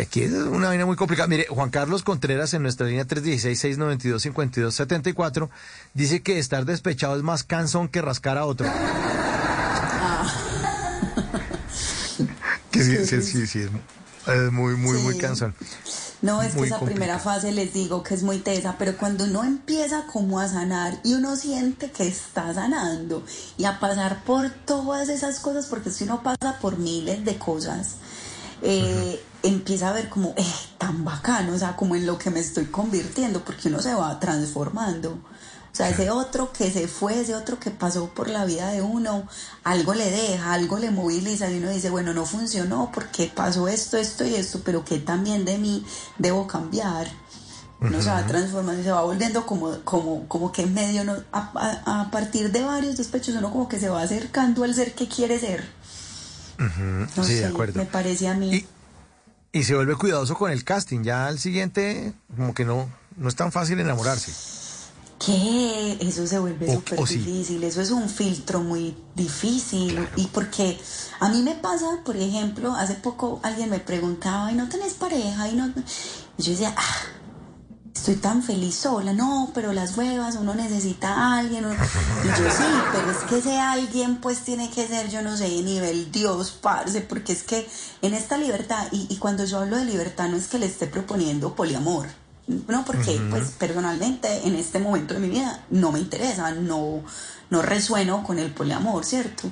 Aquí 0.00 0.22
es 0.22 0.32
una 0.32 0.66
vaina 0.68 0.84
muy 0.84 0.96
complicada. 0.96 1.28
Mire, 1.28 1.46
Juan 1.48 1.70
Carlos 1.70 2.02
Contreras 2.02 2.52
en 2.54 2.62
nuestra 2.62 2.88
línea 2.88 3.06
316-692-5274 3.06 5.48
dice 5.94 6.22
que 6.22 6.40
estar 6.40 6.64
despechado 6.64 7.14
es 7.16 7.22
más 7.22 7.44
cansón 7.44 7.86
que 7.88 8.02
rascar 8.02 8.36
a 8.36 8.46
otro. 8.46 8.66
que 12.72 12.82
sí, 12.82 13.06
sí, 13.06 13.22
sí, 13.22 13.46
sí, 13.46 13.60
es, 13.60 13.70
muy, 14.50 14.74
muy, 14.74 14.98
muy 14.98 15.16
cansón. 15.18 15.54
No, 16.22 16.42
es 16.42 16.54
que 16.54 16.64
esa 16.64 16.80
primera 16.80 17.18
fase 17.18 17.52
les 17.52 17.74
digo 17.74 18.02
que 18.02 18.14
es 18.14 18.22
muy 18.22 18.38
tesa, 18.38 18.76
pero 18.78 18.96
cuando 18.96 19.24
uno 19.24 19.44
empieza 19.44 20.06
como 20.06 20.40
a 20.40 20.48
sanar 20.48 20.98
y 21.04 21.14
uno 21.14 21.36
siente 21.36 21.90
que 21.90 22.06
está 22.06 22.54
sanando 22.54 23.22
y 23.58 23.64
a 23.64 23.78
pasar 23.78 24.24
por 24.24 24.50
todas 24.50 25.08
esas 25.10 25.40
cosas, 25.40 25.66
porque 25.66 25.90
si 25.90 26.04
uno 26.04 26.22
pasa 26.22 26.58
por 26.60 26.78
miles 26.78 27.24
de 27.24 27.36
cosas, 27.36 27.96
eh, 28.62 29.22
empieza 29.42 29.90
a 29.90 29.92
ver 29.92 30.08
como, 30.08 30.30
eh, 30.36 30.44
tan 30.78 31.04
bacano, 31.04 31.52
o 31.52 31.58
sea, 31.58 31.76
como 31.76 31.94
en 31.94 32.06
lo 32.06 32.18
que 32.18 32.30
me 32.30 32.40
estoy 32.40 32.66
convirtiendo, 32.66 33.44
porque 33.44 33.68
uno 33.68 33.80
se 33.80 33.94
va 33.94 34.18
transformando. 34.18 35.18
O 35.76 35.78
sea, 35.78 35.90
ese 35.90 36.08
otro 36.08 36.54
que 36.54 36.70
se 36.70 36.88
fue, 36.88 37.20
ese 37.20 37.34
otro 37.34 37.60
que 37.60 37.70
pasó 37.70 38.08
por 38.08 38.30
la 38.30 38.46
vida 38.46 38.70
de 38.70 38.80
uno, 38.80 39.28
algo 39.62 39.92
le 39.92 40.10
deja, 40.10 40.54
algo 40.54 40.78
le 40.78 40.90
moviliza 40.90 41.50
y 41.50 41.58
uno 41.58 41.68
dice, 41.68 41.90
bueno, 41.90 42.14
no 42.14 42.24
funcionó 42.24 42.90
porque 42.94 43.26
pasó 43.26 43.68
esto, 43.68 43.98
esto 43.98 44.24
y 44.24 44.36
esto, 44.36 44.62
pero 44.64 44.86
que 44.86 45.00
también 45.00 45.44
de 45.44 45.58
mí 45.58 45.84
debo 46.16 46.46
cambiar. 46.46 47.06
Uno 47.78 48.00
se 48.00 48.08
va 48.08 48.26
transformando 48.26 48.80
y 48.80 48.84
se 48.84 48.90
va 48.90 49.02
volviendo 49.02 49.44
como, 49.44 49.78
como, 49.84 50.26
como 50.28 50.50
que 50.50 50.62
en 50.62 50.72
medio, 50.72 51.04
no, 51.04 51.14
a, 51.30 52.08
partir 52.10 52.50
de 52.52 52.62
varios 52.62 52.96
despechos, 52.96 53.34
uno 53.34 53.50
como 53.50 53.68
que 53.68 53.78
se 53.78 53.90
va 53.90 54.00
acercando 54.00 54.64
al 54.64 54.74
ser 54.74 54.94
que 54.94 55.06
quiere 55.06 55.38
ser. 55.38 55.62
No 56.56 57.22
sí, 57.22 57.34
sé, 57.34 57.40
de 57.40 57.46
acuerdo. 57.48 57.78
me 57.78 57.84
parece 57.84 58.28
a 58.28 58.34
mí. 58.34 58.64
Y, 59.52 59.58
y 59.58 59.64
se 59.64 59.74
vuelve 59.74 59.94
cuidadoso 59.96 60.36
con 60.36 60.50
el 60.50 60.64
casting. 60.64 61.02
Ya 61.02 61.26
al 61.26 61.38
siguiente, 61.38 62.14
como 62.34 62.54
que 62.54 62.64
no, 62.64 62.88
no 63.18 63.28
es 63.28 63.36
tan 63.36 63.52
fácil 63.52 63.78
enamorarse. 63.78 64.55
Que 65.18 65.96
eso 66.00 66.26
se 66.26 66.38
vuelve 66.38 66.74
súper 66.74 67.06
sí. 67.06 67.16
difícil, 67.16 67.64
eso 67.64 67.80
es 67.80 67.90
un 67.90 68.08
filtro 68.08 68.60
muy 68.60 68.96
difícil. 69.14 70.06
Y 70.16 70.26
porque 70.26 70.78
a 71.20 71.28
mí 71.28 71.42
me 71.42 71.54
pasa, 71.54 71.86
por 72.04 72.16
ejemplo, 72.16 72.74
hace 72.74 72.94
poco 72.94 73.40
alguien 73.42 73.70
me 73.70 73.80
preguntaba, 73.80 74.52
¿y 74.52 74.54
no 74.54 74.68
tenés 74.68 74.94
pareja? 74.94 75.48
Y, 75.48 75.54
no... 75.54 75.68
y 76.38 76.42
yo 76.42 76.50
decía, 76.52 76.74
ah, 76.76 76.96
estoy 77.94 78.16
tan 78.16 78.42
feliz 78.42 78.74
sola, 78.74 79.14
no, 79.14 79.50
pero 79.54 79.72
las 79.72 79.96
huevas, 79.96 80.36
uno 80.36 80.54
necesita 80.54 81.08
a 81.14 81.38
alguien, 81.38 81.64
uno- 81.64 81.74
y 81.74 82.28
yo 82.28 82.50
sí, 82.50 82.64
pero 82.92 83.10
es 83.10 83.16
que 83.28 83.38
ese 83.38 83.58
alguien 83.58 84.20
pues 84.20 84.40
tiene 84.40 84.68
que 84.70 84.86
ser, 84.86 85.10
yo 85.10 85.22
no 85.22 85.34
sé, 85.36 85.48
nivel 85.62 86.12
Dios, 86.12 86.50
parce, 86.60 87.00
porque 87.00 87.32
es 87.32 87.42
que 87.42 87.66
en 88.02 88.12
esta 88.12 88.36
libertad, 88.36 88.86
y, 88.92 89.06
y 89.08 89.16
cuando 89.16 89.46
yo 89.46 89.60
hablo 89.60 89.78
de 89.78 89.86
libertad 89.86 90.28
no 90.28 90.36
es 90.36 90.46
que 90.46 90.58
le 90.58 90.66
esté 90.66 90.86
proponiendo 90.86 91.54
poliamor, 91.56 92.06
no, 92.46 92.84
porque 92.84 93.20
pues 93.28 93.50
personalmente 93.52 94.46
en 94.46 94.54
este 94.54 94.78
momento 94.78 95.14
de 95.14 95.20
mi 95.20 95.28
vida 95.28 95.64
no 95.70 95.90
me 95.90 95.98
interesa, 95.98 96.52
no, 96.52 97.02
no 97.50 97.62
resueno 97.62 98.22
con 98.22 98.38
el 98.38 98.52
poliamor, 98.52 99.04
¿cierto? 99.04 99.50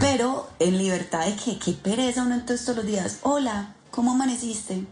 Pero 0.00 0.50
en 0.58 0.76
libertad 0.76 1.24
de 1.24 1.36
que, 1.36 1.58
qué 1.58 1.72
pereza 1.72 2.22
uno 2.22 2.34
entonces 2.34 2.66
todos 2.66 2.78
los 2.78 2.86
días, 2.86 3.18
hola, 3.22 3.74
¿cómo 3.92 4.12
amaneciste? 4.12 4.84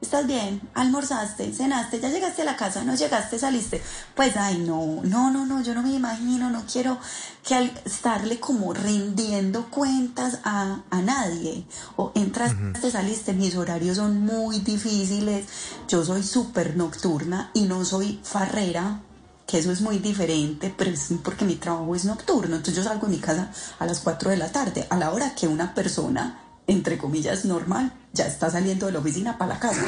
¿Estás 0.00 0.28
bien? 0.28 0.60
¿Almorzaste? 0.74 1.52
¿Cenaste? 1.52 1.98
¿Ya 1.98 2.08
llegaste 2.08 2.42
a 2.42 2.44
la 2.44 2.56
casa? 2.56 2.84
¿No 2.84 2.94
llegaste? 2.94 3.36
¿Saliste? 3.36 3.82
Pues, 4.14 4.36
ay, 4.36 4.58
no, 4.58 5.00
no, 5.02 5.32
no, 5.32 5.44
no, 5.44 5.60
yo 5.60 5.74
no 5.74 5.82
me 5.82 5.92
imagino, 5.92 6.50
no 6.50 6.62
quiero 6.72 6.98
que 7.44 7.56
al 7.56 7.72
estarle 7.84 8.38
como 8.38 8.72
rindiendo 8.72 9.68
cuentas 9.70 10.38
a, 10.44 10.82
a 10.90 11.02
nadie. 11.02 11.66
O 11.96 12.12
entras, 12.14 12.54
te 12.80 12.92
saliste, 12.92 13.32
mis 13.32 13.56
horarios 13.56 13.96
son 13.96 14.20
muy 14.20 14.60
difíciles, 14.60 15.46
yo 15.88 16.04
soy 16.04 16.22
súper 16.22 16.76
nocturna 16.76 17.50
y 17.52 17.62
no 17.62 17.84
soy 17.84 18.20
farrera, 18.22 19.00
que 19.48 19.58
eso 19.58 19.72
es 19.72 19.80
muy 19.80 19.98
diferente, 19.98 20.72
pero 20.76 20.90
es 20.90 21.08
porque 21.24 21.44
mi 21.44 21.56
trabajo 21.56 21.96
es 21.96 22.04
nocturno, 22.04 22.54
entonces 22.54 22.76
yo 22.76 22.84
salgo 22.84 23.06
de 23.08 23.16
mi 23.16 23.18
casa 23.18 23.50
a 23.78 23.86
las 23.86 23.98
4 24.00 24.30
de 24.30 24.36
la 24.36 24.52
tarde, 24.52 24.86
a 24.90 24.96
la 24.96 25.10
hora 25.10 25.34
que 25.34 25.48
una 25.48 25.74
persona, 25.74 26.38
entre 26.68 26.96
comillas, 26.98 27.44
normal, 27.44 27.92
ya 28.12 28.26
está 28.26 28.48
saliendo 28.50 28.86
de 28.86 28.92
la 28.92 28.98
oficina 29.00 29.36
para 29.36 29.54
la 29.54 29.60
casa. 29.60 29.80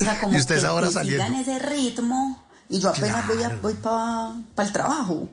O 0.00 0.04
sea, 0.04 0.20
como 0.20 0.34
Y 0.34 0.40
usted 0.40 0.60
que, 0.60 0.66
ahora 0.66 0.86
que 0.88 0.92
saliendo. 0.94 1.24
sigan 1.24 1.40
ese 1.40 1.58
ritmo 1.58 2.42
y 2.68 2.80
yo 2.80 2.90
apenas 2.90 3.26
voy, 3.26 3.42
a- 3.42 3.56
voy 3.62 3.74
para 3.74 4.66
el 4.66 4.72
trabajo. 4.72 5.28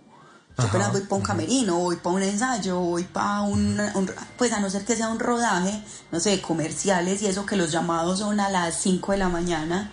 Yo 0.57 0.63
apenas 0.65 0.91
voy 0.93 1.01
para 1.01 1.15
un 1.15 1.21
camerino, 1.21 1.75
voy 1.79 1.97
para 1.97 2.15
un 2.15 2.23
ensayo, 2.23 2.79
voy 2.79 3.03
para 3.03 3.41
un, 3.41 3.79
un- 3.93 4.11
Pues 4.37 4.53
a 4.53 4.59
no 4.59 4.69
ser 4.69 4.85
que 4.85 4.95
sea 4.95 5.09
un 5.09 5.19
rodaje, 5.19 5.83
no 6.11 6.19
sé, 6.19 6.41
comerciales 6.41 7.21
y 7.21 7.27
eso 7.27 7.45
que 7.45 7.57
los 7.57 7.71
llamados 7.71 8.19
son 8.19 8.39
a 8.39 8.49
las 8.49 8.75
5 8.79 9.11
de 9.11 9.17
la 9.17 9.27
mañana, 9.29 9.91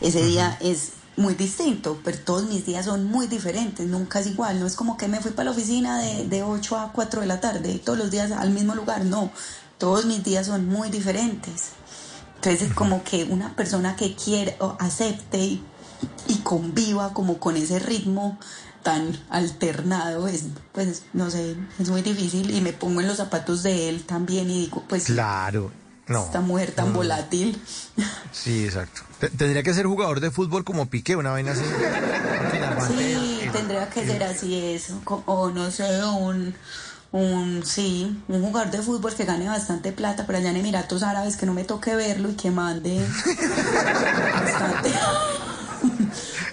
ese 0.00 0.24
día 0.24 0.56
es 0.60 0.92
muy 1.20 1.34
distinto, 1.34 2.00
pero 2.02 2.18
todos 2.18 2.44
mis 2.44 2.66
días 2.66 2.86
son 2.86 3.04
muy 3.04 3.26
diferentes, 3.26 3.86
nunca 3.86 4.20
es 4.20 4.26
igual, 4.26 4.58
no 4.58 4.66
es 4.66 4.74
como 4.74 4.96
que 4.96 5.06
me 5.06 5.20
fui 5.20 5.30
para 5.30 5.44
la 5.44 5.50
oficina 5.52 5.98
de, 6.00 6.26
de 6.26 6.42
8 6.42 6.78
a 6.78 6.92
4 6.92 7.20
de 7.20 7.26
la 7.26 7.40
tarde, 7.40 7.78
todos 7.78 7.98
los 7.98 8.10
días 8.10 8.32
al 8.32 8.50
mismo 8.50 8.74
lugar, 8.74 9.04
no, 9.04 9.30
todos 9.78 10.06
mis 10.06 10.24
días 10.24 10.46
son 10.46 10.66
muy 10.66 10.90
diferentes. 10.90 11.70
Entonces, 12.36 12.72
como 12.72 13.04
que 13.04 13.24
una 13.24 13.54
persona 13.54 13.96
que 13.96 14.14
quiere 14.14 14.56
o 14.60 14.74
acepte 14.78 15.38
y, 15.38 15.62
y 16.26 16.36
conviva 16.36 17.12
como 17.12 17.38
con 17.38 17.56
ese 17.56 17.78
ritmo 17.78 18.38
tan 18.82 19.14
alternado, 19.28 20.26
es, 20.26 20.44
pues, 20.72 21.02
no 21.12 21.30
sé, 21.30 21.56
es 21.78 21.90
muy 21.90 22.00
difícil 22.00 22.50
y 22.50 22.62
me 22.62 22.72
pongo 22.72 23.02
en 23.02 23.08
los 23.08 23.18
zapatos 23.18 23.62
de 23.62 23.90
él 23.90 24.04
también 24.04 24.50
y 24.50 24.60
digo, 24.60 24.82
pues, 24.88 25.04
Claro. 25.04 25.70
No. 26.10 26.24
esta 26.24 26.40
mujer 26.40 26.72
tan 26.72 26.92
volátil. 26.92 27.58
Sí, 28.32 28.64
exacto. 28.64 29.00
Te- 29.20 29.30
Tendría 29.30 29.62
que 29.62 29.72
ser 29.72 29.86
jugador 29.86 30.20
de 30.20 30.30
fútbol 30.30 30.64
como 30.64 30.86
Piqué, 30.86 31.16
una 31.16 31.30
vaina 31.30 31.52
así. 31.52 31.62
Sí, 32.88 33.40
tendría 33.52 33.88
que 33.88 34.04
ser 34.04 34.22
así 34.24 34.54
eso, 34.74 35.00
o 35.06 35.50
no 35.50 35.70
sé, 35.70 36.02
un, 36.04 36.54
un, 37.12 37.62
sí, 37.64 38.22
un 38.28 38.42
jugador 38.42 38.70
de 38.70 38.82
fútbol 38.82 39.14
que 39.14 39.24
gane 39.24 39.48
bastante 39.48 39.92
plata, 39.92 40.24
pero 40.26 40.38
allá 40.38 40.50
en 40.50 40.56
Emiratos 40.56 41.02
Árabes 41.02 41.36
que 41.36 41.46
no 41.46 41.54
me 41.54 41.64
toque 41.64 41.94
verlo 41.94 42.30
y 42.30 42.34
que 42.34 42.50
mande 42.50 43.00
bastante. 44.34 44.90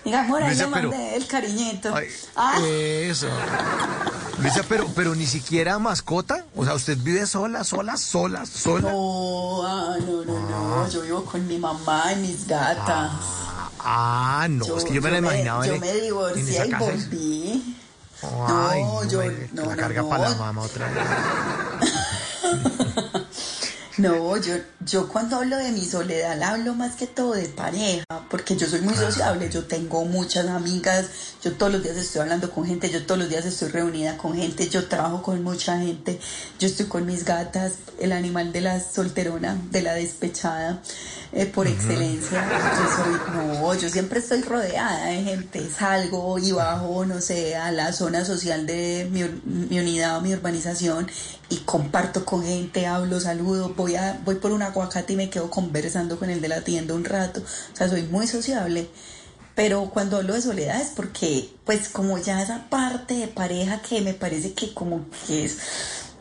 Diga, 0.08 0.26
por 0.28 0.42
ahí 0.42 0.50
Luisa, 0.50 0.66
le 0.68 0.72
pero- 0.74 0.90
mandé 0.90 1.16
el 1.16 1.28
cariñito. 1.28 1.94
Ay, 1.96 2.08
Ah, 2.36 2.60
Eso. 2.66 3.28
Luisa, 4.40 4.62
pero, 4.70 4.88
pero 4.96 5.14
ni 5.16 5.26
siquiera 5.26 5.78
mascota. 5.80 6.46
O 6.56 6.64
sea, 6.64 6.74
usted 6.76 6.98
vive 6.98 7.26
sola, 7.28 7.64
sola, 7.64 7.98
sola, 7.98 8.46
sola. 8.46 8.90
no, 8.92 9.64
ah, 9.66 9.96
no, 10.00 10.24
no, 10.24 10.40
no, 10.50 10.90
yo 10.90 11.02
vivo 11.02 11.26
con 11.26 11.46
mi 11.46 11.58
mamá 11.58 12.14
y 12.14 12.16
mis 12.18 12.48
gatas. 12.48 13.12
Ah, 13.80 14.48
no, 14.50 14.78
es 14.78 14.84
que 14.86 14.94
yo 14.94 15.02
me 15.02 15.12
la 15.12 15.18
imaginaba 15.20 15.66
Yo 15.68 15.74
en, 15.76 15.82
me 15.82 15.92
en 15.92 16.02
divorcié 16.02 16.66
y 16.68 16.74
volví. 16.74 17.76
Ay, 18.22 18.82
No, 18.84 19.04
yo- 19.06 19.20
me- 19.20 19.50
no, 19.54 19.62
la 19.66 19.76
no, 19.76 19.82
carga 19.82 20.02
no. 20.02 20.10
para 20.10 20.30
la 20.30 20.36
mamá 20.36 20.62
otra 20.62 20.88
vez. 20.90 21.04
No, 23.98 24.38
yo, 24.38 24.54
yo 24.82 25.10
cuando 25.10 25.38
hablo 25.38 25.58
de 25.58 25.72
mi 25.72 25.84
soledad 25.84 26.42
hablo 26.44 26.76
más 26.76 26.96
que 26.96 27.08
todo 27.08 27.34
de 27.34 27.50
pareja, 27.50 28.06
porque 28.30 28.56
yo 28.56 28.68
soy 28.68 28.82
muy 28.82 28.94
sociable, 28.94 29.50
yo 29.50 29.66
tengo 29.66 30.06
muchas 30.06 30.48
amigas, 30.48 31.08
yo 31.48 31.54
todos 31.54 31.72
los 31.72 31.84
días 31.84 31.96
estoy 31.96 32.22
hablando 32.22 32.52
con 32.52 32.66
gente, 32.66 32.90
yo 32.90 33.06
todos 33.06 33.20
los 33.20 33.30
días 33.30 33.46
estoy 33.46 33.70
reunida 33.70 34.18
con 34.18 34.36
gente, 34.36 34.68
yo 34.68 34.88
trabajo 34.88 35.22
con 35.22 35.42
mucha 35.44 35.80
gente, 35.80 36.20
yo 36.60 36.68
estoy 36.68 36.88
con 36.88 37.06
mis 37.06 37.24
gatas, 37.24 37.76
el 38.00 38.12
animal 38.12 38.52
de 38.52 38.60
la 38.60 38.82
solterona, 38.82 39.58
de 39.72 39.82
la 39.82 39.94
despechada, 39.94 40.82
eh, 41.32 41.46
por 41.46 41.68
excelencia. 41.68 42.44
Yo 42.78 43.04
soy, 43.04 43.34
no, 43.34 43.74
yo 43.76 43.88
siempre 43.88 44.20
estoy 44.20 44.42
rodeada 44.42 45.06
de 45.06 45.24
gente, 45.24 45.70
salgo 45.70 46.38
y 46.38 46.52
bajo, 46.52 47.06
no 47.06 47.22
sé, 47.22 47.56
a 47.56 47.72
la 47.72 47.94
zona 47.94 48.26
social 48.26 48.66
de 48.66 49.08
mi, 49.10 49.24
mi 49.46 49.80
unidad 49.80 50.18
o 50.18 50.22
mi 50.22 50.34
urbanización 50.34 51.08
y 51.48 51.58
comparto 51.60 52.26
con 52.26 52.44
gente, 52.44 52.88
hablo, 52.88 53.22
saludo, 53.22 53.74
voy 53.74 53.96
a 53.96 54.20
voy 54.26 54.36
por 54.36 54.52
un 54.52 54.64
aguacate 54.64 55.14
y 55.14 55.16
me 55.16 55.30
quedo 55.30 55.50
conversando 55.50 56.20
con 56.20 56.30
el 56.30 56.42
de 56.42 56.50
la 56.50 56.62
tienda 56.62 56.94
un 56.94 57.06
rato, 57.06 57.40
o 57.40 57.76
sea, 57.76 57.88
soy 57.88 58.04
muy 58.04 58.28
sociable. 58.28 58.90
Pero 59.58 59.90
cuando 59.90 60.18
hablo 60.18 60.36
de 60.36 60.42
soledad 60.44 60.80
es 60.80 60.90
porque, 60.90 61.50
pues, 61.66 61.90
como 61.90 62.20
ya 62.20 62.44
esa 62.44 62.70
parte 62.70 63.16
de 63.16 63.28
pareja 63.28 63.82
que 63.82 64.02
me 64.02 64.14
parece 64.14 64.54
que 64.54 64.72
como 64.72 65.08
que 65.26 65.46
es 65.46 65.58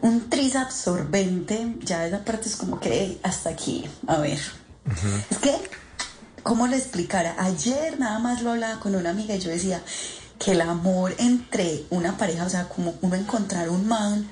un 0.00 0.30
tris 0.30 0.56
absorbente, 0.56 1.76
ya 1.82 2.06
esa 2.06 2.24
parte 2.24 2.48
es 2.48 2.56
como 2.56 2.80
que 2.80 3.18
hasta 3.22 3.50
aquí, 3.50 3.84
a 4.06 4.16
ver. 4.16 4.40
Es 5.30 5.36
que, 5.36 5.54
¿cómo 6.42 6.66
le 6.66 6.78
explicara? 6.78 7.36
Ayer 7.38 8.00
nada 8.00 8.18
más 8.20 8.40
lo 8.40 8.52
hablaba 8.52 8.80
con 8.80 8.94
una 8.94 9.10
amiga 9.10 9.34
y 9.34 9.40
yo 9.40 9.50
decía 9.50 9.82
que 10.38 10.52
el 10.52 10.62
amor 10.62 11.14
entre 11.18 11.84
una 11.90 12.16
pareja, 12.16 12.46
o 12.46 12.48
sea, 12.48 12.70
como 12.70 12.94
uno 13.02 13.16
encontrar 13.16 13.68
un 13.68 13.86
man 13.86 14.30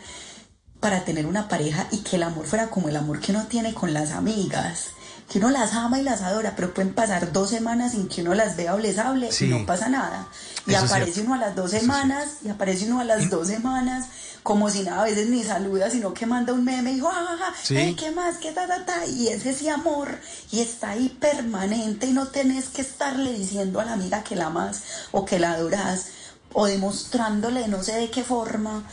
para 0.81 1.05
tener 1.05 1.27
una 1.27 1.47
pareja 1.49 1.89
y 1.91 1.99
que 1.99 2.17
el 2.17 2.23
amor 2.23 2.47
fuera 2.47 2.71
como 2.71 2.89
el 2.89 2.97
amor 2.97 3.21
que 3.21 3.33
uno 3.33 3.45
tiene 3.49 3.75
con 3.75 3.93
las 3.93 4.13
amigas. 4.13 4.93
Que 5.31 5.39
uno 5.39 5.51
las 5.51 5.73
ama 5.75 5.99
y 5.99 6.03
las 6.03 6.21
adora, 6.23 6.55
pero 6.55 6.75
pueden 6.75 6.93
pasar 6.95 7.33
dos 7.33 7.51
semanas 7.51 7.93
sin 7.93 8.09
que 8.09 8.21
uno 8.23 8.35
las 8.35 8.57
vea 8.57 8.75
o 8.75 8.79
les 8.79 8.99
hable 8.99 9.33
Sí. 9.33 9.47
y 9.47 9.49
no 9.49 9.65
pasa 9.67 9.89
nada. 9.89 10.29
Y 10.67 10.75
Eso 10.75 10.85
aparece 10.85 11.23
uno 11.23 11.35
a 11.35 11.39
las 11.39 11.55
dos 11.57 11.71
semanas 11.71 12.29
y 12.45 12.49
aparece 12.51 12.87
uno 12.87 13.01
a 13.01 13.05
las 13.05 13.31
dos 13.31 13.49
semanas 13.49 14.07
como 14.43 14.69
si 14.69 14.83
nada, 14.83 15.01
a 15.01 15.05
veces 15.05 15.31
ni 15.31 15.43
saluda, 15.43 15.89
sino 15.89 16.13
que 16.13 16.27
manda 16.27 16.53
un 16.53 16.65
meme 16.65 16.91
y 16.93 16.97
dijo, 16.97 17.09
ah, 17.11 17.27
ah, 17.31 17.37
ah, 17.49 17.55
Sí. 17.63 17.75
"Ey, 17.79 17.95
¿qué 17.95 18.11
más? 18.11 18.37
¿Qué 18.37 18.53
ta, 18.53 18.67
ta, 18.67 18.85
ta? 18.85 19.07
Y 19.07 19.29
es 19.29 19.47
ese 19.47 19.71
amor 19.71 20.09
y 20.53 20.61
está 20.61 20.91
ahí 20.91 21.09
permanente 21.09 22.07
y 22.07 22.13
no 22.13 22.27
tenés 22.29 22.69
que 22.69 22.83
estarle 22.83 23.33
diciendo 23.33 23.81
a 23.81 23.87
la 23.87 23.95
amiga 23.95 24.23
que 24.23 24.37
la 24.37 24.47
amas 24.49 24.83
o 25.13 25.25
que 25.25 25.39
la 25.39 25.53
adoras 25.53 26.09
o 26.53 26.67
demostrándole 26.67 27.67
no 27.69 27.83
sé 27.83 27.93
de 27.95 28.11
qué 28.11 28.23
forma 28.23 28.85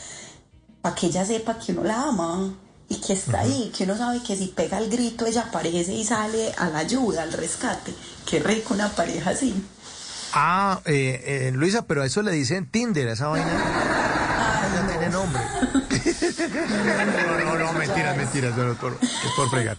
para 0.81 0.95
que 0.95 1.07
ella 1.07 1.25
sepa 1.25 1.59
que 1.59 1.73
uno 1.73 1.83
la 1.83 2.01
ama 2.03 2.53
y 2.91 2.99
que 2.99 3.13
está 3.13 3.39
ahí, 3.39 3.71
que 3.75 3.85
uno 3.85 3.97
sabe 3.97 4.21
que 4.21 4.35
si 4.35 4.47
pega 4.47 4.77
el 4.77 4.89
grito 4.89 5.25
ella 5.25 5.43
aparece 5.43 5.93
y 5.93 6.03
sale 6.03 6.51
a 6.57 6.69
la 6.69 6.79
ayuda, 6.79 7.23
al 7.23 7.31
rescate. 7.31 7.93
Qué 8.29 8.39
rico 8.39 8.73
una 8.73 8.89
pareja 8.89 9.29
así. 9.29 9.55
Ah, 10.33 10.81
eh, 10.85 11.47
eh, 11.47 11.51
Luisa, 11.53 11.83
pero 11.87 12.01
a 12.01 12.05
eso 12.05 12.21
le 12.21 12.31
dicen 12.31 12.65
Tinder, 12.69 13.07
a 13.07 13.13
esa 13.13 13.27
vaina. 13.27 14.20
Nombre. 15.11 15.41
No, 17.45 17.45
no, 17.45 17.59
no, 17.59 17.73
mentiras, 17.79 18.17
mentiras, 18.17 18.57
no, 18.57 18.65
no, 18.65 18.73
por, 18.75 18.97
es 19.01 19.31
por 19.35 19.49
fregar. 19.49 19.77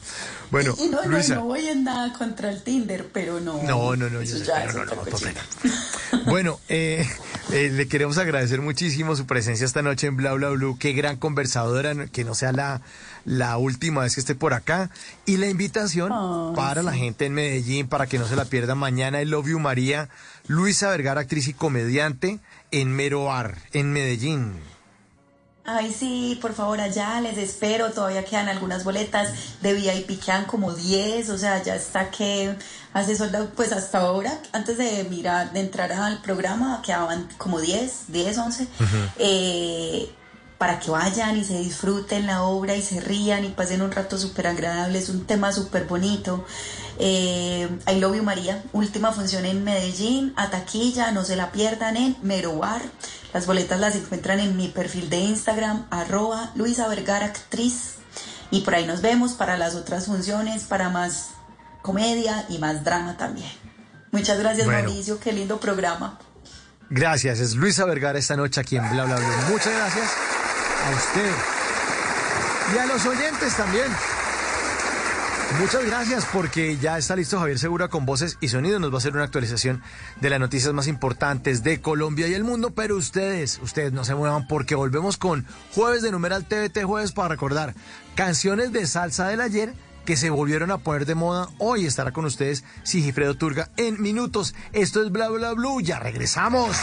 Bueno, 0.50 0.74
y 0.78 0.88
no, 0.88 1.02
Luisa. 1.04 1.36
no 1.36 1.44
voy 1.44 1.66
en 1.66 1.84
nada 1.84 2.12
contra 2.12 2.50
el 2.50 2.62
Tinder, 2.62 3.08
pero 3.12 3.40
no. 3.40 3.62
No, 3.62 3.96
no, 3.96 4.10
no, 4.10 4.22
yo 4.22 4.36
sé, 4.36 4.44
no, 4.66 4.72
no, 4.72 4.84
no, 4.84 5.02
por 5.02 5.18
fregar. 5.18 5.44
Bueno, 6.26 6.60
eh, 6.68 7.08
Eh, 7.52 7.68
le 7.70 7.86
queremos 7.86 8.16
agradecer 8.16 8.62
muchísimo 8.62 9.14
su 9.14 9.26
presencia 9.26 9.66
esta 9.66 9.82
noche 9.82 10.06
en 10.06 10.16
Bla 10.16 10.32
Bla 10.32 10.48
Blue. 10.50 10.78
Qué 10.78 10.92
gran 10.92 11.16
conversadora, 11.16 12.06
que 12.06 12.24
no 12.24 12.34
sea 12.34 12.50
la, 12.52 12.80
la 13.26 13.58
última 13.58 14.02
vez 14.02 14.14
que 14.14 14.20
esté 14.20 14.34
por 14.34 14.54
acá. 14.54 14.88
Y 15.26 15.36
la 15.36 15.48
invitación 15.48 16.10
para 16.54 16.82
la 16.82 16.94
gente 16.94 17.26
en 17.26 17.34
Medellín, 17.34 17.88
para 17.88 18.06
que 18.06 18.18
no 18.18 18.26
se 18.26 18.36
la 18.36 18.46
pierda 18.46 18.74
mañana, 18.74 19.20
el 19.20 19.30
Love 19.30 19.48
You 19.48 19.58
María, 19.58 20.08
Luisa 20.46 20.88
Vergara, 20.88 21.20
actriz 21.20 21.46
y 21.48 21.52
comediante, 21.52 22.38
en 22.70 22.90
Meroar, 22.96 23.58
en 23.74 23.92
Medellín. 23.92 24.54
Ay, 25.64 25.94
sí, 25.96 26.38
por 26.42 26.54
favor, 26.54 26.80
allá 26.80 27.20
les 27.20 27.38
espero. 27.38 27.92
Todavía 27.92 28.24
quedan 28.24 28.48
algunas 28.48 28.82
boletas 28.82 29.28
de 29.60 29.74
VIP, 29.74 30.20
quedan 30.20 30.44
como 30.44 30.72
10, 30.72 31.30
o 31.30 31.38
sea, 31.38 31.62
ya 31.62 31.76
está 31.76 32.10
que 32.10 32.56
hace 32.92 33.14
soldado, 33.14 33.48
pues 33.54 33.70
hasta 33.70 34.00
ahora, 34.00 34.36
antes 34.52 34.76
de 34.76 35.04
mirar, 35.04 35.52
de 35.52 35.60
entrar 35.60 35.92
al 35.92 36.20
programa, 36.20 36.82
quedaban 36.84 37.28
como 37.38 37.60
10, 37.60 38.06
10, 38.08 38.38
11. 38.38 38.68
para 40.58 40.78
que 40.78 40.92
vayan 40.92 41.36
y 41.36 41.44
se 41.44 41.58
disfruten 41.58 42.26
la 42.26 42.42
obra 42.42 42.76
y 42.76 42.82
se 42.82 43.00
rían 43.00 43.44
y 43.44 43.48
pasen 43.48 43.82
un 43.82 43.90
rato 43.90 44.16
súper 44.16 44.46
agradable. 44.46 44.98
Es 44.98 45.08
un 45.08 45.26
tema 45.26 45.52
súper 45.52 45.86
bonito. 45.86 46.44
Eh, 47.04 47.68
I 47.88 47.98
Love 47.98 48.18
You 48.18 48.22
María, 48.22 48.62
última 48.72 49.10
función 49.10 49.44
en 49.44 49.64
Medellín, 49.64 50.32
a 50.36 50.50
taquilla, 50.50 51.10
no 51.10 51.24
se 51.24 51.34
la 51.34 51.50
pierdan 51.50 51.96
en 51.96 52.16
Merobar. 52.22 52.80
Las 53.34 53.44
boletas 53.44 53.80
las 53.80 53.96
encuentran 53.96 54.38
en 54.38 54.56
mi 54.56 54.68
perfil 54.68 55.10
de 55.10 55.16
Instagram, 55.16 55.88
arroba 55.90 56.52
Luisa 56.54 56.86
Vergara 56.86 57.26
Actriz. 57.26 57.94
Y 58.52 58.60
por 58.60 58.76
ahí 58.76 58.86
nos 58.86 59.02
vemos 59.02 59.32
para 59.32 59.56
las 59.58 59.74
otras 59.74 60.06
funciones, 60.06 60.62
para 60.62 60.90
más 60.90 61.30
comedia 61.82 62.46
y 62.48 62.58
más 62.58 62.84
drama 62.84 63.16
también. 63.16 63.50
Muchas 64.12 64.38
gracias 64.38 64.68
Mauricio, 64.68 65.18
qué 65.18 65.32
lindo 65.32 65.58
programa. 65.58 66.20
Gracias, 66.88 67.40
es 67.40 67.56
Luisa 67.56 67.84
Vergara 67.84 68.20
esta 68.20 68.36
noche 68.36 68.60
aquí 68.60 68.76
en 68.76 68.88
Bla 68.88 69.06
Bla 69.06 69.16
Bla. 69.16 69.46
Muchas 69.50 69.74
gracias 69.74 70.08
a 70.86 70.90
usted 70.94 71.32
y 72.76 72.78
a 72.78 72.86
los 72.86 73.04
oyentes 73.06 73.56
también. 73.56 73.90
Muchas 75.58 75.84
gracias 75.84 76.26
porque 76.32 76.76
ya 76.78 76.98
está 76.98 77.14
listo 77.14 77.38
Javier 77.38 77.58
Segura 77.58 77.88
con 77.88 78.06
voces 78.06 78.38
y 78.40 78.48
sonidos. 78.48 78.80
Nos 78.80 78.90
va 78.90 78.96
a 78.96 78.98
hacer 78.98 79.12
una 79.12 79.24
actualización 79.24 79.82
de 80.20 80.30
las 80.30 80.40
noticias 80.40 80.72
más 80.72 80.86
importantes 80.86 81.62
de 81.62 81.80
Colombia 81.80 82.28
y 82.28 82.34
el 82.34 82.44
mundo. 82.44 82.70
Pero 82.70 82.96
ustedes, 82.96 83.60
ustedes 83.62 83.92
no 83.92 84.04
se 84.04 84.14
muevan 84.14 84.46
porque 84.48 84.74
volvemos 84.74 85.16
con 85.16 85.46
jueves 85.74 86.02
de 86.02 86.10
numeral 86.10 86.46
TVT 86.46 86.84
jueves 86.84 87.12
para 87.12 87.28
recordar 87.28 87.74
canciones 88.14 88.72
de 88.72 88.86
salsa 88.86 89.28
del 89.28 89.40
ayer 89.40 89.74
que 90.04 90.16
se 90.16 90.30
volvieron 90.30 90.70
a 90.70 90.78
poner 90.78 91.06
de 91.06 91.14
moda. 91.14 91.48
Hoy 91.58 91.86
estará 91.86 92.12
con 92.12 92.24
ustedes 92.24 92.64
Sigifredo 92.82 93.34
Turga 93.34 93.70
en 93.76 94.00
minutos. 94.00 94.54
Esto 94.72 95.02
es 95.02 95.10
Bla 95.10 95.28
Bla 95.28 95.52
Blue. 95.52 95.80
Ya 95.80 95.98
regresamos. 95.98 96.76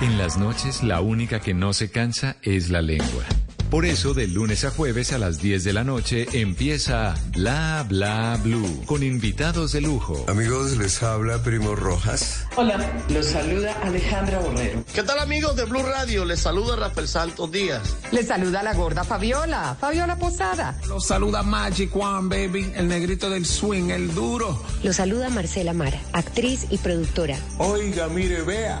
En 0.00 0.16
las 0.16 0.38
noches 0.38 0.82
la 0.82 1.02
única 1.02 1.40
que 1.40 1.52
no 1.52 1.74
se 1.74 1.90
cansa 1.90 2.36
es 2.42 2.70
la 2.70 2.80
lengua. 2.80 3.22
Por 3.70 3.84
eso, 3.84 4.14
de 4.14 4.26
lunes 4.26 4.64
a 4.64 4.70
jueves 4.70 5.12
a 5.12 5.18
las 5.18 5.40
10 5.40 5.62
de 5.62 5.72
la 5.72 5.84
noche 5.84 6.26
empieza 6.32 7.14
Bla 7.28 7.84
Bla 7.88 8.36
Blue 8.42 8.82
con 8.84 9.04
invitados 9.04 9.70
de 9.70 9.80
lujo. 9.80 10.24
Amigos, 10.26 10.76
les 10.76 11.00
habla 11.04 11.40
Primo 11.44 11.76
Rojas. 11.76 12.46
Hola, 12.56 13.00
los 13.10 13.26
saluda 13.26 13.72
Alejandra 13.84 14.40
Borrero. 14.40 14.84
¿Qué 14.92 15.04
tal, 15.04 15.20
amigos 15.20 15.54
de 15.54 15.66
Blue 15.66 15.84
Radio? 15.84 16.24
Les 16.24 16.40
saluda 16.40 16.74
Rafael 16.74 17.06
Santos 17.06 17.52
Díaz. 17.52 17.96
Les 18.10 18.26
saluda 18.26 18.64
la 18.64 18.74
gorda 18.74 19.04
Fabiola, 19.04 19.76
Fabiola 19.78 20.16
Posada. 20.16 20.76
Los 20.88 21.06
saluda 21.06 21.44
Magic 21.44 21.94
One, 21.94 22.28
baby, 22.28 22.72
el 22.74 22.88
negrito 22.88 23.30
del 23.30 23.46
swing, 23.46 23.90
el 23.90 24.12
duro. 24.12 24.60
Los 24.82 24.96
saluda 24.96 25.28
Marcela 25.28 25.74
Mara, 25.74 26.00
actriz 26.12 26.66
y 26.70 26.78
productora. 26.78 27.38
Oiga, 27.58 28.08
mire, 28.08 28.42
vea, 28.42 28.80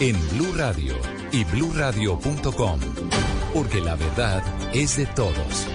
en 0.00 0.16
Blue 0.30 0.52
Radio 0.54 0.94
y 1.32 1.44
bluradio.com 1.44 2.80
porque 3.56 3.80
la 3.80 3.94
verdad 3.94 4.42
es 4.74 4.98
de 4.98 5.06
todos. 5.06 5.66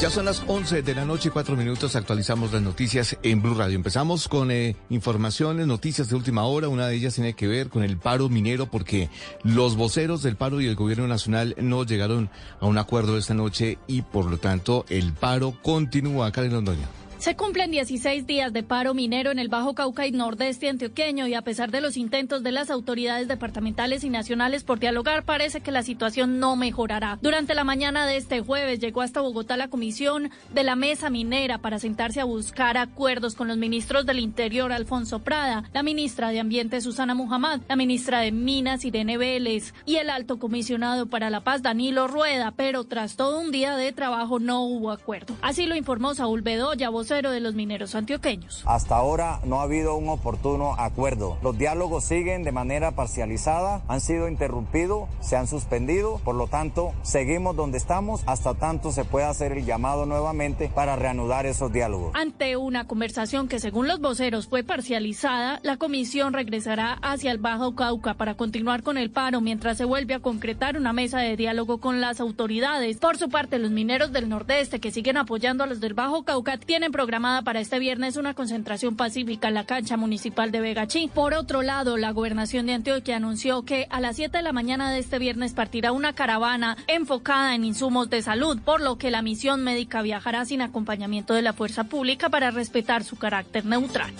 Ya 0.00 0.10
son 0.10 0.26
las 0.26 0.42
11 0.46 0.82
de 0.82 0.94
la 0.94 1.06
noche 1.06 1.28
y 1.28 1.32
cuatro 1.32 1.56
minutos. 1.56 1.96
Actualizamos 1.96 2.52
las 2.52 2.60
noticias 2.60 3.16
en 3.22 3.40
Blue 3.40 3.54
Radio. 3.54 3.76
Empezamos 3.76 4.28
con 4.28 4.50
eh, 4.50 4.76
informaciones, 4.90 5.66
noticias 5.66 6.10
de 6.10 6.16
última 6.16 6.44
hora. 6.44 6.68
Una 6.68 6.88
de 6.88 6.96
ellas 6.96 7.14
tiene 7.14 7.32
que 7.32 7.46
ver 7.46 7.70
con 7.70 7.82
el 7.82 7.96
paro 7.96 8.28
minero 8.28 8.66
porque 8.66 9.08
los 9.42 9.76
voceros 9.76 10.22
del 10.22 10.36
paro 10.36 10.60
y 10.60 10.66
el 10.66 10.74
gobierno 10.74 11.06
nacional 11.06 11.54
no 11.58 11.84
llegaron 11.84 12.28
a 12.60 12.66
un 12.66 12.76
acuerdo 12.76 13.16
esta 13.16 13.32
noche 13.32 13.78
y 13.86 14.02
por 14.02 14.26
lo 14.26 14.36
tanto 14.36 14.84
el 14.90 15.14
paro 15.14 15.54
continúa. 15.62 16.26
acá 16.26 16.42
en 16.42 16.52
Londoña. 16.52 17.03
Se 17.24 17.36
cumplen 17.36 17.70
16 17.70 18.26
días 18.26 18.52
de 18.52 18.62
paro 18.62 18.92
minero 18.92 19.30
en 19.30 19.38
el 19.38 19.48
Bajo 19.48 19.74
Cauca 19.74 20.06
y 20.06 20.12
Nordeste 20.12 20.68
antioqueño 20.68 21.26
y 21.26 21.32
a 21.32 21.40
pesar 21.40 21.70
de 21.70 21.80
los 21.80 21.96
intentos 21.96 22.42
de 22.42 22.52
las 22.52 22.68
autoridades 22.68 23.28
departamentales 23.28 24.04
y 24.04 24.10
nacionales 24.10 24.62
por 24.62 24.78
dialogar, 24.78 25.24
parece 25.24 25.62
que 25.62 25.70
la 25.70 25.82
situación 25.82 26.38
no 26.38 26.54
mejorará. 26.54 27.18
Durante 27.22 27.54
la 27.54 27.64
mañana 27.64 28.06
de 28.06 28.18
este 28.18 28.42
jueves 28.42 28.78
llegó 28.78 29.00
hasta 29.00 29.22
Bogotá 29.22 29.56
la 29.56 29.68
comisión 29.68 30.32
de 30.52 30.64
la 30.64 30.76
mesa 30.76 31.08
minera 31.08 31.56
para 31.56 31.78
sentarse 31.78 32.20
a 32.20 32.24
buscar 32.24 32.76
acuerdos 32.76 33.36
con 33.36 33.48
los 33.48 33.56
ministros 33.56 34.04
del 34.04 34.18
Interior 34.18 34.70
Alfonso 34.70 35.20
Prada, 35.20 35.64
la 35.72 35.82
ministra 35.82 36.28
de 36.28 36.40
Ambiente 36.40 36.82
Susana 36.82 37.14
Muhammad, 37.14 37.62
la 37.70 37.76
ministra 37.76 38.20
de 38.20 38.32
Minas 38.32 38.84
Irene 38.84 39.16
Vélez 39.16 39.72
y 39.86 39.96
el 39.96 40.10
alto 40.10 40.38
comisionado 40.38 41.06
para 41.06 41.30
la 41.30 41.40
paz 41.40 41.62
Danilo 41.62 42.06
Rueda, 42.06 42.52
pero 42.54 42.84
tras 42.84 43.16
todo 43.16 43.40
un 43.40 43.50
día 43.50 43.78
de 43.78 43.92
trabajo 43.92 44.40
no 44.40 44.60
hubo 44.64 44.90
acuerdo. 44.90 45.34
Así 45.40 45.64
lo 45.64 45.74
informó 45.74 46.14
Saúl 46.14 46.42
Bedoya, 46.42 46.90
vocero 46.90 47.13
de 47.22 47.40
los 47.40 47.54
mineros 47.54 47.94
antioqueños. 47.94 48.62
Hasta 48.66 48.96
ahora 48.96 49.40
no 49.44 49.60
ha 49.60 49.64
habido 49.64 49.94
un 49.96 50.08
oportuno 50.08 50.74
acuerdo. 50.78 51.38
Los 51.42 51.56
diálogos 51.56 52.04
siguen 52.04 52.42
de 52.42 52.52
manera 52.52 52.92
parcializada, 52.92 53.82
han 53.88 54.00
sido 54.00 54.28
interrumpidos, 54.28 55.08
se 55.20 55.36
han 55.36 55.46
suspendido, 55.46 56.20
por 56.24 56.34
lo 56.34 56.46
tanto 56.46 56.92
seguimos 57.02 57.56
donde 57.56 57.78
estamos 57.78 58.22
hasta 58.26 58.54
tanto 58.54 58.92
se 58.92 59.04
pueda 59.04 59.28
hacer 59.28 59.52
el 59.52 59.64
llamado 59.64 60.06
nuevamente 60.06 60.70
para 60.74 60.96
reanudar 60.96 61.46
esos 61.46 61.72
diálogos. 61.72 62.12
Ante 62.14 62.56
una 62.56 62.86
conversación 62.86 63.48
que 63.48 63.60
según 63.60 63.88
los 63.88 64.00
voceros 64.00 64.48
fue 64.48 64.62
parcializada, 64.64 65.60
la 65.62 65.76
comisión 65.76 66.32
regresará 66.32 66.94
hacia 67.02 67.30
el 67.30 67.38
Bajo 67.38 67.74
Cauca 67.74 68.14
para 68.14 68.34
continuar 68.34 68.82
con 68.82 68.98
el 68.98 69.10
paro 69.10 69.40
mientras 69.40 69.78
se 69.78 69.84
vuelve 69.84 70.14
a 70.14 70.20
concretar 70.20 70.76
una 70.76 70.92
mesa 70.92 71.18
de 71.20 71.36
diálogo 71.36 71.78
con 71.78 72.00
las 72.00 72.20
autoridades. 72.20 72.98
Por 72.98 73.18
su 73.18 73.28
parte, 73.28 73.58
los 73.58 73.70
mineros 73.70 74.12
del 74.12 74.28
Nordeste 74.28 74.80
que 74.80 74.90
siguen 74.90 75.16
apoyando 75.16 75.64
a 75.64 75.66
los 75.66 75.80
del 75.80 75.94
Bajo 75.94 76.24
Cauca 76.24 76.58
tienen 76.58 76.92
programada 76.94 77.42
para 77.42 77.58
este 77.58 77.80
viernes 77.80 78.16
una 78.16 78.34
concentración 78.34 78.94
pacífica 78.94 79.48
en 79.48 79.54
la 79.54 79.66
cancha 79.66 79.96
municipal 79.96 80.52
de 80.52 80.60
Vegachí. 80.60 81.10
Por 81.12 81.34
otro 81.34 81.62
lado, 81.62 81.96
la 81.96 82.12
gobernación 82.12 82.66
de 82.66 82.74
Antioquia 82.74 83.16
anunció 83.16 83.64
que 83.64 83.88
a 83.90 84.00
las 84.00 84.14
7 84.14 84.36
de 84.36 84.44
la 84.44 84.52
mañana 84.52 84.92
de 84.92 85.00
este 85.00 85.18
viernes 85.18 85.54
partirá 85.54 85.90
una 85.90 86.12
caravana 86.12 86.76
enfocada 86.86 87.56
en 87.56 87.64
insumos 87.64 88.10
de 88.10 88.22
salud, 88.22 88.60
por 88.64 88.80
lo 88.80 88.96
que 88.96 89.10
la 89.10 89.22
misión 89.22 89.64
médica 89.64 90.02
viajará 90.02 90.44
sin 90.44 90.62
acompañamiento 90.62 91.34
de 91.34 91.42
la 91.42 91.52
fuerza 91.52 91.82
pública 91.82 92.28
para 92.28 92.52
respetar 92.52 93.02
su 93.02 93.16
carácter 93.16 93.64
neutral. 93.64 94.12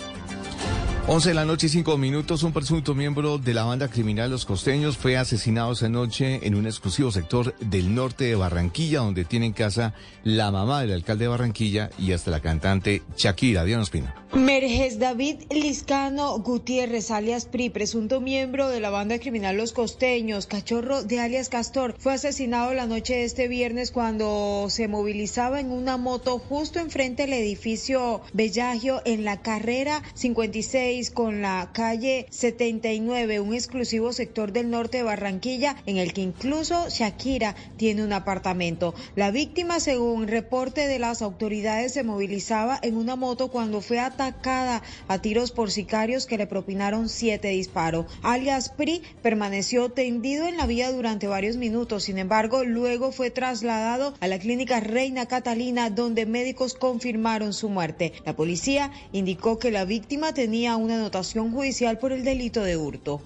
11 1.07 1.29
de 1.29 1.35
la 1.35 1.45
noche 1.45 1.67
y 1.67 1.69
5 1.69 1.99
minutos, 1.99 2.41
un 2.41 2.51
presunto 2.51 2.95
miembro 2.95 3.37
de 3.37 3.53
la 3.53 3.63
banda 3.63 3.89
criminal 3.89 4.31
Los 4.31 4.43
Costeños 4.43 4.97
fue 4.97 5.17
asesinado 5.17 5.73
esa 5.73 5.87
noche 5.87 6.39
en 6.41 6.55
un 6.55 6.65
exclusivo 6.65 7.11
sector 7.11 7.55
del 7.59 7.93
norte 7.93 8.23
de 8.23 8.35
Barranquilla, 8.35 9.01
donde 9.01 9.23
tiene 9.23 9.45
en 9.45 9.53
casa 9.53 9.93
la 10.23 10.49
mamá 10.49 10.81
del 10.81 10.93
alcalde 10.93 11.25
de 11.25 11.29
Barranquilla 11.29 11.91
y 11.99 12.13
hasta 12.13 12.31
la 12.31 12.39
cantante 12.39 13.03
Shakira. 13.15 13.65
Diana 13.65 13.83
Espina. 13.83 14.15
Merges 14.33 14.97
David 14.97 15.43
Liscano 15.51 16.39
Gutiérrez, 16.39 17.11
alias 17.11 17.45
PRI, 17.45 17.69
presunto 17.69 18.19
miembro 18.19 18.67
de 18.69 18.79
la 18.79 18.89
banda 18.89 19.19
criminal 19.19 19.57
Los 19.57 19.73
Costeños, 19.73 20.47
cachorro 20.47 21.03
de 21.03 21.19
alias 21.19 21.49
Castor, 21.49 21.93
fue 21.99 22.13
asesinado 22.13 22.73
la 22.73 22.87
noche 22.87 23.13
de 23.13 23.25
este 23.25 23.47
viernes 23.47 23.91
cuando 23.91 24.65
se 24.69 24.87
movilizaba 24.87 25.59
en 25.59 25.69
una 25.69 25.97
moto 25.97 26.39
justo 26.39 26.79
enfrente 26.79 27.23
del 27.23 27.33
edificio 27.33 28.21
Bellagio 28.33 29.03
en 29.05 29.23
la 29.23 29.43
carrera 29.43 30.01
56 30.15 30.94
6 30.95 31.11
con 31.11 31.41
la 31.41 31.71
calle 31.73 32.25
79, 32.29 33.41
un 33.41 33.53
exclusivo 33.53 34.13
sector 34.13 34.53
del 34.53 34.69
norte 34.69 34.99
de 34.99 35.03
Barranquilla 35.03 35.75
en 35.85 35.97
el 35.97 36.13
que 36.13 36.21
incluso 36.21 36.87
Shakira 36.87 37.53
tiene 37.75 38.01
un 38.01 38.13
apartamento. 38.13 38.95
La 39.17 39.29
víctima, 39.29 39.81
según 39.81 40.29
reporte 40.29 40.87
de 40.87 40.97
las 40.97 41.21
autoridades, 41.21 41.91
se 41.91 42.03
movilizaba 42.03 42.79
en 42.81 42.95
una 42.95 43.17
moto 43.17 43.49
cuando 43.49 43.81
fue 43.81 43.99
atacada 43.99 44.83
a 45.09 45.21
tiros 45.21 45.51
por 45.51 45.69
sicarios 45.69 46.27
que 46.27 46.37
le 46.37 46.47
propinaron 46.47 47.09
siete 47.09 47.49
disparos. 47.49 48.05
Alias 48.21 48.69
PRI 48.69 49.01
permaneció 49.21 49.89
tendido 49.89 50.47
en 50.47 50.55
la 50.55 50.65
vía 50.65 50.93
durante 50.93 51.27
varios 51.27 51.57
minutos, 51.57 52.03
sin 52.03 52.19
embargo, 52.19 52.63
luego 52.63 53.11
fue 53.11 53.31
trasladado 53.31 54.13
a 54.21 54.29
la 54.29 54.39
clínica 54.39 54.79
Reina 54.79 55.25
Catalina, 55.25 55.89
donde 55.89 56.25
médicos 56.25 56.73
confirmaron 56.73 57.51
su 57.51 57.67
muerte. 57.67 58.13
La 58.23 58.37
policía 58.37 58.91
indicó 59.11 59.59
que 59.59 59.71
la 59.71 59.83
víctima 59.83 60.33
tenía 60.33 60.77
una 60.85 60.95
anotación 60.95 61.51
judicial 61.51 61.97
por 61.97 62.11
el 62.11 62.23
delito 62.23 62.61
de 62.63 62.77
hurto. 62.77 63.21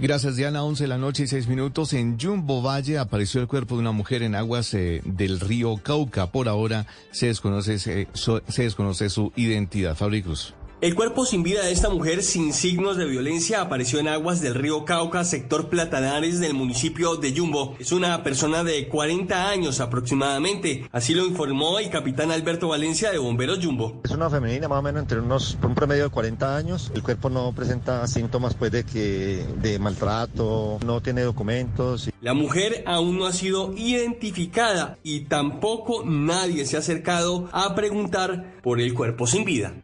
Gracias, 0.00 0.36
Diana. 0.36 0.62
11 0.62 0.84
de 0.84 0.88
la 0.88 0.98
noche 0.98 1.24
y 1.24 1.26
6 1.26 1.48
minutos. 1.48 1.92
En 1.92 2.20
Jumbo 2.20 2.62
Valle 2.62 2.98
apareció 2.98 3.40
el 3.40 3.48
cuerpo 3.48 3.74
de 3.74 3.80
una 3.80 3.90
mujer 3.90 4.22
en 4.22 4.36
aguas 4.36 4.72
eh, 4.74 5.02
del 5.04 5.40
río 5.40 5.76
Cauca. 5.78 6.30
Por 6.30 6.48
ahora 6.48 6.86
se 7.10 7.26
desconoce, 7.26 7.80
se, 7.80 8.06
se 8.14 8.62
desconoce 8.62 9.10
su 9.10 9.32
identidad. 9.34 9.96
Fabricus. 9.96 10.54
El 10.80 10.94
cuerpo 10.94 11.26
sin 11.26 11.42
vida 11.42 11.64
de 11.64 11.72
esta 11.72 11.90
mujer 11.90 12.22
sin 12.22 12.52
signos 12.52 12.96
de 12.96 13.04
violencia 13.04 13.60
apareció 13.60 13.98
en 13.98 14.06
aguas 14.06 14.40
del 14.40 14.54
río 14.54 14.84
Cauca, 14.84 15.24
sector 15.24 15.68
Platanares 15.68 16.38
del 16.38 16.54
municipio 16.54 17.16
de 17.16 17.32
Yumbo. 17.32 17.74
Es 17.80 17.90
una 17.90 18.22
persona 18.22 18.62
de 18.62 18.86
40 18.86 19.50
años 19.50 19.80
aproximadamente, 19.80 20.88
así 20.92 21.14
lo 21.14 21.26
informó 21.26 21.80
el 21.80 21.90
capitán 21.90 22.30
Alberto 22.30 22.68
Valencia 22.68 23.10
de 23.10 23.18
Bomberos 23.18 23.58
Yumbo. 23.58 24.00
Es 24.04 24.12
una 24.12 24.30
femenina 24.30 24.68
más 24.68 24.78
o 24.78 24.82
menos 24.82 25.02
entre 25.02 25.18
unos, 25.18 25.58
un 25.60 25.74
promedio 25.74 26.04
de 26.04 26.10
40 26.10 26.56
años. 26.56 26.92
El 26.94 27.02
cuerpo 27.02 27.28
no 27.28 27.52
presenta 27.52 28.06
síntomas 28.06 28.54
pues 28.54 28.70
de 28.70 28.84
que 28.84 29.44
de 29.60 29.80
maltrato, 29.80 30.78
no 30.86 31.00
tiene 31.00 31.22
documentos. 31.22 32.08
La 32.20 32.34
mujer 32.34 32.84
aún 32.86 33.18
no 33.18 33.26
ha 33.26 33.32
sido 33.32 33.74
identificada 33.76 34.96
y 35.02 35.22
tampoco 35.22 36.04
nadie 36.04 36.66
se 36.66 36.76
ha 36.76 36.78
acercado 36.78 37.48
a 37.50 37.74
preguntar 37.74 38.60
por 38.62 38.80
el 38.80 38.94
cuerpo 38.94 39.26
sin 39.26 39.44
vida. 39.44 39.74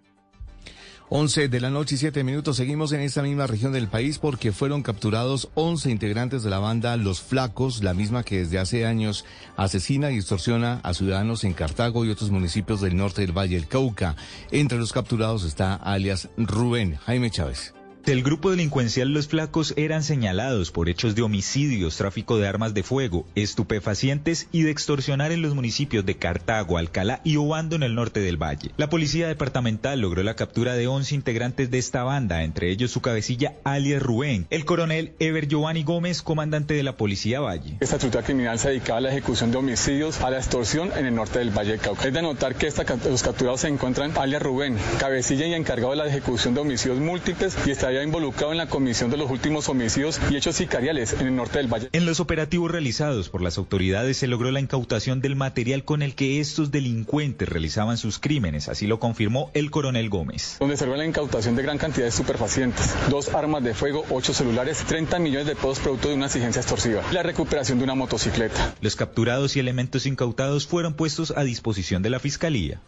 11 1.16 1.48
de 1.48 1.60
la 1.60 1.70
noche 1.70 1.94
y 1.94 1.98
7 1.98 2.24
minutos. 2.24 2.56
Seguimos 2.56 2.90
en 2.90 3.00
esta 3.00 3.22
misma 3.22 3.46
región 3.46 3.72
del 3.72 3.86
país 3.86 4.18
porque 4.18 4.50
fueron 4.50 4.82
capturados 4.82 5.48
11 5.54 5.92
integrantes 5.92 6.42
de 6.42 6.50
la 6.50 6.58
banda 6.58 6.96
Los 6.96 7.20
Flacos, 7.20 7.84
la 7.84 7.94
misma 7.94 8.24
que 8.24 8.38
desde 8.38 8.58
hace 8.58 8.84
años 8.84 9.24
asesina 9.56 10.10
y 10.10 10.16
extorsiona 10.16 10.80
a 10.82 10.92
ciudadanos 10.92 11.44
en 11.44 11.52
Cartago 11.52 12.04
y 12.04 12.10
otros 12.10 12.32
municipios 12.32 12.80
del 12.80 12.96
norte 12.96 13.22
del 13.22 13.30
Valle 13.30 13.54
del 13.54 13.68
Cauca. 13.68 14.16
Entre 14.50 14.76
los 14.76 14.92
capturados 14.92 15.44
está 15.44 15.76
alias 15.76 16.30
Rubén 16.36 16.96
Jaime 17.06 17.30
Chávez. 17.30 17.74
El 18.06 18.22
grupo 18.22 18.50
delincuencial 18.50 19.08
Los 19.08 19.28
Flacos 19.28 19.72
eran 19.78 20.02
señalados 20.02 20.70
por 20.70 20.90
hechos 20.90 21.14
de 21.14 21.22
homicidios, 21.22 21.96
tráfico 21.96 22.36
de 22.36 22.46
armas 22.46 22.74
de 22.74 22.82
fuego, 22.82 23.24
estupefacientes 23.34 24.46
y 24.52 24.62
de 24.62 24.70
extorsionar 24.70 25.32
en 25.32 25.40
los 25.40 25.54
municipios 25.54 26.04
de 26.04 26.16
Cartago, 26.16 26.76
Alcalá 26.76 27.22
y 27.24 27.36
Obando 27.36 27.76
en 27.76 27.82
el 27.82 27.94
norte 27.94 28.20
del 28.20 28.36
valle. 28.36 28.72
La 28.76 28.90
policía 28.90 29.26
departamental 29.26 30.00
logró 30.00 30.22
la 30.22 30.36
captura 30.36 30.74
de 30.74 30.86
11 30.86 31.14
integrantes 31.14 31.70
de 31.70 31.78
esta 31.78 32.02
banda, 32.02 32.42
entre 32.42 32.70
ellos 32.70 32.90
su 32.90 33.00
cabecilla 33.00 33.54
alias 33.64 34.02
Rubén, 34.02 34.46
el 34.50 34.66
coronel 34.66 35.14
Ever 35.18 35.48
Giovanni 35.48 35.82
Gómez, 35.82 36.20
comandante 36.20 36.74
de 36.74 36.82
la 36.82 36.98
policía 36.98 37.40
Valle. 37.40 37.78
Esta 37.80 37.96
estructura 37.96 38.22
criminal 38.22 38.58
se 38.58 38.68
dedicaba 38.68 38.98
a 38.98 39.00
la 39.00 39.12
ejecución 39.12 39.50
de 39.50 39.56
homicidios, 39.56 40.20
a 40.20 40.28
la 40.28 40.36
extorsión 40.36 40.90
en 40.94 41.06
el 41.06 41.14
norte 41.14 41.38
del 41.38 41.56
Valle 41.56 41.72
de 41.72 41.78
Cauca. 41.78 42.06
Es 42.06 42.12
de 42.12 42.20
notar 42.20 42.54
que 42.54 42.70
los 43.08 43.22
capturados 43.22 43.62
se 43.62 43.68
encuentran 43.68 44.12
alias 44.18 44.42
Rubén, 44.42 44.76
cabecilla 45.00 45.46
y 45.46 45.54
encargado 45.54 45.92
de 45.92 45.96
la 45.96 46.06
ejecución 46.06 46.52
de 46.52 46.60
homicidios 46.60 46.98
múltiples 46.98 47.56
y 47.64 47.70
está 47.70 47.93
involucrado 48.02 48.52
en 48.52 48.58
la 48.58 48.68
comisión 48.68 49.10
de 49.10 49.16
los 49.16 49.30
últimos 49.30 49.68
homicidios 49.68 50.20
y 50.30 50.36
hechos 50.36 50.56
sicariales 50.56 51.12
en 51.12 51.26
el 51.26 51.36
norte 51.36 51.58
del 51.58 51.72
Valle. 51.72 51.88
En 51.92 52.06
los 52.06 52.20
operativos 52.20 52.70
realizados 52.70 53.28
por 53.28 53.42
las 53.42 53.58
autoridades 53.58 54.16
se 54.16 54.26
logró 54.26 54.50
la 54.50 54.60
incautación 54.60 55.20
del 55.20 55.36
material 55.36 55.84
con 55.84 56.02
el 56.02 56.14
que 56.14 56.40
estos 56.40 56.70
delincuentes 56.70 57.48
realizaban 57.48 57.96
sus 57.96 58.18
crímenes, 58.18 58.68
así 58.68 58.86
lo 58.86 58.98
confirmó 58.98 59.50
el 59.54 59.70
coronel 59.70 60.08
Gómez. 60.08 60.56
Donde 60.60 60.76
se 60.76 60.86
logró 60.86 60.98
la 60.98 61.06
incautación 61.06 61.56
de 61.56 61.62
gran 61.62 61.78
cantidad 61.78 62.06
de 62.06 62.12
superfacientes, 62.12 62.94
dos 63.10 63.34
armas 63.34 63.62
de 63.62 63.74
fuego, 63.74 64.04
ocho 64.10 64.34
celulares, 64.34 64.84
30 64.86 65.18
millones 65.18 65.46
de 65.46 65.54
pesos 65.54 65.78
producto 65.78 66.08
de 66.08 66.14
una 66.14 66.26
exigencia 66.26 66.60
extorsiva, 66.60 67.02
la 67.12 67.22
recuperación 67.22 67.78
de 67.78 67.84
una 67.84 67.94
motocicleta. 67.94 68.74
Los 68.80 68.96
capturados 68.96 69.56
y 69.56 69.60
elementos 69.60 70.06
incautados 70.06 70.66
fueron 70.66 70.94
puestos 70.94 71.32
a 71.36 71.44
disposición 71.44 72.02
de 72.02 72.10
la 72.10 72.18
Fiscalía. 72.18 72.80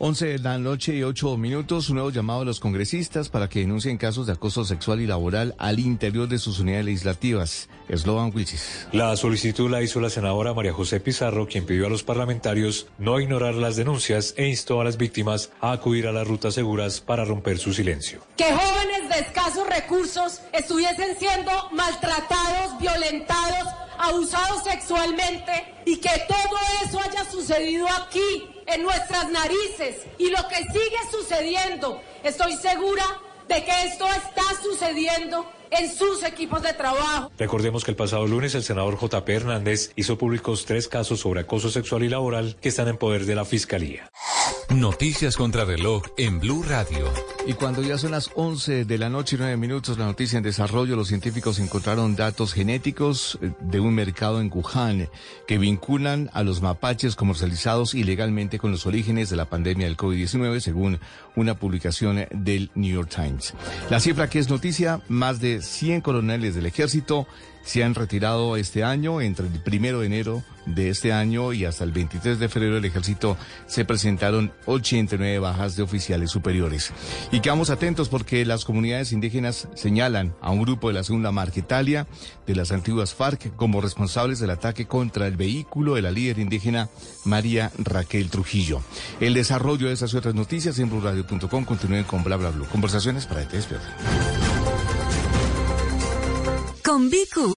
11 0.00 0.26
de 0.26 0.38
la 0.38 0.58
noche 0.58 0.94
y 0.94 1.02
8 1.02 1.36
minutos, 1.36 1.88
un 1.88 1.96
nuevo 1.96 2.12
llamado 2.12 2.42
a 2.42 2.44
los 2.44 2.60
congresistas 2.60 3.28
para 3.28 3.48
que 3.48 3.58
denuncien 3.58 3.98
casos 3.98 4.28
de 4.28 4.32
acoso 4.32 4.64
sexual 4.64 5.00
y 5.00 5.08
laboral 5.08 5.56
al 5.58 5.80
interior 5.80 6.28
de 6.28 6.38
sus 6.38 6.60
unidades 6.60 6.84
legislativas. 6.84 7.68
Slovan 7.92 8.30
Wilchis. 8.32 8.86
La 8.92 9.16
solicitud 9.16 9.68
la 9.68 9.82
hizo 9.82 9.98
la 9.98 10.08
senadora 10.08 10.54
María 10.54 10.72
José 10.72 11.00
Pizarro, 11.00 11.48
quien 11.48 11.66
pidió 11.66 11.88
a 11.88 11.90
los 11.90 12.04
parlamentarios 12.04 12.86
no 12.98 13.18
ignorar 13.18 13.54
las 13.54 13.74
denuncias 13.74 14.34
e 14.36 14.46
instó 14.46 14.80
a 14.80 14.84
las 14.84 14.98
víctimas 14.98 15.50
a 15.60 15.72
acudir 15.72 16.06
a 16.06 16.12
las 16.12 16.28
rutas 16.28 16.54
seguras 16.54 17.00
para 17.00 17.24
romper 17.24 17.58
su 17.58 17.74
silencio. 17.74 18.20
Que 18.36 18.52
jóvenes 18.52 19.08
de 19.08 19.18
escasos 19.18 19.68
recursos 19.68 20.42
estuviesen 20.52 21.16
siendo 21.18 21.50
maltratados, 21.72 22.78
violentados, 22.80 23.66
abusados 23.98 24.62
sexualmente 24.62 25.74
y 25.84 25.96
que 25.96 26.10
todo 26.28 26.56
eso 26.84 27.00
haya 27.00 27.28
sucedido 27.28 27.88
aquí 27.88 28.57
en 28.68 28.82
nuestras 28.82 29.30
narices 29.30 30.06
y 30.18 30.30
lo 30.30 30.46
que 30.48 30.56
sigue 30.56 30.98
sucediendo, 31.10 32.00
estoy 32.22 32.54
segura 32.56 33.04
de 33.48 33.64
que 33.64 33.84
esto 33.84 34.06
está 34.06 34.42
sucediendo 34.62 35.46
en 35.70 35.92
sus 35.94 36.22
equipos 36.22 36.62
de 36.62 36.72
trabajo. 36.74 37.30
Recordemos 37.38 37.84
que 37.84 37.90
el 37.90 37.96
pasado 37.96 38.26
lunes 38.26 38.54
el 38.54 38.62
senador 38.62 38.96
J.P. 38.96 39.34
Hernández 39.34 39.92
hizo 39.96 40.18
públicos 40.18 40.64
tres 40.66 40.88
casos 40.88 41.20
sobre 41.20 41.40
acoso 41.40 41.70
sexual 41.70 42.04
y 42.04 42.08
laboral 42.08 42.56
que 42.60 42.68
están 42.68 42.88
en 42.88 42.96
poder 42.96 43.24
de 43.24 43.34
la 43.34 43.44
Fiscalía. 43.44 44.10
Noticias 44.70 45.36
contra 45.36 45.64
reloj 45.64 46.02
en 46.16 46.40
Blue 46.40 46.62
Radio. 46.62 47.06
Y 47.46 47.54
cuando 47.54 47.82
ya 47.82 47.96
son 47.96 48.10
las 48.10 48.30
11 48.34 48.84
de 48.84 48.98
la 48.98 49.08
noche 49.08 49.36
y 49.36 49.38
9 49.38 49.56
minutos, 49.56 49.96
la 49.96 50.04
noticia 50.04 50.36
en 50.36 50.42
desarrollo, 50.42 50.94
los 50.94 51.08
científicos 51.08 51.58
encontraron 51.58 52.14
datos 52.16 52.52
genéticos 52.52 53.38
eh, 53.40 53.50
de 53.60 53.80
un 53.80 53.94
mercado 53.94 54.40
en 54.40 54.50
Wuhan 54.52 55.08
que 55.46 55.56
vinculan 55.56 56.28
a 56.34 56.42
los 56.42 56.60
mapaches 56.60 57.16
comercializados 57.16 57.94
ilegalmente 57.94 58.58
con 58.58 58.70
los 58.70 58.84
orígenes 58.84 59.30
de 59.30 59.36
la 59.36 59.48
pandemia 59.48 59.86
del 59.86 59.96
COVID-19, 59.96 60.60
según 60.60 61.00
una 61.34 61.58
publicación 61.58 62.26
del 62.30 62.70
New 62.74 62.94
York 62.94 63.10
Times. 63.14 63.54
La 63.88 64.00
cifra 64.00 64.28
que 64.28 64.38
es 64.38 64.50
noticia, 64.50 65.00
más 65.08 65.40
de 65.40 65.62
100 65.62 66.02
coroneles 66.02 66.54
del 66.54 66.66
ejército 66.66 67.26
se 67.68 67.84
han 67.84 67.94
retirado 67.94 68.56
este 68.56 68.82
año. 68.82 69.20
Entre 69.20 69.46
el 69.46 69.52
primero 69.60 70.00
de 70.00 70.06
enero 70.06 70.42
de 70.64 70.88
este 70.88 71.12
año 71.12 71.52
y 71.52 71.66
hasta 71.66 71.84
el 71.84 71.92
23 71.92 72.38
de 72.38 72.48
febrero 72.48 72.76
del 72.76 72.84
ejército 72.86 73.36
se 73.66 73.84
presentaron 73.84 74.52
89 74.64 75.38
bajas 75.38 75.76
de 75.76 75.82
oficiales 75.82 76.30
superiores. 76.30 76.92
Y 77.30 77.40
quedamos 77.40 77.68
atentos 77.68 78.08
porque 78.08 78.46
las 78.46 78.64
comunidades 78.64 79.12
indígenas 79.12 79.68
señalan 79.74 80.34
a 80.40 80.50
un 80.50 80.62
grupo 80.62 80.88
de 80.88 80.94
la 80.94 81.04
segunda 81.04 81.30
Marquetalia 81.30 82.06
de 82.46 82.54
las 82.54 82.72
antiguas 82.72 83.12
FARC 83.12 83.54
como 83.54 83.82
responsables 83.82 84.40
del 84.40 84.50
ataque 84.50 84.86
contra 84.86 85.26
el 85.26 85.36
vehículo 85.36 85.94
de 85.94 86.02
la 86.02 86.10
líder 86.10 86.38
indígena 86.38 86.88
María 87.26 87.70
Raquel 87.76 88.30
Trujillo. 88.30 88.80
El 89.20 89.34
desarrollo 89.34 89.88
de 89.88 89.92
esas 89.92 90.14
y 90.14 90.16
otras 90.16 90.34
noticias 90.34 90.78
en 90.78 90.88
blurradio.com 90.88 91.64
continúen 91.66 92.04
con 92.04 92.24
bla 92.24 92.36
bla 92.36 92.48
bla. 92.48 92.66
Conversaciones 92.68 93.26
para 93.26 93.44
despierten. 93.44 93.90
Con 96.88 97.10
Vicu. 97.10 97.52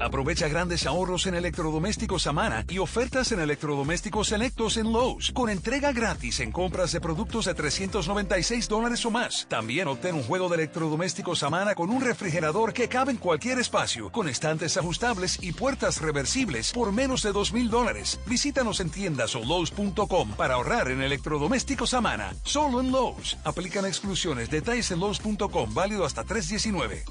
Aprovecha 0.00 0.48
grandes 0.48 0.86
ahorros 0.86 1.26
en 1.26 1.34
electrodomésticos 1.34 2.22
Samana 2.22 2.64
y 2.66 2.78
ofertas 2.78 3.32
en 3.32 3.40
electrodomésticos 3.40 4.28
selectos 4.28 4.78
en 4.78 4.90
Lowe's 4.90 5.30
con 5.30 5.50
entrega 5.50 5.92
gratis 5.92 6.40
en 6.40 6.52
compras 6.52 6.92
de 6.92 7.02
productos 7.02 7.44
de 7.44 7.52
396 7.52 8.66
dólares 8.66 9.04
o 9.04 9.10
más. 9.10 9.46
También 9.50 9.88
obtén 9.88 10.14
un 10.14 10.22
juego 10.22 10.48
de 10.48 10.54
electrodomésticos 10.54 11.40
Samana 11.40 11.74
con 11.74 11.90
un 11.90 12.00
refrigerador 12.00 12.72
que 12.72 12.88
cabe 12.88 13.12
en 13.12 13.18
cualquier 13.18 13.58
espacio, 13.58 14.10
con 14.10 14.26
estantes 14.30 14.78
ajustables 14.78 15.38
y 15.42 15.52
puertas 15.52 16.00
reversibles 16.00 16.72
por 16.72 16.92
menos 16.92 17.22
de 17.22 17.32
2 17.32 17.52
mil 17.52 17.68
dólares. 17.68 18.18
Visítanos 18.24 18.80
en 18.80 18.88
tiendas 18.88 19.36
o 19.36 19.40
Lowe's.com 19.40 20.30
para 20.30 20.54
ahorrar 20.54 20.90
en 20.90 21.02
electrodomésticos 21.02 21.90
Samana. 21.90 22.34
Solo 22.42 22.80
en 22.80 22.90
Lowe's. 22.90 23.36
Aplican 23.44 23.84
exclusiones. 23.84 24.48
Detalles 24.48 24.90
en 24.92 25.00
Lowe's.com. 25.00 25.74
Válido 25.74 26.06
hasta 26.06 26.24
319. 26.24 27.04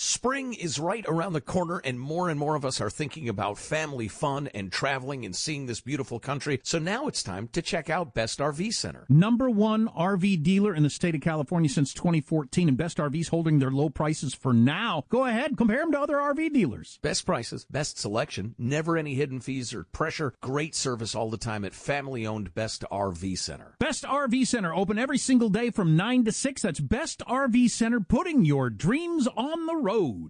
Spring 0.00 0.54
is 0.54 0.78
right 0.78 1.04
around 1.08 1.32
the 1.32 1.40
corner, 1.40 1.78
and 1.78 1.98
more 1.98 2.28
and 2.28 2.38
more 2.38 2.54
of 2.54 2.64
us 2.64 2.80
are 2.80 2.88
thinking 2.88 3.28
about 3.28 3.58
family 3.58 4.06
fun 4.06 4.46
and 4.54 4.70
traveling 4.70 5.24
and 5.24 5.34
seeing 5.34 5.66
this 5.66 5.80
beautiful 5.80 6.20
country. 6.20 6.60
So 6.62 6.78
now 6.78 7.08
it's 7.08 7.20
time 7.20 7.48
to 7.48 7.60
check 7.60 7.90
out 7.90 8.14
Best 8.14 8.38
RV 8.38 8.74
Center. 8.74 9.06
Number 9.08 9.50
one 9.50 9.88
RV 9.88 10.44
dealer 10.44 10.72
in 10.72 10.84
the 10.84 10.88
state 10.88 11.16
of 11.16 11.20
California 11.20 11.68
since 11.68 11.92
2014, 11.94 12.68
and 12.68 12.76
Best 12.76 12.98
RVs 12.98 13.30
holding 13.30 13.58
their 13.58 13.72
low 13.72 13.88
prices 13.88 14.34
for 14.34 14.52
now. 14.52 15.04
Go 15.08 15.24
ahead, 15.24 15.56
compare 15.56 15.80
them 15.80 15.90
to 15.90 16.00
other 16.00 16.18
RV 16.18 16.52
dealers. 16.52 17.00
Best 17.02 17.26
prices, 17.26 17.66
best 17.68 17.98
selection, 17.98 18.54
never 18.56 18.96
any 18.96 19.14
hidden 19.14 19.40
fees 19.40 19.74
or 19.74 19.82
pressure, 19.82 20.32
great 20.40 20.76
service 20.76 21.16
all 21.16 21.28
the 21.28 21.36
time 21.36 21.64
at 21.64 21.74
family 21.74 22.24
owned 22.24 22.54
Best 22.54 22.84
RV 22.92 23.36
Center. 23.36 23.74
Best 23.80 24.04
RV 24.04 24.46
Center, 24.46 24.72
open 24.72 24.96
every 24.96 25.18
single 25.18 25.48
day 25.48 25.70
from 25.70 25.96
9 25.96 26.24
to 26.26 26.30
6. 26.30 26.62
That's 26.62 26.78
Best 26.78 27.20
RV 27.26 27.68
Center, 27.68 27.98
putting 27.98 28.44
your 28.44 28.70
dreams 28.70 29.26
on 29.36 29.66
the 29.66 29.74
road. 29.74 29.87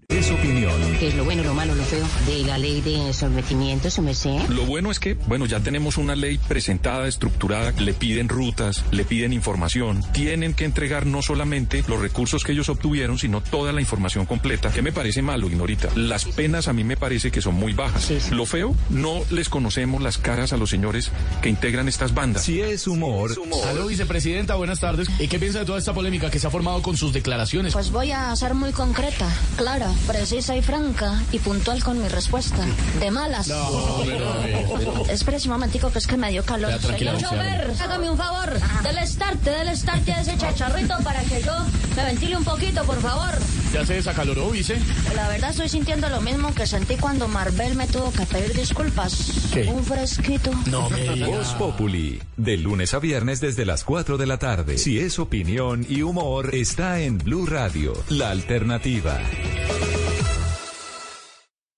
Es 0.08 0.30
opinión. 0.30 0.72
¿Qué 1.00 1.08
es 1.08 1.16
lo 1.16 1.24
bueno, 1.24 1.42
lo 1.42 1.52
malo, 1.52 1.74
lo 1.74 1.82
feo 1.82 2.06
de 2.26 2.44
la 2.44 2.58
ley 2.58 2.80
de 2.80 3.12
sometimiento, 3.12 3.90
su 3.90 4.02
merced? 4.02 4.38
Lo 4.50 4.64
bueno 4.66 4.92
es 4.92 5.00
que, 5.00 5.14
bueno, 5.14 5.46
ya 5.46 5.58
tenemos 5.58 5.96
una 5.96 6.14
ley 6.14 6.38
presentada, 6.38 7.08
estructurada, 7.08 7.72
le 7.72 7.92
piden 7.92 8.28
rutas, 8.28 8.84
le 8.92 9.04
piden 9.04 9.32
información, 9.32 10.04
tienen 10.12 10.54
que 10.54 10.64
entregar 10.64 11.06
no 11.06 11.22
solamente 11.22 11.82
los 11.88 12.00
recursos 12.00 12.44
que 12.44 12.52
ellos 12.52 12.68
obtuvieron, 12.68 13.18
sino 13.18 13.40
toda 13.40 13.72
la 13.72 13.80
información 13.80 14.26
completa. 14.26 14.70
¿Qué 14.70 14.80
me 14.80 14.92
parece 14.92 15.22
malo, 15.22 15.48
Ignorita? 15.48 15.88
Las 15.96 16.24
penas 16.24 16.68
a 16.68 16.72
mí 16.72 16.84
me 16.84 16.96
parece 16.96 17.32
que 17.32 17.42
son 17.42 17.56
muy 17.56 17.72
bajas. 17.72 18.04
Sí, 18.04 18.20
sí. 18.20 18.32
Lo 18.32 18.46
feo, 18.46 18.76
no 18.90 19.22
les 19.30 19.48
conocemos 19.48 20.00
las 20.00 20.18
caras 20.18 20.52
a 20.52 20.56
los 20.56 20.70
señores 20.70 21.10
que 21.42 21.48
integran 21.48 21.88
estas 21.88 22.14
bandas. 22.14 22.44
Si 22.44 22.60
es 22.60 22.86
humor, 22.86 23.32
Aló, 23.68 23.88
vicepresidenta, 23.88 24.54
buenas 24.54 24.78
tardes. 24.78 25.08
¿Y 25.18 25.26
qué 25.26 25.40
piensa 25.40 25.58
de 25.58 25.64
toda 25.64 25.80
esta 25.80 25.92
polémica 25.92 26.30
que 26.30 26.38
se 26.38 26.46
ha 26.46 26.50
formado 26.50 26.80
con 26.80 26.96
sus 26.96 27.12
declaraciones? 27.12 27.72
Pues 27.72 27.90
voy 27.90 28.12
a 28.12 28.34
ser 28.36 28.54
muy 28.54 28.70
concreta, 28.70 29.28
clara, 29.56 29.90
precisa 30.06 30.56
y 30.56 30.62
franca 30.62 31.20
y 31.32 31.38
puntual 31.38 31.82
con 31.82 32.00
mi 32.00 32.08
respuesta. 32.08 32.64
De 33.00 33.10
malas. 33.10 33.48
No, 33.48 34.02
pero- 34.04 35.04
Espera 35.10 35.38
un 35.44 35.50
momentico 35.50 35.90
que 35.90 35.98
es 35.98 36.06
que 36.06 36.16
me 36.16 36.30
dio 36.30 36.44
calor. 36.44 36.70
Ya, 36.70 36.78
Señor 36.96 37.18
chofer, 37.18 37.72
hágame 37.80 38.10
un 38.10 38.16
favor. 38.16 38.58
Del 38.82 38.98
estarte, 38.98 39.50
del 39.50 39.68
estarte 39.68 40.12
a 40.12 40.20
ese 40.20 40.36
chacharrito 40.36 40.94
para 41.02 41.20
que 41.22 41.42
yo 41.42 41.52
me 41.96 42.04
ventile 42.04 42.36
un 42.36 42.44
poquito, 42.44 42.82
por 42.84 43.00
favor. 43.00 43.30
¿Ya 43.72 43.84
se 43.84 43.94
desacaloró, 43.94 44.50
vice? 44.50 44.78
La 45.14 45.28
verdad 45.28 45.50
estoy 45.50 45.68
sintiendo 45.68 46.08
lo 46.08 46.20
mismo 46.22 46.54
que 46.54 46.66
sentí 46.66 46.96
cuando 46.96 47.28
Marvel 47.28 47.74
me 47.74 47.86
tuvo 47.86 48.10
que 48.12 48.24
pedir 48.24 48.54
disculpas. 48.54 49.32
¿Qué? 49.52 49.64
Un 49.64 49.84
fresquito. 49.84 50.50
No 50.66 50.88
me 50.88 51.02
diga. 51.02 51.26
Voz 51.26 51.48
Populi, 51.54 52.20
de 52.36 52.56
lunes 52.56 52.94
a 52.94 52.98
viernes 52.98 53.40
desde 53.40 53.66
las 53.66 53.84
4 53.84 54.16
de 54.16 54.26
la 54.26 54.38
tarde. 54.38 54.78
Si 54.78 54.98
es 54.98 55.18
opinión 55.18 55.84
y 55.88 56.02
humor, 56.02 56.54
está 56.54 57.00
en 57.00 57.18
Blue 57.18 57.44
Radio, 57.46 57.92
la 58.08 58.30
alternativa. 58.30 59.18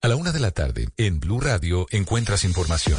A 0.02 0.08
la 0.08 0.16
una 0.16 0.32
de 0.32 0.40
la 0.40 0.50
tarde, 0.50 0.88
en 0.96 1.20
Blue 1.20 1.40
Radio, 1.40 1.86
encuentras 1.90 2.44
información. 2.44 2.98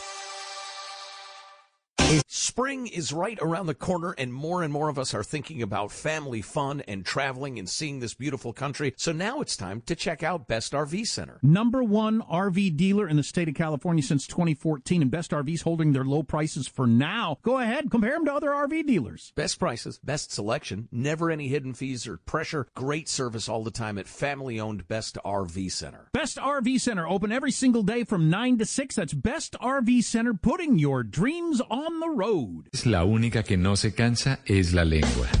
Spring 2.27 2.87
is 2.87 3.13
right 3.13 3.39
around 3.41 3.67
the 3.67 3.73
corner, 3.73 4.13
and 4.17 4.33
more 4.33 4.61
and 4.61 4.73
more 4.73 4.89
of 4.89 4.99
us 4.99 5.13
are 5.13 5.23
thinking 5.23 5.61
about 5.61 5.91
family 5.91 6.41
fun 6.41 6.81
and 6.87 7.05
traveling 7.05 7.57
and 7.57 7.69
seeing 7.69 7.99
this 7.99 8.13
beautiful 8.13 8.51
country. 8.51 8.93
So 8.97 9.11
now 9.11 9.41
it's 9.41 9.55
time 9.55 9.81
to 9.85 9.95
check 9.95 10.21
out 10.21 10.47
Best 10.47 10.73
RV 10.73 11.07
Center. 11.07 11.39
Number 11.41 11.83
one 11.83 12.21
RV 12.21 12.75
dealer 12.75 13.07
in 13.07 13.17
the 13.17 13.23
state 13.23 13.47
of 13.47 13.55
California 13.55 14.03
since 14.03 14.27
2014, 14.27 15.01
and 15.01 15.09
Best 15.09 15.31
RVs 15.31 15.63
holding 15.63 15.93
their 15.93 16.03
low 16.03 16.23
prices 16.23 16.67
for 16.67 16.87
now. 16.87 17.37
Go 17.41 17.57
ahead, 17.59 17.89
compare 17.89 18.13
them 18.13 18.25
to 18.25 18.33
other 18.33 18.49
RV 18.49 18.85
dealers. 18.85 19.31
Best 19.35 19.57
prices, 19.59 19.99
best 20.03 20.31
selection, 20.31 20.89
never 20.91 21.31
any 21.31 21.47
hidden 21.47 21.73
fees 21.73 22.07
or 22.07 22.17
pressure, 22.17 22.67
great 22.75 23.07
service 23.07 23.47
all 23.47 23.63
the 23.63 23.71
time 23.71 23.97
at 23.97 24.07
family 24.07 24.59
owned 24.59 24.87
Best 24.87 25.17
RV 25.23 25.71
Center. 25.71 26.09
Best 26.13 26.37
RV 26.37 26.81
Center, 26.81 27.07
open 27.07 27.31
every 27.31 27.51
single 27.51 27.83
day 27.83 28.03
from 28.03 28.29
9 28.29 28.57
to 28.57 28.65
6. 28.65 28.95
That's 28.95 29.13
Best 29.13 29.55
RV 29.61 30.03
Center, 30.03 30.33
putting 30.33 30.77
your 30.77 31.03
dreams 31.03 31.61
on 31.69 31.90
La 32.85 33.03
única 33.03 33.43
que 33.43 33.57
no 33.57 33.75
se 33.75 33.93
cansa 33.93 34.39
es 34.45 34.73
la 34.73 34.85
lengua. 34.85 35.40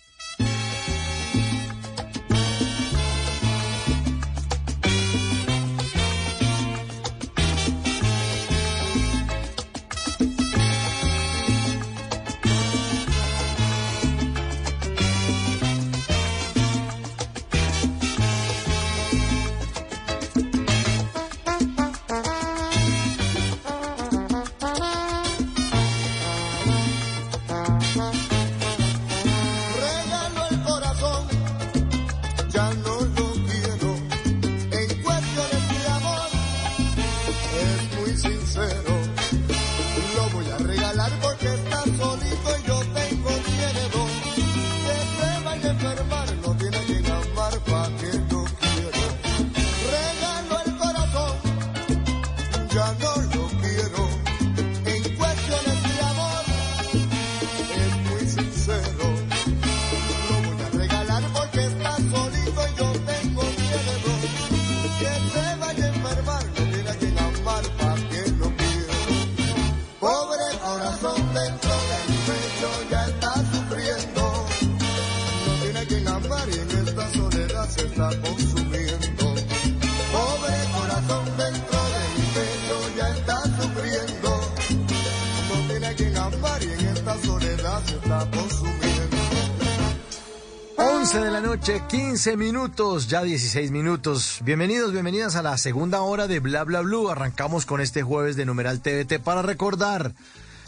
15 92.21 92.37
minutos, 92.37 93.07
ya 93.07 93.23
16 93.23 93.71
minutos. 93.71 94.41
Bienvenidos, 94.43 94.91
bienvenidas 94.91 95.35
a 95.35 95.41
la 95.41 95.57
segunda 95.57 96.01
hora 96.01 96.27
de 96.27 96.39
Bla 96.39 96.63
Bla 96.63 96.81
Blue. 96.81 97.09
Arrancamos 97.09 97.65
con 97.65 97.81
este 97.81 98.03
jueves 98.03 98.35
de 98.35 98.45
numeral 98.45 98.79
TVT 98.79 99.19
para 99.23 99.41
recordar 99.41 100.13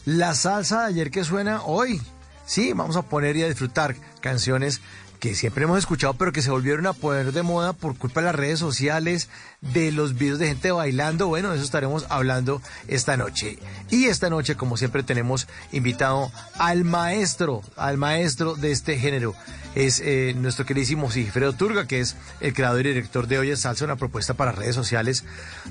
la 0.03 0.33
salsa 0.33 0.81
de 0.81 0.87
ayer 0.87 1.11
que 1.11 1.23
suena 1.23 1.61
hoy. 1.61 2.01
Sí, 2.47 2.73
vamos 2.73 2.95
a 2.95 3.03
poner 3.03 3.37
y 3.37 3.43
a 3.43 3.47
disfrutar 3.47 3.95
canciones 4.19 4.81
que 5.23 5.35
siempre 5.35 5.63
hemos 5.63 5.79
escuchado, 5.79 6.15
pero 6.15 6.33
que 6.33 6.41
se 6.41 6.51
volvieron 6.51 6.85
a 6.85 6.91
poner 6.91 7.31
de 7.31 7.43
moda 7.43 7.71
por 7.71 7.95
culpa 7.95 8.19
de 8.19 8.25
las 8.25 8.35
redes 8.35 8.59
sociales, 8.59 9.29
de 9.61 9.93
los 9.93 10.15
videos 10.15 10.37
de 10.37 10.47
gente 10.47 10.69
bailando. 10.73 11.29
Bueno, 11.29 11.51
de 11.51 11.55
eso 11.55 11.63
estaremos 11.63 12.05
hablando 12.09 12.61
esta 12.89 13.15
noche. 13.15 13.57
Y 13.89 14.07
esta 14.07 14.29
noche, 14.29 14.55
como 14.57 14.75
siempre, 14.75 15.01
tenemos 15.01 15.47
invitado 15.71 16.29
al 16.55 16.83
maestro, 16.83 17.61
al 17.77 17.97
maestro 17.97 18.55
de 18.55 18.73
este 18.73 18.99
género. 18.99 19.33
Es 19.75 20.01
eh, 20.03 20.33
nuestro 20.35 20.65
queridísimo 20.65 21.09
Sigifredo 21.09 21.53
Turga, 21.53 21.87
que 21.87 22.01
es 22.01 22.17
el 22.41 22.53
creador 22.53 22.81
y 22.85 22.89
director 22.89 23.25
de 23.25 23.39
Hoy 23.39 23.51
es 23.51 23.61
Salsa, 23.61 23.85
una 23.85 23.95
propuesta 23.95 24.33
para 24.33 24.51
redes 24.51 24.75
sociales, 24.75 25.23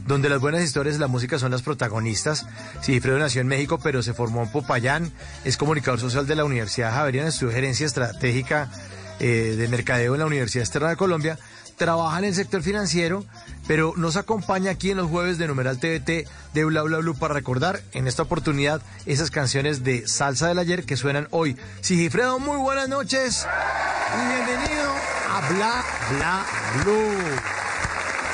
donde 0.06 0.30
las 0.30 0.40
buenas 0.40 0.62
historias 0.62 0.94
de 0.94 1.00
la 1.00 1.08
música 1.08 1.38
son 1.38 1.50
las 1.50 1.60
protagonistas. 1.60 2.46
Sigifredo 2.80 3.18
nació 3.18 3.42
en 3.42 3.48
México, 3.48 3.78
pero 3.82 4.02
se 4.02 4.14
formó 4.14 4.44
en 4.44 4.50
Popayán, 4.50 5.12
es 5.44 5.58
comunicador 5.58 6.00
social 6.00 6.26
de 6.26 6.36
la 6.36 6.44
Universidad 6.46 6.94
Javeriana, 6.94 7.28
estudió 7.28 7.52
gerencia 7.52 7.84
estratégica 7.84 8.70
eh, 9.20 9.54
de 9.56 9.68
mercadeo 9.68 10.14
en 10.14 10.20
la 10.20 10.26
Universidad 10.26 10.62
Externa 10.62 10.88
de 10.88 10.96
Colombia, 10.96 11.38
trabaja 11.76 12.18
en 12.18 12.24
el 12.26 12.34
sector 12.34 12.62
financiero, 12.62 13.24
pero 13.66 13.94
nos 13.96 14.16
acompaña 14.16 14.70
aquí 14.70 14.90
en 14.90 14.98
los 14.98 15.10
jueves 15.10 15.38
de 15.38 15.48
Numeral 15.48 15.78
TVT 15.78 16.28
de 16.54 16.64
Bla 16.64 16.82
Bla 16.82 16.98
Blue 16.98 17.14
para 17.14 17.34
recordar 17.34 17.80
en 17.92 18.06
esta 18.06 18.22
oportunidad 18.22 18.82
esas 19.06 19.30
canciones 19.30 19.82
de 19.82 20.06
salsa 20.06 20.48
del 20.48 20.58
ayer 20.58 20.84
que 20.84 20.96
suenan 20.96 21.28
hoy. 21.30 21.56
Sigifredo, 21.80 22.38
muy 22.38 22.58
buenas 22.58 22.88
noches 22.88 23.46
y 24.14 24.34
bienvenido 24.34 24.92
a 25.28 25.52
Bla 25.52 25.84
Bla 26.10 26.46
Blue. 26.84 27.62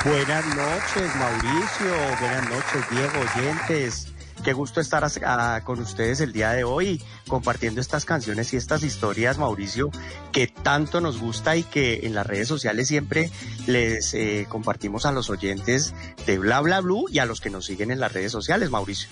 Buenas 0.05 0.45
noches, 0.55 1.15
Mauricio. 1.17 2.17
Buenas 2.21 2.49
noches, 2.49 2.89
Diego, 2.89 3.11
oyentes. 3.35 4.08
Qué 4.43 4.53
gusto 4.53 4.79
estar 4.79 5.03
con 5.63 5.79
ustedes 5.79 6.21
el 6.21 6.31
día 6.31 6.51
de 6.51 6.63
hoy 6.63 7.01
compartiendo 7.27 7.81
estas 7.81 8.05
canciones 8.05 8.53
y 8.53 8.57
estas 8.57 8.83
historias, 8.83 9.37
Mauricio, 9.37 9.91
que 10.31 10.47
tanto 10.47 11.01
nos 11.01 11.19
gusta 11.19 11.57
y 11.57 11.63
que 11.63 12.01
en 12.03 12.15
las 12.15 12.25
redes 12.25 12.47
sociales 12.47 12.87
siempre 12.87 13.31
les 13.67 14.13
eh, 14.13 14.45
compartimos 14.47 15.05
a 15.05 15.11
los 15.11 15.29
oyentes 15.29 15.93
de 16.25 16.39
Bla 16.39 16.61
Bla 16.61 16.79
Blue 16.79 17.05
y 17.11 17.19
a 17.19 17.25
los 17.25 17.41
que 17.41 17.49
nos 17.49 17.65
siguen 17.65 17.91
en 17.91 17.99
las 17.99 18.13
redes 18.13 18.31
sociales, 18.31 18.69
Mauricio. 18.69 19.09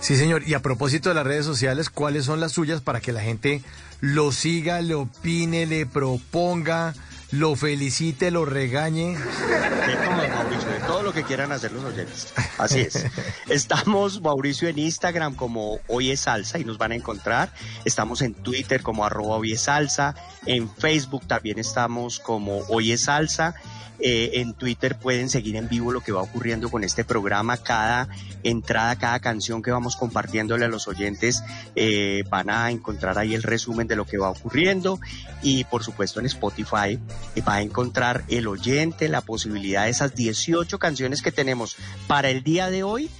Sí, 0.00 0.16
señor. 0.16 0.46
Y 0.46 0.54
a 0.54 0.62
propósito 0.62 1.08
de 1.08 1.16
las 1.16 1.26
redes 1.26 1.44
sociales, 1.44 1.90
¿cuáles 1.90 2.24
son 2.24 2.38
las 2.38 2.52
suyas 2.52 2.80
para 2.80 3.00
que 3.00 3.12
la 3.12 3.22
gente 3.22 3.62
lo 4.00 4.30
siga, 4.30 4.80
le 4.80 4.94
opine, 4.94 5.66
le 5.66 5.86
proponga? 5.86 6.94
Lo 7.30 7.56
felicite, 7.56 8.30
lo 8.30 8.44
regañe. 8.44 9.16
De 9.16 9.96
todo, 9.96 10.28
Mauricio, 10.28 10.68
de 10.70 10.80
todo 10.86 11.02
lo 11.02 11.12
que 11.12 11.24
quieran 11.24 11.52
hacer 11.52 11.72
los 11.72 11.84
oyentes. 11.84 12.32
Así 12.58 12.80
es. 12.80 13.04
Estamos, 13.48 14.20
Mauricio, 14.20 14.68
en 14.68 14.78
Instagram 14.78 15.34
como 15.34 15.78
Hoy 15.88 16.10
es 16.10 16.20
Salsa 16.20 16.58
y 16.58 16.64
nos 16.64 16.78
van 16.78 16.92
a 16.92 16.94
encontrar. 16.94 17.52
Estamos 17.84 18.22
en 18.22 18.34
Twitter 18.34 18.82
como 18.82 19.04
arroba 19.04 19.36
Hoy 19.36 19.52
es 19.52 19.62
Salsa. 19.62 20.14
En 20.46 20.70
Facebook 20.70 21.26
también 21.26 21.58
estamos 21.58 22.20
como 22.20 22.58
Hoy 22.68 22.92
es 22.92 23.02
Salsa. 23.02 23.54
Eh, 23.98 24.40
en 24.40 24.54
Twitter 24.54 24.98
pueden 24.98 25.28
seguir 25.28 25.56
en 25.56 25.68
vivo 25.68 25.92
lo 25.92 26.00
que 26.00 26.12
va 26.12 26.22
ocurriendo 26.22 26.70
con 26.70 26.84
este 26.84 27.04
programa. 27.04 27.56
Cada 27.56 28.08
entrada, 28.42 28.96
cada 28.96 29.20
canción 29.20 29.62
que 29.62 29.70
vamos 29.70 29.96
compartiéndole 29.96 30.64
a 30.64 30.68
los 30.68 30.88
oyentes, 30.88 31.42
eh, 31.74 32.24
van 32.28 32.50
a 32.50 32.70
encontrar 32.70 33.18
ahí 33.18 33.34
el 33.34 33.42
resumen 33.42 33.88
de 33.88 33.96
lo 33.96 34.06
que 34.06 34.18
va 34.18 34.30
ocurriendo. 34.30 35.00
Y 35.42 35.64
por 35.64 35.82
supuesto 35.82 36.20
en 36.20 36.26
Spotify 36.26 36.98
eh, 37.34 37.40
va 37.46 37.54
a 37.54 37.62
encontrar 37.62 38.24
el 38.28 38.46
oyente 38.48 39.08
la 39.08 39.20
posibilidad 39.20 39.84
de 39.84 39.90
esas 39.90 40.14
18 40.14 40.78
canciones 40.78 41.22
que 41.22 41.32
tenemos 41.32 41.76
para 42.06 42.30
el 42.30 42.42
día 42.42 42.70
de 42.70 42.82
hoy. 42.82 43.10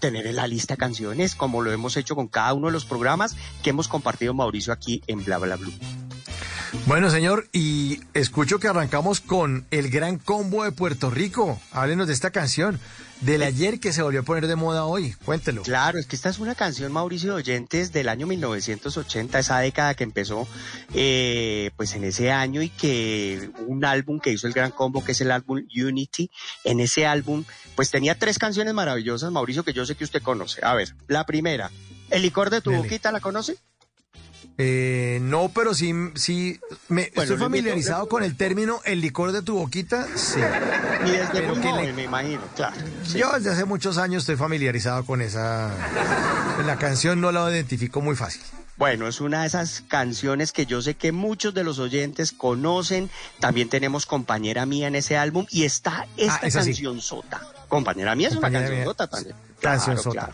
tener 0.00 0.26
en 0.26 0.36
la 0.36 0.46
lista 0.46 0.76
canciones 0.76 1.34
como 1.34 1.60
lo 1.60 1.72
hemos 1.72 1.96
hecho 1.96 2.14
con 2.14 2.28
cada 2.28 2.54
uno 2.54 2.68
de 2.68 2.72
los 2.72 2.86
programas 2.86 3.36
que 3.62 3.70
hemos 3.70 3.88
compartido 3.88 4.32
Mauricio 4.32 4.72
aquí 4.72 5.02
en 5.08 5.24
Bla 5.24 5.36
Bla 5.36 5.56
Blue. 5.56 5.72
Bueno, 6.86 7.10
señor, 7.10 7.48
y 7.52 8.00
escucho 8.14 8.60
que 8.60 8.68
arrancamos 8.68 9.20
con 9.20 9.66
el 9.72 9.90
gran 9.90 10.18
combo 10.18 10.62
de 10.62 10.70
Puerto 10.70 11.10
Rico. 11.10 11.60
Háblenos 11.72 12.06
de 12.06 12.12
esta 12.12 12.30
canción, 12.30 12.78
del 13.20 13.42
ayer 13.42 13.80
que 13.80 13.92
se 13.92 14.02
volvió 14.02 14.20
a 14.20 14.22
poner 14.22 14.46
de 14.46 14.54
moda 14.54 14.84
hoy. 14.84 15.14
Cuéntelo. 15.24 15.62
Claro, 15.62 15.98
es 15.98 16.06
que 16.06 16.14
esta 16.14 16.28
es 16.28 16.38
una 16.38 16.54
canción, 16.54 16.92
Mauricio 16.92 17.34
Oyentes, 17.34 17.92
del 17.92 18.08
año 18.08 18.26
1980, 18.28 19.38
esa 19.40 19.58
década 19.58 19.94
que 19.94 20.04
empezó 20.04 20.46
eh, 20.94 21.72
pues 21.76 21.94
en 21.94 22.04
ese 22.04 22.30
año 22.30 22.62
y 22.62 22.68
que 22.68 23.50
un 23.66 23.84
álbum 23.84 24.20
que 24.20 24.30
hizo 24.30 24.46
el 24.46 24.52
gran 24.52 24.70
combo, 24.70 25.04
que 25.04 25.12
es 25.12 25.20
el 25.20 25.32
álbum 25.32 25.62
Unity, 25.74 26.30
en 26.62 26.78
ese 26.78 27.04
álbum, 27.04 27.44
pues 27.74 27.90
tenía 27.90 28.16
tres 28.16 28.38
canciones 28.38 28.74
maravillosas, 28.74 29.32
Mauricio, 29.32 29.64
que 29.64 29.72
yo 29.72 29.84
sé 29.86 29.96
que 29.96 30.04
usted 30.04 30.22
conoce. 30.22 30.60
A 30.64 30.74
ver, 30.74 30.94
la 31.08 31.26
primera, 31.26 31.70
El 32.10 32.22
licor 32.22 32.50
de 32.50 32.60
tu 32.60 32.72
boquita, 32.72 33.10
¿la 33.12 33.20
conoce? 33.20 33.56
Eh, 34.62 35.20
no, 35.22 35.50
pero 35.54 35.72
sí, 35.72 35.94
sí, 36.16 36.60
me 36.88 37.10
estoy 37.14 37.38
familiarizado 37.38 38.10
con 38.10 38.22
el 38.22 38.36
término 38.36 38.82
el 38.84 39.00
licor 39.00 39.32
de 39.32 39.40
tu 39.40 39.54
boquita, 39.56 40.06
sí. 40.14 40.38
Y 41.06 41.10
desde 41.12 41.48
muy 41.48 41.62
joven, 41.62 41.96
me 41.96 42.02
imagino, 42.04 42.42
claro. 42.54 42.76
Yo 43.14 43.32
desde 43.32 43.52
hace 43.52 43.64
muchos 43.64 43.96
años 43.96 44.24
estoy 44.24 44.36
familiarizado 44.36 45.06
con 45.06 45.22
esa... 45.22 45.74
La 46.66 46.76
canción 46.76 47.22
no 47.22 47.32
la 47.32 47.50
identifico 47.50 48.02
muy 48.02 48.16
fácil. 48.16 48.42
Bueno, 48.76 49.08
es 49.08 49.22
una 49.22 49.40
de 49.40 49.46
esas 49.46 49.82
canciones 49.88 50.52
que 50.52 50.66
yo 50.66 50.82
sé 50.82 50.94
que 50.94 51.10
muchos 51.10 51.54
de 51.54 51.64
los 51.64 51.78
oyentes 51.78 52.32
conocen. 52.32 53.08
También 53.38 53.70
tenemos 53.70 54.04
compañera 54.04 54.66
mía 54.66 54.88
en 54.88 54.94
ese 54.94 55.16
álbum 55.16 55.46
y 55.48 55.64
está 55.64 56.06
esta 56.18 56.46
ah, 56.46 56.50
canción 56.50 57.00
sota. 57.00 57.40
Compañera 57.68 58.14
mía 58.14 58.28
es 58.28 58.36
una 58.36 58.50
canción 58.50 58.84
sota 58.84 59.06
también. 59.06 59.36
Canción 59.58 59.96
sota. 59.96 60.30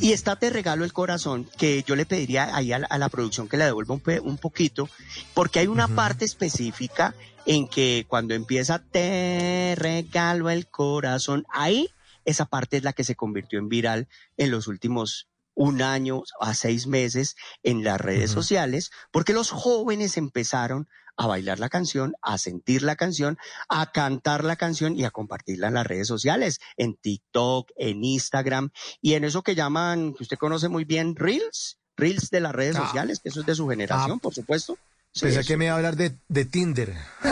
Y 0.00 0.12
está 0.12 0.36
Te 0.36 0.50
Regalo 0.50 0.84
el 0.84 0.92
Corazón, 0.92 1.48
que 1.58 1.82
yo 1.86 1.96
le 1.96 2.06
pediría 2.06 2.54
ahí 2.54 2.72
a 2.72 2.78
la, 2.78 3.08
producción 3.08 3.48
que 3.48 3.56
la 3.56 3.66
devuelva 3.66 3.98
un, 4.22 4.38
poquito, 4.38 4.88
porque 5.34 5.58
hay 5.58 5.66
una 5.66 5.88
parte 5.88 6.24
específica 6.24 7.14
en 7.44 7.68
que 7.68 8.04
cuando 8.08 8.34
empieza 8.34 8.78
Te 8.78 9.74
Regalo 9.76 10.50
el 10.50 10.68
Corazón, 10.68 11.46
ahí 11.50 11.90
esa 12.24 12.44
parte 12.46 12.76
es 12.76 12.82
la 12.82 12.92
que 12.92 13.04
se 13.04 13.14
convirtió 13.14 13.58
en 13.58 13.68
viral 13.68 14.08
en 14.36 14.50
los 14.50 14.66
últimos 14.66 15.28
un 15.56 15.82
año 15.82 16.22
a 16.38 16.54
seis 16.54 16.86
meses 16.86 17.34
en 17.64 17.82
las 17.82 18.00
redes 18.00 18.30
sociales, 18.30 18.92
porque 19.10 19.32
los 19.32 19.50
jóvenes 19.50 20.16
empezaron 20.16 20.86
a 21.16 21.26
bailar 21.26 21.58
la 21.58 21.68
canción, 21.68 22.14
a 22.22 22.38
sentir 22.38 22.82
la 22.82 22.94
canción, 22.94 23.38
a 23.68 23.90
cantar 23.90 24.44
la 24.44 24.56
canción 24.56 24.96
y 24.96 25.04
a 25.04 25.10
compartirla 25.10 25.68
en 25.68 25.74
las 25.74 25.86
redes 25.86 26.06
sociales, 26.06 26.60
en 26.76 26.94
TikTok, 26.94 27.70
en 27.76 28.04
Instagram 28.04 28.70
y 29.00 29.14
en 29.14 29.24
eso 29.24 29.42
que 29.42 29.54
llaman, 29.54 30.12
que 30.12 30.22
usted 30.22 30.36
conoce 30.36 30.68
muy 30.68 30.84
bien, 30.84 31.16
Reels, 31.16 31.78
Reels 31.96 32.30
de 32.30 32.40
las 32.40 32.54
redes 32.54 32.76
ah. 32.76 32.86
sociales, 32.86 33.20
que 33.20 33.30
eso 33.30 33.40
es 33.40 33.46
de 33.46 33.54
su 33.54 33.66
generación, 33.68 34.18
ah. 34.18 34.22
por 34.22 34.34
supuesto. 34.34 34.76
Pensé 35.18 35.42
que 35.44 35.56
me 35.56 35.64
iba 35.64 35.74
a 35.74 35.76
hablar 35.78 35.96
de, 35.96 36.14
de 36.28 36.44
Tinder. 36.44 36.94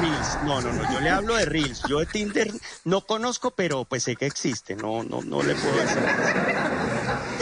Reels, 0.00 0.38
no, 0.44 0.60
no, 0.60 0.72
no, 0.72 0.92
yo 0.92 1.00
le 1.00 1.10
hablo 1.10 1.36
de 1.36 1.44
Reels. 1.44 1.82
Yo 1.88 2.00
de 2.00 2.06
Tinder 2.06 2.52
no 2.84 3.02
conozco, 3.02 3.52
pero 3.52 3.84
pues 3.84 4.02
sé 4.02 4.16
que 4.16 4.26
existe, 4.26 4.74
no, 4.74 5.04
no, 5.04 5.22
no 5.22 5.40
le 5.40 5.54
puedo 5.54 5.76
decir. 5.76 6.02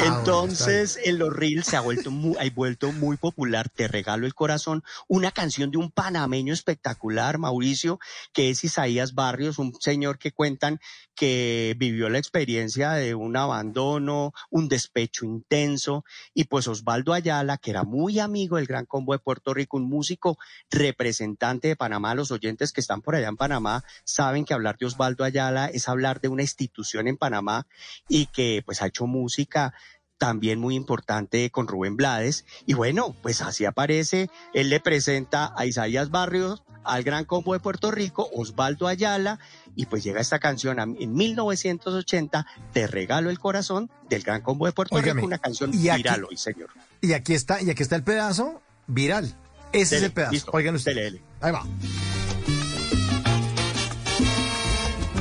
Ah, 0.03 0.17
Entonces, 0.19 0.99
en 1.05 1.19
los 1.19 1.33
reels 1.33 1.67
se 1.67 1.77
ha 1.77 1.81
vuelto 1.81 2.11
muy, 2.11 2.37
ha 2.37 2.53
vuelto 2.53 2.91
muy 2.91 3.17
popular 3.17 3.69
Te 3.69 3.87
regalo 3.87 4.27
el 4.27 4.35
corazón, 4.35 4.83
una 5.07 5.31
canción 5.31 5.71
de 5.71 5.79
un 5.79 5.93
panameño 5.93 6.53
espectacular, 6.53 7.39
Mauricio, 7.39 8.01
que 8.33 8.51
es 8.51 8.65
Isaías 8.65 9.15
Barrios, 9.15 9.59
un 9.59 9.73
señor 9.81 10.19
que 10.19 10.33
cuentan 10.33 10.81
que 11.15 11.77
vivió 11.79 12.09
la 12.09 12.19
experiencia 12.19 12.93
de 12.93 13.15
un 13.15 13.37
abandono, 13.37 14.33
un 14.51 14.69
despecho 14.69 15.25
intenso, 15.25 16.05
y 16.35 16.45
pues 16.45 16.67
Osvaldo 16.67 17.13
Ayala, 17.13 17.59
que 17.59 17.71
era 17.71 17.85
muy 17.85 18.19
amigo 18.19 18.57
del 18.57 18.67
Gran 18.67 18.87
Combo 18.87 19.13
de 19.13 19.19
Puerto 19.21 19.55
Rico, 19.55 19.77
un 19.77 19.89
músico 19.89 20.39
representante 20.71 21.69
de 21.69 21.77
Panamá, 21.77 22.15
los 22.15 22.31
oyentes 22.33 22.73
que 22.73 22.81
están 22.81 23.03
por 23.03 23.15
allá 23.15 23.29
en 23.29 23.37
Panamá 23.37 23.85
saben 24.05 24.45
que 24.45 24.55
hablar 24.55 24.79
de 24.79 24.87
Osvaldo 24.87 25.23
Ayala 25.23 25.67
es 25.67 25.89
hablar 25.89 26.21
de 26.21 26.29
una 26.29 26.43
institución 26.43 27.07
en 27.07 27.17
Panamá 27.17 27.67
y 28.09 28.27
que 28.27 28.63
pues 28.65 28.83
ha 28.83 28.87
hecho 28.87 29.07
música 29.07 29.75
también 30.23 30.61
muy 30.61 30.77
importante 30.77 31.51
con 31.51 31.67
Rubén 31.67 31.97
Blades. 31.97 32.45
Y 32.65 32.75
bueno, 32.75 33.13
pues 33.23 33.41
así 33.41 33.65
aparece, 33.65 34.31
él 34.55 34.71
le 34.71 34.79
presenta 34.79 35.53
a 35.57 35.67
Isaías 35.67 36.13
Barrios, 36.13 36.63
al 36.85 37.03
Gran 37.03 37.25
Combo 37.25 37.55
de 37.55 37.59
Puerto 37.59 37.91
Rico, 37.91 38.31
Osvaldo 38.33 38.87
Ayala, 38.87 39.41
y 39.75 39.87
pues 39.87 40.05
llega 40.05 40.21
esta 40.21 40.39
canción 40.39 40.79
en 40.79 41.13
1980, 41.13 42.47
Te 42.73 42.87
regalo 42.87 43.31
el 43.31 43.41
corazón, 43.41 43.91
del 44.09 44.23
Gran 44.23 44.43
Combo 44.43 44.67
de 44.67 44.73
Puerto 44.73 44.97
Rico, 44.97 45.27
una 45.27 45.39
canción 45.39 45.73
viral 45.73 46.23
hoy, 46.23 46.37
señor. 46.37 46.71
Y 47.01 47.15
aquí 47.15 47.35
está, 47.35 47.61
y 47.61 47.71
aquí 47.71 47.83
está 47.83 47.97
el 47.97 48.05
pedazo 48.05 48.63
viral. 48.87 49.35
Ese 49.73 49.97
es 49.97 50.03
el 50.05 50.13
pedazo. 50.13 50.51
Oigan 50.53 50.77
ustedes. 50.77 51.21
Ahí 51.41 51.51
va. 51.51 51.67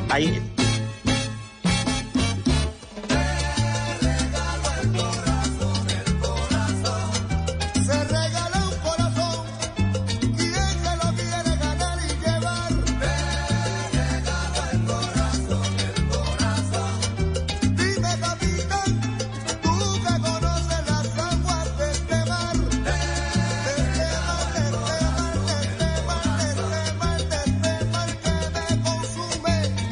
Ahí 0.10 0.71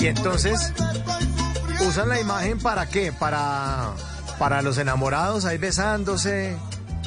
entonces, 0.10 0.74
¿usan 1.88 2.10
la 2.10 2.20
imagen 2.20 2.60
para 2.60 2.88
qué? 2.88 3.12
Para, 3.12 3.94
para 4.38 4.62
los 4.62 4.78
enamorados 4.78 5.46
ahí 5.46 5.58
besándose. 5.58 6.58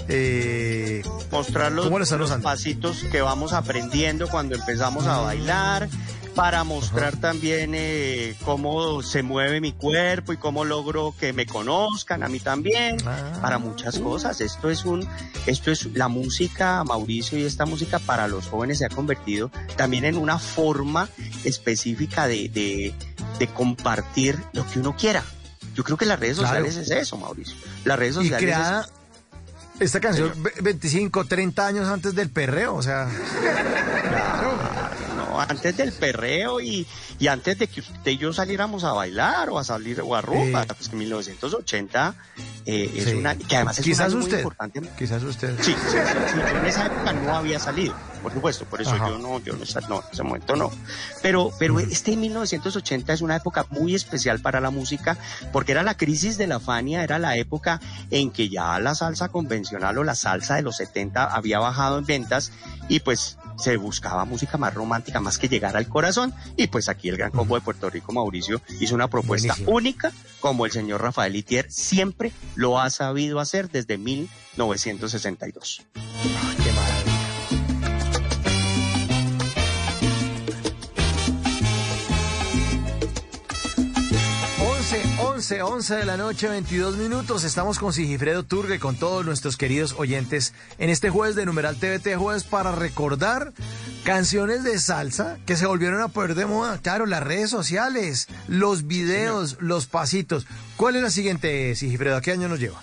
Eh, 0.09 1.03
Mostrar 1.31 1.73
los, 1.73 1.85
¿Cómo 1.87 1.99
lo 1.99 2.05
están 2.05 2.19
los 2.19 2.31
pasitos 2.31 3.05
que 3.11 3.23
vamos 3.23 3.53
aprendiendo 3.53 4.29
cuando 4.29 4.55
empezamos 4.55 5.07
a 5.07 5.19
bailar, 5.19 5.89
para 6.35 6.65
mostrar 6.65 7.17
también 7.19 7.73
eh, 7.75 8.35
cómo 8.45 9.03
se 9.03 9.23
mueve 9.23 9.61
mi 9.61 9.73
cuerpo 9.73 10.33
y 10.33 10.39
cómo 10.39 10.65
logro 10.65 11.15
que 11.19 11.33
me 11.33 11.45
conozcan 11.47 12.23
a 12.23 12.29
mí 12.29 12.41
también, 12.41 12.97
Ah. 13.07 13.39
para 13.43 13.59
muchas 13.59 13.99
cosas. 13.99 14.41
Esto 14.41 14.71
es 14.71 14.85
un, 14.85 15.07
esto 15.47 15.71
es 15.71 15.87
la 15.95 16.09
música, 16.09 16.83
Mauricio, 16.85 17.39
y 17.39 17.45
esta 17.45 17.67
música 17.67 17.99
para 17.99 18.29
los 18.29 18.47
jóvenes 18.49 18.79
se 18.79 18.87
ha 18.87 18.89
convertido 18.89 19.51
también 19.77 20.05
en 20.07 20.17
una 20.17 20.39
forma 20.39 21.09
específica 21.45 22.27
de, 22.27 22.49
de, 22.49 22.95
de 23.39 23.47
compartir 23.49 24.39
lo 24.53 24.67
que 24.67 24.79
uno 24.81 24.97
quiera. 24.97 25.23
Yo 25.75 25.85
creo 25.85 25.97
que 25.97 26.07
las 26.07 26.19
redes 26.19 26.39
Claro. 26.39 26.65
sociales 26.65 26.77
es 26.91 26.97
eso, 26.97 27.17
Mauricio. 27.19 27.57
Las 27.85 27.99
redes 27.99 28.13
y 28.13 28.29
sociales 28.29 28.43
es- 28.43 28.47
creada 28.57 28.89
esta 29.81 30.01
canción 30.01 30.33
ve- 30.43 30.53
25, 30.63 31.25
30 31.25 31.67
años 31.67 31.89
antes 31.89 32.15
del 32.15 32.31
perreo, 32.31 32.75
o 32.77 32.83
sea. 32.83 33.09
No, 35.33 35.41
antes 35.41 35.77
del 35.77 35.93
perreo 35.93 36.61
y, 36.61 36.87
y 37.19 37.27
antes 37.29 37.59
de 37.59 37.67
que 37.67 37.81
usted 37.81 38.11
y 38.11 38.19
yo 38.19 38.33
saliéramos 38.33 38.85
a 38.85 38.93
bailar 38.93 39.49
o 39.51 39.59
a 39.59 39.65
salir 39.65 40.01
o 40.03 40.15
a 40.15 40.21
rumba, 40.21 40.63
Eh. 40.63 40.67
pues 40.77 40.89
que 40.89 40.97
1980 40.97 42.15
eh, 42.65 42.93
es 42.97 43.05
Sí. 43.07 43.15
una, 43.15 43.35
que 43.37 43.57
además 43.57 43.79
es 43.79 43.85
Quizás 43.85 44.07
año 44.09 44.17
muy 44.17 44.25
usted. 44.25 44.39
importante. 44.39 44.83
Quizás 44.97 45.23
usted. 45.25 45.57
Sí, 45.61 45.73
sí, 45.73 45.77
sí, 45.91 45.97
sí, 46.33 46.37
yo 46.39 46.59
en 46.59 46.67
esa 46.67 46.87
época 46.87 47.13
no 47.13 47.35
había 47.35 47.59
salido, 47.59 47.95
por 48.23 48.33
supuesto, 48.33 48.65
por 48.67 48.81
eso 48.81 48.93
Ajá. 48.93 49.09
yo 49.09 49.19
no, 49.19 49.41
yo 49.41 49.55
no, 49.55 49.65
no, 49.89 49.97
en 50.01 50.05
ese 50.13 50.23
momento 50.23 50.55
no. 50.55 50.71
Pero, 51.23 51.51
pero 51.59 51.81
este 51.81 52.17
1980 52.17 53.13
es 53.15 53.21
una 53.21 53.37
época 53.37 53.67
muy 53.71 53.95
especial 53.97 54.41
para 54.41 54.61
la 54.61 54.71
música, 54.71 55.17
porque 55.53 55.73
era 55.73 55.83
la 55.83 55.97
crisis 55.97 56.39
de 56.39 56.47
la 56.47 56.61
Fania, 56.61 57.03
era 57.03 57.19
la 57.19 57.37
época 57.37 57.81
en 58.11 58.31
que 58.31 58.49
ya 58.49 58.79
la 58.79 58.95
salsa 58.95 59.29
convencional 59.31 59.99
o 59.99 60.05
la 60.05 60.15
salsa 60.15 60.55
de 60.57 60.63
los 60.63 60.77
70 60.77 61.25
había 61.25 61.59
bajado 61.59 61.99
en 61.99 62.05
ventas 62.07 62.53
y 62.89 63.01
pues 63.01 63.39
se 63.63 63.77
buscaba 63.77 64.25
música 64.25 64.59
más 64.59 64.75
romántica, 64.75 65.21
más 65.21 65.39
que 65.39 65.49
llegar 65.49 65.77
al 65.77 65.87
corazón, 65.89 66.35
y 66.57 66.67
pues 66.67 66.89
aquí 66.89 67.09
el 67.09 67.17
Gran 67.17 67.31
Combo 67.31 67.55
de 67.55 67.61
Puerto 67.61 67.89
Rico, 67.89 68.13
Mauricio, 68.13 68.61
hizo 68.81 68.95
una 68.97 69.07
propuesta 69.09 69.55
Buenísimo. 69.55 69.77
única, 69.77 70.13
como 70.41 70.67
el 70.67 70.73
señor 70.73 71.01
Rafael 71.01 71.37
Itier 71.37 71.71
siempre 71.71 72.33
lo 72.57 72.81
ha 72.81 72.91
sabido 72.91 73.39
hacer 73.39 73.71
desde 73.71 73.99
1962. 73.99 75.87
Qué 75.93 76.73
maravilla. 76.73 77.02
11, 85.43 85.61
11, 85.61 85.63
11 85.63 85.97
de 85.97 86.07
la 86.07 86.17
noche, 86.17 86.49
22 86.49 86.97
minutos. 86.99 87.43
Estamos 87.43 87.81
con 87.81 87.93
Sigifredo 87.93 88.45
Turga 88.45 88.77
y 88.77 88.79
con 88.79 88.95
todos 88.95 89.27
nuestros 89.27 89.57
queridos 89.57 89.93
oyentes 89.99 90.55
en 90.79 90.89
este 90.89 91.11
jueves 91.11 91.35
de 91.35 91.45
Numeral 91.45 91.75
TVT 91.75 92.15
Jueves 92.17 92.45
para 92.45 92.71
recordar 92.71 93.53
canciones 94.05 94.63
de 94.63 94.79
salsa 94.79 95.39
que 95.45 95.57
se 95.57 95.67
volvieron 95.67 96.01
a 96.01 96.07
poner 96.07 96.37
de 96.37 96.47
moda. 96.47 96.79
Claro, 96.79 97.07
las 97.07 97.25
redes 97.25 97.51
sociales, 97.51 98.29
los 98.47 98.87
videos, 98.87 99.57
los 99.59 99.87
pasitos. 99.87 100.47
¿Cuál 100.77 100.95
es 100.95 101.03
la 101.03 101.11
siguiente, 101.11 101.75
Sigifredo? 101.75 102.17
¿A 102.17 102.21
qué 102.21 102.31
año 102.31 102.47
nos 102.47 102.61
lleva? 102.61 102.81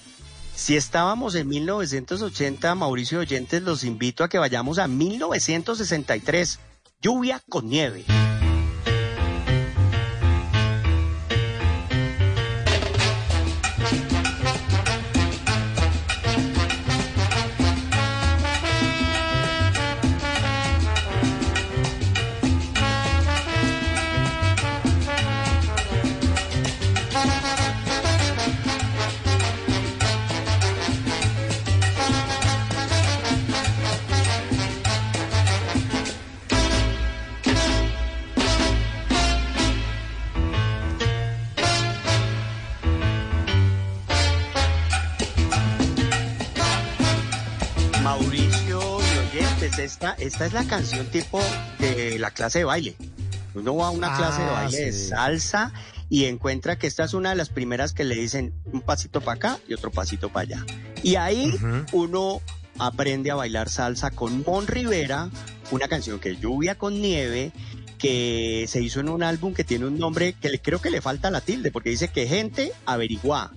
Si 0.54 0.76
estábamos 0.76 1.36
en 1.36 1.48
1980, 1.48 2.76
Mauricio 2.76 3.20
Oyentes, 3.20 3.62
los 3.62 3.86
invito 3.86 4.26
a 4.26 4.28
que 4.28 4.38
vayamos 4.38 4.80
a 4.80 4.90
1963. 4.90 6.60
Lluvia 7.02 7.42
con 7.48 7.70
nieve. 7.70 8.04
Esta, 50.30 50.46
es 50.46 50.54
la 50.54 50.64
canción 50.66 51.06
tipo 51.08 51.42
de 51.80 52.18
la 52.20 52.32
clase 52.32 52.60
de 52.60 52.66
baile. 52.66 52.96
Uno 53.56 53.76
va 53.76 53.88
a 53.88 53.90
una 53.90 54.14
Ah, 54.14 54.18
clase 54.18 54.42
de 54.42 54.50
baile 54.50 54.78
de 54.86 54.94
salsa 54.94 55.74
y 56.10 56.26
encuentra 56.26 56.78
que 56.78 56.88
esta 56.88 57.04
es 57.04 57.14
una 57.14 57.32
de 57.32 57.36
las 57.36 57.50
primeras 57.50 57.94
que 57.94 58.04
le 58.04 58.16
dicen 58.16 58.54
un 58.72 58.82
pasito 58.82 59.22
para 59.22 59.36
acá 59.36 59.60
y 59.68 59.74
otro 59.74 59.92
pasito 59.92 60.30
para 60.30 60.44
allá. 60.44 60.66
Y 61.04 61.16
ahí 61.16 61.54
uno 61.92 62.42
aprende 62.78 63.32
a 63.32 63.36
bailar 63.36 63.70
salsa 63.70 64.12
con 64.12 64.44
Mon 64.46 64.68
Rivera, 64.68 65.30
una 65.72 65.88
canción 65.88 66.20
que 66.20 66.32
es 66.32 66.40
Lluvia 66.40 66.76
con 66.76 67.02
Nieve, 67.02 67.52
que 67.98 68.66
se 68.68 68.82
hizo 68.82 69.02
en 69.02 69.10
un 69.10 69.24
álbum 69.24 69.54
que 69.54 69.64
tiene 69.64 69.86
un 69.86 70.00
nombre 70.00 70.34
que 70.34 70.50
le, 70.50 70.62
creo 70.62 70.80
que 70.80 70.90
le 70.90 71.02
falta 71.02 71.30
la 71.32 71.42
tilde, 71.42 71.72
porque 71.72 71.90
dice 71.90 72.08
que 72.08 72.28
gente 72.28 72.72
averigua. 72.86 73.52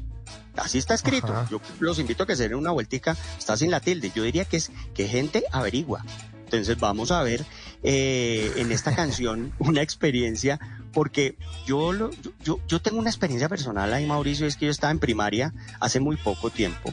Así 0.57 0.79
está 0.79 0.95
escrito. 0.95 1.29
Ajá. 1.29 1.47
Yo 1.51 1.61
los 1.81 1.99
invito 1.99 2.25
a 2.25 2.27
que 2.27 2.37
se 2.37 2.49
den 2.49 2.57
una 2.57 2.73
vueltica. 2.73 3.17
Está 3.39 3.57
sin 3.57 3.71
la 3.71 3.81
tilde. 3.81 4.13
Yo 4.15 4.23
diría 4.23 4.45
que 4.45 4.59
es 4.59 4.71
que 4.95 5.09
gente 5.09 5.45
averigua. 5.51 6.05
Entonces 6.53 6.79
vamos 6.79 7.11
a 7.11 7.23
ver 7.23 7.45
eh, 7.83 8.53
en 8.57 8.71
esta 8.73 8.95
canción 8.95 9.53
una 9.59 9.81
experiencia, 9.83 10.61
porque 10.93 11.37
yo, 11.67 11.93
lo- 11.93 12.11
yo- 12.45 12.61
yo, 12.69 12.81
tengo 12.81 12.99
una 12.99 13.09
experiencia 13.11 13.49
personal 13.49 13.93
ahí, 13.93 14.05
Mauricio, 14.07 14.47
es 14.47 14.57
que 14.57 14.67
yo 14.67 14.71
estaba 14.71 14.91
en 14.91 14.99
primaria 14.99 15.53
hace 15.81 15.99
muy 16.01 16.17
poco 16.17 16.51
tiempo 16.51 16.93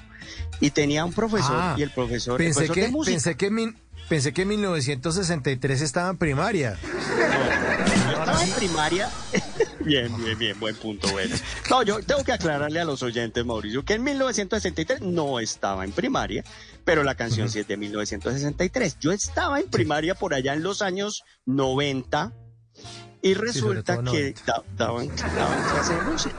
y 0.61 0.69
tenía 0.71 1.03
un 1.05 1.13
profesor 1.13 1.55
Ah, 1.59 1.75
y 1.77 1.81
el 1.83 1.89
profesor, 1.91 2.41
el 2.41 2.47
Pensé 2.47 2.61
de 2.67 2.69
que, 2.69 2.87
música. 2.87 3.33
que 3.35 3.73
pensé 4.07 4.33
que 4.33 4.41
en 4.43 4.47
1963 4.47 5.81
estaba 5.81 6.09
en 6.09 6.17
primaria. 6.17 6.77
Yo 6.81 8.19
estaba 8.19 8.43
en 8.43 8.51
primaria. 8.51 9.09
Bien, 9.85 10.15
bien, 10.23 10.37
bien, 10.37 10.59
buen 10.59 10.75
punto, 10.75 11.07
bueno. 11.11 11.35
No, 11.69 11.83
yo 11.83 12.01
tengo 12.03 12.23
que 12.23 12.31
aclararle 12.33 12.79
a 12.79 12.85
los 12.85 13.01
oyentes, 13.01 13.45
Mauricio, 13.45 13.83
que 13.85 13.93
en 13.93 14.03
1963 14.03 15.01
no 15.01 15.39
estaba 15.39 15.85
en 15.85 15.91
primaria, 15.91 16.43
pero 16.83 17.03
la 17.03 17.15
canción 17.15 17.49
sí 17.49 17.59
es 17.59 17.67
de 17.67 17.77
1963. 17.77 18.97
Yo 18.99 19.11
estaba 19.11 19.59
en 19.59 19.69
primaria 19.69 20.15
por 20.15 20.33
allá 20.33 20.53
en 20.53 20.63
los 20.63 20.81
años 20.81 21.23
90 21.45 22.33
y 23.21 23.33
resulta 23.33 23.93
que 24.11 24.33
da- 24.45 24.63
daban, 24.75 25.07
daban 25.15 25.63
clase 25.71 25.93
de 25.95 26.01
música. 26.01 26.35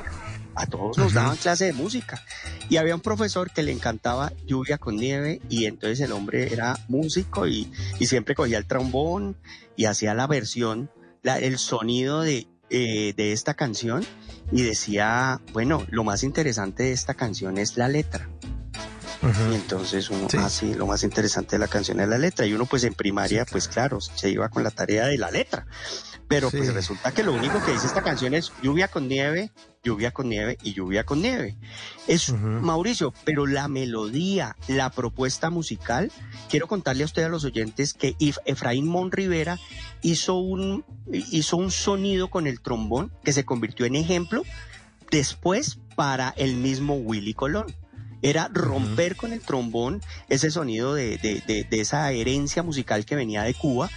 A 0.56 0.66
todos 0.66 0.98
nos 0.98 1.14
daban 1.14 1.36
clase 1.36 1.64
de 1.66 1.72
música. 1.72 2.22
Y 2.68 2.76
había 2.76 2.94
un 2.94 3.00
profesor 3.00 3.50
que 3.52 3.62
le 3.62 3.72
encantaba 3.72 4.32
lluvia 4.46 4.76
con 4.78 4.96
nieve 4.96 5.40
y 5.48 5.64
entonces 5.64 6.00
el 6.00 6.12
hombre 6.12 6.52
era 6.52 6.76
músico 6.88 7.46
y, 7.46 7.72
y 7.98 8.06
siempre 8.06 8.34
cogía 8.34 8.58
el 8.58 8.66
trombón 8.66 9.36
y 9.76 9.86
hacía 9.86 10.12
la 10.12 10.26
versión, 10.26 10.90
la- 11.22 11.38
el 11.38 11.58
sonido 11.58 12.20
de, 12.22 12.46
eh, 12.70 13.12
de 13.16 13.32
esta 13.32 13.54
canción 13.54 14.04
y 14.52 14.62
decía, 14.62 15.40
bueno, 15.52 15.84
lo 15.90 16.04
más 16.04 16.22
interesante 16.22 16.84
de 16.84 16.92
esta 16.92 17.14
canción 17.14 17.58
es 17.58 17.76
la 17.76 17.88
letra. 17.88 18.28
Y 19.50 19.54
entonces 19.54 20.08
uno, 20.08 20.28
ah, 20.38 20.48
sí, 20.48 20.74
lo 20.74 20.86
más 20.86 21.02
interesante 21.02 21.56
de 21.56 21.58
la 21.58 21.68
canción 21.68 22.00
es 22.00 22.08
la 22.08 22.16
letra. 22.16 22.46
Y 22.46 22.54
uno 22.54 22.64
pues 22.64 22.84
en 22.84 22.94
primaria, 22.94 23.44
pues 23.44 23.68
claro, 23.68 24.00
se 24.00 24.30
iba 24.30 24.48
con 24.48 24.62
la 24.62 24.70
tarea 24.70 25.06
de 25.06 25.18
la 25.18 25.30
letra. 25.30 25.66
Pero 26.30 26.48
pues 26.50 26.72
resulta 26.72 27.12
que 27.12 27.24
lo 27.24 27.32
único 27.32 27.60
que 27.64 27.72
dice 27.72 27.86
esta 27.88 28.02
canción 28.02 28.34
es 28.34 28.52
lluvia 28.62 28.86
con 28.86 29.08
nieve, 29.08 29.50
lluvia 29.82 30.12
con 30.12 30.28
nieve 30.28 30.58
y 30.62 30.74
lluvia 30.74 31.04
con 31.04 31.20
nieve. 31.20 31.56
Es 32.06 32.32
Mauricio, 32.32 33.12
pero 33.24 33.46
la 33.46 33.66
melodía, 33.66 34.54
la 34.68 34.90
propuesta 34.90 35.50
musical, 35.50 36.12
quiero 36.48 36.68
contarle 36.68 37.02
a 37.02 37.06
usted 37.06 37.24
a 37.24 37.28
los 37.28 37.44
oyentes 37.44 37.94
que 37.94 38.14
If- 38.20 38.38
Efraín 38.44 38.86
Mon 38.86 39.10
Rivera 39.10 39.58
hizo 40.02 40.36
un, 40.36 40.84
hizo 41.10 41.56
un 41.56 41.72
sonido 41.72 42.30
con 42.30 42.46
el 42.46 42.60
trombón 42.60 43.10
que 43.24 43.32
se 43.32 43.44
convirtió 43.44 43.84
en 43.84 43.96
ejemplo 43.96 44.44
después 45.10 45.78
para 45.96 46.32
el 46.36 46.54
mismo 46.54 46.94
Willy 46.94 47.34
Colón. 47.34 47.66
Era 48.22 48.48
romper 48.52 49.16
con 49.16 49.32
el 49.32 49.40
trombón 49.40 50.02
ese 50.28 50.50
sonido 50.50 50.94
de, 50.94 51.16
de- 51.18 51.42
de- 51.46 51.64
de 51.64 51.80
esa 51.80 52.12
herencia 52.12 52.62
musical 52.62 53.04
que 53.06 53.16
venía 53.16 53.42
de 53.42 53.54
Cuba 53.54 53.90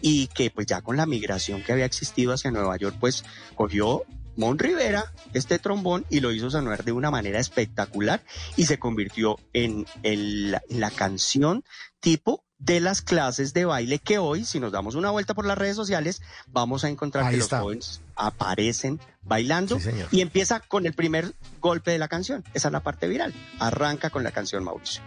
y 0.00 0.28
que 0.28 0.50
pues 0.50 0.66
ya 0.66 0.80
con 0.82 0.96
la 0.96 1.06
migración 1.06 1.62
que 1.62 1.72
había 1.72 1.84
existido 1.84 2.32
hacia 2.32 2.50
Nueva 2.50 2.76
York 2.76 2.96
pues 3.00 3.24
cogió 3.54 4.04
Mon 4.36 4.58
Rivera 4.58 5.12
este 5.34 5.58
trombón 5.58 6.04
y 6.10 6.20
lo 6.20 6.30
hizo 6.32 6.48
sonar 6.50 6.84
de 6.84 6.92
una 6.92 7.10
manera 7.10 7.40
espectacular 7.40 8.22
y 8.56 8.66
se 8.66 8.78
convirtió 8.78 9.36
en, 9.52 9.84
el- 10.04 10.56
la 10.68 10.90
canción 10.92 11.64
tipo 12.00 12.44
de 12.60 12.80
las 12.80 13.02
clases 13.02 13.52
de 13.54 13.64
baile 13.64 13.98
que 14.00 14.18
hoy, 14.18 14.44
si 14.44 14.58
nos 14.60 14.72
damos 14.72 14.94
una 14.96 15.10
vuelta 15.10 15.32
por 15.34 15.46
las 15.46 15.56
redes 15.58 15.76
sociales, 15.76 16.22
vamos 16.48 16.82
a 16.84 16.88
encontrar 16.88 17.24
Ahí 17.24 17.34
que 17.36 17.40
está. 17.40 17.56
los 17.58 17.62
jóvenes 17.64 18.00
aparecen 18.16 19.00
bailando 19.22 19.78
Sí, 19.78 19.90
y 20.10 20.20
empieza 20.22 20.58
con 20.60 20.84
el 20.86 20.92
primer 20.92 21.34
golpe 21.60 21.90
de 21.92 21.98
la 21.98 22.08
canción. 22.08 22.42
Esa 22.54 22.68
es 22.68 22.72
la 22.72 22.80
parte 22.80 23.06
viral. 23.08 23.32
Arranca 23.60 24.10
con 24.10 24.24
la 24.24 24.30
canción 24.32 24.64
Mauricio. 24.64 25.02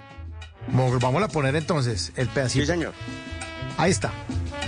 Mo- 0.70 0.98
Vamos 1.00 1.24
a 1.24 1.28
poner 1.28 1.56
entonces 1.58 2.12
el 2.16 2.28
pedacito. 2.30 2.66
Sí, 2.66 2.72
señor. 2.72 2.94
Ahí 3.82 3.90
está. 3.90 4.12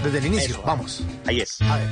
Desde 0.04 0.18
el 0.18 0.26
inicio. 0.26 0.56
Eso. 0.56 0.64
Vamos. 0.64 1.04
Ahí 1.28 1.40
es. 1.40 1.62
A 1.62 1.78
ver. 1.78 1.88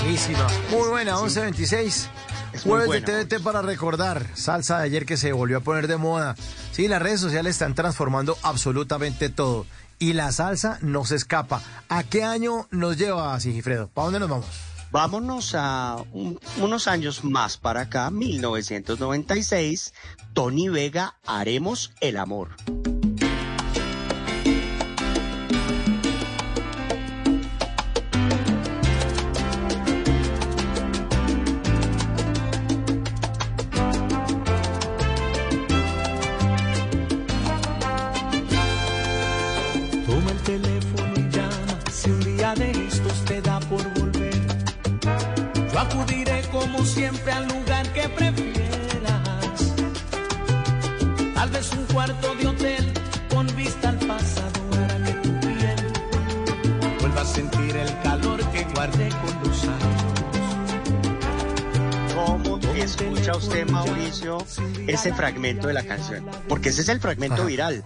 Buenísima. 0.00 0.46
Muy 0.70 0.88
buena, 0.88 1.16
11.26. 1.16 2.08
Es 2.62 2.66
muy 2.66 2.74
Jueves 2.76 2.86
buena, 3.02 3.18
de 3.18 3.24
TVT 3.24 3.42
para 3.42 3.60
recordar. 3.60 4.24
Salsa 4.34 4.78
de 4.78 4.84
ayer 4.84 5.04
que 5.04 5.16
se 5.16 5.32
volvió 5.32 5.56
a 5.56 5.60
poner 5.62 5.88
de 5.88 5.96
moda. 5.96 6.36
Sí, 6.70 6.86
las 6.86 7.02
redes 7.02 7.20
sociales 7.20 7.56
están 7.56 7.74
transformando 7.74 8.38
absolutamente 8.42 9.30
todo. 9.30 9.66
Y 9.98 10.12
la 10.12 10.30
salsa 10.30 10.78
no 10.80 11.04
se 11.04 11.16
escapa. 11.16 11.60
¿A 11.88 12.04
qué 12.04 12.22
año 12.22 12.68
nos 12.70 12.96
lleva, 12.96 13.38
Sigifredo? 13.40 13.88
¿Para 13.88 14.04
dónde 14.04 14.20
nos 14.20 14.28
vamos? 14.28 14.46
Vámonos 14.92 15.54
a 15.56 15.96
un- 16.12 16.38
unos 16.58 16.86
años 16.86 17.24
más 17.24 17.56
para 17.56 17.80
acá, 17.80 18.10
1996. 18.10 19.92
Tony 20.32 20.68
Vega, 20.68 21.16
Haremos 21.26 21.90
el 22.00 22.16
Amor. 22.16 22.50
Acudiré 45.92 46.42
como 46.50 46.84
siempre 46.84 47.32
al 47.32 47.46
lugar 47.48 47.92
que 47.92 48.08
prefieras. 48.08 49.74
Tal 51.34 51.50
vez 51.50 51.72
un 51.72 51.84
cuarto 51.92 52.34
de 52.36 52.46
hotel 52.46 52.92
con 53.32 53.46
vista 53.56 53.90
al 53.90 53.98
pasado 53.98 54.60
hará 54.74 55.04
que 55.04 55.12
tu 55.14 55.40
piel 55.40 55.92
vuelva 57.00 57.20
a 57.20 57.24
sentir 57.24 57.76
el 57.76 58.00
calor 58.02 58.40
que 58.50 58.64
guardé 58.74 59.08
con 59.08 59.48
los 59.50 59.64
años. 59.64 60.02
¿Cómo 62.14 62.58
escucha 62.74 63.36
usted, 63.36 63.68
Mauricio, 63.68 64.38
ese 64.86 65.12
fragmento 65.12 65.66
de 65.68 65.74
la 65.74 65.82
canción? 65.82 66.24
Porque 66.48 66.70
ese 66.70 66.82
es 66.82 66.88
el 66.88 67.00
fragmento 67.00 67.36
Ajá. 67.36 67.44
viral. 67.44 67.84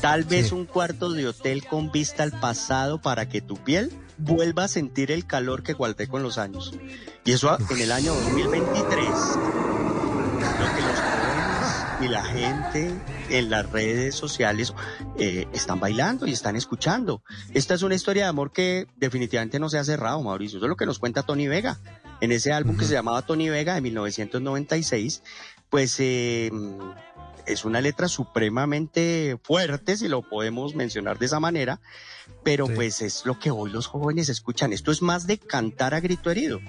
Tal 0.00 0.24
vez 0.24 0.48
Sí. 0.48 0.54
un 0.54 0.64
cuarto 0.66 1.10
de 1.10 1.28
hotel 1.28 1.64
con 1.66 1.90
vista 1.92 2.22
al 2.22 2.32
pasado 2.32 3.00
para 3.02 3.28
que 3.28 3.40
tu 3.42 3.56
piel 3.56 3.90
vuelva 4.18 4.64
a 4.64 4.68
sentir 4.68 5.10
el 5.10 5.26
calor 5.26 5.62
que 5.62 5.72
guardé 5.72 6.08
con 6.08 6.22
los 6.22 6.38
años. 6.38 6.72
Y 7.24 7.32
eso 7.32 7.56
en 7.70 7.80
el 7.80 7.92
año 7.92 8.14
2023. 8.14 9.08
Lo 9.08 10.74
que 10.74 10.82
los 10.82 10.98
jóvenes 10.98 11.42
y 12.00 12.08
la 12.08 12.24
gente 12.24 12.92
en 13.30 13.50
las 13.50 13.70
redes 13.70 14.14
sociales 14.14 14.74
eh, 15.18 15.46
están 15.52 15.78
bailando 15.80 16.26
y 16.26 16.32
están 16.32 16.56
escuchando. 16.56 17.22
Esta 17.54 17.74
es 17.74 17.82
una 17.82 17.94
historia 17.94 18.24
de 18.24 18.28
amor 18.28 18.52
que 18.52 18.86
definitivamente 18.96 19.58
no 19.58 19.68
se 19.68 19.78
ha 19.78 19.84
cerrado, 19.84 20.20
Mauricio. 20.22 20.58
Eso 20.58 20.66
es 20.66 20.70
lo 20.70 20.76
que 20.76 20.86
nos 20.86 20.98
cuenta 20.98 21.22
Tony 21.22 21.48
Vega. 21.48 21.78
En 22.20 22.32
ese 22.32 22.52
álbum 22.52 22.76
que 22.76 22.84
se 22.84 22.94
llamaba 22.94 23.22
Tony 23.22 23.48
Vega 23.48 23.74
de 23.74 23.80
1996, 23.80 25.22
pues 25.70 25.96
eh, 26.00 26.50
es 27.46 27.64
una 27.64 27.80
letra 27.80 28.08
supremamente 28.08 29.38
fuerte, 29.42 29.96
si 29.96 30.08
lo 30.08 30.22
podemos 30.22 30.74
mencionar 30.74 31.18
de 31.18 31.26
esa 31.26 31.40
manera, 31.40 31.80
pero 32.42 32.66
Sí. 32.66 32.72
pues 32.74 33.02
es 33.02 33.24
lo 33.24 33.38
que 33.38 33.50
hoy 33.50 33.70
los 33.70 33.86
jóvenes 33.86 34.28
escuchan. 34.28 34.72
Esto 34.72 34.90
es 34.92 35.02
más 35.02 35.26
de 35.26 35.38
cantar 35.38 35.94
a 35.94 36.00
grito 36.00 36.30
herido. 36.30 36.60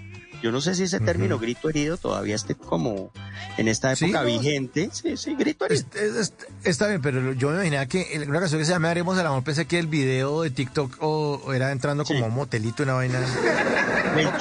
Yo 0.43 0.51
no 0.51 0.59
sé 0.61 0.75
si 0.75 0.83
ese 0.83 0.99
término 0.99 1.39
grito 1.39 1.69
herido 1.69 1.95
todavía 1.95 2.35
esté 2.35 2.53
como 2.53 3.11
en 3.57 3.67
esta 3.69 3.93
época 3.93 4.23
vigente. 4.23 4.89
Sí, 4.91 5.15
sí, 5.15 5.35
grito 5.35 5.65
herido. 5.65 5.85
Es- 5.95 6.01
es- 6.01 6.15
es- 6.17 6.33
está 6.65 6.87
bien, 6.87 7.01
pero 7.01 7.31
yo 7.33 7.47
me 7.49 7.55
imaginaba 7.55 7.85
que 7.85 8.13
en 8.13 8.29
una 8.29 8.39
canción 8.41 8.59
que 8.59 8.65
se 8.65 8.71
llama 8.73 8.91
Haremos 8.91 9.17
el 9.17 9.25
amor, 9.25 9.43
pensé 9.45 9.65
que 9.65 9.79
el 9.79 9.87
video 9.87 10.41
de 10.41 10.49
TikTok 10.49 10.97
o, 10.99 11.53
era 11.53 11.71
entrando 11.71 12.03
como 12.03 12.19
Sí. 12.19 12.25
un 12.25 12.33
motelito, 12.33 12.83
una 12.83 12.93
vaina. 12.93 13.19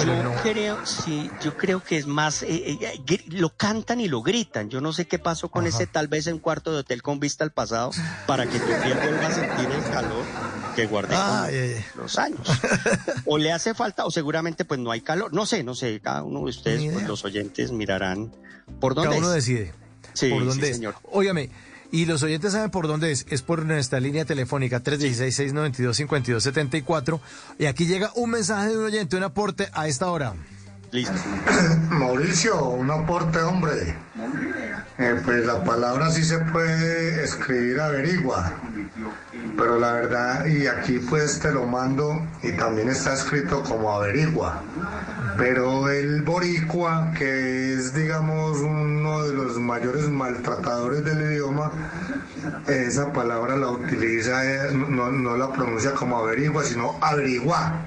Yo 0.04 0.22
no. 0.22 0.34
creo, 0.42 0.84
sí, 0.84 1.30
yo 1.42 1.56
creo 1.56 1.82
que 1.82 1.96
es 1.96 2.06
más, 2.06 2.42
eh, 2.42 2.78
eh, 2.80 3.24
lo 3.28 3.50
cantan 3.56 4.00
y 4.00 4.08
lo 4.08 4.20
gritan. 4.22 4.68
Yo 4.68 4.80
no 4.80 4.92
sé 4.92 5.06
qué 5.06 5.18
pasó 5.18 5.50
con 5.50 5.66
Ajá. 5.66 5.76
ese 5.76 5.86
tal 5.86 6.08
vez 6.08 6.26
en 6.26 6.38
cuarto 6.38 6.72
de 6.72 6.78
hotel 6.80 7.02
con 7.02 7.20
vista 7.20 7.44
al 7.44 7.52
pasado 7.52 7.90
para 8.26 8.44
que 8.46 8.58
tu 8.58 8.66
piel 8.66 8.98
vuelva 9.02 9.26
a 9.28 9.32
sentir 9.32 9.68
el 9.70 9.82
calor 9.90 10.24
que 10.76 10.86
guardé 10.86 11.14
con 11.94 12.02
los 12.02 12.18
años. 12.18 12.40
O 13.26 13.38
le 13.38 13.52
hace 13.52 13.74
falta, 13.74 14.04
o 14.04 14.10
seguramente 14.10 14.64
pues 14.64 14.80
no 14.80 14.90
hay 14.90 15.00
calor. 15.00 15.32
No 15.32 15.46
sé, 15.46 15.62
no 15.64 15.74
sé, 15.74 15.91
cada 16.00 16.22
uno 16.22 16.40
de 16.40 16.44
ustedes, 16.46 16.92
pues, 16.92 17.06
los 17.06 17.24
oyentes 17.24 17.72
mirarán 17.72 18.32
por 18.80 18.94
dónde 18.94 19.10
Cada 19.10 19.18
uno 19.20 19.30
decide 19.30 19.72
Sí, 20.14 20.30
por 20.30 20.40
sí, 20.42 20.46
dónde 20.48 20.70
es. 20.70 20.76
señor. 20.76 20.94
Óigame, 21.10 21.50
y 21.90 22.06
los 22.06 22.22
oyentes 22.22 22.52
saben 22.52 22.70
por 22.70 22.86
dónde 22.86 23.10
es. 23.12 23.26
Es 23.30 23.42
por 23.42 23.64
nuestra 23.66 24.00
línea 24.00 24.24
telefónica 24.24 24.82
316-692-5274. 24.82 27.20
Y 27.58 27.66
aquí 27.66 27.86
llega 27.86 28.10
un 28.14 28.30
mensaje 28.30 28.70
de 28.70 28.78
un 28.78 28.84
oyente, 28.84 29.16
un 29.16 29.24
aporte 29.24 29.68
a 29.72 29.88
esta 29.88 30.10
hora. 30.10 30.34
Listo. 30.92 31.14
Mauricio, 31.90 32.66
un 32.66 32.90
aporte, 32.90 33.38
hombre. 33.40 33.96
Eh, 34.98 35.20
pues 35.24 35.46
la 35.46 35.64
palabra 35.64 36.10
sí 36.10 36.22
se 36.22 36.38
puede 36.38 37.24
escribir 37.24 37.80
averigua, 37.80 38.52
pero 39.56 39.78
la 39.78 39.94
verdad, 39.94 40.44
y 40.44 40.66
aquí 40.66 40.98
pues 40.98 41.40
te 41.40 41.50
lo 41.50 41.64
mando, 41.64 42.20
y 42.42 42.52
también 42.52 42.90
está 42.90 43.14
escrito 43.14 43.62
como 43.62 43.90
averigua, 43.90 44.62
pero 45.38 45.88
el 45.88 46.20
boricua, 46.20 47.10
que 47.16 47.72
es 47.72 47.94
digamos 47.94 48.58
uno 48.58 49.24
de 49.24 49.32
los 49.32 49.58
mayores 49.58 50.10
maltratadores 50.10 51.02
del 51.06 51.22
idioma, 51.22 51.72
esa 52.68 53.10
palabra 53.14 53.56
la 53.56 53.70
utiliza, 53.70 54.44
eh, 54.44 54.72
no, 54.74 55.10
no 55.10 55.38
la 55.38 55.50
pronuncia 55.50 55.92
como 55.92 56.18
averigua, 56.18 56.62
sino 56.64 56.98
averigua 57.00 57.80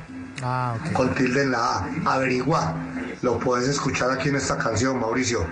Ah, 0.48 0.76
ok. 0.80 0.94
con 0.94 1.16
tilde 1.16 1.42
en 1.42 1.52
la 1.52 1.78
A, 1.80 1.88
averigua. 2.06 2.76
Lo 3.24 3.40
puedes 3.40 3.68
escuchar 3.68 4.12
aquí 4.12 4.30
en 4.30 4.36
esta 4.36 4.58
canción, 4.60 5.00
Mauricio. 5.00 5.44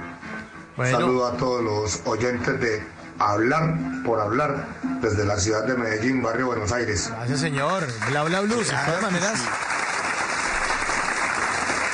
Bueno. 0.77 0.99
Saludo 0.99 1.25
a 1.27 1.37
todos 1.37 1.63
los 1.63 2.01
oyentes 2.05 2.59
de 2.59 2.83
Hablar 3.17 3.75
por 4.05 4.19
Hablar 4.19 4.67
desde 5.01 5.25
la 5.25 5.37
ciudad 5.39 5.65
de 5.65 5.75
Medellín, 5.75 6.21
barrio 6.21 6.45
Buenos 6.47 6.71
Aires. 6.71 7.09
Gracias, 7.09 7.39
señor. 7.39 7.87
Bla, 8.09 8.23
bla, 8.23 8.41
blues. 8.41 8.67
De 8.69 8.75
todas 8.85 9.01
maneras, 9.01 9.39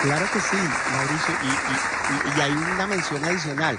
Claro 0.01 0.25
que 0.31 0.39
sí, 0.39 0.57
Mauricio. 0.93 1.35
Y, 1.43 1.47
y- 1.47 2.35
y- 2.35 2.37
y 2.37 2.41
hay 2.41 2.51
una 2.53 2.87
mención 2.87 3.23
adicional. 3.25 3.77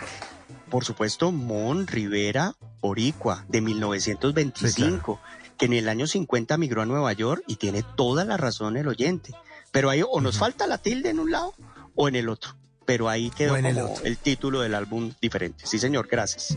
Por 0.71 0.85
supuesto, 0.85 1.33
Mon 1.33 1.87
Rivera 1.87 2.53
Boricua, 2.83 3.45
de 3.49 3.61
1925, 3.63 5.19
que 5.61 5.67
en 5.67 5.75
el 5.75 5.89
año 5.91 6.07
50 6.07 6.57
migró 6.57 6.81
a 6.81 6.87
Nueva 6.87 7.13
York 7.13 7.45
y 7.47 7.57
tiene 7.57 7.83
toda 7.83 8.25
la 8.25 8.39
razón 8.39 8.79
el 8.79 8.89
oyente. 8.89 9.35
Pero 9.71 9.91
ahí 9.91 10.03
o 10.03 10.23
nos 10.23 10.39
falta 10.39 10.67
la 10.67 10.79
tilde 10.79 11.11
en 11.11 11.21
un 11.21 11.31
lado 11.31 11.53
o 11.95 12.09
en 12.09 12.17
el 12.17 12.31
otro. 12.31 12.57
Pero 12.87 13.11
ahí 13.11 13.29
quedó 13.29 13.57
el 13.57 13.75
como 13.75 13.95
el 14.03 14.17
título 14.17 14.63
del 14.63 14.75
álbum 14.75 15.13
diferente. 15.21 15.67
Sí, 15.67 15.79
señor, 15.79 16.09
gracias. 16.11 16.57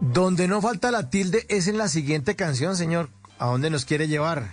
donde 0.00 0.48
no 0.48 0.60
falta 0.60 0.90
la 0.90 1.10
tilde 1.10 1.46
es 1.48 1.68
en 1.68 1.78
la 1.78 1.86
siguiente 1.86 2.34
canción, 2.34 2.76
señor. 2.76 3.08
¿A 3.38 3.46
dónde 3.46 3.70
nos 3.70 3.84
quiere 3.84 4.08
llevar? 4.08 4.52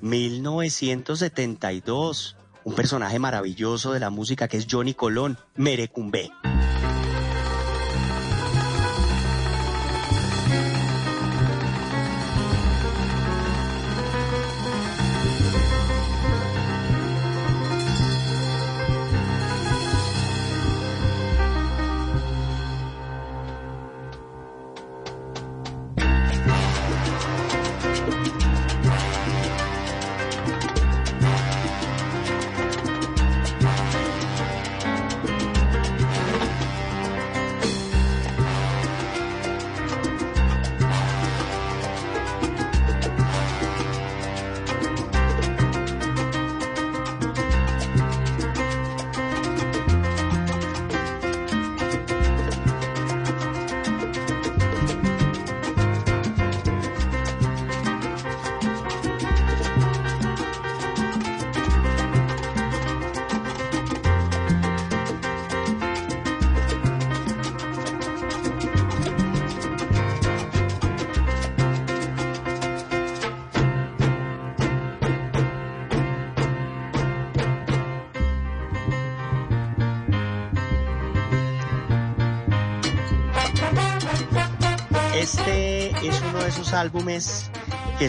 1972. 0.00 2.36
Un 2.64 2.74
personaje 2.74 3.18
maravilloso 3.18 3.92
de 3.92 4.00
la 4.00 4.08
música 4.08 4.48
que 4.48 4.56
es 4.56 4.66
Johnny 4.68 4.94
Colón, 4.94 5.36
Merecumbe. 5.56 6.30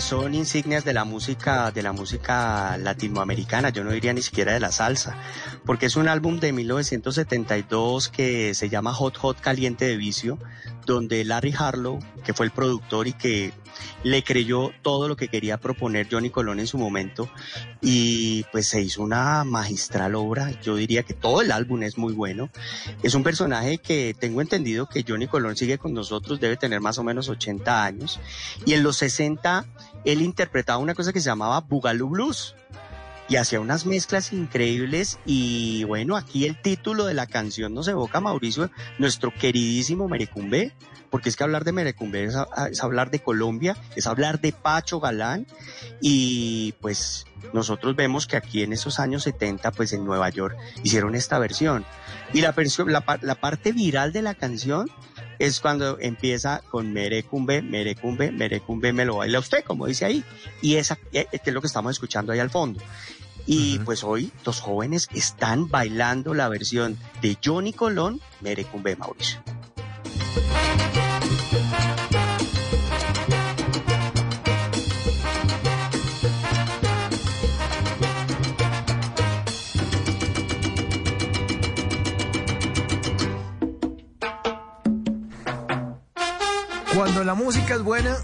Son 0.01 0.33
insignias 0.33 0.83
de 0.83 0.93
la 0.93 1.05
música 1.05 1.71
de 1.71 1.83
la 1.83 1.93
música 1.93 2.75
latinoamericana, 2.77 3.69
yo 3.69 3.83
no 3.83 3.91
diría 3.91 4.13
ni 4.13 4.21
siquiera 4.21 4.51
de 4.53 4.59
la 4.59 4.71
salsa, 4.71 5.15
porque 5.63 5.85
es 5.85 5.95
un 5.95 6.07
álbum 6.07 6.39
de 6.39 6.51
1972 6.53 8.09
que 8.09 8.55
se 8.55 8.69
llama 8.69 8.93
Hot 8.93 9.17
Hot 9.17 9.39
Caliente 9.39 9.85
de 9.85 9.97
Vicio, 9.97 10.39
donde 10.85 11.23
Larry 11.23 11.53
Harlow, 11.57 11.99
que 12.23 12.33
fue 12.33 12.47
el 12.47 12.51
productor 12.51 13.07
y 13.07 13.13
que 13.13 13.53
le 14.03 14.23
creyó 14.23 14.71
todo 14.81 15.07
lo 15.07 15.15
que 15.15 15.27
quería 15.27 15.57
proponer 15.57 16.07
Johnny 16.09 16.29
Colón 16.29 16.59
en 16.59 16.67
su 16.67 16.77
momento 16.77 17.29
y 17.81 18.43
pues 18.51 18.67
se 18.67 18.81
hizo 18.81 19.01
una 19.01 19.43
magistral 19.43 20.15
obra. 20.15 20.51
Yo 20.61 20.75
diría 20.75 21.03
que 21.03 21.13
todo 21.13 21.41
el 21.41 21.51
álbum 21.51 21.83
es 21.83 21.97
muy 21.97 22.13
bueno. 22.13 22.49
Es 23.03 23.13
un 23.13 23.23
personaje 23.23 23.77
que 23.77 24.15
tengo 24.17 24.41
entendido 24.41 24.87
que 24.87 25.05
Johnny 25.07 25.27
Colón 25.27 25.55
sigue 25.55 25.77
con 25.77 25.93
nosotros, 25.93 26.39
debe 26.39 26.57
tener 26.57 26.81
más 26.81 26.97
o 26.97 27.03
menos 27.03 27.29
80 27.29 27.83
años 27.83 28.19
y 28.65 28.73
en 28.73 28.83
los 28.83 28.97
60 28.97 29.65
él 30.05 30.21
interpretaba 30.21 30.79
una 30.79 30.95
cosa 30.95 31.13
que 31.13 31.19
se 31.19 31.29
llamaba 31.29 31.61
Boogaloo 31.61 32.09
Blues 32.09 32.55
y 33.31 33.37
hacía 33.37 33.61
unas 33.61 33.85
mezclas 33.85 34.33
increíbles 34.33 35.17
y 35.25 35.85
bueno, 35.85 36.17
aquí 36.17 36.45
el 36.45 36.61
título 36.61 37.05
de 37.05 37.13
la 37.13 37.27
canción 37.27 37.73
nos 37.73 37.87
evoca, 37.87 38.19
Mauricio, 38.19 38.69
nuestro 38.99 39.33
queridísimo 39.33 40.09
Merecumbe, 40.09 40.73
porque 41.11 41.29
es 41.29 41.35
que 41.35 41.43
hablar 41.43 41.63
de 41.63 41.73
Merecumbe 41.73 42.23
es, 42.23 42.35
es, 42.71 42.83
hablar 42.83 43.11
de 43.11 43.19
Colombia, 43.19 43.77
es 43.95 44.07
hablar 44.07 44.41
de 44.41 44.53
Pacho 44.53 44.99
Galán 44.99 45.45
y 46.01 46.73
pues 46.81 47.27
nosotros 47.53 47.95
vemos 47.95 48.25
que 48.25 48.37
aquí 48.37 48.63
en 48.63 48.73
esos 48.73 48.99
años 48.99 49.23
70 49.23 49.71
pues 49.71 49.93
en 49.93 50.03
Nueva 50.03 50.29
York 50.29 50.57
hicieron 50.83 51.13
esta 51.13 51.37
versión 51.37 51.85
y 52.33 52.41
la, 52.41 52.53
versión, 52.53 52.91
la, 52.91 53.03
la 53.21 53.35
parte 53.35 53.73
viral 53.73 54.13
de 54.13 54.23
la 54.23 54.33
canción 54.33 54.89
es 55.41 55.59
cuando 55.59 55.97
empieza 55.99 56.61
con 56.69 56.93
Merecumbe, 56.93 57.61
Merecumbe, 57.63 58.31
Merecumbe 58.31 58.93
me 58.93 59.05
lo 59.05 59.17
baila 59.17 59.39
usted, 59.39 59.63
como 59.63 59.87
dice 59.87 60.05
ahí. 60.05 60.23
Y 60.61 60.75
esa 60.75 60.97
que 60.97 61.27
es 61.31 61.53
lo 61.53 61.61
que 61.61 61.67
estamos 61.67 61.93
escuchando 61.93 62.31
ahí 62.31 62.37
al 62.37 62.51
fondo. 62.51 62.79
Y 63.47 63.79
pues 63.79 64.03
hoy 64.03 64.31
los 64.45 64.59
jóvenes 64.59 65.09
están 65.15 65.67
bailando 65.67 66.35
la 66.35 66.47
versión 66.47 66.97
de 67.23 67.37
Johnny 67.43 67.73
Colón, 67.73 68.21
Merecumbe 68.41 68.95
Mauricio. 68.95 69.41
Cuando 87.11 87.25
la 87.25 87.33
música 87.33 87.75
es 87.75 87.81
buena, 87.81 88.15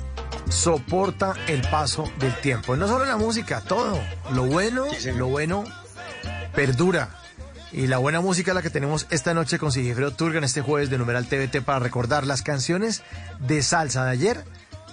soporta 0.47 1.34
el 1.49 1.59
paso 1.59 2.09
del 2.19 2.34
tiempo. 2.39 2.73
Y 2.73 2.80
no 2.80 2.88
solo 2.88 3.03
la 3.03 3.18
música, 3.18 3.59
todo. 3.59 3.99
Lo 4.31 4.45
bueno, 4.45 4.85
lo 5.18 5.27
bueno 5.27 5.65
perdura. 6.55 7.09
Y 7.73 7.88
la 7.88 7.97
buena 7.97 8.22
música 8.22 8.53
la 8.53 8.61
que 8.61 8.69
tenemos 8.69 9.05
esta 9.09 9.34
noche 9.34 9.59
con 9.59 9.73
Sigifredo 9.73 10.11
Turga 10.11 10.38
en 10.38 10.45
este 10.45 10.61
jueves 10.61 10.89
de 10.89 10.97
Numeral 10.97 11.27
TVT 11.27 11.65
para 11.65 11.80
recordar 11.80 12.26
las 12.26 12.43
canciones 12.43 13.03
de 13.39 13.61
salsa 13.61 14.05
de 14.05 14.11
ayer 14.11 14.45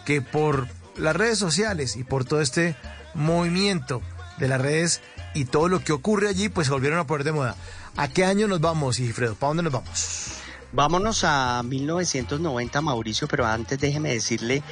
que 0.05 0.21
por 0.21 0.67
las 0.97 1.15
redes 1.15 1.39
sociales 1.39 1.95
y 1.95 2.03
por 2.03 2.25
todo 2.25 2.41
este 2.41 2.75
movimiento 3.15 4.03
de 4.39 4.49
las 4.49 4.61
redes 4.61 5.03
y 5.35 5.45
todo 5.45 5.69
lo 5.69 5.85
que 5.85 5.93
ocurre 5.93 6.29
allí, 6.29 6.49
pues 6.49 6.67
se 6.67 6.73
volvieron 6.73 6.99
a 6.99 7.07
poner 7.07 7.23
de 7.23 7.31
moda. 7.31 7.55
¿A 7.97 8.09
qué 8.09 8.25
año 8.25 8.49
nos 8.49 8.61
vamos, 8.61 8.97
Sigifredo? 8.97 9.37
¿Para 9.37 9.51
dónde 9.51 9.63
nos 9.63 9.73
vamos? 9.73 10.44
Vámonos 10.75 11.23
a 11.23 11.63
1990, 11.63 12.81
Mauricio, 12.81 13.29
pero 13.29 13.47
antes 13.47 13.79
déjeme 13.79 14.13
decirle, 14.13 14.65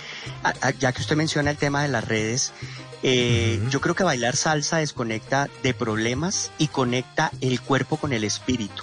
ya 0.80 0.92
que 0.92 1.00
usted 1.00 1.14
menciona 1.14 1.52
el 1.52 1.56
tema 1.56 1.82
de 1.82 1.88
las 1.88 2.04
redes, 2.04 2.52
eh, 3.04 3.64
yo 3.70 3.80
creo 3.80 3.94
que 3.94 4.02
bailar 4.02 4.34
salsa 4.34 4.78
desconecta 4.78 5.48
de 5.62 5.74
problemas 5.74 6.50
y 6.58 6.66
conecta 6.66 7.30
el 7.40 7.60
cuerpo 7.60 7.98
con 7.98 8.12
el 8.12 8.24
espíritu. 8.24 8.82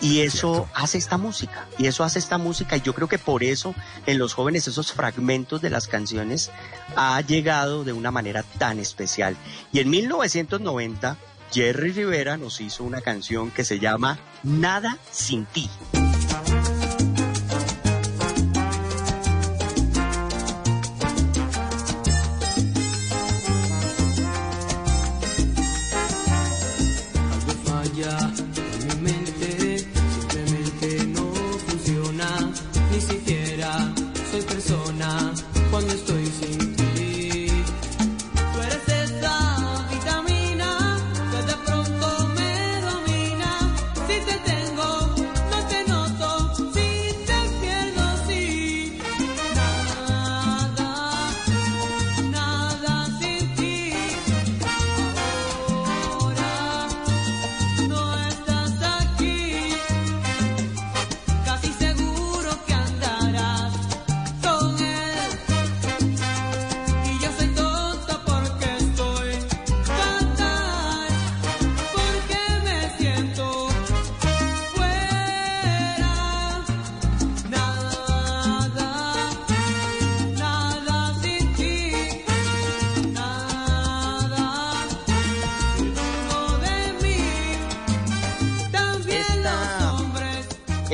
Y 0.00 0.20
eso 0.20 0.68
hace 0.74 0.96
esta 0.96 1.18
música, 1.18 1.66
y 1.76 1.88
eso 1.88 2.04
hace 2.04 2.20
esta 2.20 2.38
música, 2.38 2.76
y 2.76 2.82
yo 2.82 2.94
creo 2.94 3.08
que 3.08 3.18
por 3.18 3.42
eso 3.42 3.74
en 4.06 4.18
los 4.18 4.34
jóvenes 4.34 4.68
esos 4.68 4.92
fragmentos 4.92 5.60
de 5.60 5.70
las 5.70 5.88
canciones 5.88 6.52
ha 6.94 7.20
llegado 7.20 7.82
de 7.82 7.92
una 7.92 8.12
manera 8.12 8.44
tan 8.58 8.78
especial. 8.78 9.36
Y 9.72 9.80
en 9.80 9.90
1990, 9.90 11.16
Jerry 11.54 11.92
Rivera 11.92 12.36
nos 12.36 12.60
hizo 12.60 12.82
una 12.82 13.00
canción 13.00 13.52
que 13.52 13.62
se 13.62 13.78
llama 13.78 14.18
Nada 14.42 14.98
sin 15.12 15.46
ti. 15.46 15.70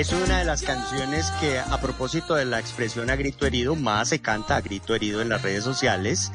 Es 0.01 0.13
una 0.13 0.39
de 0.39 0.47
las 0.47 0.63
canciones 0.63 1.31
que 1.41 1.59
a 1.59 1.79
propósito 1.79 2.35
de 2.35 2.47
la 2.47 2.59
expresión 2.59 3.11
a 3.11 3.17
grito 3.17 3.45
herido, 3.45 3.77
más 3.77 4.09
se 4.09 4.19
canta 4.19 4.57
a 4.57 4.63
grito 4.63 4.95
herido 4.95 5.21
en 5.21 5.29
las 5.29 5.43
redes 5.43 5.63
sociales. 5.63 6.33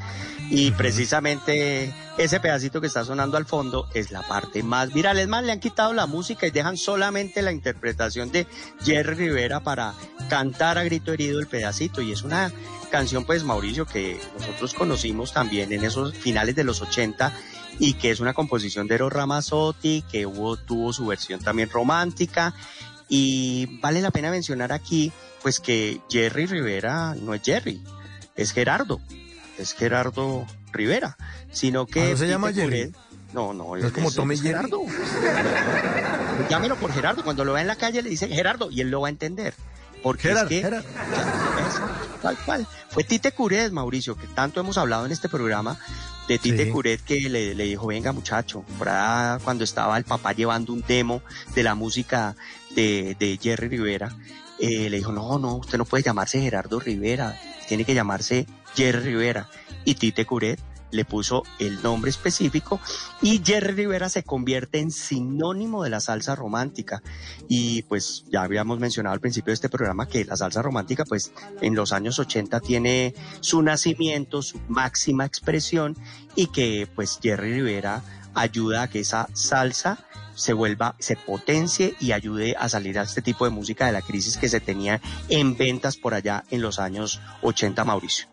Y 0.52 0.70
precisamente 0.70 1.92
ese 2.20 2.40
pedacito 2.40 2.80
que 2.80 2.86
está 2.86 3.04
sonando 3.04 3.38
al 3.38 3.48
fondo 3.48 3.90
es 3.96 4.12
la 4.12 4.22
parte 4.22 4.62
más 4.62 4.94
viral. 4.94 5.18
Es 5.18 5.28
más, 5.28 5.44
le 5.44 5.52
han 5.52 5.60
quitado 5.60 5.94
la 5.94 6.06
música 6.06 6.46
y 6.46 6.52
dejan 6.52 6.78
solamente 6.78 7.42
la 7.42 7.52
interpretación 7.52 8.32
de 8.32 8.46
Jerry 8.84 9.16
Rivera 9.16 9.62
para 9.62 9.96
cantar 10.30 10.78
a 10.78 10.84
grito 10.84 11.12
herido 11.12 11.40
el 11.40 11.48
pedacito. 11.48 12.04
Y 12.04 12.12
es 12.12 12.22
una 12.22 12.52
canción, 12.92 13.26
pues, 13.26 13.44
Mauricio, 13.44 13.88
que 13.88 14.22
nosotros 14.38 14.76
conocimos 14.76 15.34
también 15.34 15.74
en 15.74 15.84
esos 15.84 16.14
finales 16.14 16.56
de 16.56 16.66
los 16.66 16.84
80 16.84 17.34
y 17.80 17.96
que 17.96 18.12
es 18.12 18.20
una 18.20 18.36
composición 18.36 18.86
de 18.86 18.94
Eros 18.94 19.12
Ramazzotti, 19.12 20.04
que 20.04 20.28
hubo, 20.28 20.56
tuvo 20.56 20.94
su 20.94 21.08
versión 21.08 21.40
también 21.42 21.72
romántica 21.72 22.54
y 23.08 23.80
vale 23.82 24.02
la 24.02 24.12
pena 24.12 24.32
mencionar 24.32 24.72
aquí, 24.72 25.12
pues 25.42 25.60
que 25.60 26.02
Jerry 26.10 26.46
Rivera 26.46 27.16
no 27.16 27.34
es 27.34 27.42
Jerry, 27.44 27.84
es 28.36 28.52
Gerardo, 28.52 29.00
es 29.58 29.74
Gerardo 29.74 30.46
Rivera, 30.72 31.18
sino 31.52 31.86
que... 31.86 32.02
Ah, 32.02 32.10
¿No 32.12 32.18
se 32.18 32.28
llama 32.28 32.54
Jerry? 32.54 32.92
No, 33.34 33.54
no, 33.54 33.76
es, 33.76 33.92
como 33.92 34.12
Tommy 34.12 34.38
Gerardo. 34.38 34.82
Llámelo 36.50 36.78
por 36.78 36.94
Gerardo, 36.94 37.24
cuando 37.24 37.44
lo 37.44 37.54
ve 37.54 37.62
en 37.62 37.68
la 37.68 37.76
calle 37.76 38.02
le 38.02 38.10
dice 38.10 38.28
Gerardo 38.30 38.72
y 38.72 38.82
él 38.82 38.90
lo 38.90 39.02
va 39.02 39.08
a 39.08 39.10
entender. 39.10 39.54
Porque 40.02 40.30
Gerard, 40.30 40.44
es 40.44 40.50
que, 40.50 40.62
Gerard. 40.62 40.86
tal 42.22 42.38
cual. 42.38 42.68
Fue 42.90 43.04
Tite 43.04 43.34
Curet, 43.34 43.72
Mauricio, 43.72 44.16
que 44.16 44.28
tanto 44.28 44.62
hemos 44.62 44.78
hablado 44.78 45.06
en 45.06 45.12
este 45.12 45.28
programa, 45.28 45.78
de 46.28 46.40
Tite 46.40 46.66
Sí. 46.66 46.72
Curet 46.72 47.02
que 47.02 47.30
le, 47.30 47.56
le 47.56 47.64
dijo, 47.66 47.88
venga 47.88 48.12
muchacho, 48.12 48.64
por 48.78 48.88
cuando 49.44 49.64
estaba 49.64 49.98
el 49.98 50.06
papá 50.06 50.32
llevando 50.32 50.74
un 50.74 50.84
demo 50.88 51.22
de 51.54 51.64
la 51.64 51.76
música 51.76 52.36
de, 52.76 53.16
de 53.20 53.40
Jerry 53.42 53.68
Rivera, 53.68 54.16
eh, 54.60 54.90
le 54.90 54.98
dijo, 54.98 55.12
no, 55.12 55.38
no, 55.40 55.56
usted 55.56 55.78
no 55.78 55.86
puede 55.86 56.04
llamarse 56.04 56.42
Gerardo 56.42 56.80
Rivera, 56.80 57.40
tiene 57.68 57.86
que 57.86 57.94
llamarse 57.94 58.46
Jerry 58.76 59.00
Rivera. 59.00 59.50
Y 59.84 59.96
Tite 59.96 60.26
Curet 60.26 60.60
le 60.92 61.06
puso 61.06 61.44
el 61.60 61.82
nombre 61.84 62.10
específico 62.10 62.80
y 63.22 63.42
Jerry 63.44 63.74
Rivera 63.74 64.08
se 64.10 64.24
convierte 64.24 64.80
en 64.80 64.92
sinónimo 64.92 65.84
de 65.84 65.90
la 65.90 66.00
salsa 66.00 66.36
romántica. 66.36 67.04
Y 67.48 67.84
pues 67.84 68.26
ya 68.32 68.44
habíamos 68.44 68.80
mencionado 68.80 69.14
al 69.14 69.20
principio 69.20 69.52
de 69.52 69.56
este 69.56 69.70
programa 69.70 70.08
que 70.08 70.26
la 70.26 70.38
salsa 70.38 70.62
romántica 70.62 71.06
pues 71.06 71.34
en 71.62 71.76
los 71.76 71.92
años 71.92 72.18
80 72.18 72.60
tiene 72.62 73.14
su 73.42 73.62
nacimiento, 73.62 74.42
su 74.42 74.60
máxima 74.68 75.26
expresión 75.26 75.98
y 76.36 76.48
que 76.48 76.88
pues 76.96 77.20
Jerry 77.22 77.54
Rivera 77.54 78.02
ayuda 78.34 78.84
a 78.84 78.90
que 78.90 79.02
esa 79.02 79.28
salsa 79.34 80.06
se 80.36 80.54
vuelva, 80.54 80.96
se 81.00 81.16
potencie 81.16 81.96
y 82.00 82.12
ayude 82.12 82.56
a 82.58 82.70
salir 82.70 83.00
a 83.00 83.04
este 83.04 83.22
tipo 83.22 83.46
de 83.46 83.52
música 83.52 83.86
de 83.86 83.94
la 83.94 84.02
crisis 84.02 84.38
que 84.38 84.50
se 84.50 84.60
tenía 84.60 85.02
en 85.30 85.58
ventas 85.58 85.98
por 85.98 86.14
allá 86.14 86.44
en 86.52 86.62
los 86.62 86.80
años 86.80 87.22
80, 87.42 87.84
Mauricio. 87.84 88.28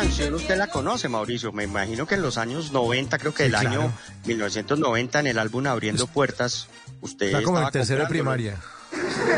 Canción 0.00 0.34
usted 0.34 0.56
la 0.56 0.68
conoce, 0.68 1.08
Mauricio. 1.08 1.52
Me 1.52 1.64
imagino 1.64 2.06
que 2.06 2.14
en 2.14 2.22
los 2.22 2.38
años 2.38 2.72
90, 2.72 3.18
creo 3.18 3.34
que 3.34 3.44
el 3.46 3.54
año 3.54 3.92
1990, 4.26 5.20
en 5.20 5.26
el 5.26 5.38
álbum 5.38 5.66
Abriendo 5.66 6.06
Puertas, 6.06 6.68
usted 7.02 7.26
Está 7.26 7.42
como 7.42 7.58
en 7.58 7.64
estaba 7.66 7.72
tercero 7.72 8.00
de 8.00 8.06
comprándolo. 8.06 8.54
primaria. 8.54 8.58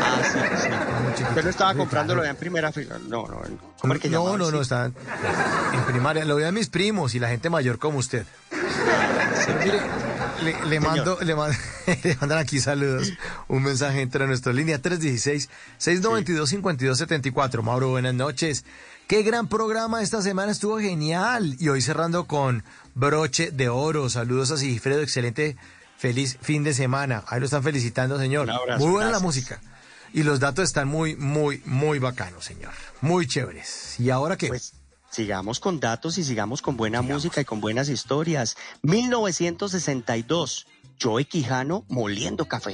Ah, 0.01 0.21
sí, 0.23 0.39
sí. 0.63 0.69
Usted 1.23 1.43
no 1.43 1.49
estaba 1.49 1.73
comprándolo 1.75 2.23
ya 2.23 2.29
en 2.31 2.35
primera 2.37 2.71
fila. 2.71 2.97
No, 3.07 3.27
no. 3.27 3.41
¿Cómo 3.79 3.93
es 3.93 3.99
que 3.99 4.09
no, 4.09 4.37
no, 4.37 4.45
Sí. 4.47 4.51
no, 4.53 4.61
está 4.61 4.85
en 4.85 4.93
primaria. 5.91 6.23
Lo 6.25 6.35
vean 6.37 6.53
mis 6.53 6.69
primos 6.69 7.13
y 7.13 7.19
la 7.19 7.27
gente 7.29 7.49
mayor 7.49 7.77
como 7.77 7.97
usted. 7.99 8.25
Mire, 9.63 9.79
le, 10.43 10.65
le 10.67 10.79
mando, 10.79 11.17
le, 11.21 11.35
man- 11.35 11.51
le 12.03 12.15
mandan 12.15 12.37
aquí 12.39 12.59
saludos. 12.59 13.11
Un 13.49 13.63
mensaje 13.63 14.01
entre 14.01 14.25
nuestra 14.27 14.53
línea 14.53 14.81
316-692-5274. 14.81 17.61
Mauro, 17.61 17.89
buenas 17.89 18.13
noches. 18.13 18.63
Qué 19.07 19.21
gran 19.21 19.47
programa 19.47 20.01
esta 20.01 20.21
semana, 20.21 20.51
estuvo 20.51 20.79
genial. 20.79 21.57
Y 21.59 21.67
hoy 21.69 21.81
cerrando 21.81 22.25
con 22.25 22.63
broche 22.95 23.51
de 23.51 23.69
oro. 23.69 24.09
Saludos 24.09 24.51
a 24.51 24.57
Sigifredo, 24.57 25.01
excelente, 25.01 25.57
feliz 25.97 26.37
fin 26.41 26.63
de 26.63 26.73
semana. 26.73 27.23
Ahí 27.27 27.39
lo 27.39 27.45
están 27.45 27.63
felicitando, 27.63 28.17
señor. 28.17 28.49
Abrazo, 28.49 28.83
muy 28.83 28.93
buena 28.93 29.11
la 29.11 29.19
música. 29.19 29.61
Y 30.13 30.23
los 30.23 30.39
datos 30.39 30.63
están 30.63 30.87
muy, 30.87 31.15
muy, 31.15 31.61
muy 31.65 31.99
bacanos, 31.99 32.45
señor. 32.45 32.71
Muy 33.01 33.27
chéveres. 33.27 33.99
¿Y 33.99 34.09
ahora 34.09 34.37
qué? 34.37 34.47
Pues 34.47 34.73
sigamos 35.09 35.59
con 35.59 35.79
datos 35.79 36.17
y 36.17 36.23
sigamos 36.23 36.61
con 36.61 36.77
buena 36.77 37.01
música 37.01 37.41
y 37.41 37.45
con 37.45 37.59
buenas 37.59 37.89
historias. 37.89 38.55
1962, 38.83 40.67
Joe 41.01 41.25
Quijano 41.25 41.83
moliendo 41.89 42.45
café. 42.45 42.71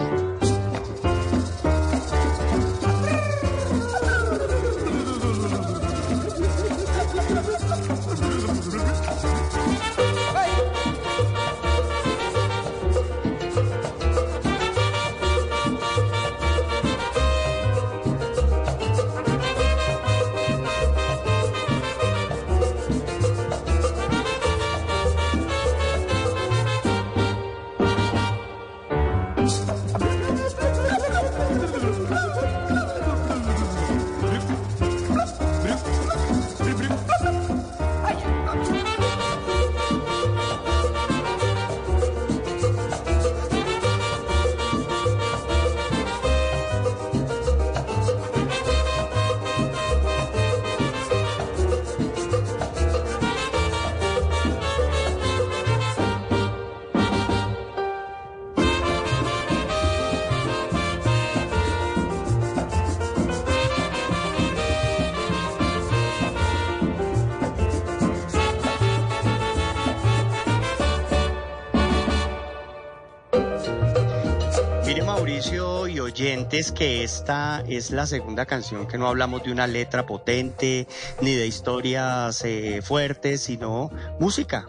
Que 76.76 77.04
esta 77.04 77.64
es 77.70 77.92
la 77.92 78.06
segunda 78.06 78.46
canción 78.46 78.88
que 78.88 78.98
no 78.98 79.08
hablamos 79.08 79.42
de 79.44 79.54
una 79.54 79.68
letra 79.68 80.06
potente 80.06 80.86
ni 81.22 81.34
de 81.34 81.48
historias 81.48 82.44
eh, 82.44 82.82
fuertes, 82.84 83.40
sino 83.40 83.90
música. 84.20 84.68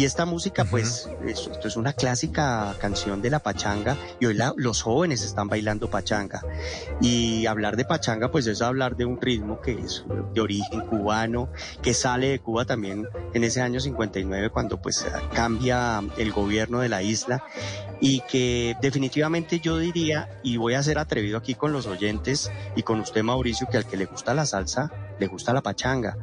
Y 0.00 0.06
esta 0.06 0.24
música, 0.24 0.64
pues, 0.64 1.10
es- 1.26 1.46
esto 1.52 1.68
es 1.68 1.76
una 1.76 1.92
clásica 1.92 2.74
canción 2.80 3.20
de 3.20 3.28
la 3.28 3.38
pachanga 3.40 3.98
y 4.18 4.24
hoy 4.24 4.32
la- 4.32 4.54
los 4.56 4.80
jóvenes 4.80 5.22
están 5.22 5.48
bailando 5.48 5.90
pachanga. 5.90 6.40
Y 7.02 7.44
hablar 7.44 7.76
de 7.76 7.84
pachanga, 7.84 8.30
pues 8.30 8.46
es 8.46 8.62
hablar 8.62 8.96
de 8.96 9.04
un 9.04 9.20
ritmo 9.20 9.60
que 9.60 9.72
es 9.72 10.02
de 10.32 10.40
origen 10.40 10.80
cubano, 10.86 11.50
que 11.82 11.92
sale 11.92 12.28
de 12.30 12.38
Cuba 12.38 12.64
también 12.64 13.06
en 13.34 13.44
ese 13.44 13.60
año 13.60 13.78
59 13.78 14.48
cuando 14.48 14.80
pues 14.80 15.06
cambia 15.34 16.02
el 16.16 16.32
gobierno 16.32 16.80
de 16.80 16.88
la 16.88 17.02
isla 17.02 17.44
y 18.00 18.20
que 18.22 18.76
definitivamente 18.80 19.60
yo 19.60 19.76
diría, 19.76 20.30
y 20.42 20.56
voy 20.56 20.72
a 20.72 20.82
ser 20.82 20.98
atrevido 20.98 21.36
aquí 21.36 21.54
con 21.54 21.74
los 21.74 21.84
oyentes 21.84 22.50
y 22.74 22.84
con 22.84 23.00
usted 23.00 23.22
Mauricio, 23.22 23.68
que 23.70 23.76
al 23.76 23.84
que 23.84 23.98
le 23.98 24.06
gusta 24.06 24.32
la 24.32 24.46
salsa, 24.46 24.90
le 25.18 25.26
gusta 25.26 25.52
la 25.52 25.60
pachanga. 25.60 26.16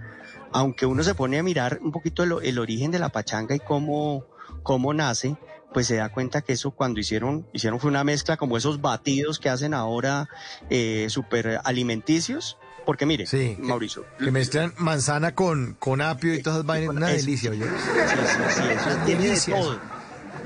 Aunque 0.51 0.85
uno 0.85 1.03
se 1.03 1.15
pone 1.15 1.39
a 1.39 1.43
mirar 1.43 1.79
un 1.81 1.91
poquito 1.91 2.23
el, 2.23 2.33
el 2.43 2.59
origen 2.59 2.91
de 2.91 2.99
la 2.99 3.09
pachanga 3.09 3.55
y 3.55 3.59
cómo, 3.59 4.25
cómo 4.63 4.93
nace, 4.93 5.37
pues 5.73 5.87
se 5.87 5.97
da 5.97 6.09
cuenta 6.09 6.41
que 6.41 6.53
eso 6.53 6.71
cuando 6.71 6.99
hicieron, 6.99 7.47
hicieron 7.53 7.79
fue 7.79 7.89
una 7.89 8.03
mezcla 8.03 8.37
como 8.37 8.57
esos 8.57 8.81
batidos 8.81 9.39
que 9.39 9.49
hacen 9.49 9.73
ahora 9.73 10.29
eh, 10.69 11.07
súper 11.09 11.59
alimenticios. 11.63 12.57
Porque 12.85 13.05
mire, 13.05 13.25
Mauricio, 13.59 14.05
Que 14.17 14.31
mezclan 14.31 14.73
manzana 14.77 15.35
con, 15.35 15.73
con 15.73 16.01
apio 16.01 16.33
y 16.33 16.41
todas 16.41 16.59
esas 16.59 16.65
vainas. 16.65 16.95
Una 16.95 17.07
delicia, 17.09 17.51
oye. 17.51 17.65
Sí, 17.65 17.69
sí, 17.69 18.43
sí, 18.55 18.63
eso 18.73 18.89
tiene 19.05 19.21
de 19.23 19.27
Delicia 19.27 19.57
eso. 19.59 19.67
todo. 19.67 19.79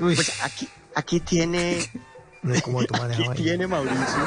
Pues 0.00 0.42
aquí, 0.42 0.68
aquí 0.96 1.20
tiene, 1.20 1.78
No 2.42 2.54
es 2.54 2.62
como 2.62 2.82
esa 2.82 3.04
aquí 3.04 3.28
tiene 3.36 3.68
Mauricio. 3.68 4.26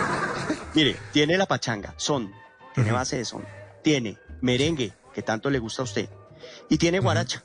Mire, 0.73 0.95
tiene 1.11 1.37
la 1.37 1.45
pachanga, 1.45 1.93
son, 1.97 2.31
tiene 2.73 2.93
base 2.93 3.17
de 3.17 3.25
son, 3.25 3.43
tiene 3.83 4.17
merengue, 4.41 4.93
que 5.15 5.23
tanto 5.23 5.49
le 5.49 5.59
gusta 5.59 5.81
a 5.81 5.85
usted, 5.85 6.09
y 6.69 6.77
tiene 6.77 6.99
guaracha. 6.99 7.43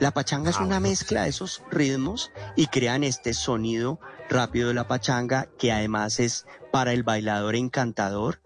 La 0.00 0.10
pachanga 0.10 0.48
Ah, 0.48 0.50
es 0.50 0.58
una 0.58 0.80
mezcla 0.80 1.22
de 1.22 1.30
esos 1.30 1.62
ritmos 1.70 2.30
y 2.56 2.66
crean 2.66 3.04
este 3.04 3.32
sonido 3.32 4.00
rápido 4.28 4.68
de 4.68 4.74
la 4.74 4.86
pachanga 4.86 5.48
que 5.58 5.72
además 5.72 6.20
es 6.20 6.46
para 6.72 6.92
el 6.92 7.04
bailador 7.04 7.56
encantador. 7.56 8.42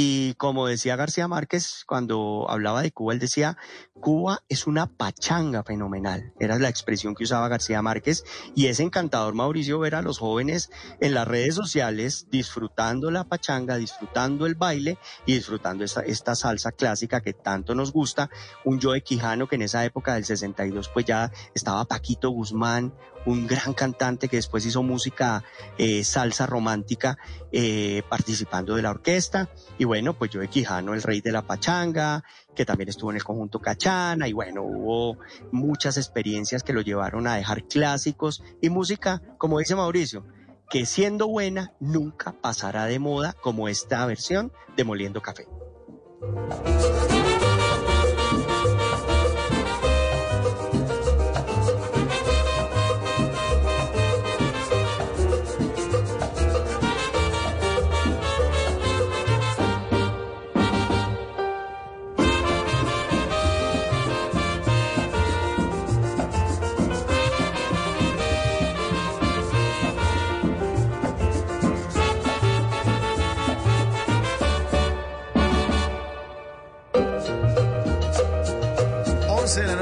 Y 0.00 0.34
como 0.34 0.68
decía 0.68 0.94
García 0.94 1.26
Márquez 1.26 1.82
cuando 1.84 2.46
hablaba 2.48 2.82
de 2.82 2.92
Cuba, 2.92 3.14
él 3.14 3.18
decía, 3.18 3.56
Cuba 4.00 4.44
es 4.48 4.68
una 4.68 4.86
pachanga 4.86 5.64
fenomenal. 5.64 6.32
Era 6.38 6.56
la 6.60 6.68
expresión 6.68 7.16
que 7.16 7.24
usaba 7.24 7.48
García 7.48 7.82
Márquez 7.82 8.22
y 8.54 8.66
es 8.66 8.78
encantador, 8.78 9.34
Mauricio, 9.34 9.80
ver 9.80 9.96
a 9.96 10.02
los 10.02 10.20
jóvenes 10.20 10.70
en 11.00 11.14
las 11.14 11.26
redes 11.26 11.56
sociales 11.56 12.28
disfrutando 12.30 13.10
la 13.10 13.24
pachanga, 13.24 13.76
disfrutando 13.76 14.46
el 14.46 14.54
baile 14.54 14.98
y 15.26 15.34
disfrutando 15.34 15.82
esta, 15.84 16.36
salsa 16.36 16.70
clásica 16.70 17.20
que 17.20 17.32
tanto 17.32 17.74
nos 17.74 17.90
gusta. 17.90 18.30
Un 18.64 18.80
Joe 18.80 19.02
Quijano 19.02 19.48
que 19.48 19.56
en 19.56 19.62
esa 19.62 19.84
época 19.84 20.14
del 20.14 20.24
62 20.24 20.90
pues 20.94 21.06
ya 21.06 21.32
estaba 21.56 21.86
Paquito 21.86 22.30
Guzmán, 22.30 22.94
un 23.26 23.46
gran 23.46 23.74
cantante 23.74 24.28
que 24.28 24.36
después 24.36 24.64
hizo 24.66 24.82
música 24.82 25.44
eh, 25.76 26.04
salsa 26.04 26.46
romántica 26.46 27.18
eh, 27.52 28.02
participando 28.08 28.74
de 28.74 28.82
la 28.82 28.90
orquesta. 28.90 29.48
Y 29.78 29.84
bueno, 29.84 30.18
pues 30.18 30.30
yo 30.30 30.40
de 30.40 30.48
Quijano, 30.48 30.94
el 30.94 31.02
rey 31.02 31.20
de 31.20 31.32
la 31.32 31.42
pachanga, 31.42 32.24
que 32.54 32.64
también 32.64 32.88
estuvo 32.88 33.10
en 33.10 33.16
el 33.16 33.24
conjunto 33.24 33.60
Cachana. 33.60 34.28
Y 34.28 34.32
bueno, 34.32 34.62
hubo 34.62 35.18
muchas 35.52 35.96
experiencias 35.96 36.62
que 36.62 36.72
lo 36.72 36.80
llevaron 36.80 37.26
a 37.26 37.36
dejar 37.36 37.64
clásicos 37.64 38.42
y 38.60 38.70
música, 38.70 39.22
como 39.38 39.58
dice 39.58 39.74
Mauricio, 39.74 40.26
que 40.70 40.86
siendo 40.86 41.28
buena 41.28 41.72
nunca 41.80 42.32
pasará 42.32 42.86
de 42.86 42.98
moda 42.98 43.32
como 43.32 43.68
esta 43.68 44.04
versión 44.06 44.52
de 44.76 44.84
Moliendo 44.84 45.22
Café. 45.22 45.46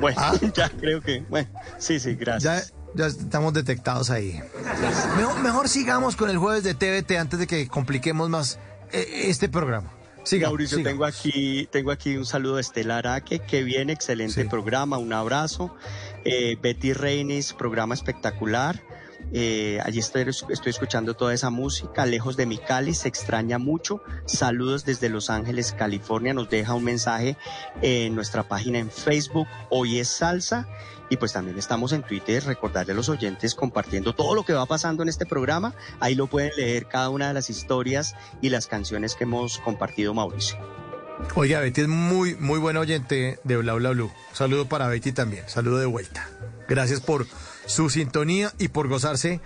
Bueno, 0.00 0.20
ya 0.54 0.68
creo 0.68 1.00
que. 1.00 1.20
Bueno, 1.30 1.48
sí, 1.78 2.00
sí, 2.00 2.16
gracias. 2.16 2.74
Ya, 2.94 2.94
ya 2.94 3.06
estamos 3.06 3.54
detectados 3.54 4.10
ahí. 4.10 4.42
Mejor, 5.16 5.38
mejor 5.38 5.68
sigamos 5.70 6.16
con 6.16 6.28
el 6.28 6.36
jueves 6.36 6.62
de 6.64 6.74
TVT 6.74 7.12
antes 7.12 7.38
de 7.38 7.46
que 7.46 7.68
compliquemos 7.68 8.28
más 8.28 8.58
eh, 8.92 9.28
este 9.28 9.48
programa. 9.48 9.92
Siga, 10.24 10.48
Mauricio, 10.48 10.82
tengo 10.82 11.04
aquí, 11.04 11.68
tengo 11.70 11.90
aquí 11.90 12.16
un 12.16 12.24
saludo 12.24 12.54
de 12.54 12.62
Estela 12.62 12.96
Araque, 12.96 13.40
que 13.40 13.62
bien, 13.62 13.90
excelente 13.90 14.44
programa, 14.46 14.96
un 14.96 15.12
abrazo. 15.12 15.76
Eh, 16.24 16.56
Betty 16.60 16.94
Reinis, 16.94 17.52
programa 17.52 17.94
espectacular. 17.94 18.82
Eh, 19.32 19.80
allí 19.84 19.98
estoy, 19.98 20.22
estoy 20.22 20.70
escuchando 20.70 21.14
toda 21.14 21.34
esa 21.34 21.50
música, 21.50 22.06
lejos 22.06 22.36
de 22.36 22.46
mi 22.46 22.56
Cali, 22.56 22.94
se 22.94 23.08
extraña 23.08 23.58
mucho. 23.58 24.02
Saludos 24.24 24.84
desde 24.84 25.10
Los 25.10 25.28
Ángeles, 25.28 25.72
California. 25.72 26.32
Nos 26.32 26.48
deja 26.48 26.74
un 26.74 26.84
mensaje 26.84 27.36
en 27.82 28.14
nuestra 28.14 28.48
página 28.48 28.78
en 28.78 28.90
Facebook, 28.90 29.46
Hoy 29.70 29.98
es 29.98 30.08
Salsa. 30.08 30.68
Y 31.10 31.16
pues 31.16 31.32
también 31.32 31.58
estamos 31.58 31.92
en 31.92 32.02
Twitter, 32.02 32.44
recordarle 32.44 32.92
a 32.92 32.96
los 32.96 33.08
oyentes 33.08 33.54
compartiendo 33.54 34.14
todo 34.14 34.34
lo 34.34 34.44
que 34.44 34.52
va 34.52 34.66
pasando 34.66 35.02
en 35.02 35.08
este 35.08 35.26
programa. 35.26 35.74
Ahí 36.00 36.14
lo 36.14 36.26
pueden 36.26 36.52
leer 36.56 36.86
cada 36.86 37.10
una 37.10 37.28
de 37.28 37.34
las 37.34 37.50
historias 37.50 38.14
y 38.40 38.50
las 38.50 38.66
canciones 38.66 39.14
que 39.14 39.24
hemos 39.24 39.58
compartido, 39.58 40.14
Mauricio. 40.14 40.58
Oiga, 41.34 41.60
Betty 41.60 41.82
es 41.82 41.88
muy, 41.88 42.34
muy 42.36 42.58
buen 42.58 42.76
oyente 42.76 43.38
de 43.44 43.56
Bla 43.56 43.74
Bla 43.74 43.90
Blue. 43.90 44.10
Saludo 44.32 44.68
para 44.68 44.88
Betty 44.88 45.12
también. 45.12 45.44
Saludo 45.48 45.78
de 45.78 45.86
vuelta. 45.86 46.28
Gracias 46.68 47.00
por 47.00 47.26
su 47.66 47.90
sintonía 47.90 48.52
y 48.58 48.68
por 48.68 48.88
gozarse 48.88 49.40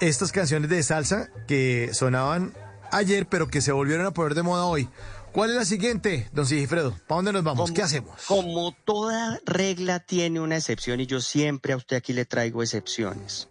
estas 0.00 0.32
canciones 0.32 0.70
de 0.70 0.82
salsa 0.82 1.30
que 1.46 1.90
sonaban 1.92 2.52
ayer, 2.90 3.26
pero 3.26 3.48
que 3.48 3.60
se 3.60 3.72
volvieron 3.72 4.06
a 4.06 4.12
poner 4.12 4.34
de 4.34 4.42
moda 4.42 4.64
hoy. 4.64 4.88
¿Cuál 5.32 5.50
es 5.50 5.56
la 5.56 5.64
siguiente, 5.64 6.28
don 6.32 6.44
Sigifredo? 6.46 6.92
¿Para 7.06 7.16
dónde 7.16 7.32
nos 7.32 7.42
vamos? 7.44 7.62
Como- 7.62 7.74
¿Qué 7.74 7.82
hacemos? 7.82 8.20
Como 8.26 8.74
toda 8.84 9.40
regla 9.46 10.00
tiene 10.00 10.40
una 10.40 10.56
excepción 10.56 11.00
y 11.00 11.06
yo 11.06 11.20
siempre 11.20 11.72
a 11.72 11.76
usted 11.76 11.96
aquí 11.96 12.12
le 12.12 12.26
traigo 12.26 12.62
excepciones. 12.62 13.48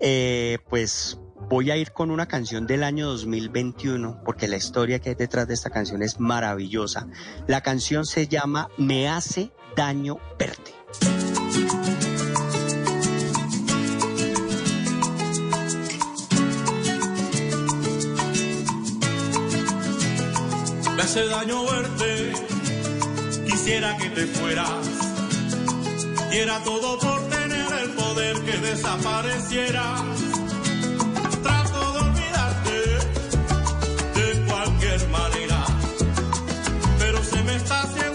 Eh, 0.00 0.58
pues 0.70 1.18
voy 1.50 1.70
a 1.70 1.76
ir 1.76 1.92
con 1.92 2.10
una 2.10 2.26
canción 2.26 2.66
del 2.66 2.82
año 2.84 3.06
2021 3.08 4.22
porque 4.24 4.48
la 4.48 4.56
historia 4.56 4.98
que 5.00 5.10
hay 5.10 5.14
detrás 5.14 5.46
de 5.46 5.54
esta 5.54 5.68
canción 5.70 6.02
es 6.02 6.18
maravillosa. 6.20 7.06
La 7.46 7.60
canción 7.60 8.06
se 8.06 8.26
llama 8.26 8.68
Me 8.78 9.08
hace 9.08 9.52
daño 9.76 10.18
verte. 10.38 10.72
Me 21.00 21.04
hace 21.06 21.26
daño 21.28 21.64
verte, 21.64 22.32
quisiera 23.46 23.96
que 23.96 24.10
te 24.10 24.26
fueras. 24.26 24.86
Diera 26.30 26.62
todo 26.62 26.98
por 26.98 27.26
tener 27.30 27.72
el 27.84 27.90
poder 27.92 28.38
que 28.42 28.58
desaparecieras. 28.58 30.02
Trato 31.42 31.92
de 31.94 31.98
olvidarte 32.00 32.80
de 34.14 34.44
cualquier 34.44 35.08
manera, 35.08 35.64
pero 36.98 37.24
se 37.24 37.42
me 37.44 37.56
está 37.56 37.80
haciendo 37.80 38.09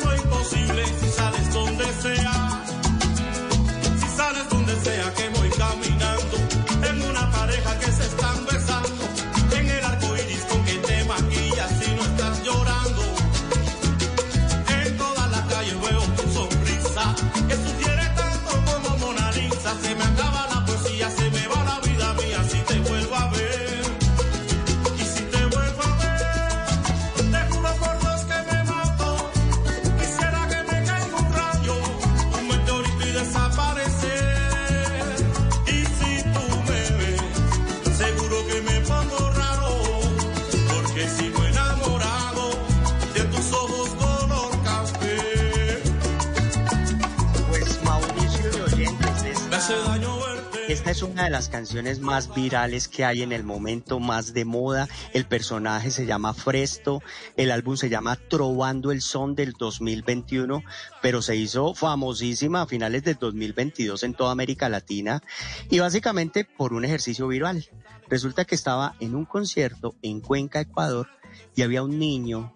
es 50.92 51.02
una 51.02 51.24
de 51.24 51.30
las 51.32 51.50
canciones 51.50 52.00
más 52.00 52.34
virales 52.36 52.88
que 52.88 53.06
hay 53.06 53.24
en 53.24 53.32
el 53.32 53.44
momento, 53.44 54.00
más 54.00 54.34
de 54.34 54.46
moda. 54.46 54.88
El 55.14 55.26
personaje 55.26 55.90
se 55.90 56.06
llama 56.06 56.34
Fresto, 56.34 57.02
el 57.38 57.50
álbum 57.52 57.76
se 57.76 57.90
llama 57.90 58.18
Trovando 58.30 58.92
el 58.92 59.02
Son 59.02 59.34
del 59.34 59.54
2021, 59.54 60.64
pero 61.02 61.24
se 61.24 61.36
hizo 61.36 61.74
famosísima 61.74 62.62
a 62.62 62.68
finales 62.68 63.04
del 63.04 63.16
2022 63.16 64.04
en 64.04 64.14
toda 64.14 64.32
América 64.32 64.70
Latina 64.70 65.24
y 65.72 65.80
básicamente 65.80 66.46
por 66.46 66.74
un 66.74 66.86
ejercicio 66.86 67.28
viral. 67.28 67.66
Resulta 68.08 68.46
que 68.46 68.54
estaba 68.54 68.96
en 69.00 69.16
un 69.16 69.26
concierto 69.26 69.96
en 70.04 70.22
Cuenca, 70.22 70.62
Ecuador, 70.62 71.08
y 71.56 71.64
había 71.64 71.82
un 71.82 71.98
niño 71.98 72.54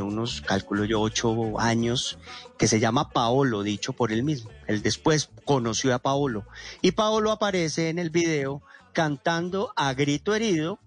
unos, 0.00 0.40
calculo 0.40 0.84
yo, 0.84 1.00
ocho 1.00 1.58
años, 1.60 2.18
que 2.56 2.68
se 2.68 2.80
llama 2.80 3.10
Paolo, 3.10 3.62
dicho 3.62 3.92
por 3.92 4.12
él 4.12 4.22
mismo. 4.22 4.50
Él 4.66 4.82
después 4.82 5.30
conoció 5.44 5.94
a 5.94 5.98
Paolo. 5.98 6.46
Y 6.80 6.92
Paolo 6.92 7.32
aparece 7.32 7.90
en 7.90 7.98
el 7.98 8.10
video 8.10 8.62
cantando 8.92 9.72
a 9.76 9.92
grito 9.94 10.34
herido 10.34 10.78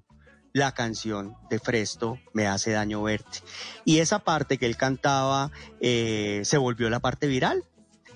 la 0.54 0.74
canción 0.74 1.36
de 1.50 1.60
Fresto, 1.60 2.18
Me 2.32 2.48
hace 2.48 2.72
daño 2.72 3.04
verte. 3.04 3.40
Y 3.84 4.00
esa 4.00 4.20
parte 4.20 4.58
que 4.58 4.66
él 4.66 4.78
cantaba 4.78 5.52
eh, 5.82 6.42
se 6.46 6.58
volvió 6.58 6.90
la 6.90 7.02
parte 7.02 7.28
viral. 7.28 7.66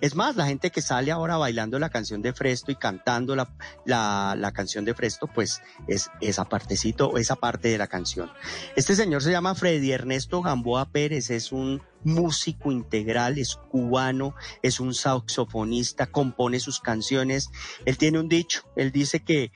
Es 0.02 0.16
más, 0.16 0.36
la 0.36 0.48
gente 0.48 0.72
que 0.72 0.82
sale 0.82 1.12
ahora 1.12 1.38
bailando 1.38 1.78
la 1.78 1.90
canción 1.90 2.22
de 2.22 2.34
Fresto 2.34 2.72
y 2.72 2.76
cantando 2.76 3.36
la, 3.36 3.50
la, 3.86 4.52
canción 4.54 4.86
de 4.86 4.94
Fresto, 4.94 5.28
pues 5.28 5.62
es 5.88 6.10
esa 6.22 6.46
partecito, 6.46 7.18
esa 7.18 7.36
parte 7.36 7.68
de 7.68 7.78
la 7.78 7.88
canción. 7.88 8.32
Este 8.76 8.96
señor 8.96 9.22
se 9.22 9.32
llama 9.32 9.56
Freddy 9.56 9.92
Ernesto 9.92 10.42
Gamboa 10.42 10.86
Pérez, 10.86 11.30
es 11.30 11.52
un 11.52 11.82
músico 12.04 12.72
integral, 12.72 13.38
es 13.38 13.56
cubano, 13.56 14.36
es 14.62 14.80
un 14.80 14.94
saxofonista, 14.94 16.08
compone 16.08 16.60
sus 16.60 16.80
canciones. 16.80 17.50
Él 17.86 17.98
tiene 17.98 18.20
un 18.20 18.30
dicho, 18.30 18.64
él 18.76 18.92
dice 18.92 19.20
que 19.22 19.52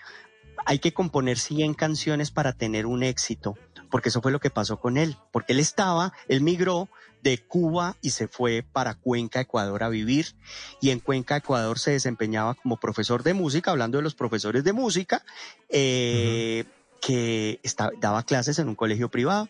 hay 0.65 0.80
que 0.80 0.94
componer 0.94 1.40
100 1.40 1.74
canciones 1.74 2.32
para 2.32 2.53
tener 2.53 2.86
un 2.86 3.03
éxito, 3.03 3.57
porque 3.90 4.10
eso 4.10 4.22
fue 4.22 4.32
lo 4.32 4.40
que 4.40 4.49
pasó 4.49 4.80
con 4.80 4.98
él, 4.98 5.18
porque 5.32 5.53
él 5.53 5.60
estaba, 5.60 6.14
él 6.28 6.41
migró 6.41 6.90
de 7.24 7.40
Cuba 7.40 7.95
y 8.02 8.12
se 8.12 8.28
fue 8.28 8.64
para 8.64 8.95
Cuenca, 8.95 9.40
Ecuador 9.40 9.84
a 9.84 9.90
vivir. 9.90 10.36
Y 10.82 10.91
en 10.91 11.00
Cuenca, 11.00 11.38
Ecuador 11.38 11.80
se 11.80 11.91
desempeñaba 11.91 12.54
como 12.56 12.78
profesor 12.78 13.24
de 13.24 13.34
música, 13.34 13.72
hablando 13.72 13.98
de 13.98 14.04
los 14.04 14.14
profesores 14.14 14.64
de 14.64 14.74
música, 14.74 15.24
eh, 15.70 16.66
que 17.02 17.60
daba 18.00 18.24
clases 18.24 18.60
en 18.60 18.68
un 18.68 18.76
colegio 18.76 19.10
privado. 19.10 19.50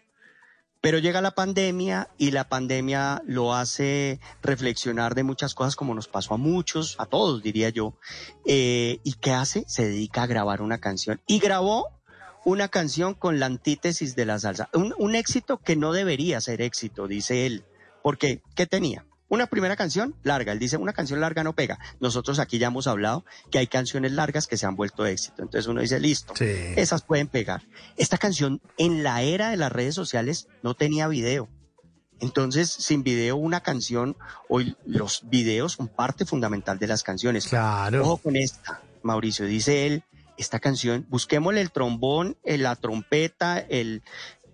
Pero 0.82 1.00
llega 1.00 1.22
la 1.22 1.32
pandemia 1.32 2.10
y 2.18 2.32
la 2.32 2.50
pandemia 2.50 3.24
lo 3.26 3.54
hace 3.54 4.20
reflexionar 4.42 5.16
de 5.16 5.24
muchas 5.24 5.56
cosas 5.56 5.78
como 5.78 5.96
nos 5.96 6.10
pasó 6.10 6.34
a 6.34 6.38
muchos, 6.38 6.96
a 7.00 7.06
todos 7.06 7.42
diría 7.42 7.70
yo. 7.70 7.94
Eh, 8.46 9.00
¿Y 9.04 9.14
qué 9.14 9.32
hace? 9.32 9.64
Se 9.66 9.86
dedica 9.86 10.24
a 10.24 10.28
grabar 10.28 10.62
una 10.62 10.80
canción. 10.80 11.22
Y 11.26 11.40
grabó 11.40 11.88
una 12.46 12.68
canción 12.68 13.14
con 13.14 13.40
la 13.40 13.46
antítesis 13.46 14.16
de 14.16 14.26
la 14.26 14.40
salsa. 14.40 14.70
Un, 14.74 14.94
un 14.98 15.16
éxito 15.16 15.58
que 15.58 15.76
no 15.76 15.94
debería 15.94 16.42
ser 16.42 16.62
éxito, 16.62 17.08
dice 17.08 17.46
él. 17.46 17.64
Porque, 18.02 18.42
¿qué 18.56 18.66
tenía? 18.66 19.06
Una 19.30 19.48
primera 19.48 19.76
canción 19.76 20.14
larga, 20.22 20.52
él 20.52 20.60
dice, 20.60 20.78
una 20.78 20.94
canción 20.94 21.20
larga 21.20 21.44
no 21.44 21.54
pega. 21.54 21.80
Nosotros 22.00 22.38
aquí 22.38 22.60
ya 22.60 22.68
hemos 22.68 22.86
hablado 22.86 23.26
que 23.50 23.58
hay 23.58 23.66
canciones 23.66 24.12
largas 24.12 24.46
que 24.46 24.58
se 24.58 24.68
han 24.68 24.76
vuelto 24.76 25.08
éxito. 25.08 25.42
Entonces 25.42 25.68
uno 25.68 25.82
dice, 25.82 26.00
listo, 26.00 26.34
esas 26.40 27.02
pueden 27.02 27.28
pegar. 27.28 27.64
Esta 27.98 28.20
canción 28.20 28.62
en 28.78 29.02
la 29.02 29.24
era 29.24 29.50
de 29.50 29.58
las 29.58 29.72
redes 29.72 29.96
sociales 29.96 30.48
no 30.62 30.76
tenía 30.76 31.08
video. 31.08 31.50
Entonces, 32.20 32.70
sin 32.70 33.04
video, 33.04 33.36
una 33.36 33.62
canción, 33.62 34.16
hoy 34.50 34.78
los 34.86 35.28
videos 35.30 35.74
son 35.74 35.88
parte 35.88 36.26
fundamental 36.26 36.78
de 36.78 36.88
las 36.88 37.02
canciones. 37.02 37.48
Claro. 37.48 38.04
Ojo 38.04 38.18
con 38.18 38.36
esta, 38.36 38.82
Mauricio, 39.02 39.46
dice 39.46 39.88
él, 39.88 40.04
esta 40.38 40.60
canción, 40.60 41.06
busquémosle 41.10 41.62
el 41.62 41.72
trombón, 41.72 42.38
eh, 42.44 42.58
la 42.58 42.76
trompeta, 42.76 43.60
el, 43.60 44.04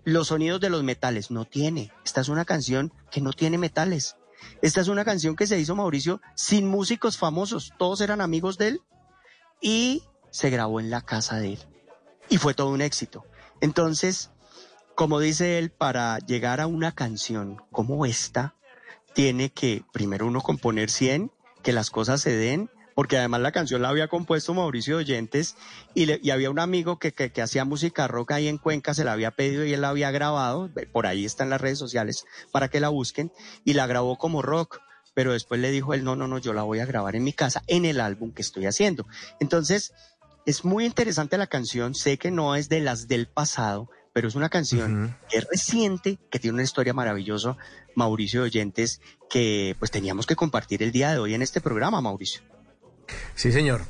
los 0.04 0.28
sonidos 0.28 0.60
de 0.60 0.70
los 0.70 0.82
metales. 0.82 1.30
No 1.30 1.44
tiene. 1.44 1.92
Esta 2.04 2.20
es 2.20 2.28
una 2.28 2.44
canción 2.44 2.92
que 3.10 3.20
no 3.20 3.32
tiene 3.32 3.58
metales. 3.58 4.16
Esta 4.62 4.80
es 4.80 4.88
una 4.88 5.04
canción 5.04 5.36
que 5.36 5.46
se 5.46 5.58
hizo 5.58 5.74
Mauricio 5.74 6.20
sin 6.34 6.66
músicos 6.66 7.18
famosos, 7.18 7.72
todos 7.78 8.00
eran 8.00 8.20
amigos 8.20 8.56
de 8.58 8.68
él 8.68 8.82
y 9.60 10.02
se 10.30 10.50
grabó 10.50 10.80
en 10.80 10.90
la 10.90 11.02
casa 11.02 11.38
de 11.38 11.54
él. 11.54 11.58
Y 12.28 12.38
fue 12.38 12.54
todo 12.54 12.70
un 12.70 12.80
éxito. 12.80 13.24
Entonces, 13.60 14.30
como 14.94 15.20
dice 15.20 15.58
él, 15.58 15.70
para 15.70 16.18
llegar 16.18 16.60
a 16.60 16.66
una 16.66 16.92
canción 16.92 17.62
como 17.70 18.06
esta, 18.06 18.54
tiene 19.14 19.50
que 19.50 19.84
primero 19.92 20.26
uno 20.26 20.40
componer 20.40 20.90
100, 20.90 21.32
que 21.62 21.72
las 21.72 21.90
cosas 21.90 22.20
se 22.20 22.36
den 22.36 22.70
porque 23.00 23.16
además 23.16 23.40
la 23.40 23.50
canción 23.50 23.80
la 23.80 23.88
había 23.88 24.08
compuesto 24.08 24.52
Mauricio 24.52 24.98
Oyentes 24.98 25.56
y, 25.94 26.30
había 26.30 26.50
un 26.50 26.58
amigo 26.58 26.98
que, 26.98 27.12
que, 27.12 27.40
hacía 27.40 27.64
música 27.64 28.06
rock 28.06 28.32
ahí 28.32 28.46
en 28.46 28.58
Cuenca, 28.58 28.92
se 28.92 29.04
la 29.04 29.14
había 29.14 29.30
pedido 29.30 29.64
y 29.64 29.72
él 29.72 29.80
la 29.80 29.88
había 29.88 30.10
grabado, 30.10 30.68
por 30.92 31.06
ahí 31.06 31.24
está 31.24 31.44
en 31.44 31.48
las 31.48 31.62
redes 31.62 31.78
sociales 31.78 32.26
para 32.52 32.68
que 32.68 32.78
la 32.78 32.90
busquen, 32.90 33.32
y 33.64 33.72
la 33.72 33.86
grabó 33.86 34.18
como 34.18 34.42
rock. 34.42 34.80
Pero 35.14 35.32
después 35.32 35.62
le 35.62 35.70
dijo 35.70 35.94
él, 35.94 36.04
no, 36.04 36.14
no, 36.14 36.28
no, 36.28 36.36
yo 36.36 36.52
la 36.52 36.62
voy 36.62 36.80
a 36.80 36.84
grabar 36.84 37.16
en 37.16 37.24
mi 37.24 37.32
casa, 37.32 37.62
en 37.68 37.86
el 37.86 38.02
álbum 38.02 38.34
que 38.34 38.42
estoy 38.42 38.66
haciendo. 38.66 39.06
Entonces, 39.40 39.94
es 40.44 40.66
muy 40.66 40.84
interesante 40.84 41.38
la 41.38 41.46
canción, 41.46 41.94
sé 41.94 42.18
que 42.18 42.30
no 42.30 42.54
es 42.54 42.68
de 42.68 42.80
las 42.80 43.08
del 43.08 43.28
pasado, 43.28 43.88
pero 44.12 44.28
es 44.28 44.34
una 44.34 44.50
canción 44.50 45.16
que 45.30 45.38
es 45.38 45.46
reciente, 45.50 46.18
que 46.30 46.38
tiene 46.38 46.52
una 46.52 46.64
historia 46.64 46.92
maravillosa, 46.92 47.56
Mauricio 47.94 48.42
Oyentes, 48.42 49.00
que 49.30 49.74
pues 49.78 49.90
teníamos 49.90 50.26
que 50.26 50.36
compartir 50.36 50.82
el 50.82 50.92
día 50.92 51.12
de 51.12 51.18
hoy 51.18 51.32
en 51.32 51.40
este 51.40 51.62
programa, 51.62 52.02
Mauricio. 52.02 52.42
Sí, 53.34 53.52
señor. 53.52 53.82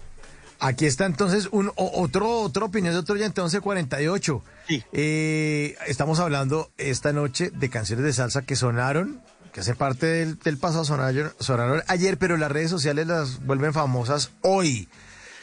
Aquí 0.63 0.85
está 0.85 1.07
entonces 1.07 1.49
un, 1.53 1.73
otro, 1.77 2.43
otra 2.43 2.67
opinión 2.67 2.93
de 2.93 3.01
otro 3.01 3.15
oyente, 3.15 3.41
1148. 3.41 4.45
Sí. 4.69 4.85
Eh, 4.93 5.75
estamos 5.87 6.21
hablando 6.21 6.71
esta 6.77 7.15
noche 7.15 7.51
de 7.51 7.71
canciones 7.71 8.05
de 8.05 8.13
salsa 8.13 8.43
que 8.43 8.57
sonaron, 8.57 9.23
que 9.55 9.61
hacen 9.61 9.77
parte 9.77 10.07
del, 10.07 10.59
pasado, 10.59 10.85
sonaron, 10.85 11.33
sonaron, 11.41 11.83
ayer, 11.87 12.19
pero 12.19 12.37
las 12.37 12.53
redes 12.53 12.71
sociales 12.71 13.07
las 13.07 13.45
vuelven 13.47 13.73
famosas 13.73 14.33
hoy. 14.43 14.87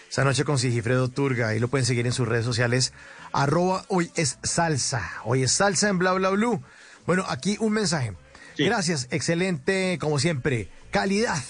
Esta 0.07 0.23
noche 0.23 0.45
con 0.45 0.59
Sigifredo 0.59 1.09
Turga, 1.09 1.47
ahí 1.47 1.59
lo 1.59 1.67
pueden 1.67 1.85
seguir 1.85 2.05
en 2.05 2.13
sus 2.13 2.27
redes 2.27 2.45
sociales, 2.45 2.93
arroba 3.33 3.85
hoy 3.87 4.11
es 4.15 4.37
salsa, 4.43 5.11
hoy 5.25 5.43
es 5.43 5.51
salsa 5.51 5.89
en 5.89 5.97
bla 5.97 6.13
bla 6.13 6.29
blue. 6.29 6.61
Bueno, 7.07 7.25
aquí 7.27 7.57
un 7.59 7.73
mensaje. 7.73 8.13
Gracias, 8.55 9.07
excelente, 9.09 9.97
como 9.99 10.19
siempre, 10.19 10.69
calidad 10.91 11.41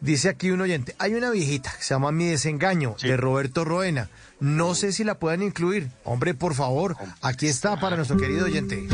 Dice 0.00 0.30
aquí 0.30 0.50
un 0.50 0.62
oyente, 0.62 0.94
hay 0.98 1.14
una 1.14 1.30
viejita 1.30 1.72
que 1.76 1.82
se 1.82 1.92
llama 1.92 2.10
Mi 2.10 2.26
Desengaño, 2.26 2.96
de 3.02 3.16
Roberto 3.18 3.66
Roena. 3.66 4.08
No 4.40 4.74
sé 4.74 4.92
si 4.92 5.04
la 5.04 5.16
puedan 5.16 5.42
incluir. 5.42 5.90
Hombre, 6.04 6.32
por 6.32 6.54
favor, 6.54 6.96
aquí 7.20 7.46
está 7.46 7.78
para 7.78 7.96
nuestro 7.96 8.16
querido 8.16 8.46
oyente. 8.46 8.88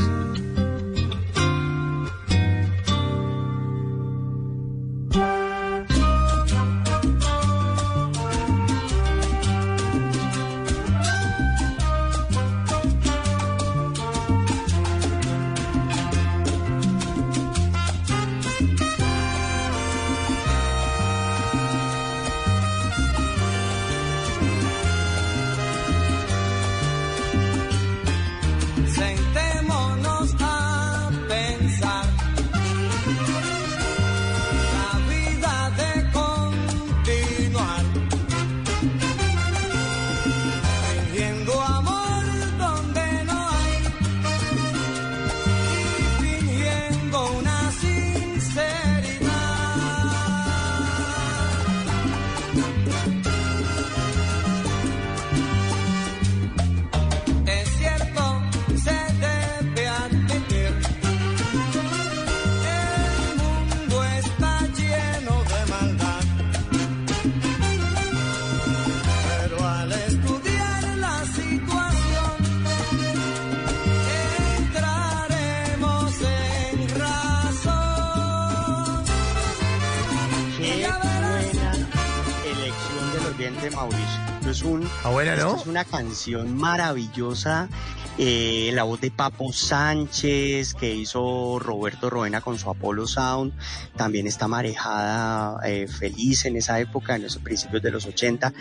Una 85.76 85.84
canción 85.84 86.56
maravillosa 86.56 87.68
eh, 88.16 88.70
la 88.72 88.84
voz 88.84 88.98
de 89.02 89.10
Papo 89.10 89.52
Sánchez, 89.52 90.72
que 90.72 90.94
hizo 90.94 91.58
Roberto 91.58 92.08
Roena 92.08 92.40
con 92.40 92.58
su 92.58 92.70
Apollo 92.70 93.06
Sound, 93.06 93.52
también 93.96 94.26
está 94.26 94.48
marejada 94.48 95.60
eh, 95.66 95.88
feliz 95.88 96.44
en 96.44 96.56
esa 96.56 96.78
época, 96.80 97.16
en 97.16 97.22
los 97.22 97.36
principios 97.38 97.82
de 97.82 97.90
los 97.90 98.06
80, 98.06 98.52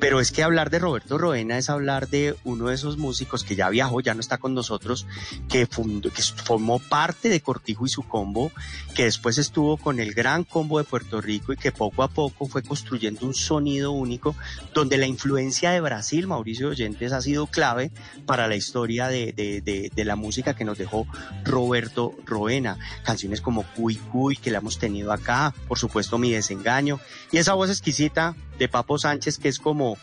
pero 0.00 0.20
es 0.20 0.32
que 0.32 0.42
hablar 0.42 0.70
de 0.70 0.78
Roberto 0.78 1.18
Roena 1.18 1.58
es 1.58 1.70
hablar 1.70 2.08
de 2.08 2.34
uno 2.44 2.68
de 2.68 2.74
esos 2.74 2.98
músicos 2.98 3.44
que 3.44 3.56
ya 3.56 3.68
viajó, 3.68 4.00
ya 4.00 4.14
no 4.14 4.20
está 4.20 4.38
con 4.38 4.54
nosotros, 4.54 5.06
que, 5.48 5.66
formó 5.66 6.78
parte 6.78 7.28
de 7.28 7.40
Cortijo 7.40 7.86
y 7.86 7.88
su 7.88 8.02
combo, 8.02 8.50
que 8.94 9.04
después 9.04 9.38
estuvo 9.38 9.76
con 9.76 10.00
el 10.00 10.14
gran 10.14 10.44
combo 10.44 10.78
de 10.78 10.84
Puerto 10.84 11.20
Rico 11.20 11.52
y 11.52 11.56
que 11.56 11.72
poco 11.72 12.02
a 12.02 12.08
poco 12.08 12.46
fue 12.46 12.62
construyendo 12.62 13.26
un 13.26 13.34
sonido 13.34 13.92
único, 13.92 14.34
donde 14.74 14.96
la 14.96 15.06
influencia 15.06 15.70
de 15.70 15.80
Brasil, 15.80 16.26
Mauricio 16.26 16.70
Oyentes, 16.70 17.12
ha 17.12 17.20
sido 17.20 17.46
clave 17.46 17.90
para 18.26 18.48
la 18.48 18.56
historia 18.56 19.08
de, 19.08 19.92
la 19.96 20.16
música 20.16 20.54
que 20.54 20.64
nos 20.64 20.78
dejó 20.78 21.06
Roberto 21.44 22.14
Roena. 22.24 22.78
Canciones 23.04 23.40
como 23.40 23.64
Cuy 23.74 23.96
Cuy, 23.96 24.36
que 24.36 24.50
la 24.50 24.58
hemos 24.58 24.77
tenido 24.78 25.12
acá, 25.12 25.54
por 25.66 25.78
supuesto 25.78 26.18
Mi 26.18 26.30
Desengaño, 26.30 27.00
y 27.32 27.38
esa 27.38 27.54
voz 27.54 27.70
exquisita 27.70 28.34
de 28.58 28.68
Papo 28.68 28.98
Sánchez, 28.98 29.38
que 29.38 29.48
es 29.48 29.58
como 29.58 29.98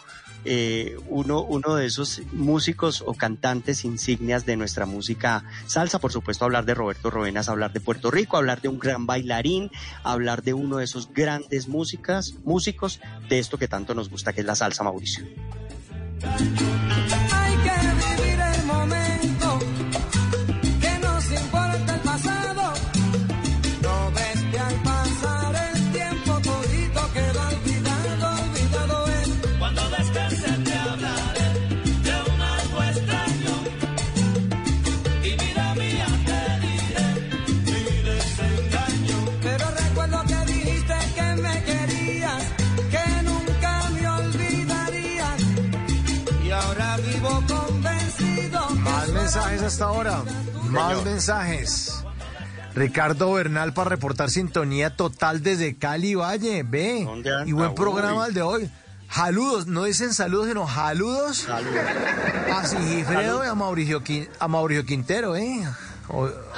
eh, 0.48 0.96
uno, 1.10 1.42
uno 1.42 1.74
de 1.74 1.88
esos 1.88 2.22
músicos 2.32 3.04
o 3.06 3.16
cantantes 3.16 3.84
insignias 3.84 4.46
de 4.46 4.56
nuestra 4.56 4.86
música 4.86 5.44
salsa. 5.66 5.98
Por 5.98 6.12
supuesto, 6.12 6.46
hablar 6.46 6.66
de 6.66 6.76
Roberto 6.76 7.10
Roena 7.10 7.40
es 7.40 7.50
hablar 7.50 7.74
de 7.74 7.80
Puerto 7.80 8.12
Rico, 8.12 8.38
hablar 8.38 8.62
de 8.62 8.68
un 8.68 8.78
gran 8.78 9.08
bailarín, 9.08 9.72
hablar 10.04 10.44
de 10.44 10.54
uno 10.54 10.78
de 10.78 10.84
esos 10.84 11.12
grandes 11.12 11.68
músicas, 11.68 12.36
músicos 12.44 13.00
de 13.28 13.40
esto 13.40 13.58
que 13.58 13.68
tanto 13.68 13.96
nos 13.96 14.10
gusta, 14.10 14.34
que 14.34 14.42
es 14.42 14.48
la 14.48 14.56
salsa, 14.56 14.84
Mauricio. 14.84 15.26
Mensajes 49.26 49.64
hasta 49.64 49.86
ahora. 49.86 50.24
Más 50.70 51.04
mensajes. 51.04 52.04
Ricardo 52.76 53.34
Bernal 53.34 53.74
para 53.74 53.90
reportar 53.90 54.30
sintonía 54.30 54.96
total 54.96 55.42
desde 55.42 55.78
Cali 55.78 56.14
Valle. 56.14 56.62
Ve. 56.62 57.08
Y 57.48 57.52
buen 57.52 57.74
programa 57.74 58.28
el 58.28 58.36
de 58.36 58.44
hoy. 58.44 58.72
Saludos, 59.10 59.66
no 59.66 59.86
dicen 59.86 60.14
saludos, 60.14 60.50
sino 60.50 60.68
saludos. 60.68 61.38
Saludos. 61.38 61.82
A 62.54 62.68
Sigifredo 62.68 63.44
y 63.44 63.48
a 63.48 63.56
Mauricio, 63.56 64.04
a 64.40 64.48
Mauricio 64.48 64.86
Quintero, 64.86 65.36
¿eh? 65.36 65.68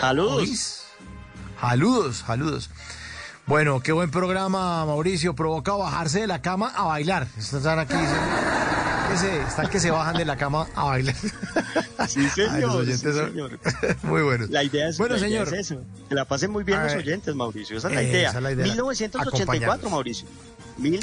Saludos. 0.01 0.83
Saludos, 1.61 2.23
saludos. 2.27 2.69
Bueno, 3.45 3.79
qué 3.79 3.93
buen 3.93 4.11
programa, 4.11 4.85
Mauricio. 4.85 5.35
Provoca 5.35 5.71
bajarse 5.71 6.19
de 6.19 6.27
la 6.27 6.41
cama 6.41 6.73
a 6.75 6.83
bailar. 6.83 7.27
Están 7.37 7.79
aquí. 7.79 7.95
Que 9.21 9.27
se- 9.27 9.41
están 9.41 9.69
que 9.69 9.79
se 9.79 9.91
bajan 9.91 10.15
de 10.15 10.25
la 10.25 10.35
cama 10.37 10.67
a 10.75 10.83
bailar. 10.85 11.15
Sí, 12.07 12.27
señor. 12.29 12.85
sí, 12.85 12.97
señor. 12.97 13.59
Muy 14.03 14.21
buenos. 14.21 14.49
La 14.49 14.63
idea 14.63 14.87
es, 14.87 14.97
Bueno, 14.97 15.15
la 15.17 15.27
idea 15.27 15.45
señor. 15.45 15.59
es 15.59 15.71
eso. 15.71 15.81
Que 16.07 16.15
la 16.15 16.25
pasen 16.25 16.51
muy 16.51 16.63
bien 16.63 16.79
A 16.79 16.83
los 16.83 16.93
ver. 16.93 17.01
oyentes, 17.03 17.35
Mauricio. 17.35 17.77
Esa 17.77 17.89
es 17.89 17.95
la 17.95 18.01
Esa 18.01 18.09
idea. 18.11 18.29
es 18.29 18.41
la 18.41 18.51
idea. 18.51 18.65
1984, 18.65 19.43
Acompañarlos. 19.43 19.91
Mauricio. 19.91 20.27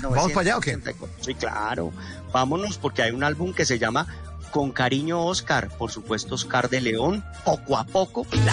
¿Vamos 0.03 0.33
para 0.33 0.41
allá 0.41 0.57
o 0.57 0.61
qué? 0.61 0.71
1984. 0.77 1.17
Sí, 1.25 1.35
claro. 1.35 1.93
Vámonos 2.33 2.79
porque 2.79 3.03
hay 3.03 3.11
un 3.11 3.23
álbum 3.25 3.53
que 3.53 3.67
se 3.67 3.79
llama 3.79 4.07
Con 4.51 4.71
cariño 4.73 5.25
Oscar. 5.27 5.69
Por 5.77 5.91
supuesto, 5.91 6.37
Oscar 6.37 6.71
de 6.71 6.81
León. 6.81 7.25
Poco 7.45 7.77
a 7.77 7.85
poco. 7.85 8.25
La- 8.47 8.53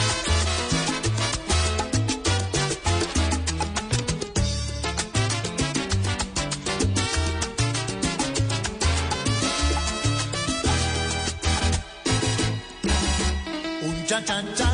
cha 14.26 14.42
cha 14.56 14.71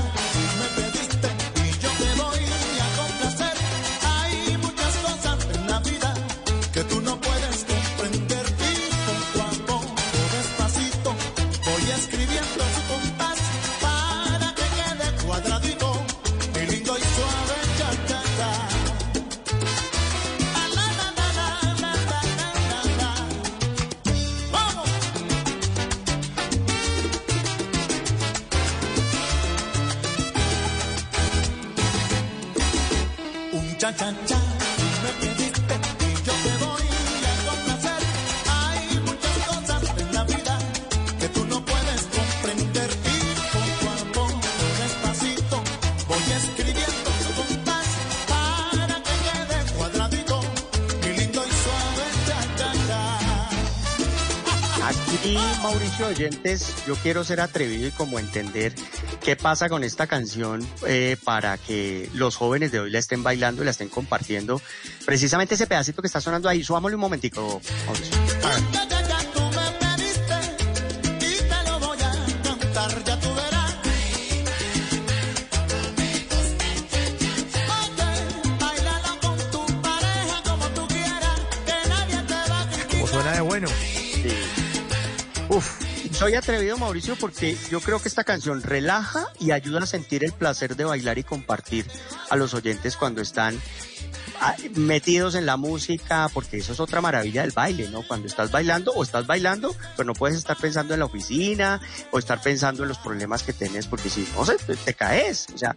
Oyentes, 56.17 56.73
yo 56.87 56.95
quiero 56.95 57.23
ser 57.23 57.39
atrevido 57.39 57.87
y 57.87 57.91
como 57.91 58.17
entender 58.17 58.73
qué 59.23 59.35
pasa 59.35 59.69
con 59.69 59.83
esta 59.83 60.07
canción 60.07 60.67
eh, 60.87 61.15
para 61.23 61.59
que 61.59 62.09
los 62.15 62.35
jóvenes 62.35 62.71
de 62.71 62.79
hoy 62.79 62.89
la 62.89 62.97
estén 62.97 63.21
bailando 63.21 63.61
y 63.61 63.65
la 63.65 63.71
estén 63.71 63.87
compartiendo. 63.87 64.59
Precisamente 65.05 65.53
ese 65.53 65.67
pedacito 65.67 66.01
que 66.01 66.07
está 66.07 66.19
sonando 66.19 66.49
ahí, 66.49 66.63
subámosle 66.63 66.95
un 66.95 67.01
momentico, 67.01 67.61
ver. 67.87 68.76
Soy 86.27 86.35
atrevido, 86.35 86.77
Mauricio, 86.77 87.15
porque 87.15 87.55
yo 87.71 87.79
creo 87.79 88.01
que 88.01 88.09
esta 88.09 88.25
canción 88.25 88.61
relaja 88.61 89.27
y 89.39 89.51
ayuda 89.51 89.83
a 89.83 89.85
sentir 89.85 90.25
el 90.25 90.33
placer 90.33 90.75
de 90.75 90.83
bailar 90.83 91.17
y 91.17 91.23
compartir 91.23 91.85
a 92.29 92.35
los 92.35 92.53
oyentes 92.53 92.97
cuando 92.97 93.21
están 93.21 93.57
metidos 94.75 95.35
en 95.35 95.45
la 95.45 95.57
música, 95.57 96.29
porque 96.33 96.57
eso 96.57 96.73
es 96.73 96.79
otra 96.79 97.01
maravilla 97.01 97.41
del 97.41 97.51
baile, 97.51 97.89
¿no? 97.89 98.03
Cuando 98.07 98.27
estás 98.27 98.51
bailando 98.51 98.91
o 98.93 99.03
estás 99.03 99.25
bailando, 99.27 99.75
pero 99.95 100.07
no 100.07 100.13
puedes 100.13 100.37
estar 100.37 100.57
pensando 100.57 100.93
en 100.93 100.99
la 100.99 101.05
oficina 101.05 101.81
o 102.11 102.19
estar 102.19 102.41
pensando 102.41 102.83
en 102.83 102.89
los 102.89 102.97
problemas 102.99 103.43
que 103.43 103.53
tienes, 103.53 103.87
porque 103.87 104.09
si 104.09 104.27
no, 104.35 104.45
se- 104.45 104.57
te 104.57 104.93
caes. 104.93 105.47
O 105.53 105.57
sea, 105.57 105.75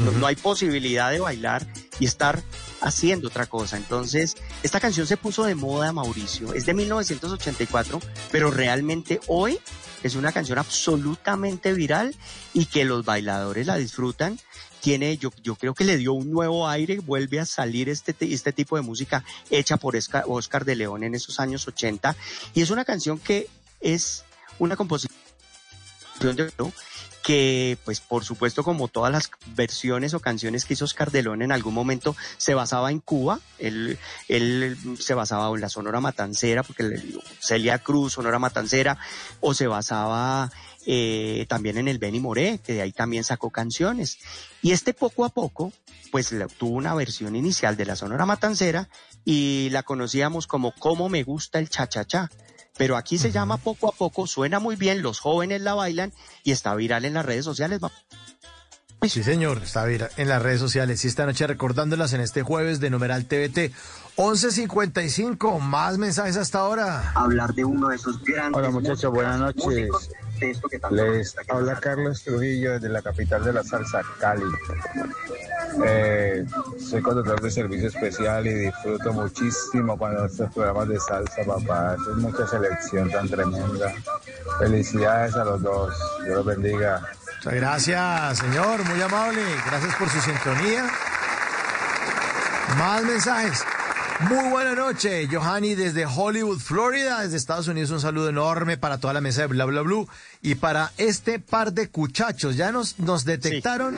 no, 0.00 0.12
no 0.12 0.26
hay 0.26 0.36
posibilidad 0.36 1.10
de 1.10 1.20
bailar 1.20 1.66
y 1.98 2.06
estar 2.06 2.42
haciendo 2.80 3.28
otra 3.28 3.46
cosa. 3.46 3.76
Entonces, 3.76 4.36
esta 4.62 4.80
canción 4.80 5.06
se 5.06 5.16
puso 5.16 5.44
de 5.44 5.54
moda, 5.54 5.92
Mauricio. 5.92 6.52
Es 6.54 6.66
de 6.66 6.74
1984, 6.74 8.00
pero 8.30 8.50
realmente 8.50 9.20
hoy 9.26 9.58
es 10.02 10.14
una 10.16 10.32
canción 10.32 10.58
absolutamente 10.58 11.72
viral 11.72 12.14
y 12.52 12.66
que 12.66 12.84
los 12.84 13.04
bailadores 13.06 13.66
la 13.66 13.76
disfrutan. 13.76 14.38
Tiene, 14.84 15.16
yo, 15.16 15.30
yo 15.42 15.54
creo 15.56 15.72
que 15.72 15.84
le 15.84 15.96
dio 15.96 16.12
un 16.12 16.30
nuevo 16.30 16.68
aire, 16.68 16.98
vuelve 16.98 17.40
a 17.40 17.46
salir 17.46 17.88
este, 17.88 18.12
te- 18.12 18.34
este 18.34 18.52
tipo 18.52 18.76
de 18.76 18.82
música 18.82 19.24
hecha 19.48 19.78
por 19.78 19.96
Oscar 20.26 20.66
de 20.66 20.76
León 20.76 21.04
en 21.04 21.14
esos 21.14 21.40
años 21.40 21.66
80. 21.66 22.14
Y 22.52 22.60
es 22.60 22.68
una 22.68 22.84
canción 22.84 23.18
que 23.18 23.48
es 23.80 24.24
una 24.58 24.76
composición 24.76 25.16
de 26.20 26.52
que 27.22 27.78
pues 27.86 28.00
por 28.00 28.24
supuesto 28.26 28.62
como 28.62 28.88
todas 28.88 29.10
las 29.10 29.30
versiones 29.56 30.12
o 30.12 30.20
canciones 30.20 30.66
que 30.66 30.74
hizo 30.74 30.84
Oscar 30.84 31.10
de 31.10 31.22
León 31.22 31.40
en 31.40 31.52
algún 31.52 31.72
momento 31.72 32.14
se 32.36 32.52
basaba 32.52 32.90
en 32.90 33.00
Cuba, 33.00 33.40
él, 33.58 33.98
él 34.28 34.76
se 35.00 35.14
basaba 35.14 35.48
en 35.54 35.62
la 35.62 35.70
Sonora 35.70 36.00
Matancera, 36.00 36.62
porque 36.62 37.02
Celia 37.40 37.78
Cruz, 37.78 38.12
Sonora 38.12 38.38
Matancera, 38.38 38.98
o 39.40 39.54
se 39.54 39.66
basaba 39.66 40.52
eh, 40.86 41.46
también 41.48 41.78
en 41.78 41.88
el 41.88 41.98
Benny 41.98 42.20
Moré, 42.20 42.58
que 42.64 42.74
de 42.74 42.82
ahí 42.82 42.92
también 42.92 43.24
sacó 43.24 43.50
canciones. 43.50 44.18
Y 44.62 44.72
este 44.72 44.94
poco 44.94 45.24
a 45.24 45.28
poco, 45.30 45.72
pues 46.10 46.32
la- 46.32 46.46
tuvo 46.48 46.76
una 46.76 46.94
versión 46.94 47.36
inicial 47.36 47.76
de 47.76 47.86
la 47.86 47.96
Sonora 47.96 48.26
Matancera 48.26 48.88
y 49.24 49.68
la 49.70 49.82
conocíamos 49.82 50.46
como 50.46 50.72
Cómo 50.78 51.08
me 51.08 51.22
gusta 51.22 51.58
el 51.58 51.68
cha-cha-cha. 51.68 52.30
Pero 52.76 52.96
aquí 52.96 53.18
se 53.18 53.30
llama 53.30 53.56
poco 53.58 53.88
a 53.88 53.92
poco, 53.92 54.26
suena 54.26 54.58
muy 54.58 54.74
bien, 54.74 55.00
los 55.00 55.20
jóvenes 55.20 55.60
la 55.60 55.74
bailan 55.74 56.12
y 56.42 56.50
está 56.50 56.74
viral 56.74 57.04
en 57.04 57.14
las 57.14 57.24
redes 57.24 57.44
sociales. 57.44 57.78
Sí, 59.02 59.22
señor, 59.22 59.60
está 59.62 59.84
viral 59.84 60.10
en 60.16 60.28
las 60.28 60.40
redes 60.42 60.60
sociales 60.60 61.04
y 61.04 61.08
esta 61.08 61.26
noche 61.26 61.46
recordándolas 61.46 62.14
en 62.14 62.20
este 62.22 62.42
jueves 62.42 62.80
de 62.80 62.88
numeral 62.90 63.26
TVT. 63.26 63.70
11.55, 64.16 65.58
más 65.58 65.98
mensajes 65.98 66.36
hasta 66.36 66.60
ahora. 66.60 67.12
Hablar 67.16 67.52
de 67.52 67.64
uno 67.64 67.88
de 67.88 67.96
esos 67.96 68.22
grandes. 68.22 68.56
Hola 68.56 68.70
muchachos, 68.70 69.12
buenas 69.12 69.40
noches. 69.40 69.64
músicos 69.64 70.10
de 70.38 70.50
esto 70.50 70.68
que 70.68 70.78
tanto 70.78 70.94
Les 70.94 71.34
habla 71.48 71.74
Carlos 71.80 72.22
Trujillo 72.22 72.74
desde 72.74 72.88
la 72.90 73.02
capital 73.02 73.42
de 73.42 73.52
la 73.52 73.64
salsa, 73.64 74.02
Cali. 74.20 74.44
Eh, 75.84 76.46
soy 76.78 77.02
conductor 77.02 77.40
de 77.40 77.50
servicio 77.50 77.88
especial 77.88 78.46
y 78.46 78.54
disfruto 78.54 79.12
muchísimo 79.12 79.98
cuando 79.98 80.26
estos 80.26 80.52
programas 80.52 80.88
de 80.88 81.00
salsa, 81.00 81.42
papá. 81.44 81.96
Es 81.96 82.16
mucha 82.16 82.46
selección 82.46 83.10
tan 83.10 83.28
tremenda. 83.28 83.92
Felicidades 84.60 85.34
a 85.34 85.44
los 85.44 85.60
dos. 85.60 85.92
Dios 86.24 86.36
los 86.36 86.46
bendiga. 86.46 87.02
Muchas 87.38 87.54
gracias, 87.54 88.38
señor, 88.38 88.84
muy 88.84 89.02
amable. 89.02 89.42
Gracias 89.66 89.94
por 89.96 90.08
su 90.08 90.20
sintonía. 90.20 90.86
Más 92.78 93.02
mensajes. 93.02 93.64
Muy 94.20 94.48
buena 94.48 94.74
noche, 94.74 95.28
Johanny 95.30 95.74
desde 95.74 96.06
Hollywood, 96.06 96.58
Florida, 96.58 97.22
desde 97.22 97.36
Estados 97.36 97.66
Unidos. 97.66 97.90
Un 97.90 98.00
saludo 98.00 98.28
enorme 98.28 98.76
para 98.76 98.98
toda 98.98 99.12
la 99.12 99.20
mesa 99.20 99.42
de 99.42 99.46
Bla 99.48 99.64
Bla 99.64 99.82
Blue 99.82 100.08
y 100.40 100.54
para 100.54 100.92
este 100.98 101.40
par 101.40 101.72
de 101.72 101.88
cuchachos. 101.88 102.56
Ya 102.56 102.70
nos, 102.70 102.98
nos 103.00 103.24
detectaron. 103.24 103.96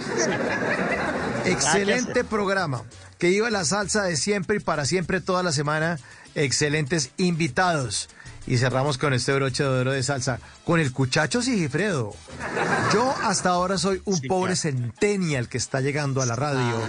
Excelente 1.44 2.24
programa. 2.24 2.82
Que 3.18 3.30
iba 3.30 3.50
la 3.50 3.64
salsa 3.64 4.04
de 4.04 4.16
siempre 4.16 4.56
y 4.56 4.60
para 4.60 4.86
siempre 4.86 5.20
toda 5.20 5.42
la 5.42 5.52
semana. 5.52 5.98
Excelentes 6.34 7.10
invitados. 7.18 8.08
Y 8.46 8.58
cerramos 8.58 8.96
con 8.96 9.12
este 9.12 9.32
broche 9.34 9.64
de 9.64 9.68
oro 9.68 9.92
de 9.92 10.02
salsa. 10.02 10.38
Con 10.64 10.78
el 10.78 10.92
cuchacho 10.92 11.42
Sigifredo. 11.42 12.14
Yo 12.92 13.14
hasta 13.22 13.50
ahora 13.50 13.76
soy 13.76 14.00
un 14.04 14.20
pobre 14.22 14.54
centennial 14.54 15.48
que 15.48 15.58
está 15.58 15.80
llegando 15.80 16.22
a 16.22 16.26
la 16.26 16.36
radio. 16.36 16.80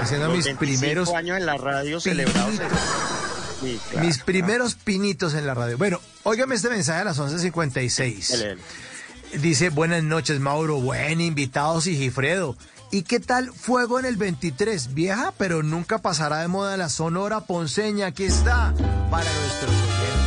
Haciendo 0.00 0.28
Los 0.28 0.36
mis 0.36 0.44
25 0.44 0.58
primeros 0.58 1.14
años 1.14 1.38
en 1.38 1.46
la 1.46 1.56
radio 1.56 2.00
celebrados. 2.00 2.54
Sí, 3.60 3.80
claro. 3.90 4.06
mis 4.06 4.18
primeros 4.18 4.74
pinitos 4.74 5.32
en 5.32 5.46
la 5.46 5.54
radio. 5.54 5.78
Bueno, 5.78 5.98
óigame 6.24 6.54
este 6.56 6.68
mensaje 6.68 7.00
a 7.00 7.04
las 7.04 7.18
11.56. 7.18 8.28
Dele, 8.28 8.48
dele. 8.48 8.62
Dice, 9.40 9.70
buenas 9.70 10.02
noches, 10.02 10.40
Mauro. 10.40 10.80
Buen 10.80 11.20
invitado, 11.20 11.80
Sigifredo. 11.80 12.56
¿Y 12.96 13.02
qué 13.02 13.20
tal 13.20 13.52
Fuego 13.52 13.98
en 13.98 14.06
el 14.06 14.16
23? 14.16 14.94
Vieja, 14.94 15.34
pero 15.36 15.62
nunca 15.62 15.98
pasará 15.98 16.38
de 16.38 16.48
moda 16.48 16.78
la 16.78 16.88
Sonora 16.88 17.42
Ponceña. 17.42 18.06
Aquí 18.06 18.24
está 18.24 18.72
para 19.10 19.30
nuestros 19.30 19.70
oyentes. 19.70 20.25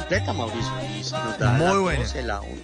Completa, 0.00 0.32
Mauricio. 0.34 0.72
Muy 1.56 1.78
buena. 1.78 2.04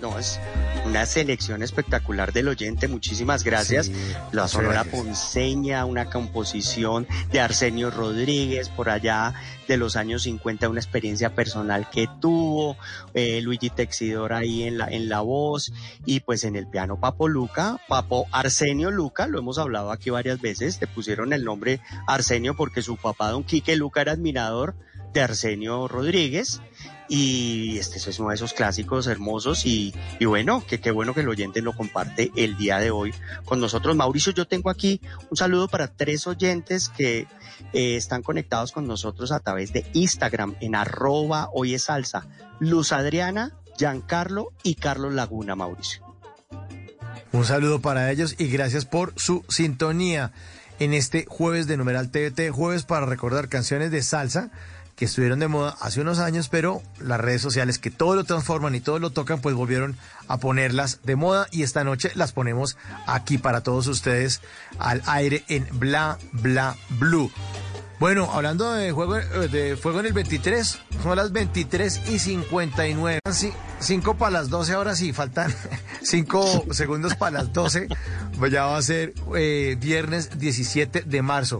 no, 0.02 0.18
es 0.18 0.38
una 0.84 1.06
selección 1.06 1.62
espectacular 1.62 2.30
del 2.32 2.48
oyente. 2.48 2.88
Muchísimas 2.88 3.42
gracias. 3.42 3.90
la 4.32 4.48
Sonora 4.48 4.84
Ponceña, 4.84 5.86
una 5.86 6.10
composición 6.10 7.06
de 7.30 7.40
Arsenio 7.40 7.90
Rodríguez 7.90 8.68
por 8.68 8.90
allá 8.90 9.32
de 9.66 9.78
los 9.78 9.96
años 9.96 10.24
50, 10.24 10.68
una 10.68 10.80
experiencia 10.80 11.34
personal 11.34 11.88
que 11.88 12.06
tuvo. 12.20 12.76
Eh, 13.14 13.40
Luigi 13.40 13.70
Texidor 13.70 14.34
ahí 14.34 14.64
en 14.64 14.76
la, 14.76 14.88
en 14.88 15.08
la 15.08 15.20
voz 15.22 15.72
y 16.04 16.20
pues 16.20 16.44
en 16.44 16.54
el 16.54 16.66
piano 16.66 17.00
Papo 17.00 17.28
Luca, 17.28 17.80
Papo 17.88 18.26
Arsenio 18.30 18.90
Luca, 18.90 19.26
lo 19.26 19.38
hemos 19.38 19.56
hablado 19.58 19.90
aquí 19.90 20.10
varias 20.10 20.38
veces. 20.38 20.78
Le 20.82 20.86
pusieron 20.86 21.32
el 21.32 21.44
nombre 21.44 21.80
Arsenio 22.06 22.54
porque 22.54 22.82
su 22.82 22.98
papá, 22.98 23.30
don 23.30 23.42
Quique 23.42 23.74
Luca, 23.74 24.02
era 24.02 24.12
admirador 24.12 24.74
de 25.12 25.22
Arsenio 25.22 25.88
Rodríguez. 25.88 26.60
Y 27.08 27.78
este 27.78 27.98
es 27.98 28.18
uno 28.18 28.30
de 28.30 28.36
esos 28.36 28.52
clásicos 28.52 29.06
hermosos 29.06 29.66
y, 29.66 29.94
bueno, 30.24 30.64
que 30.66 30.80
qué 30.80 30.90
bueno 30.90 31.14
que 31.14 31.20
el 31.20 31.28
oyente 31.28 31.60
lo 31.60 31.74
comparte 31.74 32.30
el 32.36 32.56
día 32.56 32.78
de 32.78 32.90
hoy 32.90 33.12
con 33.44 33.60
nosotros. 33.60 33.96
Mauricio, 33.96 34.32
yo 34.32 34.46
tengo 34.46 34.70
aquí 34.70 35.00
un 35.30 35.36
saludo 35.36 35.68
para 35.68 35.88
tres 35.88 36.26
oyentes 36.26 36.88
que 36.88 37.26
eh, 37.72 37.96
están 37.96 38.22
conectados 38.22 38.72
con 38.72 38.86
nosotros 38.86 39.32
a 39.32 39.40
través 39.40 39.72
de 39.72 39.84
Instagram 39.92 40.56
en 40.60 40.74
arroba 40.74 41.48
hoy 41.52 41.78
salsa. 41.78 42.26
Luz 42.60 42.92
Adriana, 42.92 43.52
Giancarlo 43.76 44.52
y 44.62 44.76
Carlos 44.76 45.12
Laguna, 45.12 45.54
Mauricio. 45.56 46.02
Un 47.32 47.44
saludo 47.44 47.80
para 47.80 48.10
ellos 48.10 48.34
y 48.38 48.48
gracias 48.48 48.84
por 48.84 49.14
su 49.16 49.44
sintonía 49.48 50.32
en 50.78 50.92
este 50.92 51.24
jueves 51.26 51.66
de 51.66 51.76
numeral 51.76 52.10
TVT, 52.10 52.50
jueves 52.50 52.84
para 52.84 53.06
recordar 53.06 53.48
canciones 53.48 53.90
de 53.90 54.02
salsa 54.02 54.50
que 55.02 55.06
estuvieron 55.06 55.40
de 55.40 55.48
moda 55.48 55.76
hace 55.80 56.00
unos 56.00 56.20
años, 56.20 56.48
pero 56.48 56.80
las 57.00 57.20
redes 57.20 57.42
sociales 57.42 57.80
que 57.80 57.90
todo 57.90 58.14
lo 58.14 58.22
transforman 58.22 58.76
y 58.76 58.80
todo 58.80 59.00
lo 59.00 59.10
tocan, 59.10 59.40
pues 59.40 59.56
volvieron 59.56 59.96
a 60.28 60.36
ponerlas 60.36 61.00
de 61.02 61.16
moda 61.16 61.48
y 61.50 61.64
esta 61.64 61.82
noche 61.82 62.12
las 62.14 62.30
ponemos 62.30 62.76
aquí 63.08 63.36
para 63.36 63.64
todos 63.64 63.88
ustedes 63.88 64.42
al 64.78 65.02
aire 65.06 65.42
en 65.48 65.66
Bla 65.72 66.18
Bla 66.30 66.76
Blue. 66.88 67.32
Bueno, 67.98 68.30
hablando 68.32 68.70
de, 68.70 68.92
juego, 68.92 69.16
de 69.16 69.76
fuego 69.76 69.98
en 69.98 70.06
el 70.06 70.12
23, 70.12 70.78
son 71.02 71.16
las 71.16 71.32
23 71.32 72.02
y 72.08 72.20
59. 72.20 73.18
5 73.80 74.14
para 74.16 74.30
las 74.30 74.50
12 74.50 74.76
horas 74.76 75.00
y 75.02 75.12
faltan 75.12 75.52
5 76.02 76.66
segundos 76.70 77.16
para 77.16 77.38
las 77.38 77.52
12. 77.52 77.88
Pues 78.38 78.52
ya 78.52 78.66
va 78.66 78.76
a 78.76 78.82
ser 78.82 79.14
eh, 79.34 79.76
viernes 79.80 80.38
17 80.38 81.02
de 81.02 81.22
marzo. 81.22 81.58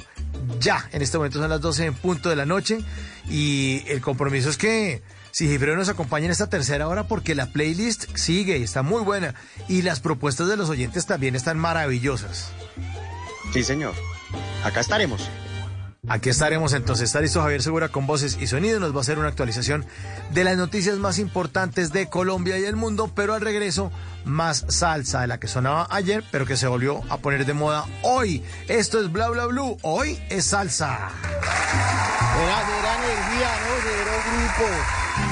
Ya, 0.60 0.88
en 0.92 1.02
este 1.02 1.18
momento 1.18 1.38
son 1.38 1.50
las 1.50 1.60
12 1.60 1.86
en 1.86 1.94
punto 1.94 2.28
de 2.28 2.36
la 2.36 2.46
noche. 2.46 2.78
Y 3.28 3.82
el 3.86 4.00
compromiso 4.00 4.48
es 4.50 4.56
que 4.56 5.02
Sigifredo 5.32 5.76
nos 5.76 5.88
acompañe 5.88 6.26
en 6.26 6.30
esta 6.30 6.48
tercera 6.48 6.88
hora 6.88 7.08
porque 7.08 7.34
la 7.34 7.46
playlist 7.46 8.16
sigue 8.16 8.58
y 8.58 8.62
está 8.62 8.82
muy 8.82 9.02
buena. 9.02 9.34
Y 9.68 9.82
las 9.82 10.00
propuestas 10.00 10.48
de 10.48 10.56
los 10.56 10.68
oyentes 10.68 11.06
también 11.06 11.34
están 11.34 11.58
maravillosas. 11.58 12.50
Sí, 13.52 13.64
señor. 13.64 13.94
Acá 14.64 14.80
estaremos. 14.80 15.28
Aquí 16.08 16.30
estaremos 16.30 16.72
entonces. 16.72 17.04
Está 17.04 17.20
listo 17.20 17.40
Javier 17.40 17.62
Segura 17.62 17.88
con 17.88 18.08
voces 18.08 18.36
y 18.40 18.48
sonido. 18.48 18.80
Nos 18.80 18.92
va 18.92 18.98
a 18.98 19.00
hacer 19.02 19.20
una 19.20 19.28
actualización 19.28 19.86
de 20.32 20.42
las 20.42 20.56
noticias 20.56 20.98
más 20.98 21.20
importantes 21.20 21.92
de 21.92 22.08
Colombia 22.08 22.58
y 22.58 22.64
el 22.64 22.74
mundo, 22.74 23.12
pero 23.14 23.34
al 23.34 23.40
regreso 23.40 23.92
más 24.24 24.64
salsa 24.66 25.20
de 25.20 25.28
la 25.28 25.38
que 25.38 25.46
sonaba 25.46 25.86
ayer, 25.90 26.24
pero 26.32 26.44
que 26.44 26.56
se 26.56 26.66
volvió 26.66 27.02
a 27.08 27.18
poner 27.18 27.46
de 27.46 27.54
moda 27.54 27.84
hoy. 28.02 28.42
Esto 28.66 28.98
es 28.98 29.12
Bla 29.12 29.28
Bla 29.28 29.46
Blue. 29.46 29.76
Hoy 29.82 30.20
es 30.28 30.46
salsa. 30.46 31.08
Era, 32.42 32.62
era 32.62 32.94
energía, 32.96 33.50
¿no? 33.62 33.72
grupo. 34.58 35.31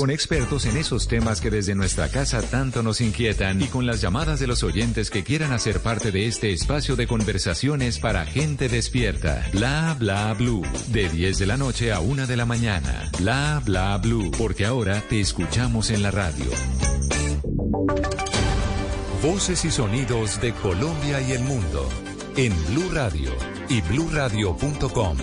con 0.00 0.10
expertos 0.10 0.64
en 0.64 0.78
esos 0.78 1.08
temas 1.08 1.42
que 1.42 1.50
desde 1.50 1.74
nuestra 1.74 2.08
casa 2.08 2.40
tanto 2.40 2.82
nos 2.82 3.02
inquietan 3.02 3.60
y 3.60 3.66
con 3.66 3.84
las 3.84 4.00
llamadas 4.00 4.40
de 4.40 4.46
los 4.46 4.62
oyentes 4.62 5.10
que 5.10 5.24
quieran 5.24 5.52
hacer 5.52 5.80
parte 5.80 6.10
de 6.10 6.26
este 6.26 6.54
espacio 6.54 6.96
de 6.96 7.06
conversaciones 7.06 7.98
para 7.98 8.24
gente 8.24 8.70
despierta. 8.70 9.46
Bla 9.52 9.94
bla 9.98 10.32
blue. 10.32 10.62
De 10.88 11.10
10 11.10 11.40
de 11.40 11.46
la 11.46 11.58
noche 11.58 11.92
a 11.92 12.00
1 12.00 12.26
de 12.26 12.36
la 12.38 12.46
mañana. 12.46 13.10
Bla 13.18 13.60
bla 13.62 13.98
blue. 13.98 14.30
Porque 14.38 14.64
ahora 14.64 15.02
te 15.06 15.20
escuchamos 15.20 15.90
en 15.90 16.02
la 16.02 16.10
radio. 16.10 16.46
Voces 19.22 19.66
y 19.66 19.70
sonidos 19.70 20.40
de 20.40 20.54
Colombia 20.54 21.20
y 21.20 21.32
el 21.32 21.42
mundo. 21.42 21.86
En 22.38 22.54
Blue 22.68 22.88
Radio 22.90 23.32
y 23.68 23.82
bluradio.com. 23.82 25.18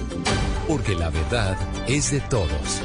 Porque 0.68 0.94
la 0.94 1.10
verdad 1.10 1.58
es 1.88 2.12
de 2.12 2.20
todos. 2.20 2.84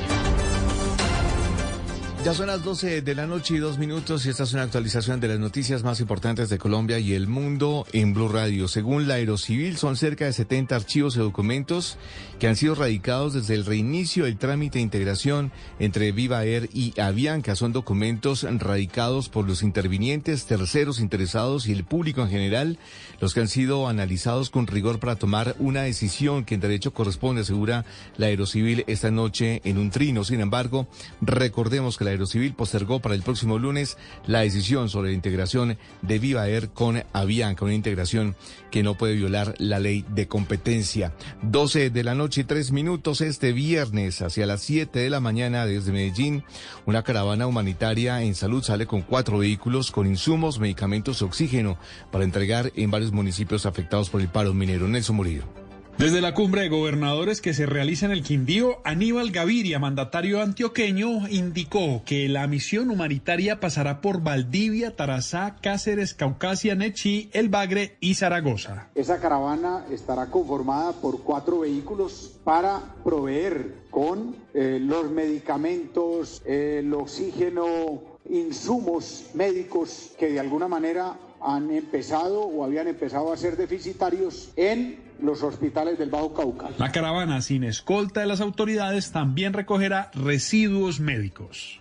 Ya 2.24 2.34
son 2.34 2.46
las 2.46 2.62
12 2.62 3.02
de 3.02 3.14
la 3.16 3.26
noche 3.26 3.54
y 3.54 3.58
dos 3.58 3.78
minutos 3.78 4.24
y 4.24 4.28
esta 4.28 4.44
es 4.44 4.52
una 4.52 4.62
actualización 4.62 5.18
de 5.18 5.26
las 5.26 5.40
noticias 5.40 5.82
más 5.82 5.98
importantes 5.98 6.48
de 6.48 6.56
Colombia 6.56 7.00
y 7.00 7.14
el 7.14 7.26
mundo 7.26 7.84
en 7.92 8.14
Blue 8.14 8.28
Radio. 8.28 8.68
Según 8.68 9.08
la 9.08 9.14
Aerocivil, 9.14 9.76
son 9.76 9.96
cerca 9.96 10.26
de 10.26 10.32
70 10.32 10.76
archivos 10.76 11.16
y 11.16 11.18
documentos 11.18 11.98
que 12.38 12.46
han 12.46 12.54
sido 12.54 12.76
radicados 12.76 13.34
desde 13.34 13.54
el 13.54 13.64
reinicio 13.64 14.24
del 14.24 14.38
trámite 14.38 14.78
de 14.78 14.84
integración 14.84 15.50
entre 15.80 16.12
Viva 16.12 16.44
Air 16.44 16.70
y 16.72 16.98
Avianca. 17.00 17.56
Son 17.56 17.72
documentos 17.72 18.44
radicados 18.44 19.28
por 19.28 19.48
los 19.48 19.64
intervinientes, 19.64 20.46
terceros 20.46 21.00
interesados 21.00 21.66
y 21.66 21.72
el 21.72 21.82
público 21.82 22.22
en 22.22 22.30
general, 22.30 22.78
los 23.20 23.34
que 23.34 23.40
han 23.40 23.48
sido 23.48 23.88
analizados 23.88 24.48
con 24.48 24.68
rigor 24.68 25.00
para 25.00 25.16
tomar 25.16 25.56
una 25.58 25.82
decisión 25.82 26.44
que 26.44 26.54
en 26.54 26.60
derecho 26.60 26.94
corresponde, 26.94 27.42
asegura 27.42 27.84
la 28.16 28.26
Aerocivil 28.26 28.84
esta 28.86 29.10
noche 29.10 29.60
en 29.64 29.76
un 29.76 29.90
trino. 29.90 30.22
Sin 30.22 30.40
embargo, 30.40 30.86
recordemos 31.20 31.98
que 31.98 32.04
la 32.04 32.11
Aerocivil 32.12 32.54
postergó 32.54 33.00
para 33.00 33.14
el 33.14 33.22
próximo 33.22 33.58
lunes 33.58 33.98
la 34.26 34.40
decisión 34.40 34.88
sobre 34.88 35.10
la 35.10 35.14
integración 35.14 35.78
de 36.02 36.18
Viva 36.18 36.48
Air 36.48 36.70
con 36.70 37.02
Avianca, 37.12 37.64
una 37.64 37.74
integración 37.74 38.36
que 38.70 38.82
no 38.82 38.96
puede 38.96 39.14
violar 39.14 39.54
la 39.58 39.78
ley 39.78 40.04
de 40.08 40.28
competencia. 40.28 41.14
12 41.42 41.90
de 41.90 42.04
la 42.04 42.14
noche 42.14 42.42
y 42.42 42.44
tres 42.44 42.72
minutos 42.72 43.20
este 43.20 43.52
viernes 43.52 44.22
hacia 44.22 44.46
las 44.46 44.62
7 44.62 44.98
de 44.98 45.10
la 45.10 45.20
mañana 45.20 45.66
desde 45.66 45.92
Medellín, 45.92 46.44
una 46.86 47.02
caravana 47.02 47.46
humanitaria 47.46 48.22
en 48.22 48.34
salud 48.34 48.62
sale 48.62 48.86
con 48.86 49.02
cuatro 49.02 49.38
vehículos 49.38 49.90
con 49.90 50.06
insumos, 50.06 50.58
medicamentos 50.58 51.20
y 51.20 51.24
oxígeno 51.24 51.78
para 52.10 52.24
entregar 52.24 52.72
en 52.76 52.90
varios 52.90 53.12
municipios 53.12 53.66
afectados 53.66 54.10
por 54.10 54.20
el 54.20 54.28
paro 54.28 54.54
minero. 54.54 54.88
Nelson 54.88 55.16
Murillo. 55.16 55.61
Desde 56.02 56.20
la 56.20 56.34
cumbre 56.34 56.62
de 56.62 56.68
gobernadores 56.68 57.40
que 57.40 57.54
se 57.54 57.64
realiza 57.64 58.06
en 58.06 58.10
el 58.10 58.24
Quindío, 58.24 58.78
Aníbal 58.82 59.30
Gaviria, 59.30 59.78
mandatario 59.78 60.42
antioqueño, 60.42 61.28
indicó 61.28 62.02
que 62.04 62.28
la 62.28 62.48
misión 62.48 62.90
humanitaria 62.90 63.60
pasará 63.60 64.00
por 64.00 64.20
Valdivia, 64.20 64.96
Tarazá, 64.96 65.58
Cáceres, 65.62 66.12
Caucasia, 66.12 66.74
Nechí, 66.74 67.30
El 67.32 67.50
Bagre 67.50 67.98
y 68.00 68.16
Zaragoza. 68.16 68.88
Esa 68.96 69.20
caravana 69.20 69.84
estará 69.92 70.26
conformada 70.26 70.90
por 70.90 71.22
cuatro 71.22 71.60
vehículos 71.60 72.36
para 72.42 72.80
proveer 73.04 73.72
con 73.92 74.34
eh, 74.54 74.80
los 74.82 75.08
medicamentos, 75.08 76.42
el 76.44 76.92
oxígeno, 76.94 78.02
insumos 78.28 79.26
médicos 79.34 80.10
que 80.18 80.32
de 80.32 80.40
alguna 80.40 80.66
manera 80.66 81.14
han 81.44 81.70
empezado 81.70 82.40
o 82.40 82.64
habían 82.64 82.88
empezado 82.88 83.32
a 83.32 83.36
ser 83.36 83.56
deficitarios 83.56 84.50
en 84.56 84.98
los 85.20 85.42
hospitales 85.42 85.98
del 85.98 86.10
Bajo 86.10 86.34
Cauca. 86.34 86.70
La 86.78 86.92
caravana 86.92 87.40
sin 87.42 87.64
escolta 87.64 88.20
de 88.20 88.26
las 88.26 88.40
autoridades 88.40 89.12
también 89.12 89.52
recogerá 89.52 90.10
residuos 90.14 91.00
médicos. 91.00 91.80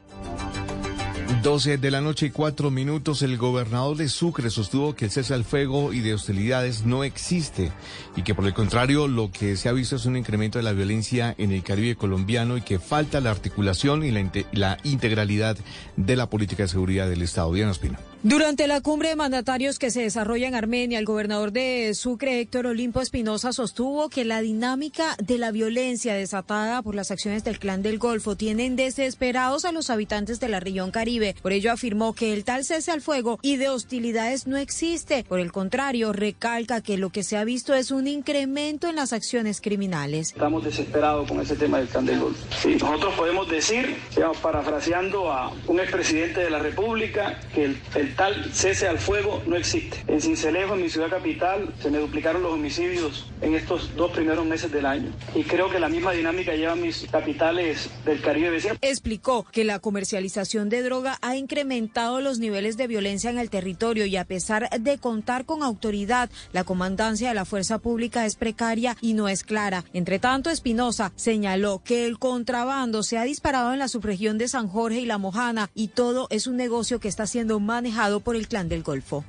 12 1.43 1.79
de 1.79 1.89
la 1.89 2.01
noche 2.01 2.27
y 2.27 2.29
cuatro 2.29 2.69
minutos, 2.69 3.23
el 3.23 3.35
gobernador 3.35 3.97
de 3.97 4.09
Sucre 4.09 4.51
sostuvo 4.51 4.95
que 4.95 5.05
el 5.05 5.11
cese 5.11 5.33
al 5.33 5.43
fuego 5.43 5.91
y 5.91 6.01
de 6.01 6.13
hostilidades 6.13 6.85
no 6.85 7.03
existe 7.03 7.71
y 8.15 8.21
que 8.21 8.35
por 8.35 8.45
el 8.45 8.53
contrario 8.53 9.07
lo 9.07 9.31
que 9.31 9.55
se 9.55 9.67
ha 9.67 9.71
visto 9.71 9.95
es 9.95 10.05
un 10.05 10.17
incremento 10.17 10.59
de 10.59 10.63
la 10.63 10.73
violencia 10.73 11.33
en 11.39 11.51
el 11.51 11.63
Caribe 11.63 11.95
colombiano 11.95 12.57
y 12.57 12.61
que 12.61 12.77
falta 12.77 13.21
la 13.21 13.31
articulación 13.31 14.03
y 14.03 14.11
la, 14.11 14.29
la 14.51 14.77
integralidad 14.83 15.57
de 15.97 16.15
la 16.15 16.29
política 16.29 16.63
de 16.63 16.69
seguridad 16.69 17.09
del 17.09 17.23
Estado. 17.23 17.51
Diana 17.53 17.71
Espina. 17.71 17.97
Durante 18.23 18.67
la 18.67 18.81
cumbre 18.81 19.09
de 19.09 19.15
mandatarios 19.15 19.79
que 19.79 19.89
se 19.89 20.03
desarrolla 20.03 20.47
en 20.47 20.53
Armenia, 20.53 20.99
el 20.99 21.05
gobernador 21.05 21.51
de 21.51 21.91
Sucre, 21.95 22.39
Héctor 22.39 22.67
Olimpo 22.67 23.01
Espinosa, 23.01 23.51
sostuvo 23.51 24.09
que 24.09 24.25
la 24.25 24.41
dinámica 24.41 25.15
de 25.17 25.39
la 25.39 25.49
violencia 25.49 26.13
desatada 26.13 26.83
por 26.83 26.93
las 26.93 27.09
acciones 27.09 27.43
del 27.43 27.57
Clan 27.57 27.81
del 27.81 27.97
Golfo 27.97 28.35
tienen 28.35 28.75
desesperados 28.75 29.65
a 29.65 29.71
los 29.71 29.89
habitantes 29.89 30.39
de 30.39 30.49
la 30.49 30.59
región 30.59 30.91
Caribe. 30.91 31.35
Por 31.41 31.51
ello 31.51 31.71
afirmó 31.71 32.13
que 32.13 32.31
el 32.31 32.43
tal 32.43 32.63
cese 32.63 32.91
al 32.91 33.01
fuego 33.01 33.39
y 33.41 33.55
de 33.55 33.69
hostilidades 33.69 34.45
no 34.45 34.57
existe. 34.57 35.25
Por 35.27 35.39
el 35.39 35.51
contrario, 35.51 36.13
recalca 36.13 36.81
que 36.81 36.99
lo 36.99 37.09
que 37.09 37.23
se 37.23 37.37
ha 37.37 37.43
visto 37.43 37.73
es 37.73 37.89
un 37.89 38.05
incremento 38.05 38.87
en 38.87 38.97
las 38.97 39.13
acciones 39.13 39.61
criminales. 39.61 40.27
Estamos 40.27 40.63
desesperados 40.63 41.27
con 41.27 41.41
ese 41.41 41.55
tema 41.55 41.79
del 41.79 41.87
Clan 41.87 42.05
del 42.05 42.19
Golfo. 42.19 42.45
Sí, 42.61 42.75
nosotros 42.79 43.15
podemos 43.15 43.49
decir, 43.49 43.95
parafraseando 44.43 45.31
a 45.31 45.51
un 45.65 45.79
expresidente 45.79 46.41
de 46.41 46.51
la 46.51 46.59
República, 46.59 47.39
que 47.55 47.65
el 47.65 48.10
tal 48.11 48.51
cese 48.53 48.87
al 48.87 48.99
fuego 48.99 49.41
no 49.45 49.55
existe. 49.55 50.03
En 50.07 50.21
Cincelejo, 50.21 50.75
en 50.75 50.83
mi 50.83 50.89
ciudad 50.89 51.09
capital, 51.09 51.73
se 51.81 51.89
me 51.89 51.99
duplicaron 51.99 52.43
los 52.43 52.53
homicidios 52.53 53.27
en 53.41 53.55
estos 53.55 53.95
dos 53.95 54.11
primeros 54.11 54.45
meses 54.45 54.71
del 54.71 54.85
año. 54.85 55.11
Y 55.35 55.43
creo 55.43 55.69
que 55.69 55.79
la 55.79 55.89
misma 55.89 56.11
dinámica 56.11 56.53
lleva 56.53 56.73
a 56.73 56.75
mis 56.75 57.07
capitales 57.11 57.89
del 58.05 58.21
Caribe. 58.21 58.51
Explicó 58.81 59.45
que 59.51 59.63
la 59.63 59.79
comercialización 59.79 60.69
de 60.69 60.83
droga 60.83 61.17
ha 61.21 61.35
incrementado 61.35 62.21
los 62.21 62.39
niveles 62.39 62.77
de 62.77 62.87
violencia 62.87 63.29
en 63.29 63.37
el 63.37 63.49
territorio 63.49 64.05
y 64.05 64.17
a 64.17 64.25
pesar 64.25 64.69
de 64.69 64.97
contar 64.97 65.45
con 65.45 65.63
autoridad, 65.63 66.29
la 66.53 66.63
comandancia 66.63 67.29
de 67.29 67.35
la 67.35 67.45
fuerza 67.45 67.79
pública 67.79 68.25
es 68.25 68.35
precaria 68.35 68.97
y 69.01 69.13
no 69.13 69.29
es 69.29 69.43
clara. 69.43 69.85
Entre 69.93 70.19
tanto, 70.19 70.49
Espinosa 70.49 71.11
señaló 71.15 71.81
que 71.83 72.05
el 72.05 72.19
contrabando 72.19 73.03
se 73.03 73.17
ha 73.17 73.23
disparado 73.23 73.73
en 73.73 73.79
la 73.79 73.87
subregión 73.87 74.37
de 74.37 74.47
San 74.47 74.67
Jorge 74.67 75.01
y 75.01 75.05
La 75.05 75.17
Mojana 75.17 75.69
y 75.73 75.89
todo 75.89 76.27
es 76.29 76.47
un 76.47 76.57
negocio 76.57 76.99
que 76.99 77.07
está 77.07 77.25
siendo 77.27 77.59
manejado 77.59 78.00
por 78.19 78.35
el 78.35 78.47
Clan 78.47 78.67
del 78.67 78.81
Golfo. 78.81 79.23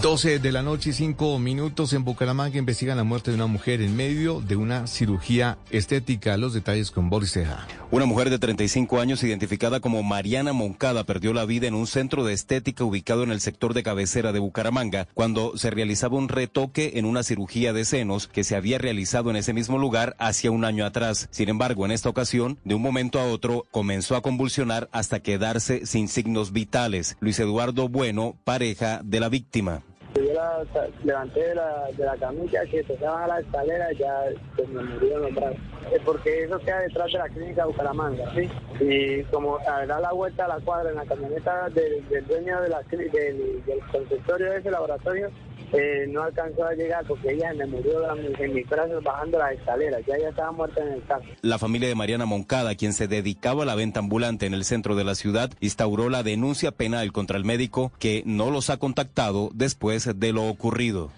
12 0.00 0.38
de 0.38 0.52
la 0.52 0.62
noche 0.62 0.90
y 0.90 0.92
5 0.92 1.38
minutos 1.40 1.92
en 1.92 2.04
Bucaramanga 2.04 2.58
investigan 2.58 2.96
la 2.96 3.02
muerte 3.02 3.32
de 3.32 3.36
una 3.36 3.46
mujer 3.46 3.82
en 3.82 3.96
medio 3.96 4.40
de 4.40 4.54
una 4.54 4.86
cirugía 4.86 5.58
estética. 5.70 6.36
Los 6.36 6.54
detalles 6.54 6.92
con 6.92 7.10
Boris 7.10 7.32
Ceja. 7.32 7.66
Una 7.90 8.04
mujer 8.04 8.30
de 8.30 8.38
35 8.38 9.00
años 9.00 9.22
identificada 9.24 9.80
como 9.80 10.02
Mariana 10.02 10.52
Moncada 10.52 11.04
perdió 11.04 11.32
la 11.32 11.44
vida 11.44 11.66
en 11.66 11.74
un 11.74 11.86
centro 11.86 12.24
de 12.24 12.34
estética 12.34 12.84
ubicado 12.84 13.24
en 13.24 13.32
el 13.32 13.40
sector 13.40 13.74
de 13.74 13.82
cabecera 13.82 14.32
de 14.32 14.38
Bucaramanga 14.38 15.08
cuando 15.14 15.56
se 15.56 15.70
realizaba 15.70 16.16
un 16.16 16.28
retoque 16.28 16.92
en 16.96 17.04
una 17.04 17.24
cirugía 17.24 17.72
de 17.72 17.84
senos 17.84 18.28
que 18.28 18.44
se 18.44 18.54
había 18.54 18.78
realizado 18.78 19.30
en 19.30 19.36
ese 19.36 19.52
mismo 19.52 19.78
lugar 19.78 20.14
hacia 20.18 20.52
un 20.52 20.64
año 20.64 20.84
atrás. 20.84 21.28
Sin 21.32 21.48
embargo, 21.48 21.84
en 21.84 21.90
esta 21.90 22.08
ocasión, 22.08 22.58
de 22.64 22.74
un 22.76 22.82
momento 22.82 23.18
a 23.18 23.24
otro, 23.24 23.64
comenzó 23.72 24.14
a 24.14 24.22
convulsionar 24.22 24.88
hasta 24.92 25.20
quedarse 25.20 25.86
sin 25.86 26.08
signos 26.08 26.52
vitales. 26.52 27.16
Luis 27.20 27.40
Eduardo 27.40 27.88
Bueno, 27.88 28.36
pareja 28.44 29.00
de 29.02 29.20
la 29.20 29.28
víctima 29.28 29.55
víctima. 29.56 29.95
Yo 30.16 30.32
la 30.32 30.64
levanté 31.04 31.40
de 31.40 31.54
la, 31.54 31.86
de 31.96 32.04
la 32.04 32.16
camilla 32.16 32.64
que 32.66 32.80
empezaba 32.80 33.24
a 33.24 33.28
la 33.28 33.40
escalera 33.40 33.92
ya 33.92 34.24
se 34.56 34.66
me 34.68 34.82
murieron 34.82 35.22
los 35.22 35.34
brazos. 35.34 35.58
Porque 36.04 36.44
eso 36.44 36.58
queda 36.60 36.80
detrás 36.80 37.12
de 37.12 37.18
la 37.18 37.28
clínica 37.28 37.62
de 37.62 37.68
Bucaramanga, 37.68 38.34
¿sí? 38.34 38.50
Y 38.80 39.22
como 39.24 39.58
a 39.68 39.86
dar 39.86 40.00
la 40.00 40.12
vuelta 40.12 40.46
a 40.46 40.48
la 40.48 40.58
cuadra 40.60 40.90
en 40.90 40.96
la 40.96 41.04
camioneta 41.04 41.68
del, 41.70 42.04
dueño 42.26 42.60
de 42.62 42.68
la, 42.68 42.82
del, 42.82 43.10
del 43.64 43.80
consultorio 43.92 44.50
de 44.50 44.58
ese 44.58 44.70
laboratorio, 44.70 45.30
eh, 45.72 46.06
no 46.08 46.22
alcanzó 46.22 46.64
a 46.64 46.74
llegar 46.74 47.04
porque 47.06 47.32
ella 47.32 47.52
me 47.54 47.66
murió 47.66 48.00
en 48.16 48.54
mis 48.54 48.68
brazos 48.68 49.02
bajando 49.02 49.38
las 49.38 49.52
escaleras, 49.52 50.00
ya 50.06 50.14
ella 50.14 50.28
estaba 50.28 50.52
muerta 50.52 50.80
en 50.82 50.92
el 50.92 51.04
caso. 51.04 51.24
La 51.42 51.58
familia 51.58 51.88
de 51.88 51.94
Mariana 51.94 52.24
Moncada, 52.24 52.74
quien 52.76 52.92
se 52.92 53.08
dedicaba 53.08 53.64
a 53.64 53.66
la 53.66 53.74
venta 53.74 53.98
ambulante 54.00 54.46
en 54.46 54.54
el 54.54 54.64
centro 54.64 54.94
de 54.94 55.04
la 55.04 55.14
ciudad, 55.14 55.50
instauró 55.60 56.08
la 56.08 56.22
denuncia 56.22 56.70
penal 56.70 57.12
contra 57.12 57.36
el 57.36 57.44
médico 57.44 57.92
que 57.98 58.22
no 58.26 58.50
los 58.50 58.70
ha 58.70 58.76
contactado 58.76 59.50
después 59.54 60.05
de 60.14 60.32
lo 60.32 60.46
ocurrido. 60.48 61.10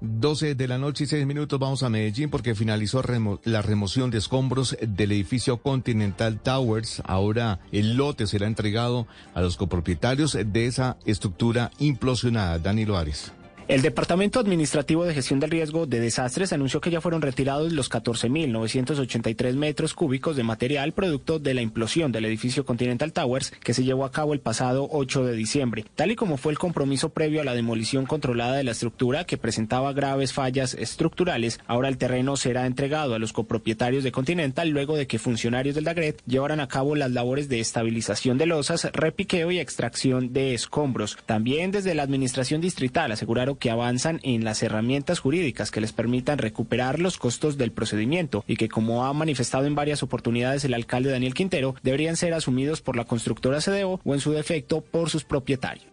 12 0.00 0.54
de 0.54 0.68
la 0.68 0.78
noche 0.78 1.04
y 1.04 1.06
6 1.06 1.26
minutos 1.26 1.58
vamos 1.58 1.82
a 1.82 1.90
Medellín 1.90 2.30
porque 2.30 2.54
finalizó 2.54 3.02
la 3.44 3.62
remoción 3.62 4.10
de 4.10 4.18
escombros 4.18 4.76
del 4.80 5.12
edificio 5.12 5.58
Continental 5.58 6.40
Towers. 6.40 7.02
Ahora 7.04 7.60
el 7.70 7.96
lote 7.96 8.26
será 8.26 8.46
entregado 8.46 9.06
a 9.34 9.42
los 9.42 9.56
copropietarios 9.56 10.38
de 10.42 10.66
esa 10.66 10.96
estructura 11.04 11.70
implosionada. 11.78 12.58
Dani 12.58 12.86
Loares. 12.86 13.32
El 13.70 13.82
Departamento 13.82 14.40
Administrativo 14.40 15.04
de 15.04 15.14
Gestión 15.14 15.38
del 15.38 15.52
Riesgo 15.52 15.86
de 15.86 16.00
Desastres 16.00 16.52
anunció 16.52 16.80
que 16.80 16.90
ya 16.90 17.00
fueron 17.00 17.22
retirados 17.22 17.72
los 17.72 17.88
14.983 17.88 19.54
metros 19.54 19.94
cúbicos 19.94 20.34
de 20.34 20.42
material 20.42 20.92
producto 20.92 21.38
de 21.38 21.54
la 21.54 21.62
implosión 21.62 22.10
del 22.10 22.24
edificio 22.24 22.64
Continental 22.64 23.12
Towers 23.12 23.52
que 23.62 23.72
se 23.72 23.84
llevó 23.84 24.04
a 24.04 24.10
cabo 24.10 24.32
el 24.32 24.40
pasado 24.40 24.88
8 24.90 25.24
de 25.24 25.36
diciembre. 25.36 25.84
Tal 25.94 26.10
y 26.10 26.16
como 26.16 26.36
fue 26.36 26.50
el 26.50 26.58
compromiso 26.58 27.10
previo 27.10 27.42
a 27.42 27.44
la 27.44 27.54
demolición 27.54 28.06
controlada 28.06 28.56
de 28.56 28.64
la 28.64 28.72
estructura 28.72 29.22
que 29.22 29.38
presentaba 29.38 29.92
graves 29.92 30.32
fallas 30.32 30.74
estructurales, 30.74 31.60
ahora 31.68 31.88
el 31.88 31.96
terreno 31.96 32.36
será 32.36 32.66
entregado 32.66 33.14
a 33.14 33.20
los 33.20 33.32
copropietarios 33.32 34.02
de 34.02 34.10
Continental 34.10 34.68
luego 34.70 34.96
de 34.96 35.06
que 35.06 35.20
funcionarios 35.20 35.76
del 35.76 35.84
DAGRET 35.84 36.20
llevaran 36.26 36.58
a 36.58 36.66
cabo 36.66 36.96
las 36.96 37.12
labores 37.12 37.48
de 37.48 37.60
estabilización 37.60 38.36
de 38.36 38.46
losas, 38.46 38.88
repiqueo 38.92 39.52
y 39.52 39.60
extracción 39.60 40.32
de 40.32 40.54
escombros. 40.54 41.16
También 41.24 41.70
desde 41.70 41.94
la 41.94 42.02
Administración 42.02 42.60
Distrital 42.60 43.12
aseguraron 43.12 43.59
que 43.60 43.70
avanzan 43.70 44.18
en 44.24 44.42
las 44.42 44.64
herramientas 44.64 45.20
jurídicas 45.20 45.70
que 45.70 45.80
les 45.80 45.92
permitan 45.92 46.38
recuperar 46.38 46.98
los 46.98 47.18
costos 47.18 47.56
del 47.56 47.70
procedimiento 47.70 48.44
y 48.48 48.56
que, 48.56 48.68
como 48.68 49.04
ha 49.04 49.12
manifestado 49.12 49.66
en 49.66 49.76
varias 49.76 50.02
oportunidades 50.02 50.64
el 50.64 50.74
alcalde 50.74 51.10
Daniel 51.10 51.34
Quintero, 51.34 51.76
deberían 51.84 52.16
ser 52.16 52.34
asumidos 52.34 52.80
por 52.80 52.96
la 52.96 53.04
constructora 53.04 53.60
CDO 53.60 54.00
o, 54.02 54.14
en 54.14 54.20
su 54.20 54.32
defecto, 54.32 54.80
por 54.80 55.10
sus 55.10 55.22
propietarios. 55.22 55.86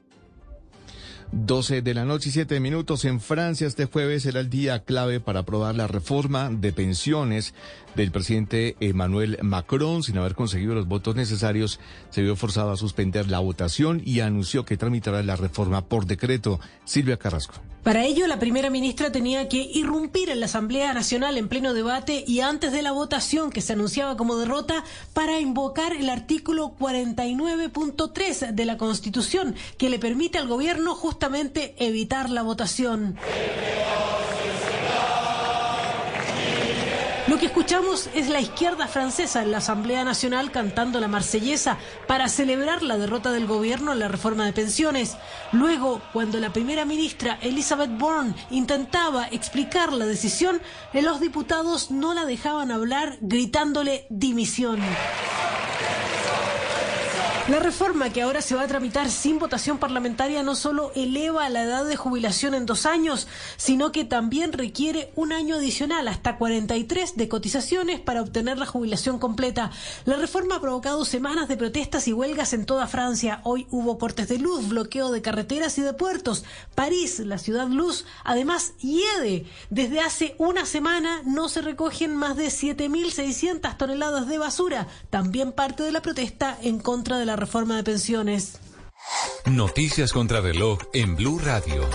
12 1.31 1.81
de 1.81 1.94
la 1.94 2.06
noche 2.06 2.30
y 2.30 2.31
7 2.31 2.60
minutos 2.60 3.06
en 3.06 3.19
Francia. 3.19 3.68
Este 3.68 3.85
jueves 3.85 4.23
será 4.23 4.39
el 4.39 4.49
día 4.49 4.84
clave 4.84 5.19
para 5.19 5.41
aprobar 5.41 5.76
la 5.76 5.88
reforma 5.88 6.49
de 6.49 6.72
pensiones 6.72 7.53
del 7.98 8.11
presidente 8.11 8.78
Emmanuel 8.80 9.38
Macron. 9.41 10.03
Sin 10.03 10.18
haber 10.18 10.36
conseguido 10.36 10.76
los 10.76 10.88
votos 10.88 11.15
necesarios, 11.15 11.82
se 12.10 12.22
vio 12.22 12.38
forzado 12.38 12.72
a 12.72 12.78
suspender 12.78 13.30
la 13.30 13.40
votación 13.40 14.02
y 14.06 14.22
anunció 14.22 14.64
que 14.64 14.78
tramitará 14.78 15.22
la 15.24 15.36
reforma 15.36 15.84
por 15.84 16.06
decreto. 16.06 16.61
Silvia 16.86 17.18
Carrasco. 17.18 17.56
Para 17.84 18.06
ello, 18.06 18.28
la 18.28 18.38
primera 18.38 18.69
ministra 18.69 19.11
tenía 19.11 19.48
que 19.48 19.57
irrumpir 19.61 20.30
en 20.30 20.41
la 20.41 20.48
Asamblea 20.48 20.94
Nacional 20.94 21.38
en 21.38 21.48
pleno 21.48 21.74
debate 21.74 22.24
y 22.28 22.41
antes 22.41 22.72
de 22.72 22.82
la 22.82 22.91
votación 22.91 23.49
que 23.49 23.61
se 23.61 23.74
anunciaba 23.74 24.18
como 24.18 24.38
derrota 24.38 24.84
para 25.14 25.40
invocar 25.40 25.94
el 25.94 26.10
artículo 26.10 26.76
49.3 26.78 28.52
de 28.52 28.65
la 28.65 28.78
Constitución 28.78 29.56
que 29.78 29.90
le 29.90 29.99
permite 29.99 30.38
al 30.38 30.48
gobierno 30.48 30.95
justamente 30.95 31.76
evitar 31.80 32.30
la 32.30 32.44
votación. 32.44 33.18
Lo 37.28 37.38
que 37.38 37.48
escuchamos 37.48 38.10
es 38.16 38.30
la 38.30 38.40
izquierda 38.40 38.88
francesa 38.88 39.44
en 39.44 39.52
la 39.52 39.58
Asamblea 39.58 40.06
Nacional 40.06 40.49
cantando 40.49 41.02
la 41.02 41.10
marsellesa 41.10 41.78
para 42.08 42.30
celebrar 42.30 42.84
la 42.84 42.98
derrota 42.98 43.34
del 43.34 43.48
gobierno 43.48 43.91
en 43.91 43.99
la 43.99 44.08
reforma 44.08 44.45
de 44.45 44.54
pensiones. 44.54 45.18
Luego, 45.52 46.02
cuando 46.14 46.40
la 46.40 46.54
primera 46.54 46.86
ministra 46.86 47.38
Elizabeth 47.41 47.91
Bourne 47.98 48.34
intentaba 48.49 49.28
explicar 49.28 49.91
la 49.91 50.06
decisión, 50.06 50.62
los 50.94 51.20
diputados 51.20 51.91
no 51.91 52.14
la 52.14 52.26
dejaban 52.26 52.72
hablar 52.72 53.18
gritándole 53.20 54.08
dimisión. 54.10 54.80
La 57.48 57.60
reforma 57.60 58.10
que 58.11 58.22
ahora 58.22 58.41
se 58.41 58.56
va 58.56 58.64
a 58.64 58.68
tramitar 58.68 59.10
sin 59.10 59.40
votación 59.40 59.78
parlamentaria 59.78 60.44
no 60.44 60.53
solo 60.53 60.91
eleva 60.95 61.48
la 61.48 61.64
edad 61.64 61.86
de 61.86 61.95
jubilación 61.95 62.53
en 62.53 62.65
dos 62.65 62.86
años, 62.86 63.26
sino 63.56 63.94
que 63.94 64.03
también 64.03 64.52
requiere 64.52 65.14
un 65.15 65.32
año 65.32 65.56
adicional, 65.56 66.10
hasta 66.10 66.36
43 66.36 67.15
de 67.15 67.30
cotizaciones 67.30 68.02
para 68.02 68.22
obtener 68.22 68.57
la 68.57 68.65
jubilación 68.65 69.18
completa. 69.18 69.72
La 70.03 70.18
reforma 70.18 70.57
ha 70.57 70.61
provocado 70.61 71.06
semanas 71.06 71.48
de 71.48 71.56
protestas 71.56 72.10
y 72.10 72.14
huelgas 72.14 72.52
en 72.52 72.65
toda 72.65 72.86
Francia. 72.86 73.40
Hoy 73.45 73.65
hubo 73.72 73.98
cortes 73.98 74.28
de 74.28 74.40
luz, 74.40 74.68
bloqueo 74.68 75.10
de 75.10 75.22
carreteras 75.22 75.78
y 75.78 75.84
de 75.84 75.94
puertos. 75.94 76.44
París, 76.76 77.19
la 77.19 77.38
ciudad 77.38 77.69
luz, 77.69 78.03
además 78.26 78.74
hiede. 78.80 79.45
Desde 79.69 80.02
hace 80.02 80.36
una 80.38 80.65
semana 80.65 81.22
no 81.24 81.48
se 81.48 81.61
recogen 81.61 82.14
más 82.14 82.36
de 82.36 82.48
7.600 82.48 83.78
toneladas 83.78 84.28
de 84.28 84.38
basura, 84.38 84.88
también 85.10 85.53
parte 85.53 85.84
de 85.84 85.94
la 85.94 86.02
protesta 86.02 86.57
en 86.61 86.80
contra 86.80 87.18
de 87.18 87.26
la 87.26 87.36
reforma 87.38 87.77
de 87.77 87.84
pensiones. 87.84 88.59
Noticias 89.45 90.11
contra 90.11 90.41
reloj 90.41 90.80
en 90.93 91.15
Blue 91.15 91.39
Radio. 91.39 91.88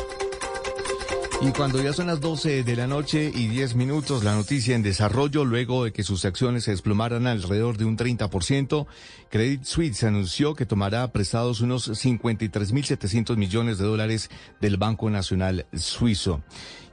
Y 1.45 1.51
cuando 1.51 1.83
ya 1.83 1.93
son 1.93 2.07
las 2.07 2.21
12 2.21 2.63
de 2.63 2.77
la 2.77 2.87
noche 2.87 3.33
y 3.35 3.49
10 3.49 3.75
minutos, 3.75 4.23
la 4.23 4.37
noticia 4.37 4.77
en 4.77 4.83
desarrollo, 4.85 5.45
luego 5.45 5.85
de 5.85 5.93
que 5.93 6.05
sus 6.05 6.25
acciones 6.25 6.63
se 6.63 6.71
desplomaran 6.71 7.27
alrededor 7.27 7.77
de 7.77 7.85
un 7.85 7.97
30%, 7.99 8.87
Credit 9.29 9.65
Suisse 9.65 10.05
anunció 10.05 10.55
que 10.55 10.67
tomará 10.67 11.11
prestados 11.11 11.61
unos 11.61 11.91
53.700 11.91 13.37
millones 13.37 13.79
de 13.79 13.85
dólares 13.85 14.31
del 14.61 14.77
Banco 14.77 15.11
Nacional 15.11 15.67
Suizo 15.75 16.43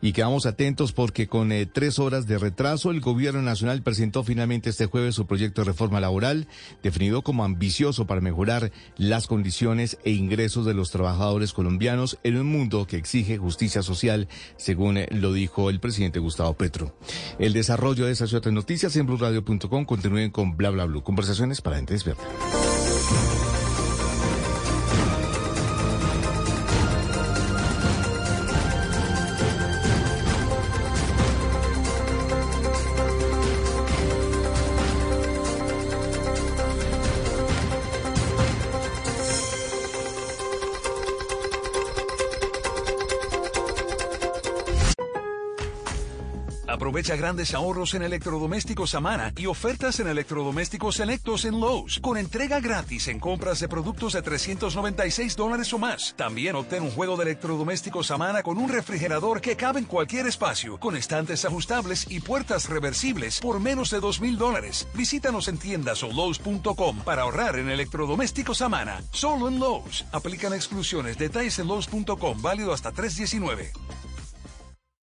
y 0.01 0.13
quedamos 0.13 0.45
atentos 0.45 0.91
porque 0.91 1.27
con 1.27 1.51
eh, 1.51 1.65
tres 1.65 1.99
horas 1.99 2.27
de 2.27 2.37
retraso 2.37 2.91
el 2.91 3.01
gobierno 3.01 3.41
nacional 3.41 3.81
presentó 3.81 4.23
finalmente 4.23 4.69
este 4.69 4.85
jueves 4.85 5.15
su 5.15 5.25
proyecto 5.25 5.61
de 5.61 5.65
reforma 5.65 5.99
laboral 5.99 6.47
definido 6.83 7.21
como 7.21 7.43
ambicioso 7.43 8.07
para 8.07 8.21
mejorar 8.21 8.71
las 8.97 9.27
condiciones 9.27 9.97
e 10.03 10.11
ingresos 10.11 10.65
de 10.65 10.73
los 10.73 10.91
trabajadores 10.91 11.53
colombianos 11.53 12.17
en 12.23 12.37
un 12.37 12.47
mundo 12.47 12.87
que 12.87 12.97
exige 12.97 13.37
justicia 13.37 13.81
social, 13.83 14.27
según 14.57 14.97
eh, 14.97 15.07
lo 15.11 15.33
dijo 15.33 15.69
el 15.69 15.79
presidente 15.79 16.19
Gustavo 16.19 16.53
Petro. 16.53 16.95
El 17.37 17.53
desarrollo 17.53 18.05
de 18.05 18.11
esas 18.11 18.31
y 18.31 18.35
otras 18.35 18.53
noticias 18.53 18.95
en 18.95 19.05
blueradio.com 19.05 19.85
continúen 19.85 20.31
con 20.31 20.57
bla 20.57 20.69
bla. 20.69 20.79
Conversaciones 21.03 21.61
para 21.61 21.75
gente 21.75 21.93
despierta. 21.93 22.23
Aprovecha 46.99 47.15
grandes 47.15 47.53
ahorros 47.53 47.93
en 47.93 48.03
electrodomésticos 48.03 48.89
Samana 48.89 49.31
y 49.37 49.45
ofertas 49.45 50.01
en 50.01 50.09
electrodomésticos 50.09 50.97
selectos 50.97 51.45
en 51.45 51.57
Lowe's, 51.57 51.97
con 52.01 52.17
entrega 52.17 52.59
gratis 52.59 53.07
en 53.07 53.21
compras 53.21 53.61
de 53.61 53.69
productos 53.69 54.11
de 54.11 54.21
396 54.21 55.37
dólares 55.37 55.71
o 55.71 55.77
más. 55.77 56.13
También 56.17 56.57
obtén 56.57 56.83
un 56.83 56.91
juego 56.91 57.15
de 57.15 57.23
electrodomésticos 57.23 58.07
Samana 58.07 58.43
con 58.43 58.57
un 58.57 58.67
refrigerador 58.67 59.39
que 59.39 59.55
cabe 59.55 59.79
en 59.79 59.85
cualquier 59.85 60.27
espacio, 60.27 60.77
con 60.77 60.97
estantes 60.97 61.45
ajustables 61.45 62.05
y 62.09 62.19
puertas 62.19 62.67
reversibles 62.67 63.39
por 63.39 63.61
menos 63.61 63.91
de 63.91 64.01
2 64.01 64.19
mil 64.19 64.37
dólares. 64.37 64.85
Visítanos 64.93 65.47
en 65.47 65.57
tiendas 65.57 66.03
o 66.03 66.11
Lowe's.com 66.11 66.97
para 67.05 67.21
ahorrar 67.21 67.59
en 67.59 67.69
electrodomésticos 67.69 68.57
Samana. 68.57 69.01
Solo 69.11 69.47
en 69.47 69.57
Lowe's. 69.57 70.03
Aplican 70.11 70.53
exclusiones. 70.53 71.17
Detalles 71.17 71.59
en 71.59 71.67
Lowe's.com. 71.69 72.41
Válido 72.41 72.73
hasta 72.73 72.91
319. 72.91 73.71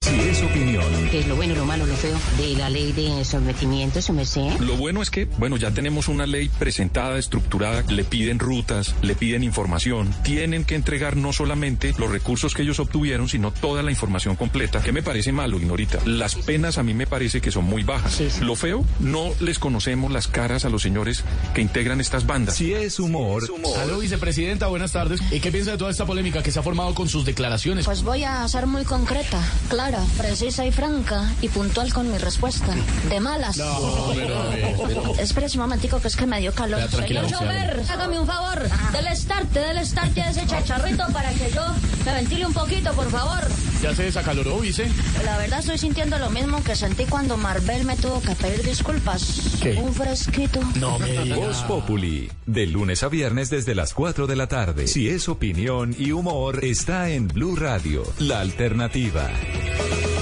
Si 0.06 0.20
es 0.20 0.44
opinión. 0.44 0.86
¿Qué 1.10 1.22
es 1.22 1.28
lo 1.28 1.36
bueno, 1.36 1.56
lo 1.56 1.66
malo, 1.66 1.88
lo 1.88 1.96
feo 1.96 2.16
de 2.38 2.54
la 2.56 2.70
ley 2.70 2.92
de 2.92 3.26
sometimiento, 3.26 4.04
su 4.04 4.14
Lo 4.60 4.78
bueno 4.78 5.02
es 5.02 5.10
que, 5.10 5.26
bueno, 5.26 5.58
ya 5.58 5.72
tenemos 5.72 6.10
una 6.10 6.28
ley 6.28 6.48
presentada, 6.60 7.18
estructurada, 7.18 7.82
le 7.90 8.04
piden 8.04 8.38
rutas, 8.38 8.94
le 9.02 9.16
piden 9.16 9.44
información, 9.44 10.14
tienen 10.24 10.64
que 10.64 10.76
entregar 10.76 11.18
no 11.18 11.34
solamente 11.34 11.96
los 11.98 12.12
recursos 12.12 12.54
que 12.54 12.62
ellos 12.62 12.80
obtuvieron, 12.80 13.28
sino 13.28 13.50
toda 13.50 13.82
la 13.82 13.90
información 13.90 14.36
completa. 14.36 14.80
¿Qué 14.80 14.92
me 14.92 15.02
parece 15.02 15.32
malo, 15.32 15.58
Ignorita? 15.58 15.98
Las 16.06 16.36
penas 16.36 16.78
a 16.78 16.84
mí 16.84 16.94
me 16.94 17.08
parece 17.08 17.42
que 17.42 17.50
son 17.50 17.66
muy 17.66 17.82
bajas. 17.82 18.42
Lo 18.42 18.56
feo, 18.56 18.86
no 19.00 19.32
les 19.40 19.58
conocemos 19.58 20.12
las 20.12 20.28
caras 20.28 20.66
a 20.66 20.70
los 20.70 20.84
señores 20.84 21.24
que 21.56 21.62
integran 21.62 22.00
estas 22.00 22.28
bandas. 22.28 22.58
Si 22.58 22.74
es 22.74 23.00
humor. 23.00 23.48
Si 23.48 23.80
Aló, 23.80 23.98
vicepresidenta, 23.98 24.68
buenas 24.68 24.92
tardes. 24.92 25.20
¿Y 25.32 25.40
qué 25.40 25.52
piensa 25.52 25.72
de 25.72 25.78
toda 25.78 25.90
esta 25.90 26.06
polémica 26.06 26.44
que 26.44 26.52
se 26.52 26.60
ha 26.60 26.64
formado 26.64 26.94
con 26.94 27.10
sus 27.10 27.26
declaraciones? 27.26 27.86
Pues 27.86 28.04
voy 28.04 28.24
a 28.24 28.48
ser 28.48 28.68
muy 28.68 28.84
concreta, 28.84 29.42
claro 29.68 29.85
precisa 30.18 30.66
y 30.66 30.72
franca 30.72 31.32
y 31.42 31.50
puntual 31.50 31.94
con 31.94 32.12
mi 32.12 32.18
respuesta. 32.18 32.74
De 33.10 33.20
malas. 33.20 33.58
No, 33.58 34.12
pero, 34.16 35.16
Espérese 35.20 35.58
un 35.58 35.64
momentico 35.64 36.00
que 36.02 36.08
es 36.08 36.16
que 36.16 36.26
me 36.26 36.40
dio 36.40 36.54
calor. 36.54 36.90
Señor 36.90 37.28
chofer, 37.28 37.84
hágame 37.90 38.20
un 38.20 38.26
favor. 38.26 38.68
Del 38.92 39.08
estarte, 39.08 39.60
del 39.60 39.78
estarte 39.78 40.22
a 40.22 40.30
ese 40.32 40.46
chacharrito 40.48 41.06
para 41.14 41.30
que 41.32 41.52
yo 41.52 41.62
me 42.06 42.14
ventile 42.14 42.46
un 42.46 42.54
poquito, 42.54 42.92
por 42.94 43.10
favor. 43.12 43.48
¿Ya 43.82 43.94
se 43.94 44.04
desacaloró, 44.04 44.60
vice? 44.60 44.88
La 45.24 45.38
verdad 45.38 45.60
estoy 45.60 45.78
sintiendo 45.78 46.18
lo 46.18 46.30
mismo 46.30 46.64
que 46.64 46.76
sentí 46.76 47.06
cuando 47.06 47.38
Marvel 47.38 47.86
me 47.86 47.96
tuvo 47.96 48.22
que 48.22 48.34
pedir 48.36 48.64
disculpas. 48.64 49.58
¿Qué? 49.62 49.74
Un 49.74 49.94
fresquito. 49.94 50.60
No 50.80 50.98
me 50.98 51.12
diga. 51.12 51.36
Voz 51.36 51.58
Populi, 51.64 52.32
de 52.46 52.66
lunes 52.66 53.04
a 53.04 53.10
viernes 53.10 53.50
desde 53.50 53.76
las 53.76 53.94
4 53.94 54.26
de 54.26 54.36
la 54.36 54.48
tarde. 54.48 54.88
Si 54.88 55.10
es 55.10 55.30
opinión 55.30 55.96
y 55.98 56.12
humor, 56.12 56.66
está 56.66 57.10
en 57.10 57.28
Blue 57.28 57.56
Radio, 57.56 58.04
la 58.18 58.40
alternativa. 58.40 59.30
Bye. 59.78 60.15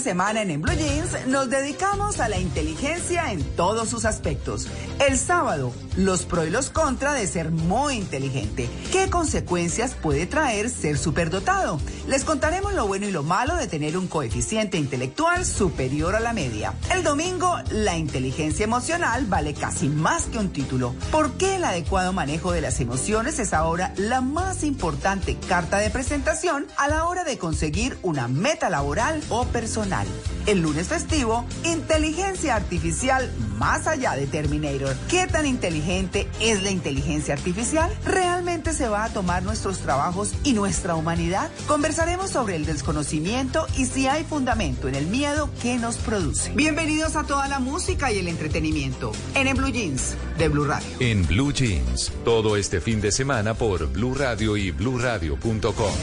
Semana 0.00 0.42
en, 0.42 0.50
en 0.52 0.62
Blue 0.62 0.74
Jeans 0.74 1.26
nos 1.26 1.50
dedicamos 1.50 2.20
a 2.20 2.28
la 2.28 2.38
inteligencia 2.38 3.32
en 3.32 3.42
todos 3.56 3.88
sus 3.88 4.04
aspectos. 4.04 4.68
El 5.06 5.18
sábado, 5.18 5.72
los 5.96 6.24
pro 6.24 6.44
y 6.46 6.50
los 6.50 6.70
contra 6.70 7.12
de 7.14 7.26
ser 7.26 7.50
muy 7.50 7.96
inteligente. 7.96 8.68
¿Qué 8.92 9.10
consecuencias 9.10 9.94
puede 9.94 10.26
traer 10.26 10.70
ser 10.70 10.96
superdotado? 10.96 11.80
Les 12.06 12.24
contaremos 12.24 12.74
lo 12.74 12.86
bueno 12.86 13.08
y 13.08 13.10
lo 13.10 13.24
malo 13.24 13.56
de 13.56 13.66
tener 13.66 13.96
un 13.96 14.06
coeficiente 14.06 14.78
intelectual 14.78 15.44
superior 15.44 16.14
a 16.14 16.20
la 16.20 16.32
media. 16.32 16.74
El 16.94 17.02
domingo, 17.02 17.56
la 17.70 17.96
inteligencia 17.96 18.64
emocional 18.64 19.26
vale 19.26 19.54
casi 19.54 19.88
más 19.88 20.24
que 20.26 20.38
un 20.38 20.50
título. 20.50 20.94
¿Por 21.10 21.32
qué 21.32 21.56
el 21.56 21.64
adecuado 21.64 22.12
manejo 22.12 22.52
de 22.52 22.60
las 22.60 22.78
emociones 22.80 23.40
es 23.40 23.52
ahora 23.52 23.92
la 23.96 24.20
más 24.20 24.62
importante 24.62 25.36
carta 25.48 25.78
de 25.78 25.90
presentación 25.90 26.66
a 26.76 26.86
la 26.86 27.04
hora 27.06 27.24
de 27.24 27.38
conseguir 27.38 27.98
una 28.02 28.28
meta 28.28 28.70
laboral 28.70 29.22
o 29.28 29.44
personal? 29.56 30.06
El 30.44 30.60
lunes 30.60 30.88
festivo, 30.88 31.46
inteligencia 31.64 32.56
artificial 32.56 33.32
más 33.58 33.86
allá 33.86 34.12
de 34.12 34.26
Terminator. 34.26 34.94
¿Qué 35.08 35.26
tan 35.26 35.46
inteligente 35.46 36.28
es 36.40 36.62
la 36.62 36.70
inteligencia 36.70 37.32
artificial? 37.32 37.90
¿Realmente 38.04 38.74
se 38.74 38.86
va 38.86 39.04
a 39.04 39.08
tomar 39.08 39.42
nuestros 39.44 39.78
trabajos 39.78 40.34
y 40.44 40.52
nuestra 40.52 40.94
humanidad? 40.94 41.50
Conversaremos 41.66 42.28
sobre 42.28 42.54
el 42.56 42.66
desconocimiento 42.66 43.66
y 43.78 43.86
si 43.86 44.06
hay 44.06 44.24
fundamento 44.24 44.88
en 44.88 44.94
el 44.94 45.06
miedo 45.06 45.48
que 45.62 45.78
nos 45.78 45.96
produce. 45.96 46.52
Bienvenidos 46.52 47.16
a 47.16 47.24
toda 47.24 47.48
la 47.48 47.58
música 47.58 48.12
y 48.12 48.18
el 48.18 48.28
entretenimiento 48.28 49.12
en, 49.34 49.48
en 49.48 49.56
Blue 49.56 49.70
Jeans 49.70 50.16
de 50.36 50.48
Blue 50.48 50.66
Radio. 50.66 50.86
En 51.00 51.26
Blue 51.26 51.50
Jeans, 51.50 52.12
todo 52.26 52.58
este 52.58 52.82
fin 52.82 53.00
de 53.00 53.10
semana 53.10 53.54
por 53.54 53.90
Blue 53.90 54.14
Radio 54.14 54.58
y 54.58 54.70
bluradio.com. 54.70 55.94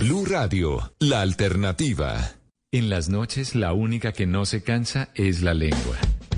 Blue 0.00 0.24
Radio, 0.24 0.94
la 0.98 1.20
alternativa. 1.20 2.32
En 2.72 2.88
las 2.88 3.10
noches 3.10 3.54
la 3.54 3.74
única 3.74 4.12
que 4.12 4.26
no 4.26 4.46
se 4.46 4.62
cansa 4.62 5.10
es 5.14 5.42
la 5.42 5.52
lengua. 5.52 5.98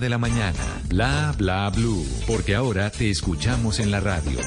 de 0.00 0.08
la 0.08 0.18
mañana. 0.18 0.58
Bla 0.88 1.34
Bla 1.36 1.70
Blue, 1.70 2.06
porque 2.26 2.54
ahora 2.54 2.90
te 2.90 3.10
escuchamos 3.10 3.78
en 3.78 3.90
la 3.90 4.00
radio. 4.00 4.38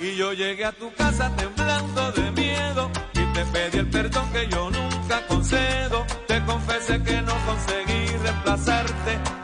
Y 0.00 0.16
yo 0.16 0.32
llegué 0.32 0.64
a 0.64 0.72
tu 0.72 0.92
casa 0.94 1.34
temblando 1.36 2.12
de 2.12 2.30
miedo 2.32 2.90
y 3.14 3.32
te 3.32 3.44
pedí 3.46 3.78
el 3.78 3.88
perdón 3.88 4.30
que 4.32 4.48
yo 4.48 4.70
nunca 4.70 5.26
concedo. 5.26 6.06
Te 6.26 6.44
confesé 6.44 7.02
que 7.02 7.22
no 7.22 7.34
conseguí 7.46 8.06
reemplazarte 8.22 9.37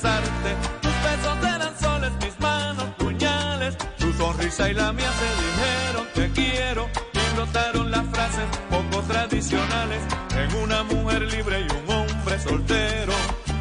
Tus 0.00 1.02
besos 1.02 1.36
eran 1.44 1.78
soles, 1.78 2.10
mis 2.22 2.40
manos 2.40 2.86
puñales. 2.96 3.76
Tu 3.98 4.10
sonrisa 4.14 4.70
y 4.70 4.72
la 4.72 4.92
mía 4.94 5.10
se 5.12 5.28
dijeron 5.44 6.06
te 6.14 6.30
quiero 6.30 6.88
y 7.12 7.34
brotaron 7.36 7.90
las 7.90 8.06
frases 8.08 8.48
poco 8.70 9.02
tradicionales 9.02 10.00
en 10.38 10.56
una 10.62 10.84
mujer 10.84 11.20
libre 11.30 11.60
y 11.60 11.64
un 11.64 11.90
hombre 11.94 12.38
soltero. 12.40 13.12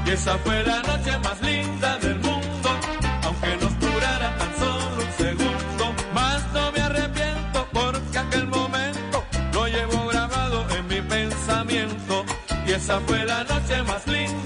Y 0.06 0.12
esa 0.12 0.38
fue 0.38 0.64
la 0.64 0.82
noche 0.82 1.18
más 1.20 1.42
linda 1.42 1.98
del 1.98 2.20
mundo, 2.20 2.70
aunque 3.24 3.58
nos 3.58 3.80
durara 3.82 4.38
tan 4.38 4.56
solo 4.58 5.04
un 5.04 5.12
segundo. 5.18 5.94
Más 6.14 6.42
no 6.54 6.72
me 6.72 6.80
arrepiento 6.80 7.68
porque 7.74 8.18
aquel 8.18 8.48
momento 8.48 9.26
lo 9.52 9.68
llevo 9.68 10.08
grabado 10.08 10.66
en 10.70 10.88
mi 10.88 11.02
pensamiento. 11.02 12.24
Y 12.66 12.72
esa 12.72 13.02
fue 13.02 13.26
la 13.26 13.44
noche 13.44 13.84
más 13.84 14.08
linda 14.08 14.39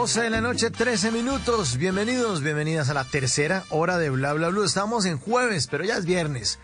12 0.00 0.22
de 0.22 0.30
la 0.30 0.40
noche, 0.40 0.70
13 0.70 1.10
minutos. 1.10 1.76
Bienvenidos, 1.76 2.42
bienvenidas 2.42 2.88
a 2.88 2.94
la 2.94 3.04
tercera 3.04 3.64
hora 3.68 3.98
de 3.98 4.08
Bla 4.08 4.32
Bla 4.32 4.48
Blue. 4.48 4.64
Estamos 4.64 5.04
en 5.04 5.18
jueves, 5.18 5.66
pero 5.70 5.84
ya 5.84 5.98
es 5.98 6.06
viernes. 6.06 6.58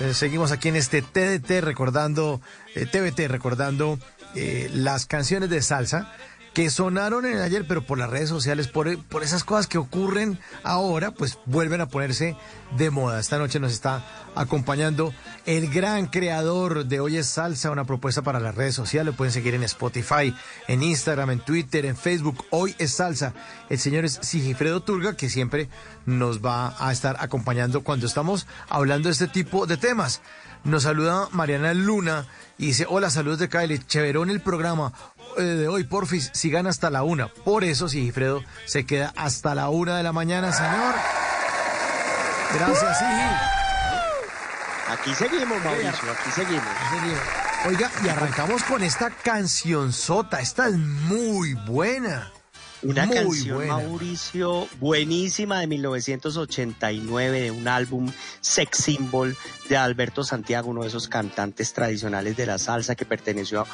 Eh, 0.00 0.14
seguimos 0.14 0.50
aquí 0.50 0.68
en 0.68 0.74
este 0.74 1.00
TDT 1.00 1.60
recordando, 1.60 2.40
eh, 2.74 2.84
TBT 2.86 3.28
recordando 3.28 4.00
eh, 4.34 4.68
las 4.74 5.06
canciones 5.06 5.48
de 5.48 5.62
salsa 5.62 6.12
que 6.54 6.70
sonaron 6.70 7.24
en 7.24 7.38
ayer, 7.38 7.66
pero 7.68 7.86
por 7.86 7.98
las 7.98 8.10
redes 8.10 8.28
sociales, 8.28 8.66
por, 8.66 9.00
por 9.04 9.22
esas 9.22 9.44
cosas 9.44 9.68
que 9.68 9.78
ocurren 9.78 10.40
ahora, 10.64 11.12
pues 11.12 11.38
vuelven 11.46 11.82
a 11.82 11.86
ponerse 11.86 12.36
de 12.76 12.90
moda. 12.90 13.20
Esta 13.20 13.38
noche 13.38 13.60
nos 13.60 13.70
está 13.70 14.04
acompañando 14.34 15.14
el 15.46 15.70
gran 15.70 16.06
creador 16.06 16.86
de 16.86 17.00
Hoy 17.00 17.16
es 17.16 17.26
Salsa, 17.26 17.70
una 17.70 17.84
propuesta 17.84 18.22
para 18.22 18.40
las 18.40 18.54
redes 18.54 18.74
sociales. 18.74 19.12
Lo 19.12 19.16
pueden 19.16 19.32
seguir 19.32 19.54
en 19.54 19.62
Spotify, 19.64 20.34
en 20.68 20.82
Instagram, 20.82 21.30
en 21.30 21.40
Twitter, 21.40 21.86
en 21.86 21.96
Facebook. 21.96 22.44
Hoy 22.50 22.74
es 22.78 22.94
Salsa. 22.94 23.34
El 23.68 23.78
señor 23.78 24.04
es 24.04 24.18
Sigifredo 24.22 24.82
Turga, 24.82 25.16
que 25.16 25.28
siempre 25.28 25.68
nos 26.06 26.44
va 26.44 26.74
a 26.78 26.92
estar 26.92 27.16
acompañando 27.18 27.82
cuando 27.82 28.06
estamos 28.06 28.46
hablando 28.68 29.08
de 29.08 29.12
este 29.12 29.28
tipo 29.28 29.66
de 29.66 29.76
temas. 29.76 30.20
Nos 30.64 30.84
saluda 30.84 31.28
Mariana 31.32 31.74
Luna 31.74 32.26
y 32.56 32.66
dice, 32.66 32.86
hola, 32.88 33.10
saludos 33.10 33.40
de 33.40 33.48
Cali, 33.48 33.80
chéverón 33.80 34.30
el 34.30 34.40
programa 34.40 34.92
eh, 35.36 35.42
de 35.42 35.66
hoy, 35.66 35.82
porfis, 35.82 36.30
sigan 36.34 36.68
hasta 36.68 36.88
la 36.88 37.02
una. 37.02 37.28
Por 37.28 37.64
eso 37.64 37.88
Sigifredo 37.88 38.42
se 38.66 38.86
queda 38.86 39.12
hasta 39.16 39.56
la 39.56 39.70
una 39.70 39.96
de 39.96 40.04
la 40.04 40.12
mañana, 40.12 40.52
señor. 40.52 40.94
Gracias, 42.54 42.98
Sigi. 42.98 43.61
Aquí 44.88 45.14
seguimos, 45.14 45.62
Mauricio, 45.64 46.10
aquí 46.10 46.30
seguimos. 46.34 46.66
Oiga, 47.66 47.90
y 48.04 48.08
arrancamos 48.08 48.62
con 48.64 48.82
esta 48.82 49.10
canción 49.10 49.92
sota. 49.92 50.40
Esta 50.40 50.68
es 50.68 50.76
muy 50.76 51.54
buena. 51.54 52.32
Una 52.82 53.06
Muy 53.06 53.16
canción, 53.16 53.56
buena. 53.58 53.76
Mauricio, 53.76 54.68
buenísima 54.80 55.60
de 55.60 55.68
1989, 55.68 57.40
de 57.40 57.50
un 57.52 57.68
álbum 57.68 58.10
Sex 58.40 58.76
Symbol 58.76 59.36
de 59.68 59.76
Alberto 59.76 60.24
Santiago, 60.24 60.70
uno 60.70 60.82
de 60.82 60.88
esos 60.88 61.06
cantantes 61.06 61.72
tradicionales 61.74 62.36
de 62.36 62.44
la 62.44 62.58
salsa 62.58 62.96
que 62.96 63.04
perteneció 63.04 63.60
a, 63.60 63.66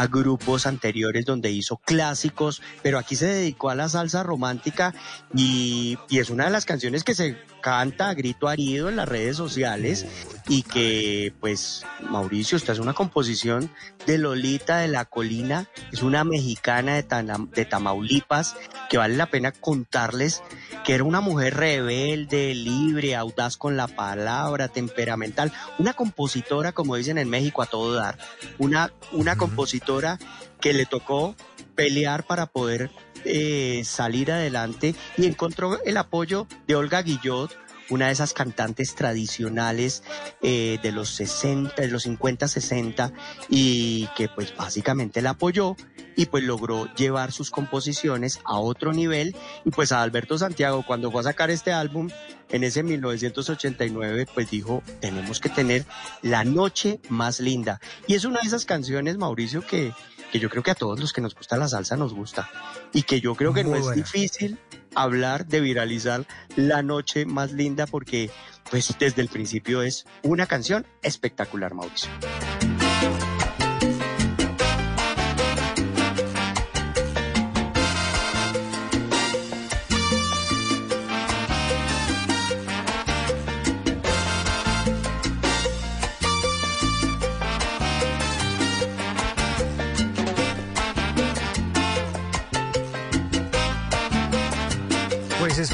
a 0.00 0.06
grupos 0.06 0.66
anteriores 0.66 1.26
donde 1.26 1.50
hizo 1.50 1.76
clásicos, 1.76 2.62
pero 2.82 2.98
aquí 2.98 3.16
se 3.16 3.26
dedicó 3.26 3.68
a 3.68 3.74
la 3.74 3.90
salsa 3.90 4.22
romántica 4.22 4.94
y, 5.34 5.98
y 6.08 6.20
es 6.20 6.30
una 6.30 6.46
de 6.46 6.50
las 6.50 6.64
canciones 6.64 7.04
que 7.04 7.14
se 7.14 7.36
canta 7.64 8.10
a 8.10 8.14
grito 8.14 8.50
herido 8.50 8.90
en 8.90 8.96
las 8.96 9.08
redes 9.08 9.38
sociales 9.38 10.04
y 10.48 10.64
que, 10.64 11.32
pues, 11.40 11.86
Mauricio, 12.02 12.58
esta 12.58 12.72
es 12.72 12.78
una 12.78 12.92
composición 12.92 13.70
de 14.06 14.18
Lolita 14.18 14.76
de 14.76 14.88
la 14.88 15.06
Colina, 15.06 15.70
es 15.90 16.02
una 16.02 16.24
mexicana 16.24 16.94
de 16.96 17.64
Tamaulipas, 17.64 18.54
que 18.90 18.98
vale 18.98 19.16
la 19.16 19.30
pena 19.30 19.50
contarles 19.50 20.42
que 20.84 20.92
era 20.92 21.04
una 21.04 21.22
mujer 21.22 21.56
rebelde, 21.56 22.54
libre, 22.54 23.16
audaz 23.16 23.56
con 23.56 23.78
la 23.78 23.88
palabra, 23.88 24.68
temperamental, 24.68 25.50
una 25.78 25.94
compositora, 25.94 26.72
como 26.72 26.96
dicen 26.96 27.16
en 27.16 27.30
México, 27.30 27.62
a 27.62 27.66
todo 27.66 27.94
dar, 27.94 28.18
una, 28.58 28.92
una 29.12 29.36
compositora 29.36 30.18
que 30.60 30.74
le 30.74 30.84
tocó 30.84 31.34
pelear 31.74 32.24
para 32.24 32.44
poder 32.44 32.90
eh, 33.24 33.82
salir 33.84 34.32
adelante 34.32 34.94
y 35.16 35.26
encontró 35.26 35.82
el 35.84 35.96
apoyo 35.96 36.46
de 36.66 36.76
Olga 36.76 37.02
Guillot, 37.02 37.56
una 37.90 38.06
de 38.06 38.12
esas 38.12 38.32
cantantes 38.32 38.94
tradicionales 38.94 40.02
eh, 40.42 40.78
de 40.82 40.92
los 40.92 41.10
60, 41.10 41.80
de 41.80 41.88
los 41.88 42.04
50, 42.04 42.48
60, 42.48 43.12
y 43.48 44.08
que 44.16 44.28
pues 44.28 44.54
básicamente 44.56 45.22
la 45.22 45.30
apoyó 45.30 45.76
y 46.16 46.26
pues 46.26 46.44
logró 46.44 46.92
llevar 46.94 47.32
sus 47.32 47.50
composiciones 47.50 48.40
a 48.44 48.58
otro 48.58 48.92
nivel. 48.92 49.36
Y 49.64 49.70
pues 49.70 49.92
a 49.92 50.02
Alberto 50.02 50.38
Santiago, 50.38 50.84
cuando 50.86 51.10
fue 51.10 51.20
a 51.20 51.24
sacar 51.24 51.50
este 51.50 51.72
álbum, 51.72 52.08
en 52.50 52.62
ese 52.62 52.82
1989, 52.82 54.26
pues 54.32 54.50
dijo, 54.50 54.82
tenemos 55.00 55.40
que 55.40 55.48
tener 55.48 55.84
la 56.22 56.44
noche 56.44 57.00
más 57.08 57.40
linda. 57.40 57.80
Y 58.06 58.14
es 58.14 58.24
una 58.24 58.40
de 58.40 58.46
esas 58.46 58.64
canciones, 58.64 59.16
Mauricio, 59.16 59.66
que, 59.66 59.92
que 60.34 60.40
yo 60.40 60.50
creo 60.50 60.64
que 60.64 60.72
a 60.72 60.74
todos 60.74 60.98
los 60.98 61.12
que 61.12 61.20
nos 61.20 61.32
gusta 61.32 61.56
la 61.56 61.68
salsa 61.68 61.96
nos 61.96 62.12
gusta. 62.12 62.50
Y 62.92 63.04
que 63.04 63.20
yo 63.20 63.36
creo 63.36 63.54
que 63.54 63.62
no 63.62 63.76
es 63.76 63.94
difícil 63.94 64.58
hablar 64.96 65.46
de 65.46 65.60
viralizar 65.60 66.26
la 66.56 66.82
noche 66.82 67.24
más 67.24 67.52
linda 67.52 67.86
porque 67.86 68.32
pues 68.68 68.92
desde 68.98 69.22
el 69.22 69.28
principio 69.28 69.82
es 69.82 70.06
una 70.24 70.46
canción 70.46 70.86
espectacular, 71.02 71.74
Mauricio. 71.74 72.10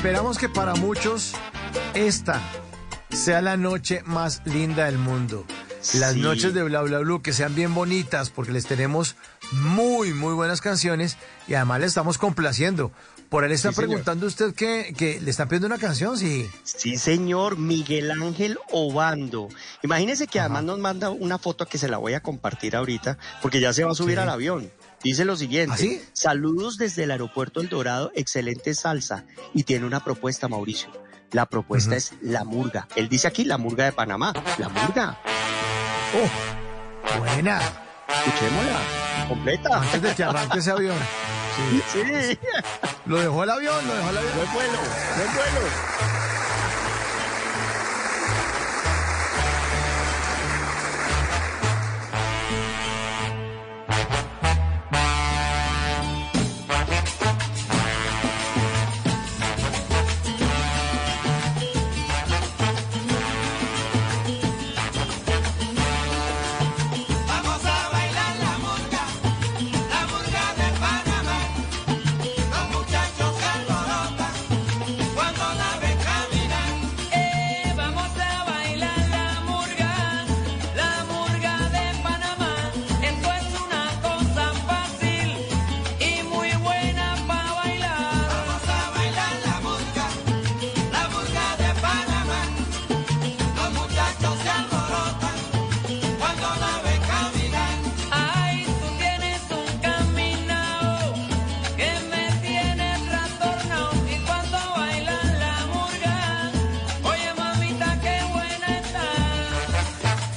Esperamos 0.01 0.39
que 0.39 0.49
para 0.49 0.75
muchos 0.77 1.35
esta 1.93 2.41
sea 3.11 3.43
la 3.43 3.59
noche 3.59 4.01
más 4.07 4.41
linda 4.47 4.87
del 4.87 4.97
mundo. 4.97 5.45
Las 5.95 6.15
Sí. 6.15 6.21
noches 6.21 6.55
de 6.55 6.63
Bla 6.63 6.81
Bla 6.81 7.01
Blue 7.01 7.21
que 7.21 7.35
sean 7.35 7.55
bien 7.55 7.75
bonitas 7.75 8.31
porque 8.31 8.51
les 8.51 8.65
tenemos 8.65 9.15
muy, 9.53 10.15
muy 10.15 10.33
buenas 10.33 10.63
canciones 10.63 11.19
y 11.49 11.53
además 11.53 11.81
le 11.81 11.87
estamos 11.87 12.17
complaciendo. 12.17 12.93
Por 13.29 13.47
le 13.47 13.55
está 13.55 13.69
Sí, 13.69 13.75
señor. 13.75 13.89
preguntando 13.91 14.27
usted 14.27 14.55
que, 14.55 14.95
que 14.97 15.21
le 15.21 15.31
están 15.31 15.49
pidiendo 15.49 15.67
una 15.67 15.77
canción, 15.79 16.17
sí. 16.19 16.51
Sí, 16.65 16.97
señor, 16.97 17.59
Miguel 17.59 18.11
Ángel 18.11 18.59
Obando. 18.73 19.49
Imagínese 19.83 20.27
que 20.27 20.41
además 20.41 20.65
nos 20.65 20.79
manda 20.79 21.11
una 21.11 21.37
foto 21.39 21.67
que 21.67 21.77
se 21.79 21.89
la 21.89 21.99
voy 21.99 22.15
a 22.15 22.23
compartir 22.23 22.75
ahorita, 22.75 23.19
porque 23.43 23.61
ya 23.61 23.73
se 23.75 23.85
va 23.85 23.93
a 23.93 23.95
subir 23.95 24.17
Sí. 24.17 24.23
al 24.23 24.31
avión. 24.31 24.73
Dice 25.03 25.25
lo 25.25 25.35
siguiente, 25.37 25.75
¿Ah, 25.75 25.79
sí? 25.79 26.03
saludos 26.13 26.77
desde 26.77 27.05
el 27.05 27.11
aeropuerto 27.11 27.61
El 27.61 27.69
Dorado, 27.71 28.13
excelente 28.15 28.75
salsa. 28.75 29.25
Y 29.55 29.63
tiene 29.65 29.87
una 29.87 30.05
propuesta, 30.05 30.47
Mauricio. 30.49 30.91
La 31.33 31.47
propuesta 31.47 31.97
es 31.97 32.13
la 32.21 32.45
murga. 32.45 32.87
Él 32.97 33.09
dice 33.09 33.29
aquí 33.29 33.45
la 33.45 33.57
murga 33.57 33.85
de 33.85 33.93
Panamá. 33.93 34.33
La 34.59 34.69
murga. 34.69 35.19
Oh, 36.13 37.19
buena. 37.19 37.61
Escuchémosla. 38.09 39.27
Completa. 39.29 39.81
Antes 39.81 40.03
de 40.03 40.15
que 40.15 40.25
arranque 40.25 40.59
ese 40.59 40.71
avión. 40.71 40.97
Sí. 40.97 41.83
Sí. 41.93 42.39
Lo 43.07 43.19
dejó 43.21 43.43
el 43.45 43.51
avión, 43.51 43.87
lo 43.87 43.95
dejó 43.95 44.11
el 44.11 44.19
avión. 44.19 44.33
Buen 44.37 44.53
vuelo, 44.53 44.79
buen 45.17 45.35
vuelo. 45.35 45.61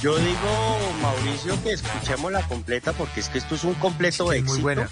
Yo 0.04 0.18
digo, 0.18 0.80
Mauricio, 1.02 1.64
que 1.64 1.72
escuchemos 1.72 2.30
la 2.30 2.46
completa 2.46 2.92
porque 2.92 3.22
es 3.22 3.30
que 3.30 3.38
esto 3.38 3.56
es 3.56 3.64
un 3.64 3.74
completo 3.76 4.26
Sí, 4.26 4.30
muy 4.30 4.38
éxito. 4.40 4.62
buena. 4.62 4.90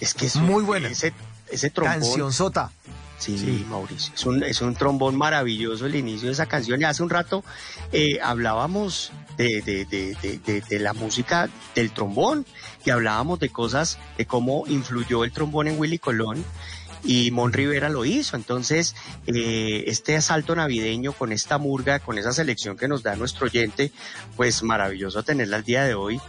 Es 0.00 0.14
que 0.14 0.24
es 0.24 0.36
Muy 0.36 0.54
un- 0.60 0.66
buena. 0.66 0.88
Ese, 0.88 1.12
ese 1.50 1.68
trombón. 1.68 2.00
Canción 2.00 2.32
sota. 2.32 2.70
Sí, 3.18 3.38
Sí. 3.38 3.64
Mauricio. 3.68 4.12
Es 4.14 4.24
un, 4.26 4.42
es 4.42 4.60
un 4.62 4.74
trombón 4.74 5.16
maravilloso 5.16 5.84
el 5.86 5.94
inicio 5.96 6.28
de 6.28 6.32
esa 6.32 6.46
canción. 6.46 6.80
Y 6.80 6.84
hace 6.84 7.02
un 7.02 7.10
rato 7.10 7.44
eh, 7.92 8.18
hablábamos 8.22 9.12
de, 9.36 9.60
de, 9.60 9.84
de, 9.84 10.14
de, 10.22 10.38
de- 10.38 10.60
de 10.62 10.78
la 10.78 10.94
música 10.94 11.48
del 11.74 11.90
trombón 11.90 12.46
y 12.86 12.90
hablábamos 12.90 13.38
de 13.40 13.50
cosas, 13.50 13.98
de 14.16 14.24
cómo 14.26 14.64
influyó 14.66 15.24
el 15.24 15.32
trombón 15.32 15.68
en 15.68 15.78
Willy 15.78 15.98
Colón. 15.98 16.42
Y 17.04 17.30
Mon 17.30 17.52
Rivera 17.52 17.88
lo 17.88 18.04
hizo. 18.04 18.36
Entonces, 18.36 18.94
eh, 19.26 19.84
este 19.86 20.16
asalto 20.16 20.56
navideño 20.56 21.12
con 21.12 21.32
esta 21.32 21.58
murga, 21.58 21.98
con 21.98 22.18
esa 22.18 22.32
selección 22.32 22.76
que 22.76 22.88
nos 22.88 23.02
da 23.02 23.16
nuestro 23.16 23.46
oyente, 23.46 23.92
pues 24.36 24.62
maravilloso 24.62 25.22
tenerla 25.22 25.56
al 25.56 25.64
día 25.64 25.84
de 25.84 25.94
hoy. 25.94 26.20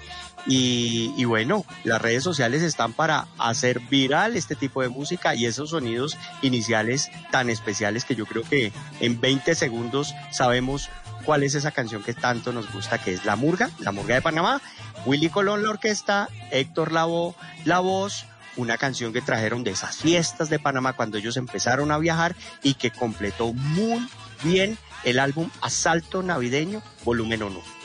Y, 0.48 1.12
y 1.18 1.26
bueno, 1.26 1.66
las 1.84 2.02
redes 2.02 2.24
sociales 2.24 2.62
están 2.62 2.94
para 2.94 3.28
hacer 3.40 3.80
viral 3.80 4.36
este 4.36 4.56
tipo 4.56 4.84
de 4.84 4.90
música 4.90 5.34
y 5.34 5.48
esos 5.48 5.72
sonidos 5.72 6.18
iniciales 6.44 7.10
tan 7.32 7.50
especiales 7.50 8.06
que 8.06 8.16
yo 8.16 8.28
creo 8.28 8.44
que 8.44 8.72
en 9.00 9.20
20 9.20 9.56
segundos 9.56 10.14
sabemos 10.32 10.90
cuál 11.26 11.44
es 11.44 11.56
esa 11.56 11.72
canción 11.72 12.04
que 12.04 12.14
tanto 12.14 12.54
nos 12.54 12.72
gusta, 12.72 13.00
que 13.00 13.14
es 13.14 13.26
La 13.26 13.36
Murga, 13.36 13.72
La 13.80 13.92
Murga 13.92 14.16
de 14.16 14.22
Panamá, 14.22 14.62
Willy 15.06 15.30
Colón 15.30 15.64
la 15.64 15.72
orquesta, 15.72 16.30
Héctor 16.52 16.92
Lavoe 16.92 17.34
la 17.66 17.80
voz, 17.80 18.26
una 18.58 18.78
canción 18.78 19.14
que 19.14 19.22
trajeron 19.22 19.64
de 19.64 19.72
esas 19.72 19.98
fiestas 19.98 20.50
de 20.50 20.60
Panamá 20.60 20.94
cuando 20.94 21.18
ellos 21.18 21.38
empezaron 21.38 21.92
a 21.92 21.98
viajar 21.98 22.36
y 22.64 22.76
que 22.76 22.92
completó 22.92 23.54
muy 23.54 24.08
bien 24.44 24.78
el 25.04 25.20
álbum 25.20 25.50
Asalto 25.62 26.24
Navideño, 26.24 26.82
volumen 27.04 27.44
1. 27.44 27.85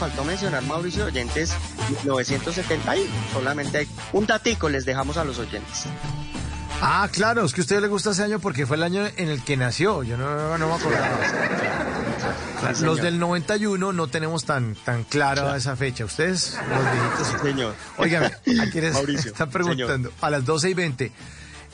Faltó 0.00 0.24
mencionar 0.24 0.62
Mauricio 0.62 1.04
Oyentes 1.04 1.52
1971. 1.90 3.04
Solamente 3.34 3.86
un 4.14 4.24
datico 4.24 4.70
les 4.70 4.86
dejamos 4.86 5.18
a 5.18 5.24
los 5.24 5.38
oyentes. 5.38 5.84
Ah, 6.80 7.06
claro, 7.12 7.44
es 7.44 7.52
que 7.52 7.60
a 7.60 7.64
usted 7.64 7.82
le 7.82 7.88
gusta 7.88 8.12
ese 8.12 8.22
año 8.22 8.40
porque 8.40 8.64
fue 8.64 8.78
el 8.78 8.82
año 8.82 9.06
en 9.18 9.28
el 9.28 9.44
que 9.44 9.58
nació. 9.58 10.02
Yo 10.02 10.16
no, 10.16 10.56
no 10.56 10.68
me 10.68 10.74
acordaba. 10.74 11.08
Sí, 12.74 12.84
Los 12.84 13.00
del 13.00 13.18
91 13.18 13.94
no 13.94 14.06
tenemos 14.08 14.44
tan, 14.44 14.74
tan 14.74 15.04
clara 15.04 15.56
esa 15.56 15.76
fecha. 15.76 16.04
Ustedes, 16.04 16.58
los 16.68 16.92
viejitos, 16.92 17.26
sí. 17.26 17.34
Señor. 17.42 17.74
Óigame, 17.96 18.26
aquí 18.60 18.80
les 18.82 18.92
Mauricio, 18.92 19.30
están 19.30 19.48
preguntando. 19.48 20.12
A 20.20 20.28
las 20.28 20.44
12 20.44 20.68
y 20.68 20.74
20, 20.74 21.12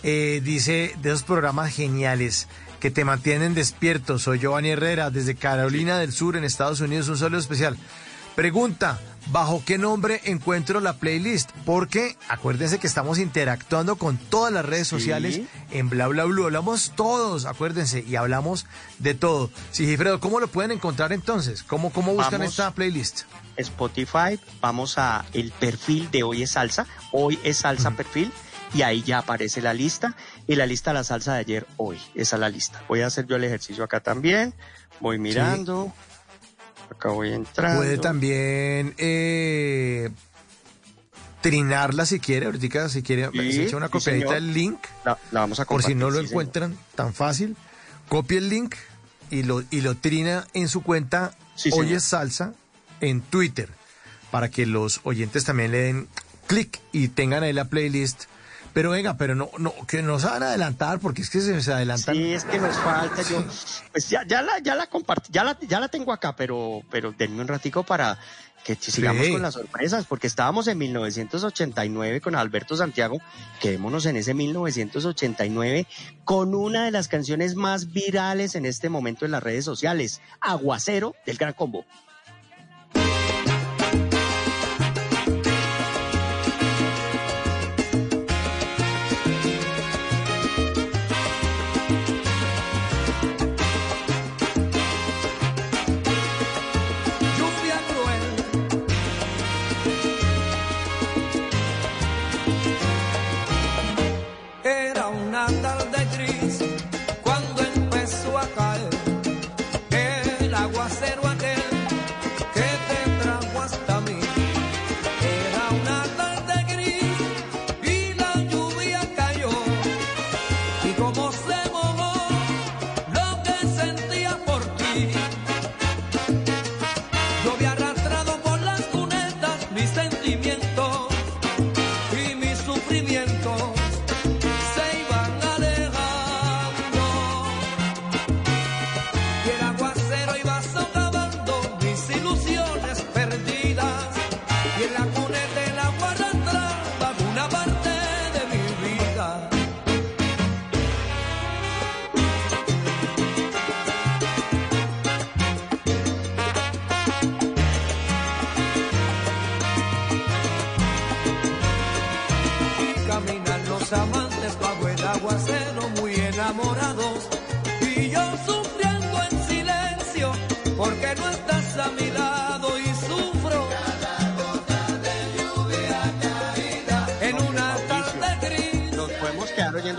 eh, 0.04 0.40
dice 0.44 0.94
de 1.02 1.10
esos 1.10 1.24
programas 1.24 1.74
geniales 1.74 2.46
que 2.78 2.92
te 2.92 3.04
mantienen 3.04 3.54
despierto. 3.54 4.20
Soy 4.20 4.38
Giovanni 4.38 4.70
Herrera, 4.70 5.10
desde 5.10 5.34
Carolina 5.34 5.98
del 5.98 6.12
Sur, 6.12 6.36
en 6.36 6.44
Estados 6.44 6.80
Unidos. 6.80 7.08
Un 7.08 7.18
saludo 7.18 7.40
especial. 7.40 7.76
Pregunta, 8.36 9.00
¿bajo 9.28 9.62
qué 9.64 9.78
nombre 9.78 10.20
encuentro 10.24 10.80
la 10.80 10.98
playlist? 10.98 11.50
Porque 11.64 12.18
acuérdense 12.28 12.78
que 12.78 12.86
estamos 12.86 13.18
interactuando 13.18 13.96
con 13.96 14.18
todas 14.18 14.52
las 14.52 14.62
redes 14.62 14.86
sociales 14.86 15.40
en 15.70 15.88
bla 15.88 16.06
bla 16.06 16.24
bla. 16.24 16.44
Hablamos 16.44 16.92
todos, 16.94 17.46
acuérdense, 17.46 18.04
y 18.06 18.16
hablamos 18.16 18.66
de 18.98 19.14
todo. 19.14 19.50
Sigifredo, 19.70 20.20
¿cómo 20.20 20.38
lo 20.38 20.48
pueden 20.48 20.70
encontrar 20.70 21.14
entonces? 21.14 21.62
¿Cómo, 21.62 21.90
cómo 21.90 22.12
buscan 22.12 22.40
Vamos. 22.40 22.50
esta 22.50 22.72
playlist? 22.72 23.22
Spotify, 23.56 24.38
vamos 24.60 24.98
a 24.98 25.24
el 25.32 25.50
perfil 25.52 26.10
de 26.10 26.22
Hoy 26.22 26.42
es 26.42 26.50
Salsa, 26.50 26.86
Hoy 27.12 27.38
es 27.42 27.56
Salsa 27.56 27.92
perfil, 27.92 28.30
y 28.74 28.82
ahí 28.82 29.02
ya 29.02 29.18
aparece 29.18 29.62
la 29.62 29.72
lista, 29.72 30.14
y 30.46 30.56
la 30.56 30.66
lista 30.66 30.90
de 30.90 30.94
la 30.94 31.04
salsa 31.04 31.32
de 31.32 31.40
ayer, 31.40 31.66
hoy, 31.78 31.98
esa 32.14 32.36
es 32.36 32.40
la 32.40 32.50
lista. 32.50 32.82
Voy 32.86 33.00
a 33.00 33.06
hacer 33.06 33.26
yo 33.26 33.36
el 33.36 33.44
ejercicio 33.44 33.82
acá 33.82 34.00
también, 34.00 34.52
voy 35.00 35.18
mirando, 35.18 35.90
acá 36.90 37.10
voy 37.10 37.32
entrando. 37.32 37.78
Puede 37.80 37.98
también 37.98 38.94
eh, 38.98 40.10
trinarla 41.40 42.06
si 42.06 42.20
quiere, 42.20 42.46
ahorita 42.46 42.88
si 42.88 43.02
quiere, 43.02 43.30
Sí, 43.32 43.52
se 43.52 43.64
echa 43.64 43.76
una 43.76 43.86
sí, 43.86 43.92
copiadita 43.92 44.34
del 44.34 44.52
link. 44.52 44.78
La, 45.04 45.18
la 45.30 45.40
vamos 45.40 45.60
a 45.60 45.64
Por 45.64 45.82
si 45.82 45.94
no 45.94 46.10
lo 46.10 46.20
sí, 46.20 46.26
señor. 46.28 46.30
encuentran 46.30 46.76
tan 46.94 47.14
fácil, 47.14 47.56
copie 48.08 48.38
el 48.38 48.48
link 48.48 48.74
y 49.30 49.42
lo, 49.42 49.62
y 49.70 49.80
lo 49.80 49.96
trina 49.96 50.46
en 50.54 50.68
su 50.68 50.82
cuenta 50.82 51.32
es 51.64 52.02
Salsa 52.02 52.54
en 53.00 53.20
Twitter 53.20 53.68
para 54.30 54.50
que 54.50 54.66
los 54.66 55.00
oyentes 55.04 55.44
también 55.44 55.70
le 55.72 55.78
den 55.78 56.08
clic 56.46 56.80
y 56.92 57.08
tengan 57.08 57.42
ahí 57.42 57.52
la 57.52 57.66
playlist. 57.66 58.24
Pero 58.76 58.90
venga, 58.90 59.16
pero 59.16 59.34
no, 59.34 59.48
no, 59.56 59.72
que 59.88 60.02
no 60.02 60.18
se 60.20 60.26
van 60.26 60.42
a 60.42 60.48
adelantar 60.48 60.98
porque 60.98 61.22
es 61.22 61.30
que 61.30 61.40
se, 61.40 61.62
se 61.62 61.72
adelantan. 61.72 62.14
Sí, 62.14 62.34
es 62.34 62.44
que 62.44 62.58
nos 62.58 62.76
falta. 62.76 63.22
Yo, 63.22 63.42
pues 63.90 64.10
ya, 64.10 64.22
ya 64.28 64.42
la, 64.42 64.58
ya 64.58 64.74
la 64.74 64.86
compartí, 64.86 65.32
ya 65.32 65.44
la, 65.44 65.58
ya 65.66 65.80
la 65.80 65.88
tengo 65.88 66.12
acá, 66.12 66.36
pero, 66.36 66.82
pero 66.90 67.14
denme 67.16 67.40
un 67.40 67.48
ratico 67.48 67.84
para 67.84 68.18
que 68.64 68.74
sigamos 68.74 69.24
Sí. 69.24 69.32
con 69.32 69.40
las 69.40 69.54
sorpresas, 69.54 70.04
porque 70.04 70.26
estábamos 70.26 70.66
en 70.68 70.76
1989 70.76 72.20
con 72.20 72.34
Alberto 72.34 72.76
Santiago. 72.76 73.18
Quedémonos 73.62 74.04
en 74.04 74.16
ese 74.16 74.34
1989 74.34 75.86
con 76.24 76.54
una 76.54 76.84
de 76.84 76.90
las 76.90 77.08
canciones 77.08 77.54
más 77.54 77.94
virales 77.94 78.56
en 78.56 78.66
este 78.66 78.90
momento 78.90 79.24
en 79.24 79.30
las 79.30 79.42
redes 79.42 79.64
sociales, 79.64 80.20
Aguacero 80.42 81.14
del 81.24 81.38
Gran 81.38 81.54
Combo. 81.54 81.86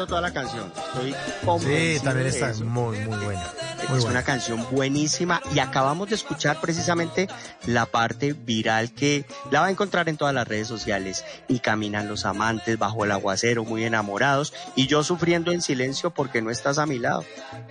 Toda 0.08 0.22
la 0.22 0.32
canción. 0.32 0.72
Estoy 0.76 1.16
Sí, 1.60 2.04
también 2.04 2.28
está 2.28 2.54
muy, 2.64 3.00
muy 3.00 3.18
buena. 3.18 3.67
Muy 3.90 4.00
es 4.00 4.06
una 4.06 4.24
canción 4.24 4.66
buenísima 4.70 5.42
y 5.56 5.60
acabamos 5.60 6.10
de 6.10 6.16
escuchar 6.16 6.60
precisamente 6.60 7.30
la 7.66 7.86
parte 7.86 8.34
viral 8.34 8.92
que 8.92 9.26
la 9.50 9.62
va 9.62 9.68
a 9.68 9.72
encontrar 9.72 10.10
en 10.10 10.18
todas 10.18 10.34
las 10.34 10.48
redes 10.48 10.68
sociales. 10.68 11.24
Y 11.48 11.60
caminan 11.60 12.10
los 12.10 12.26
amantes 12.26 12.78
bajo 12.78 13.06
el 13.06 13.12
aguacero 13.12 13.64
muy 13.64 13.86
enamorados 13.86 14.54
y 14.76 14.88
yo 14.88 15.04
sufriendo 15.04 15.52
en 15.52 15.62
silencio 15.62 16.12
porque 16.14 16.42
no 16.42 16.52
estás 16.52 16.80
a 16.80 16.86
mi 16.86 17.00
lado. 17.00 17.24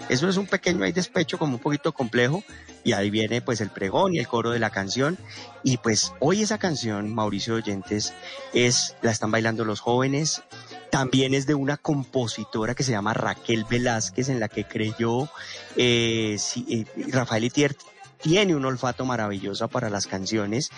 Eso 0.08 0.28
es 0.28 0.38
un 0.38 0.46
pequeño 0.46 0.84
ahí 0.84 0.92
despecho 0.92 1.38
como 1.38 1.56
un 1.56 1.60
poquito 1.60 1.92
complejo 1.92 2.42
y 2.82 2.92
ahí 2.92 3.10
viene 3.10 3.42
pues 3.42 3.60
el 3.60 3.70
pregón 3.70 4.14
y 4.14 4.18
el 4.18 4.28
coro 4.28 4.52
de 4.52 4.58
la 4.58 4.70
canción 4.70 5.18
y 5.62 5.78
pues 5.78 6.12
hoy 6.20 6.42
esa 6.42 6.58
canción, 6.58 7.12
Mauricio 7.12 7.56
Oyentes, 7.56 8.14
es, 8.54 8.94
la 9.02 9.10
están 9.10 9.32
bailando 9.32 9.64
los 9.64 9.80
jóvenes, 9.80 10.42
también 10.96 11.34
es 11.34 11.46
de 11.46 11.54
una 11.54 11.76
compositora 11.76 12.74
que 12.74 12.82
se 12.82 12.92
llama 12.92 13.12
Raquel 13.12 13.66
Velázquez, 13.68 14.30
en 14.30 14.40
la 14.40 14.48
que 14.48 14.64
creyó 14.64 15.28
eh, 15.76 16.36
sí, 16.38 16.64
eh, 16.70 17.04
Rafael 17.08 17.44
Itier 17.44 17.76
tiene 18.22 18.56
un 18.56 18.64
olfato 18.64 19.04
maravilloso 19.04 19.68
para 19.68 19.90
las 19.90 20.06
canciones 20.06 20.70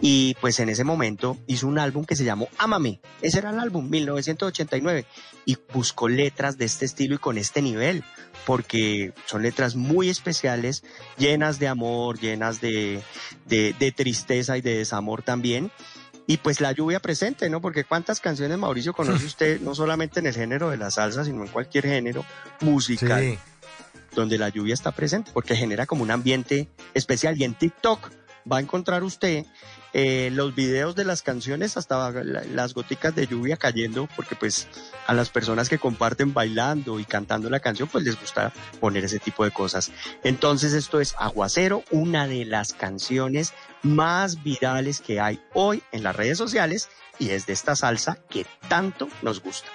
y 0.00 0.34
pues 0.40 0.60
en 0.60 0.70
ese 0.70 0.82
momento 0.82 1.36
hizo 1.46 1.66
un 1.66 1.78
álbum 1.78 2.06
que 2.06 2.16
se 2.16 2.24
llamó 2.24 2.48
Ámame, 2.56 3.00
ese 3.20 3.40
era 3.40 3.50
el 3.50 3.58
álbum 3.58 3.90
1989 3.90 5.04
y 5.44 5.58
buscó 5.74 6.08
letras 6.08 6.56
de 6.56 6.64
este 6.64 6.86
estilo 6.86 7.16
y 7.16 7.18
con 7.18 7.36
este 7.36 7.60
nivel 7.60 8.02
porque 8.46 9.12
son 9.26 9.42
letras 9.42 9.76
muy 9.76 10.08
especiales, 10.08 10.84
llenas 11.18 11.58
de 11.58 11.68
amor, 11.68 12.18
llenas 12.18 12.62
de, 12.62 13.02
de 13.44 13.92
tristeza 13.94 14.56
y 14.56 14.62
de 14.62 14.78
desamor 14.78 15.22
también. 15.22 15.70
Y 16.26 16.38
pues 16.38 16.60
la 16.60 16.72
lluvia 16.72 17.00
presente, 17.00 17.48
¿no? 17.48 17.60
Porque 17.60 17.84
cuántas 17.84 18.20
canciones, 18.20 18.58
Mauricio, 18.58 18.92
conoce 18.92 19.24
usted, 19.26 19.60
no 19.60 19.74
solamente 19.74 20.20
en 20.20 20.26
el 20.26 20.34
género 20.34 20.70
de 20.70 20.76
la 20.76 20.90
salsa, 20.90 21.24
sino 21.24 21.42
en 21.42 21.48
cualquier 21.48 21.84
género 21.84 22.24
musical, 22.60 23.22
Sí. 23.22 23.38
donde 24.14 24.38
la 24.38 24.48
lluvia 24.48 24.74
está 24.74 24.92
presente, 24.92 25.30
porque 25.32 25.54
genera 25.54 25.86
como 25.86 26.02
un 26.02 26.10
ambiente 26.10 26.68
especial. 26.94 27.38
Y 27.40 27.44
en 27.44 27.54
TikTok 27.54 28.10
va 28.50 28.58
a 28.58 28.60
encontrar 28.60 29.02
usted 29.04 29.44
eh, 29.92 30.30
los 30.32 30.54
videos 30.54 30.94
de 30.94 31.04
las 31.04 31.22
canciones 31.22 31.76
hasta 31.76 32.10
la- 32.10 32.44
las 32.44 32.74
goticas 32.74 33.14
de 33.14 33.26
lluvia 33.26 33.56
cayendo, 33.56 34.08
porque 34.16 34.34
pues 34.36 34.68
a 35.06 35.14
las 35.14 35.30
personas 35.30 35.68
que 35.68 35.78
comparten 35.78 36.34
bailando 36.34 37.00
y 37.00 37.04
cantando 37.04 37.48
la 37.50 37.60
canción, 37.60 37.88
pues 37.88 38.04
les 38.04 38.18
gusta 38.20 38.52
poner 38.80 39.04
ese 39.04 39.18
tipo 39.18 39.44
de 39.44 39.50
cosas. 39.50 39.90
Entonces 40.24 40.72
esto 40.72 41.00
es 41.00 41.14
Aguacero, 41.18 41.82
una 41.90 42.26
de 42.26 42.44
las 42.44 42.72
canciones 42.72 43.52
más 43.82 44.42
virales 44.42 45.00
que 45.00 45.20
hay 45.20 45.40
hoy 45.54 45.82
en 45.92 46.02
las 46.02 46.16
redes 46.16 46.38
sociales 46.38 46.88
y 47.18 47.30
es 47.30 47.46
de 47.46 47.52
esta 47.54 47.76
salsa 47.76 48.18
que 48.28 48.46
tanto 48.68 49.08
nos 49.22 49.40
gusta. 49.40 49.68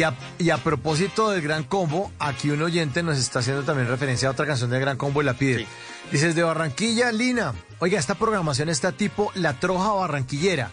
Y 0.00 0.02
a, 0.02 0.14
y 0.38 0.48
a 0.48 0.56
propósito 0.56 1.28
del 1.28 1.42
Gran 1.42 1.62
Combo, 1.62 2.10
aquí 2.18 2.48
un 2.48 2.62
oyente 2.62 3.02
nos 3.02 3.18
está 3.18 3.40
haciendo 3.40 3.64
también 3.64 3.86
referencia 3.86 4.28
a 4.28 4.30
otra 4.30 4.46
canción 4.46 4.70
del 4.70 4.80
Gran 4.80 4.96
Combo 4.96 5.20
y 5.20 5.26
la 5.26 5.34
pide. 5.34 5.66
Dice, 6.10 6.28
desde 6.28 6.42
Barranquilla, 6.42 7.12
Lina, 7.12 7.52
oiga, 7.80 7.98
esta 7.98 8.14
programación 8.14 8.70
está 8.70 8.92
tipo 8.92 9.30
La 9.34 9.60
Troja 9.60 9.92
Barranquillera. 9.92 10.72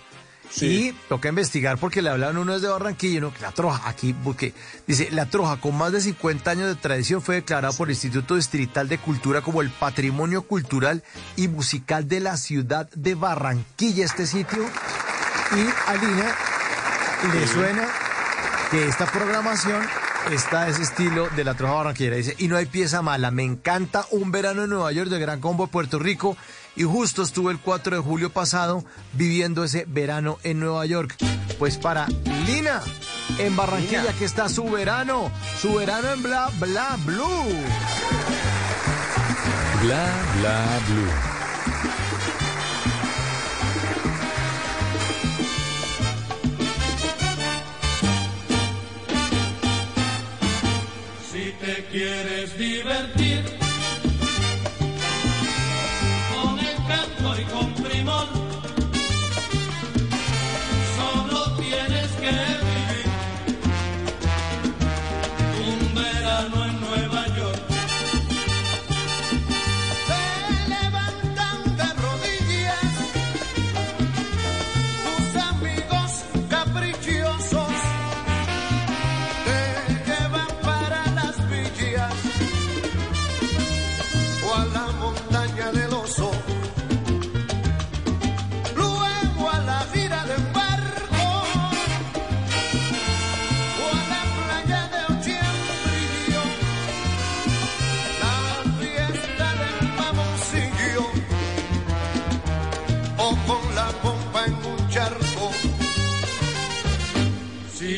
Y 0.62 0.94
toca 1.10 1.28
investigar 1.28 1.78
porque 1.78 2.02
le 2.02 2.10
hablaban 2.10 2.38
uno 2.38 2.58
de 2.58 2.70
Barranquilla, 2.70 3.18
uno 3.18 3.34
que 3.34 3.41
La 3.41 3.52
Troja, 3.52 3.90
aquí 3.90 4.14
porque 4.14 4.54
dice, 4.88 5.10
La 5.12 5.26
Troja 5.26 5.60
con 5.60 5.78
más 5.78 5.91
de 5.91 5.99
50 5.99 6.49
años 6.49 6.70
de 6.70 6.76
tradición 6.76 7.22
fue 7.22 7.36
declarado 7.36 7.74
por 7.74 7.90
el 7.90 7.95
Instituto 7.95 8.38
Distrital 8.38 8.88
de 8.88 8.98
Cultura 8.98 9.41
como 9.41 9.62
el 9.62 9.72
Patrimonio 9.72 10.44
Cultural 10.44 11.04
y 11.36 11.49
Musical 11.49 12.08
de 12.08 12.22
la 12.22 12.38
ciudad 12.38 12.90
de 12.91 13.14
Barranquilla, 13.16 14.06
este 14.06 14.26
sitio. 14.26 14.64
Y 15.52 15.90
a 15.90 15.95
Lina 15.95 16.34
le 17.34 17.45
suena 17.45 18.07
que 18.72 18.88
esta 18.88 19.06
programación 19.06 19.85
está 20.31 20.68
ese 20.68 20.84
estilo 20.84 21.30
de 21.35 21.44
la 21.44 21.53
troja 21.53 21.73
barranquillera. 21.73 22.18
Dice, 22.18 22.35
y 22.38 22.48
no 22.48 22.57
hay 22.57 22.65
pieza 22.65 23.02
mala. 23.02 23.31
Me 23.31 23.44
encanta 23.44 24.06
un 24.11 24.31
verano 24.31 24.64
en 24.64 24.69
Nueva 24.69 24.91
York 24.91 25.10
de 25.10 25.19
Gran 25.19 25.39
Combo 25.39 25.65
de 25.65 25.72
Puerto 25.72 25.99
Rico. 25.99 26.35
Y 26.76 26.84
justo 26.84 27.23
estuve 27.23 27.52
el 27.52 27.60
4 27.60 27.98
de 27.98 28.02
julio 28.02 28.30
pasado 28.30 28.84
viviendo 29.14 29.64
ese 29.64 29.85
verano 29.88 30.38
en 30.44 30.60
Nueva 30.60 30.85
York. 30.85 31.15
Pues 31.57 31.77
para 31.77 32.07
Lina, 32.45 32.81
en 33.39 33.56
Barranquilla, 33.56 34.02
Lina. 34.03 34.14
que 34.14 34.26
está 34.26 34.49
su 34.49 34.69
verano. 34.69 35.31
Su 35.60 35.76
verano 35.76 36.11
en 36.11 36.23
Bla 36.23 36.49
Bla 36.60 36.98
Blue. 37.06 37.23
Bla 39.81 40.10
bla 40.39 40.80
blue. 40.88 42.07
Te 51.68 51.84
quieres 51.91 52.57
divertir 52.57 53.57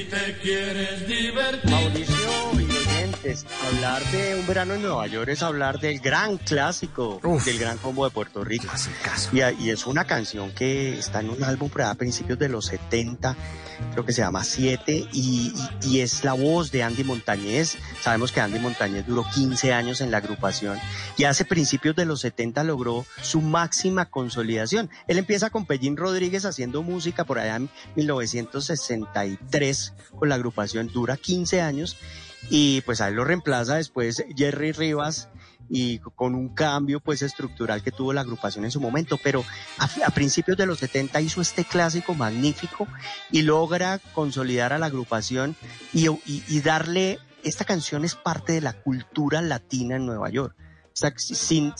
te 0.03 0.37
quieres 0.41 1.07
divertir. 1.07 1.68
Oyentes, 3.23 3.45
hablar 3.67 4.03
de 4.11 4.35
un 4.39 4.47
verano 4.47 4.73
en 4.75 4.81
Nueva 4.81 5.05
York 5.07 5.29
es 5.29 5.43
hablar 5.43 5.79
del 5.79 5.99
gran 5.99 6.37
clásico 6.37 7.19
del 7.45 7.59
Gran 7.59 7.77
Combo 7.77 8.05
de 8.05 8.11
Puerto 8.11 8.43
Rico. 8.45 8.67
Y, 9.33 9.41
y 9.65 9.69
es 9.71 9.85
una 9.87 10.05
canción 10.05 10.51
que 10.51 10.97
está 10.97 11.19
en 11.19 11.29
un 11.29 11.43
álbum 11.43 11.69
por 11.69 11.81
allá 11.81 11.91
a 11.91 11.95
principios 11.95 12.39
de 12.39 12.47
los 12.49 12.65
70, 12.67 13.35
creo 13.93 14.05
que 14.05 14.13
se 14.13 14.21
llama 14.21 14.43
Siete, 14.43 15.05
y, 15.11 15.53
y- 15.83 15.87
y 15.87 15.99
es 16.01 16.23
la 16.23 16.33
voz 16.33 16.71
de 16.71 16.83
Andy 16.83 17.03
Montañez. 17.03 17.77
Sabemos 18.01 18.31
que 18.31 18.39
Andy 18.41 18.59
Montañez 18.59 19.05
duró 19.05 19.25
15 19.33 19.73
años 19.73 19.99
en 20.01 20.11
la 20.11 20.17
agrupación 20.17 20.77
y 21.17 21.25
hace 21.25 21.43
principios 21.45 21.95
de 21.95 22.05
los 22.05 22.21
70 22.21 22.63
logró 22.63 23.05
su 23.21 23.41
máxima 23.41 24.05
consolidación. 24.05 24.89
Él 25.07 25.17
empieza 25.17 25.49
con 25.49 25.65
Pellín 25.65 25.97
Rodríguez 25.97 26.45
haciendo 26.45 26.83
música 26.83 27.25
por 27.25 27.39
allá 27.39 27.57
en 27.57 27.69
1963 27.95 29.93
con 30.17 30.29
la 30.29 30.35
agrupación, 30.35 30.87
dura 30.87 31.17
15 31.17 31.61
años 31.61 31.97
y 32.49 32.81
pues 32.81 33.01
a 33.01 33.07
él 33.09 33.15
lo 33.15 33.25
reemplaza 33.25 33.75
después 33.75 34.23
Jerry 34.35 34.71
Rivas 34.71 35.29
y 35.69 35.99
con 35.99 36.33
un 36.33 36.49
cambio 36.49 36.99
pues 36.99 37.21
estructural 37.21 37.83
que 37.83 37.91
tuvo 37.91 38.11
la 38.13 38.21
agrupación 38.21 38.65
en 38.65 38.71
su 38.71 38.81
momento, 38.81 39.19
pero 39.23 39.45
a, 39.77 40.09
principios 40.11 40.57
de 40.57 40.65
los 40.65 40.79
70 40.79 41.21
hizo 41.21 41.41
este 41.41 41.63
clásico 41.63 42.15
magnífico 42.15 42.87
y 43.31 43.43
logra 43.43 43.99
consolidar 44.13 44.73
a 44.73 44.79
la 44.79 44.87
agrupación 44.87 45.55
y, 45.93 46.07
darle, 46.61 47.19
esta 47.43 47.65
canción 47.65 48.03
es 48.03 48.15
parte 48.15 48.53
de 48.53 48.61
la 48.61 48.73
cultura 48.73 49.41
latina 49.41 49.95
en 49.97 50.05
Nueva 50.07 50.29
York. 50.29 50.55
Sin, 51.15 51.73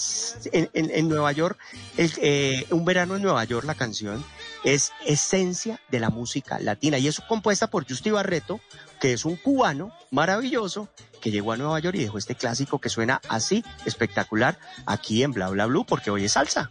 en, 0.54 0.70
en- 0.74 0.92
en 0.92 1.10
Nueva 1.10 1.32
York, 1.34 1.58
eh, 1.98 2.66
Un 2.70 2.86
verano 2.86 3.18
en 3.18 3.22
Nueva 3.22 3.44
York, 3.44 3.66
la 3.66 3.76
canción, 3.76 4.24
es 4.64 4.94
esencia 5.06 5.82
de 5.90 6.00
la 6.00 6.10
música 6.10 6.58
latina 6.60 6.98
y 7.00 7.08
es 7.10 7.20
compuesta 7.28 7.68
por 7.68 7.86
Justy 7.86 8.12
Barreto, 8.12 8.62
que 9.00 9.14
es 9.14 9.26
un 9.26 9.36
cubano 9.36 9.92
maravilloso 10.12 10.90
que 11.22 11.32
llegó 11.32 11.52
a 11.52 11.58
Nueva 11.58 11.80
York 11.80 11.96
y 11.98 12.04
dejó 12.04 12.18
este 12.18 12.36
clásico 12.36 12.80
que 12.80 12.90
suena 12.90 13.22
así 13.30 13.64
espectacular 13.86 14.58
aquí 14.86 15.24
en 15.24 15.34
Bla 15.34 15.50
Bla 15.50 15.66
Blue 15.66 15.86
porque 15.86 16.12
hoy 16.12 16.26
es 16.26 16.34
salsa. 16.34 16.70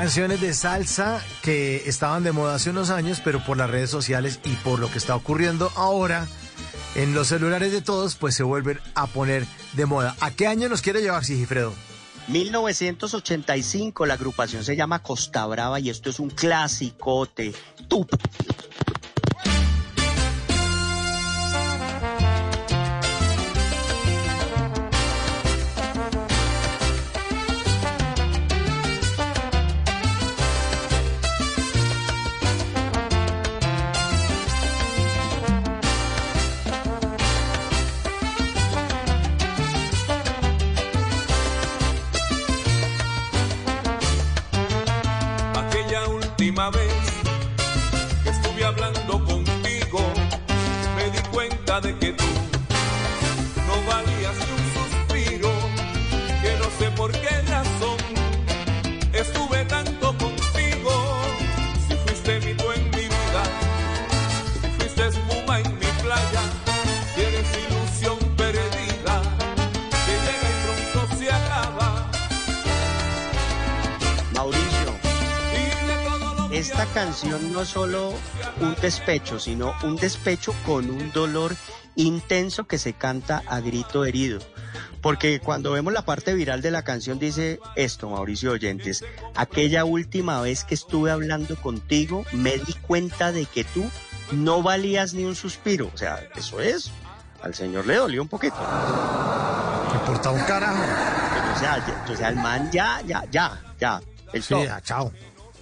Canciones 0.00 0.40
de 0.40 0.54
salsa 0.54 1.22
que 1.42 1.82
estaban 1.84 2.24
de 2.24 2.32
moda 2.32 2.54
hace 2.54 2.70
unos 2.70 2.88
años, 2.88 3.20
pero 3.22 3.44
por 3.44 3.58
las 3.58 3.68
redes 3.68 3.90
sociales 3.90 4.40
y 4.46 4.54
por 4.54 4.78
lo 4.78 4.90
que 4.90 4.96
está 4.96 5.14
ocurriendo 5.14 5.70
ahora 5.76 6.26
en 6.94 7.12
los 7.12 7.28
celulares 7.28 7.70
de 7.70 7.82
todos, 7.82 8.16
pues 8.16 8.34
se 8.34 8.42
vuelven 8.42 8.80
a 8.94 9.08
poner 9.08 9.44
de 9.74 9.84
moda. 9.84 10.16
¿A 10.20 10.30
qué 10.30 10.46
año 10.46 10.70
nos 10.70 10.80
quiere 10.80 11.02
llevar 11.02 11.22
Sigifredo? 11.26 11.74
1985 12.28 14.06
la 14.06 14.14
agrupación 14.14 14.64
se 14.64 14.74
llama 14.74 15.02
Costa 15.02 15.44
Brava 15.44 15.78
y 15.80 15.90
esto 15.90 16.08
es 16.08 16.18
un 16.18 16.30
clasicote. 16.30 17.52
Tú. 17.86 18.06
Esta 76.60 76.84
canción 76.86 77.52
no 77.52 77.62
es 77.62 77.68
solo 77.68 78.12
un 78.60 78.74
despecho, 78.80 79.38
sino 79.38 79.74
un 79.82 79.96
despecho 79.96 80.54
con 80.66 80.90
un 80.90 81.10
dolor 81.12 81.56
intenso 81.96 82.64
que 82.64 82.78
se 82.78 82.92
canta 82.92 83.42
a 83.46 83.60
grito 83.60 84.04
herido. 84.04 84.40
Porque 85.00 85.40
cuando 85.40 85.72
vemos 85.72 85.92
la 85.94 86.02
parte 86.04 86.34
viral 86.34 86.60
de 86.60 86.70
la 86.70 86.82
canción 86.82 87.18
dice 87.18 87.58
esto, 87.76 88.10
Mauricio 88.10 88.52
Oyentes, 88.52 89.02
aquella 89.34 89.84
última 89.86 90.40
vez 90.42 90.64
que 90.64 90.74
estuve 90.74 91.10
hablando 91.10 91.56
contigo 91.56 92.24
me 92.32 92.58
di 92.58 92.74
cuenta 92.74 93.32
de 93.32 93.46
que 93.46 93.64
tú 93.64 93.90
no 94.32 94.62
valías 94.62 95.14
ni 95.14 95.24
un 95.24 95.34
suspiro. 95.34 95.90
O 95.94 95.96
sea, 95.96 96.20
eso 96.36 96.60
es, 96.60 96.90
al 97.42 97.54
señor 97.54 97.86
le 97.86 97.96
dolió 97.96 98.20
un 98.20 98.28
poquito. 98.28 98.56
Me 99.92 99.98
importa 99.98 100.30
un 100.30 100.40
carajo. 100.42 100.82
O 101.56 101.58
sea, 101.58 101.78
ya- 101.86 102.12
o 102.12 102.16
sea, 102.16 102.28
el 102.28 102.36
man 102.36 102.70
ya, 102.70 103.00
ya, 103.06 103.24
ya, 103.30 103.58
ya. 103.80 104.00
el 104.32 104.42
Sí, 104.42 104.54
ya, 104.64 104.80
chao. 104.82 105.10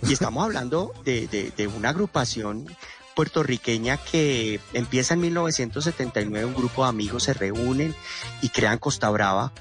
Y 0.07 0.13
estamos 0.13 0.45
hablando 0.45 0.93
de, 1.05 1.27
de- 1.29 1.53
de 1.57 1.67
una 1.67 1.91
agrupación 1.91 2.67
puertorriqueña 3.15 3.97
que 3.97 4.61
empieza 4.75 5.15
en 5.15 5.21
1979, 5.23 6.45
un 6.47 6.55
grupo 6.55 6.85
de 6.85 6.91
amigos 6.91 7.25
se 7.25 7.35
reúnen 7.35 7.93
y 8.43 8.51
crean 8.51 8.79
Costa 8.79 9.11
Brava, 9.11 9.53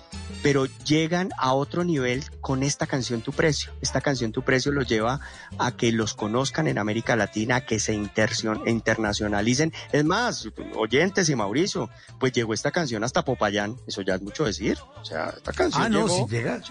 pero 0.43 0.67
llegan 0.85 1.31
a 1.39 1.53
otro 1.53 1.83
nivel 1.83 2.23
con 2.39 2.61
esta 2.61 2.85
canción 2.85 3.21
Tu 3.21 3.31
Precio. 3.33 3.71
Esta 3.81 3.99
canción 3.99 4.31
Tu 4.31 4.43
Precio 4.43 4.71
los 4.71 4.87
lleva 4.87 5.21
a 5.57 5.71
que 5.71 5.91
los 5.91 6.13
conozcan 6.13 6.67
en 6.67 6.77
América 6.77 7.15
Latina, 7.15 7.55
a 7.55 7.65
que 7.65 7.79
se 7.79 7.93
internacionalicen. 7.95 9.73
Es 9.91 10.05
más, 10.05 10.47
oyentes 10.75 11.27
y 11.29 11.35
Mauricio, 11.35 11.89
pues 12.19 12.33
llegó 12.33 12.53
esta 12.53 12.69
canción 12.69 13.03
hasta 13.03 13.25
Popayán, 13.25 13.75
eso 13.87 14.01
ya 14.03 14.15
es 14.15 14.21
mucho 14.21 14.43
decir. 14.45 14.77
O 15.01 15.05
sea, 15.05 15.33
esta 15.35 15.51
canción 15.51 15.81
Ah, 15.83 15.89
no, 15.89 16.05
llegó- 16.07 16.27
si 16.27 16.35
llega. 16.35 16.61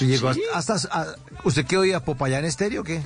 Llegó 0.00 0.32
Sí. 0.32 0.42
hasta. 0.54 0.74
a- 0.90 1.14
¿Usted 1.44 1.66
qué 1.66 1.76
oía? 1.76 2.00
¿Popayán 2.00 2.44
estéreo 2.44 2.80
o 2.80 2.84
qué? 2.84 3.02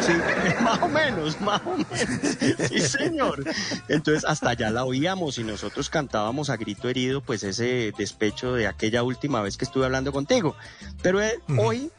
Sí, 0.00 0.12
más 0.62 0.80
o 0.82 0.88
menos, 0.88 1.40
más 1.40 1.60
o 1.64 1.76
menos. 1.76 2.68
Sí, 2.68 2.80
señor. 2.80 3.44
Entonces, 3.88 4.24
hasta 4.26 4.50
allá 4.50 4.70
la 4.70 4.84
oíamos 4.84 5.38
y 5.38 5.44
nosotros 5.44 5.88
cantábamos 5.90 6.50
a 6.50 6.56
grito 6.56 6.88
herido, 6.88 7.20
pues 7.22 7.42
ese 7.44 7.92
despecho 7.96 8.52
de 8.54 8.66
aquella 8.66 9.02
última 9.02 9.40
vez 9.42 9.56
que 9.56 9.64
estuve 9.64 9.84
hablando 9.86 10.12
contigo. 10.12 10.54
Pero 11.02 11.22
eh, 11.22 11.40
hoy, 11.58 11.90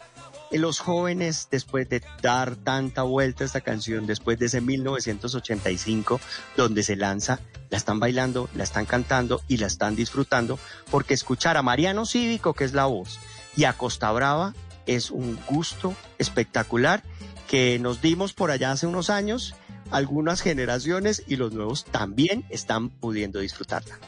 eh, 0.52 0.58
los 0.60 0.80
jóvenes, 0.80 1.48
después 1.50 1.90
de 1.90 2.04
dar 2.22 2.56
tanta 2.56 3.04
vuelta 3.04 3.44
a 3.44 3.48
esta 3.48 3.62
canción, 3.62 4.06
después 4.06 4.38
de 4.40 4.46
ese 4.48 4.62
1985, 4.62 6.20
donde 6.58 6.84
se 6.84 6.96
lanza, 6.96 7.40
la 7.70 7.78
están 7.78 8.00
bailando, 8.00 8.50
la 8.56 8.64
están 8.64 8.86
cantando 8.86 9.42
y 9.48 9.58
la 9.58 9.68
están 9.68 9.96
disfrutando, 9.96 10.60
porque 10.92 11.14
escuchar 11.14 11.58
a 11.58 11.62
Mariano 11.62 12.06
Cívico, 12.06 12.54
que 12.54 12.64
es 12.66 12.74
la 12.74 12.86
voz, 12.86 13.20
y 13.60 13.66
a 13.66 13.74
Costa 13.74 14.10
Brava 14.14 14.54
es 14.86 15.12
un 15.12 15.38
gusto 15.50 15.94
espectacular 16.18 17.04
que 17.50 17.78
nos 17.78 18.02
dimos 18.02 18.32
por 18.32 18.52
allá 18.52 18.72
hace 18.72 18.88
unos 18.88 19.10
años, 19.10 19.54
algunas 19.92 20.40
generaciones 20.40 21.24
y 21.28 21.36
los 21.36 21.52
nuevos 21.52 21.84
también 21.84 22.46
están 22.50 22.88
pudiendo 22.88 23.40
disfrutarla. 23.40 24.00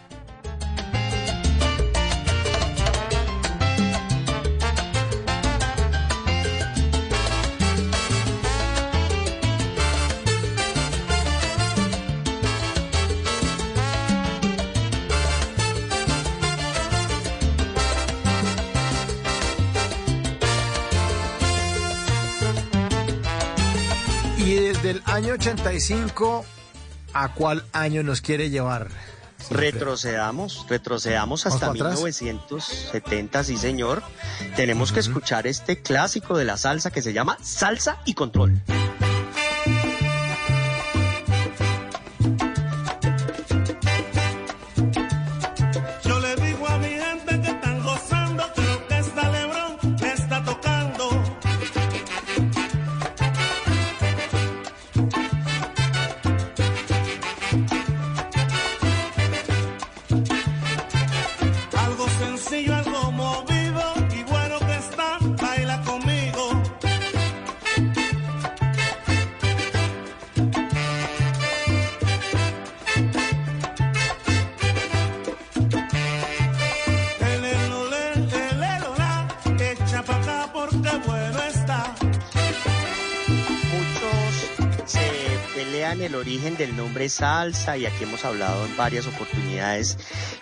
Y 24.92 24.94
desde 24.94 25.00
el 25.00 25.04
año 25.06 25.34
85, 25.34 26.46
¿a 27.14 27.34
cuál 27.34 27.64
año 27.72 28.04
nos 28.04 28.22
quiere 28.22 28.50
llevar? 28.50 28.90
Retrocedamos, 29.50 30.66
retrocedamos 30.70 31.46
hasta 31.46 31.68
¿Vamos 31.68 31.80
para 31.80 31.90
atrás? 31.92 32.04
1970, 32.04 33.44
sí 33.44 33.58
señor. 33.58 34.04
Tenemos 34.56 34.92
que 34.92 35.00
escuchar 35.00 35.48
este 35.48 35.82
clásico 35.82 36.38
de 36.38 36.46
la 36.46 36.58
salsa 36.58 36.92
que 36.92 37.02
se 37.02 37.14
llama 37.14 37.38
Salsa 37.42 38.00
y 38.06 38.14
Control. 38.14 38.62
Salsa 87.12 87.78
y 87.78 87.86
aquí 87.86 88.04
hemos 88.04 88.26
hablado 88.26 88.66
en 88.66 88.76
varias 88.76 89.06
oportunidades 89.06 89.98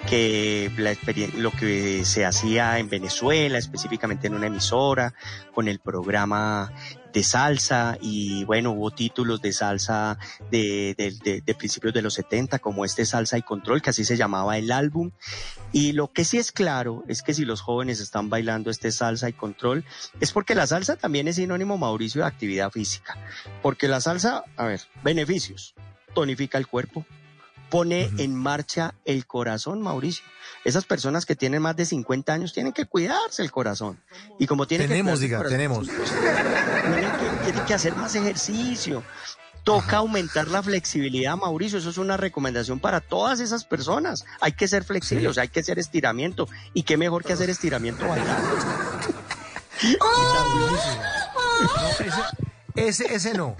que 0.07 0.71
la 0.77 0.95
lo 1.37 1.51
que 1.51 2.05
se 2.05 2.25
hacía 2.25 2.79
en 2.79 2.89
Venezuela, 2.89 3.57
específicamente 3.57 4.27
en 4.27 4.35
una 4.35 4.47
emisora, 4.47 5.13
con 5.53 5.67
el 5.67 5.79
programa 5.79 6.71
de 7.13 7.23
salsa 7.23 7.97
y 7.99 8.43
bueno, 8.45 8.71
hubo 8.71 8.91
títulos 8.91 9.41
de 9.41 9.51
salsa 9.51 10.17
de 10.51 11.55
principios 11.57 11.93
de 11.93 12.01
los 12.01 12.13
70 12.13 12.59
como 12.59 12.85
este 12.85 13.05
Salsa 13.05 13.37
y 13.37 13.41
Control, 13.41 13.81
que 13.81 13.89
así 13.89 14.05
se 14.05 14.17
llamaba 14.17 14.57
el 14.57 14.71
álbum. 14.71 15.11
Y 15.71 15.91
lo 15.91 16.11
que 16.11 16.25
sí 16.25 16.37
es 16.37 16.51
claro 16.51 17.03
es 17.07 17.21
que 17.21 17.33
si 17.33 17.45
los 17.45 17.61
jóvenes 17.61 17.99
están 17.99 18.29
bailando 18.29 18.71
este 18.71 18.91
salsa 18.91 19.29
y 19.29 19.33
control, 19.33 19.85
es 20.19 20.31
porque 20.31 20.55
la 20.55 20.65
salsa 20.65 20.95
también 20.95 21.27
es 21.27 21.35
sinónimo, 21.35 21.77
Mauricio, 21.77 22.21
de 22.21 22.27
actividad 22.27 22.71
física. 22.71 23.17
Porque 23.61 23.87
la 23.87 24.01
salsa, 24.01 24.43
a 24.57 24.65
ver, 24.65 24.81
beneficios, 25.03 25.75
tonifica 26.13 26.57
el 26.57 26.67
cuerpo, 26.67 27.05
pone 27.69 28.09
en 28.17 28.35
marcha 28.35 28.95
el 29.05 29.25
corazón, 29.25 29.81
Mauricio. 29.81 30.25
Esas 30.65 30.85
personas 30.85 31.25
que 31.25 31.35
tienen 31.35 31.61
más 31.61 31.75
de 31.75 31.85
50 31.85 32.33
años 32.33 32.53
tienen 32.53 32.73
que 32.73 32.85
cuidarse 32.85 33.41
el 33.41 33.51
corazón. 33.51 33.99
Y 34.39 34.47
como 34.47 34.67
tienen 34.67 34.87
Tenemos, 34.87 35.19
que 35.19 35.25
diga, 35.25 35.43
tenemos. 35.43 35.87
corazón, 35.87 36.17
tienen 36.83 37.11
que, 37.11 37.45
tienen 37.45 37.65
que 37.65 37.73
hacer 37.73 37.95
más 37.95 38.15
ejercicio. 38.15 39.03
Toca 39.63 39.97
aumentar 39.97 40.47
la 40.47 40.63
flexibilidad, 40.63 41.37
Mauricio. 41.37 41.77
Eso 41.77 41.89
es 41.89 41.97
una 41.97 42.17
recomendación 42.17 42.79
para 42.79 43.01
todas 43.01 43.39
esas 43.39 43.65
personas. 43.65 44.25
Hay 44.41 44.53
que 44.53 44.67
ser 44.67 44.83
flexibles, 44.83 45.37
hay 45.37 45.49
que 45.49 45.59
hacer 45.59 45.79
estiramiento. 45.79 46.47
Y 46.73 46.83
qué 46.83 46.97
mejor 46.97 47.23
que 47.23 47.33
hacer 47.33 47.49
estiramiento 47.49 48.07
bailando. 48.07 48.49
Ese, 52.75 53.13
ese 53.13 53.33
no. 53.33 53.55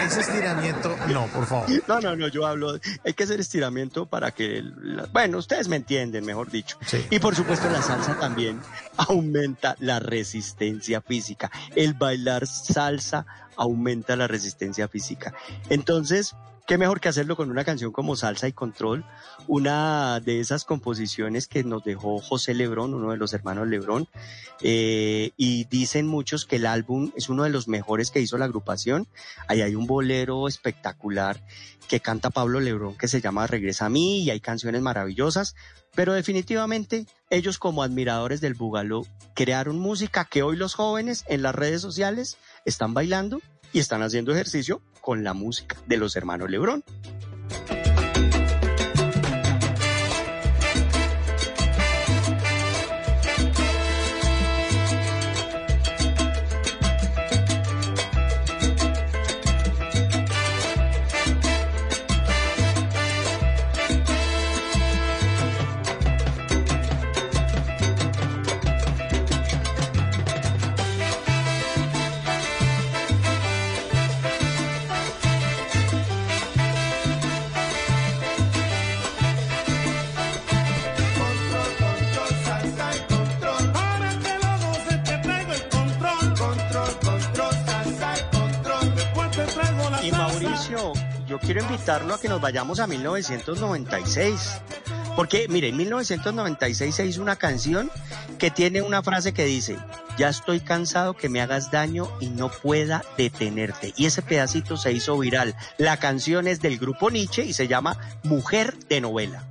Ese 0.00 0.20
estiramiento, 0.20 0.94
no, 1.08 1.26
por 1.26 1.46
favor. 1.46 1.66
No, 1.88 2.00
no, 2.00 2.16
no, 2.16 2.28
yo 2.28 2.46
hablo, 2.46 2.78
hay 3.04 3.12
que 3.14 3.24
hacer 3.24 3.40
estiramiento 3.40 4.06
para 4.06 4.30
que, 4.32 4.62
la- 4.62 5.06
bueno, 5.12 5.38
ustedes 5.38 5.68
me 5.68 5.76
entienden, 5.76 6.24
mejor 6.24 6.50
dicho. 6.50 6.76
Y 7.10 7.18
por 7.18 7.34
supuesto 7.34 7.70
la 7.70 7.82
salsa 7.82 8.18
también 8.18 8.60
aumenta 8.96 9.76
la 9.78 10.00
resistencia 10.00 11.00
física. 11.00 11.50
El 11.76 11.94
bailar 11.94 12.46
salsa 12.46 13.26
aumenta 13.56 14.16
la 14.16 14.26
resistencia 14.28 14.88
física. 14.88 15.32
Entonces, 15.70 16.34
qué 16.66 16.78
mejor 16.78 17.00
que 17.00 17.08
hacerlo 17.08 17.36
con 17.36 17.50
una 17.50 17.64
canción 17.64 17.92
como 17.92 18.16
Salsa 18.16 18.48
y 18.48 18.52
Control, 18.52 19.04
una 19.48 20.20
de 20.20 20.40
esas 20.40 20.64
composiciones 20.64 21.48
que 21.48 21.64
nos 21.64 21.84
dejó 21.84 22.18
José 22.18 22.54
Lebrón, 22.54 22.94
uno 22.94 23.10
de 23.10 23.16
los 23.16 23.32
hermanos 23.32 23.68
Lebrón, 23.68 24.08
eh, 24.60 25.32
y 25.36 25.64
dicen 25.64 26.06
muchos 26.06 26.44
que 26.44 26.56
el 26.56 26.66
álbum 26.66 27.10
es 27.16 27.28
uno 27.28 27.44
de 27.44 27.50
los 27.50 27.68
mejores 27.68 28.10
que 28.10 28.20
hizo 28.20 28.38
la 28.38 28.44
agrupación. 28.44 29.08
Ahí 29.48 29.60
hay 29.62 29.74
un 29.74 29.86
bolero 29.86 30.48
espectacular 30.48 31.40
que 31.88 32.00
canta 32.00 32.30
Pablo 32.30 32.60
Lebrón 32.60 32.96
que 32.96 33.08
se 33.08 33.20
llama 33.20 33.46
Regresa 33.46 33.86
a 33.86 33.90
mí 33.90 34.22
y 34.22 34.30
hay 34.30 34.40
canciones 34.40 34.80
maravillosas, 34.82 35.54
pero 35.94 36.14
definitivamente 36.14 37.06
ellos 37.28 37.58
como 37.58 37.82
admiradores 37.82 38.40
del 38.40 38.54
Bugalú 38.54 39.06
crearon 39.34 39.78
música 39.78 40.24
que 40.24 40.42
hoy 40.42 40.56
los 40.56 40.74
jóvenes 40.74 41.24
en 41.28 41.42
las 41.42 41.54
redes 41.54 41.82
sociales 41.82 42.38
están 42.64 42.94
bailando 42.94 43.40
y 43.72 43.78
están 43.78 44.02
haciendo 44.02 44.32
ejercicio 44.32 44.80
con 45.00 45.24
la 45.24 45.34
música 45.34 45.76
de 45.86 45.96
los 45.96 46.16
hermanos 46.16 46.50
Lebrón. 46.50 46.84
Yo 91.32 91.38
quiero 91.38 91.62
invitarlo 91.62 92.12
a 92.12 92.20
que 92.20 92.28
nos 92.28 92.42
vayamos 92.42 92.78
a 92.78 92.86
1996. 92.86 94.60
Porque, 95.16 95.48
mire, 95.48 95.68
en 95.68 95.78
1996 95.78 96.94
se 96.94 97.06
hizo 97.06 97.22
una 97.22 97.36
canción 97.36 97.90
que 98.38 98.50
tiene 98.50 98.82
una 98.82 99.02
frase 99.02 99.32
que 99.32 99.46
dice, 99.46 99.78
ya 100.18 100.28
estoy 100.28 100.60
cansado 100.60 101.14
que 101.14 101.30
me 101.30 101.40
hagas 101.40 101.70
daño 101.70 102.06
y 102.20 102.28
no 102.28 102.50
pueda 102.50 103.02
detenerte. 103.16 103.94
Y 103.96 104.04
ese 104.04 104.20
pedacito 104.20 104.76
se 104.76 104.92
hizo 104.92 105.18
viral. 105.18 105.56
La 105.78 105.96
canción 105.96 106.46
es 106.46 106.60
del 106.60 106.78
grupo 106.78 107.10
Nietzsche 107.10 107.46
y 107.46 107.54
se 107.54 107.66
llama 107.66 107.96
Mujer 108.24 108.76
de 108.90 109.00
novela. 109.00 109.42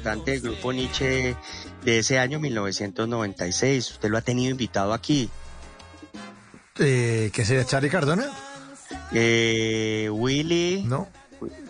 Cantante 0.00 0.32
del 0.32 0.40
grupo 0.40 0.72
Nietzsche 0.72 1.36
de 1.84 1.98
ese 1.98 2.18
año 2.18 2.40
1996. 2.40 3.90
Usted 3.92 4.08
lo 4.08 4.18
ha 4.18 4.22
tenido 4.22 4.50
invitado 4.50 4.92
aquí. 4.92 5.28
Eh, 6.78 7.30
¿Qué 7.32 7.44
sería 7.44 7.64
Charlie 7.64 7.90
Cardona? 7.90 8.26
Eh, 9.12 10.08
Willy. 10.10 10.84
No. 10.86 11.08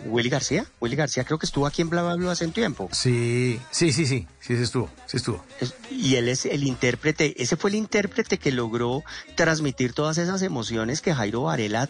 Willy 0.05 0.29
García. 0.29 0.65
Willy 0.79 0.95
García 0.95 1.23
creo 1.23 1.37
que 1.39 1.45
estuvo 1.45 1.65
aquí 1.65 1.81
en 1.81 1.89
Bla 1.89 2.03
Bla 2.03 2.15
Bla 2.15 2.31
hace 2.31 2.45
un 2.45 2.51
tiempo. 2.51 2.89
Sí, 2.91 3.59
sí, 3.71 3.91
sí, 3.93 4.05
sí, 4.05 4.27
sí, 4.39 4.55
sí 4.57 4.63
estuvo, 4.63 4.89
sí 5.05 5.17
estuvo. 5.17 5.43
Es- 5.59 5.73
Y 5.89 6.15
él 6.15 6.27
es 6.29 6.45
el 6.45 6.63
intérprete, 6.63 7.41
ese 7.41 7.55
fue 7.57 7.69
el 7.69 7.75
intérprete 7.75 8.37
que 8.37 8.51
logró 8.51 9.03
transmitir 9.35 9.93
todas 9.93 10.17
esas 10.17 10.41
emociones 10.41 11.01
que 11.01 11.13
Jairo 11.13 11.43
Varela 11.43 11.87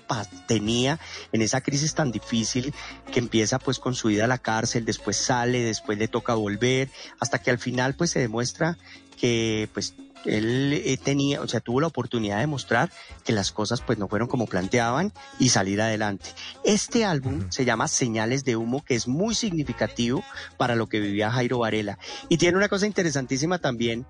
tenía 0.48 1.00
en 1.32 1.42
esa 1.42 1.62
crisis 1.62 1.94
tan 1.96 2.12
difícil 2.12 2.74
que 3.12 3.20
empieza 3.20 3.58
pues 3.60 3.80
con 3.80 3.96
su 3.96 4.10
ida 4.10 4.26
a 4.26 4.28
la 4.28 4.38
cárcel, 4.38 4.86
después 4.86 5.18
sale, 5.18 5.62
después 5.62 5.98
le 5.98 6.08
toca 6.08 6.34
volver, 6.34 6.90
hasta 7.20 7.40
que 7.40 7.52
al 7.52 7.60
final 7.60 7.96
pues 7.96 8.12
se 8.12 8.20
demuestra 8.20 8.78
que 9.18 9.70
pues 9.74 9.94
él 10.26 10.74
eh, 10.74 10.98
tenía, 10.98 11.42
o 11.42 11.48
sea, 11.48 11.60
tuvo 11.60 11.82
la 11.82 11.88
oportunidad 11.88 12.40
de 12.40 12.48
mostrar 12.48 12.92
que 13.24 13.34
las 13.34 13.52
cosas 13.52 13.82
pues 13.82 13.98
no 13.98 14.08
fueron 14.08 14.28
como 14.28 14.48
planteaban 14.48 15.14
y 15.40 15.50
salir 15.50 15.82
adelante. 15.82 16.30
Este 16.64 17.06
álbum 17.06 17.50
se 17.50 17.66
llama 17.66 17.88
Señales 17.88 18.44
de 18.44 18.56
Humo, 18.56 18.84
que 18.84 18.96
es 18.96 19.08
muy 19.08 19.36
significativo 19.36 20.24
para 20.58 20.76
lo 20.76 20.88
que 20.88 21.00
vivía 21.00 21.32
Jairo 21.32 21.60
Varela. 21.60 21.98
Y 22.30 22.38
tiene 22.38 22.58
una 22.58 22.70
cosa 22.70 22.88
interesantísima 22.88 23.60
también, 23.60 24.06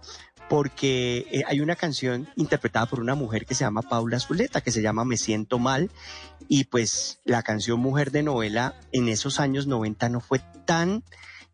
porque 0.49 1.25
eh, 1.31 1.43
hay 1.47 1.61
una 1.61 1.75
canción 1.75 2.27
interpretada 2.35 2.85
por 2.85 2.99
una 2.99 3.15
mujer 3.15 3.45
que 3.45 3.55
se 3.55 3.63
llama 3.63 3.81
Paula 3.81 4.19
Zuleta, 4.19 4.61
que 4.61 4.71
se 4.71 4.81
llama 4.81 5.05
Me 5.05 5.17
Siento 5.17 5.59
Mal, 5.59 5.89
y 6.47 6.65
pues 6.65 7.21
la 7.23 7.43
canción 7.43 7.79
Mujer 7.79 8.11
de 8.11 8.23
Novela 8.23 8.75
en 8.91 9.07
esos 9.07 9.39
años 9.39 9.67
90 9.67 10.09
no 10.09 10.19
fue 10.19 10.41
tan 10.65 11.03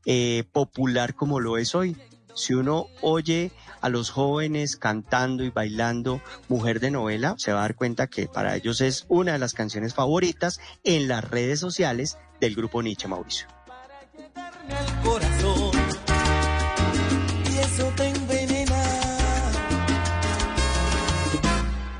eh, 0.05 0.45
popular 0.51 1.13
como 1.13 1.39
lo 1.39 1.57
es 1.57 1.75
hoy. 1.75 1.95
Si 2.37 2.53
uno 2.53 2.85
oye 3.01 3.51
a 3.81 3.89
los 3.89 4.11
jóvenes 4.11 4.77
cantando 4.77 5.43
y 5.43 5.49
bailando 5.49 6.21
Mujer 6.47 6.79
de 6.79 6.91
Novela, 6.91 7.33
se 7.37 7.51
va 7.51 7.59
a 7.59 7.61
dar 7.63 7.75
cuenta 7.75 8.05
que 8.07 8.27
para 8.27 8.55
ellos 8.55 8.79
es 8.79 9.05
una 9.09 9.33
de 9.33 9.39
las 9.39 9.53
canciones 9.53 9.95
favoritas 9.95 10.59
en 10.83 11.07
las 11.07 11.23
redes 11.23 11.59
sociales 11.59 12.19
del 12.39 12.55
grupo 12.55 12.83
Nietzsche 12.83 13.07
Mauricio. 13.07 13.47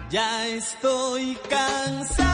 Ya 0.09 0.47
estoy 0.47 1.37
cansado 1.49 2.26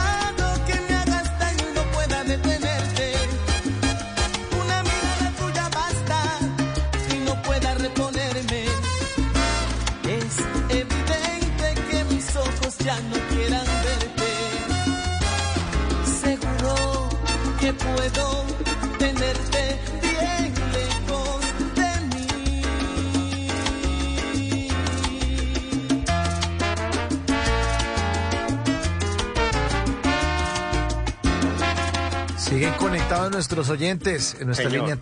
Siguen 32.54 32.74
conectados 32.74 33.32
nuestros 33.32 33.68
oyentes 33.68 34.36
en 34.38 34.46
nuestra 34.46 34.70
Señor. 34.70 34.86
línea 34.86 35.00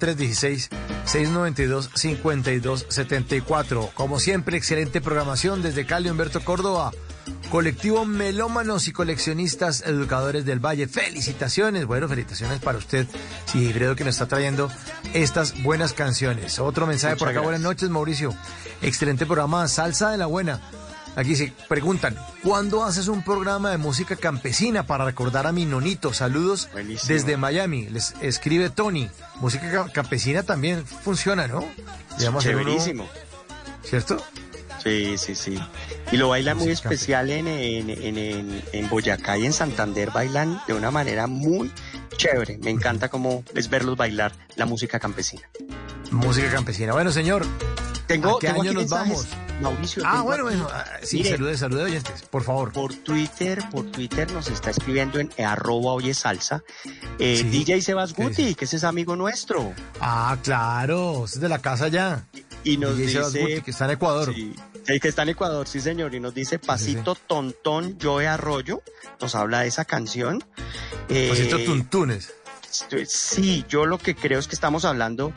316-692-5274. 1.05 3.93
Como 3.93 4.19
siempre, 4.19 4.57
excelente 4.57 5.03
programación 5.03 5.61
desde 5.61 5.85
Cali, 5.85 6.09
Humberto 6.09 6.43
Córdoba. 6.43 6.93
Colectivo 7.51 8.07
Melómanos 8.07 8.89
y 8.89 8.93
Coleccionistas 8.93 9.83
Educadores 9.83 10.47
del 10.47 10.61
Valle. 10.61 10.89
Felicitaciones. 10.89 11.85
Bueno, 11.85 12.09
felicitaciones 12.09 12.59
para 12.61 12.79
usted, 12.79 13.07
creo 13.53 13.97
que 13.97 14.05
nos 14.05 14.15
está 14.15 14.25
trayendo 14.25 14.71
estas 15.13 15.63
buenas 15.63 15.93
canciones. 15.93 16.59
Otro 16.59 16.87
mensaje 16.87 17.17
por 17.17 17.29
acá. 17.29 17.43
Buenas 17.43 17.61
noches, 17.61 17.91
Mauricio. 17.91 18.35
Excelente 18.81 19.27
programa. 19.27 19.69
Salsa 19.69 20.11
de 20.11 20.17
la 20.17 20.25
buena. 20.25 20.59
Aquí 21.15 21.37
se 21.37 21.53
preguntan, 21.69 22.17
¿cuándo 22.43 22.85
haces 22.85 23.09
un 23.09 23.23
programa 23.23 23.71
de 23.71 23.77
música 23.77 24.17
campesina 24.17 24.87
para 24.87 25.05
recordar 25.05 25.47
a 25.47 25.53
mi 25.53 25.67
nonito? 25.67 26.15
Saludos 26.15 26.69
Buenísimo. 26.73 27.13
desde 27.15 27.37
Miami. 27.37 27.87
Les 27.91 28.15
escribe 28.23 28.71
Tony. 28.71 29.11
Música 29.41 29.71
ca- 29.71 29.93
campesina 29.93 30.43
también 30.43 30.87
funciona, 30.87 31.47
¿no? 31.47 31.65
Chéverísimo. 32.39 33.07
¿Cierto? 33.85 34.17
Sí, 34.83 35.17
sí, 35.19 35.35
sí. 35.35 35.59
Y 36.11 36.17
lo 36.17 36.31
bailan 36.31 36.57
muy 36.57 36.71
especial 36.71 37.31
en, 37.31 37.47
en, 37.47 37.91
en- 37.91 38.63
en 38.73 38.89
Boyacá 38.89 39.37
y 39.39 39.45
en 39.47 39.53
Santander, 39.53 40.11
bailan 40.11 40.61
de 40.67 40.73
una 40.75 40.91
manera 40.91 41.27
muy 41.27 41.71
chévere. 42.17 42.59
Me 42.59 42.71
encanta 42.71 43.09
cómo 43.11 43.45
es 43.55 43.69
verlos 43.69 43.97
bailar 43.97 44.33
la 44.57 44.65
música 44.67 44.99
campesina. 44.99 45.43
Música 46.11 46.51
campesina. 46.51 46.93
Bueno, 46.95 47.13
señor, 47.13 47.45
Tengo, 48.13 48.37
¿a 48.37 48.39
qué 48.41 48.47
tengo 48.49 48.61
año 48.63 48.71
aquí 48.71 48.81
nos 48.81 48.89
vamos? 48.91 49.27
Mauricio. 49.61 50.03
Ah, 50.05 50.23
bueno, 50.23 50.45
bueno. 50.45 50.69
ah, 50.73 50.85
Sí, 51.03 51.19
Mire, 51.19 51.31
salude, 51.31 51.57
salude, 51.57 51.83
oyentes, 51.85 52.23
por 52.23 52.43
favor. 52.43 52.73
Por 52.73 52.95
Twitter, 52.95 53.63
por 53.71 53.91
Twitter 53.91 54.31
nos 54.33 54.49
está 54.49 54.71
escribiendo 54.71 55.19
en 55.21 55.31
eh, 55.37 55.45
arroba 55.45 55.93
oye 55.93 56.15
salsa. 56.15 56.63
eh, 57.19 57.39
Sí. 57.39 57.45
DJ 57.49 57.81
Sebas 57.83 58.13
¿Qué 58.13 58.23
Guti, 58.25 58.55
que 58.55 58.65
ese 58.65 58.77
es 58.77 58.85
amigo 58.85 59.15
nuestro. 59.17 59.73
Ah, 60.01 60.37
claro, 60.43 61.25
es 61.25 61.39
de 61.41 61.49
la 61.49 61.61
casa 61.61 61.89
ya. 61.89 62.27
Y 62.65 62.77
nos 62.77 62.97
DJ 62.97 63.13
Sebas 63.13 63.33
dice. 63.33 63.47
Guti, 63.49 63.63
que 63.63 63.71
está 63.71 63.85
en 63.85 63.91
Ecuador. 63.93 64.35
Sí, 64.35 64.55
el 64.87 65.01
que 65.01 65.09
está 65.09 65.23
en 65.23 65.29
Ecuador, 65.29 65.69
sí 65.69 65.81
señor, 65.81 66.15
y 66.15 66.21
nos 66.21 66.35
dice 66.35 66.59
Pasito 66.59 67.15
Tontón, 67.15 67.97
Joe 68.03 68.27
Arroyo, 68.27 68.83
nos 69.21 69.35
habla 69.37 69.61
de 69.61 69.69
esa 69.69 69.85
canción. 69.85 70.43
Eh, 71.09 71.29
Pasito 71.31 71.59
Tuntunes. 71.61 72.33
Sí, 73.07 73.65
yo 73.69 73.87
lo 73.87 73.99
que 73.99 74.15
creo 74.17 74.39
es 74.39 74.49
que 74.49 74.55
estamos 74.55 74.85
hablando 74.85 75.33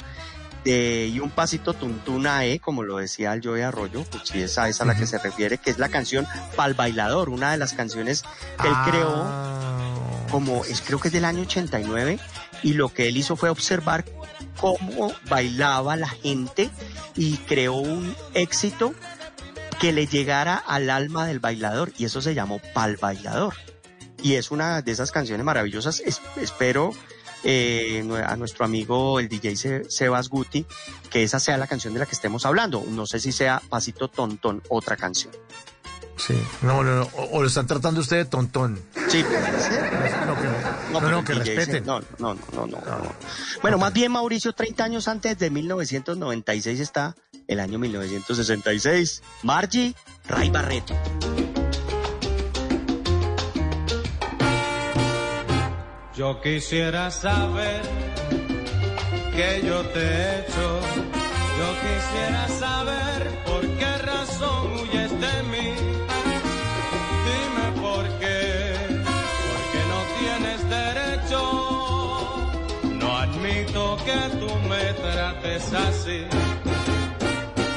de 0.66 1.08
y 1.14 1.20
un 1.22 1.30
pasito 1.30 1.74
tuntuna 1.74 2.44
E, 2.46 2.60
como 2.60 2.84
lo 2.84 2.98
decía 2.98 3.32
el 3.34 3.42
Joe 3.42 3.64
Arroyo, 3.64 4.04
pues 4.12 4.24
sí, 4.28 4.42
es 4.42 4.58
a 4.58 4.68
esa 4.68 4.84
la 4.84 4.96
que 4.98 5.06
se 5.08 5.18
refiere, 5.20 5.58
que 5.58 5.70
es 5.70 5.78
la 5.80 5.88
canción 5.88 6.28
Pal 6.58 6.74
Bailador, 6.74 7.30
una 7.30 7.52
de 7.52 7.58
las 7.58 7.72
canciones 7.74 8.24
que 8.62 8.68
él 8.68 8.74
Ah. 8.76 8.86
creó 8.90 10.26
como 10.32 10.66
es 10.66 10.82
creo 10.82 11.00
que 11.00 11.08
es 11.08 11.14
del 11.14 11.24
año 11.24 11.44
89 11.44 12.20
y 12.64 12.74
lo 12.74 12.90
que 12.94 13.08
él 13.08 13.16
hizo 13.16 13.36
fue 13.38 13.50
observar 13.50 14.04
cómo 14.60 15.14
bailaba 15.30 15.96
la 15.96 16.10
gente 16.10 16.70
y 17.16 17.38
creó 17.38 17.76
un 17.76 18.14
éxito 18.34 18.94
que 19.80 19.94
le 19.94 20.08
llegara 20.08 20.56
al 20.56 20.90
alma 20.90 21.28
del 21.28 21.40
bailador 21.40 21.92
y 21.98 22.06
eso 22.06 22.22
se 22.22 22.34
llamó 22.34 22.60
Pal 22.74 22.98
Bailador. 22.98 23.54
Y 24.24 24.36
es 24.36 24.50
una 24.50 24.82
de 24.82 24.92
esas 24.92 25.12
canciones 25.12 25.46
maravillosas. 25.46 26.00
Es- 26.00 26.22
espero 26.38 26.92
eh, 27.46 28.04
a 28.28 28.36
nuestro 28.36 28.66
amigo 28.66 29.20
el 29.22 29.30
DJ 29.30 29.56
Se- 29.56 29.90
Sebas 29.90 30.28
Guti 30.30 30.66
que 31.10 31.24
esa 31.24 31.40
sea 31.40 31.58
la 31.58 31.68
canción 31.68 31.94
de 31.94 32.00
la 32.02 32.06
que 32.06 32.12
estemos 32.16 32.46
hablando. 32.46 32.84
No 32.90 33.06
sé 33.06 33.20
si 33.22 33.32
sea 33.32 33.62
Pasito 33.70 34.10
Tontón, 34.10 34.62
otra 34.70 34.98
canción. 34.98 35.32
Sí, 36.18 36.34
no, 36.62 36.82
no, 36.84 36.96
no. 36.96 37.02
O, 37.14 37.38
o 37.38 37.42
lo 37.42 37.48
están 37.48 37.68
tratando 37.68 38.00
usted 38.02 38.18
de 38.18 38.26
tontón. 38.26 38.82
Sí. 39.10 39.22
No, 40.26 40.36
que, 40.36 40.44
no, 40.94 41.02
no, 41.02 41.20
el 41.20 41.26
que 41.26 41.34
respeten. 41.34 41.86
No, 41.86 42.00
no, 42.20 42.34
no, 42.34 42.36
no, 42.54 42.66
no, 42.68 42.78
no. 42.78 43.16
Bueno, 43.62 43.78
más 43.78 43.92
bien 43.94 44.12
Mauricio, 44.14 44.54
30 44.54 44.84
años 44.86 45.08
antes 45.10 45.38
de 45.38 45.50
1996 45.50 46.80
está 46.80 47.16
el 47.48 47.60
año 47.60 47.78
1966. 47.80 49.22
Margie 49.44 49.94
Ray 50.28 50.50
Barreto. 50.50 50.96
Yo 56.18 56.40
quisiera 56.40 57.12
saber 57.12 57.82
que 59.36 59.62
yo 59.68 59.82
te 59.88 60.00
he 60.00 60.40
hecho. 60.40 60.80
Yo 61.60 61.68
quisiera 61.84 62.48
saber 62.48 63.44
por 63.46 63.68
qué 63.80 63.98
razón 63.98 64.80
huyes 64.80 65.12
de 65.12 65.44
mí. 65.52 65.74
Dime 67.28 67.82
por 67.82 68.06
qué, 68.20 68.76
porque 69.48 69.82
no 69.92 70.00
tienes 70.20 70.70
derecho. 70.70 71.42
No 72.94 73.18
admito 73.18 73.98
que 74.06 74.38
tú 74.40 74.56
me 74.70 74.94
trates 74.94 75.74
así. 75.74 76.22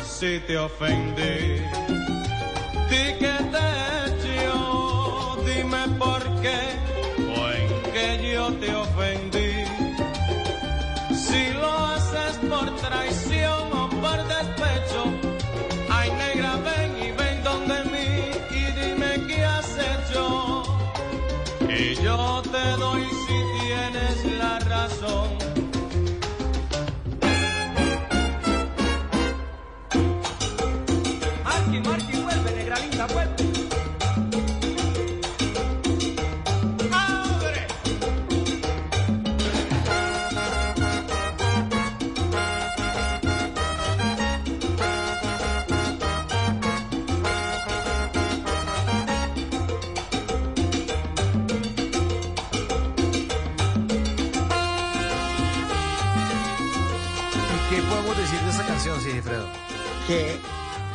Si 0.05 0.39
te 0.47 0.58
ofendí, 0.58 1.58
di 2.89 3.05
que 3.18 3.34
te 3.52 3.65
he 3.67 4.07
hecho. 4.07 5.39
Dime 5.44 5.89
por 5.99 6.23
qué 6.41 6.78
que 7.99 8.33
yo 8.33 8.52
te 8.55 8.75
ofendí. 8.75 9.52
Si 11.25 11.52
lo 11.55 11.70
haces 11.86 12.36
por 12.51 12.67
traición 12.77 13.67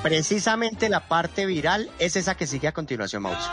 precisamente 0.03 0.89
la 0.89 1.07
parte 1.07 1.45
viral 1.45 1.89
es 1.97 2.15
esa 2.17 2.35
que 2.35 2.45
sigue 2.45 2.67
a 2.67 2.73
continuación, 2.73 3.23
Mauricio. 3.23 3.49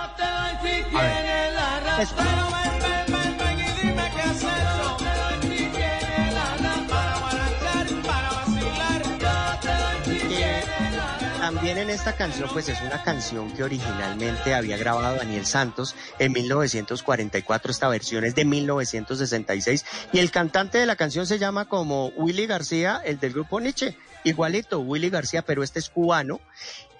También 11.40 11.78
en 11.78 11.90
esta 11.90 12.16
canción, 12.16 12.48
pues 12.52 12.68
es 12.68 12.80
una 12.80 13.02
canción 13.02 13.50
que 13.52 13.64
originalmente 13.64 14.54
había 14.54 14.76
grabado 14.76 15.16
Daniel 15.16 15.46
Santos 15.46 15.94
en 16.18 16.32
1944. 16.32 17.70
Esta 17.70 17.88
versión 17.88 18.24
es 18.24 18.34
de 18.34 18.44
1966 18.44 19.84
y 20.12 20.18
el 20.18 20.30
cantante 20.30 20.78
de 20.78 20.86
la 20.86 20.96
canción 20.96 21.26
se 21.26 21.38
llama 21.38 21.66
como 21.66 22.08
Willy 22.16 22.46
García, 22.46 23.00
el 23.04 23.18
del 23.18 23.32
grupo 23.32 23.60
Nietzsche. 23.60 23.96
Igualito, 24.24 24.80
Willy 24.80 25.10
García, 25.10 25.42
pero 25.42 25.62
este 25.62 25.78
es 25.78 25.90
cubano. 25.90 26.40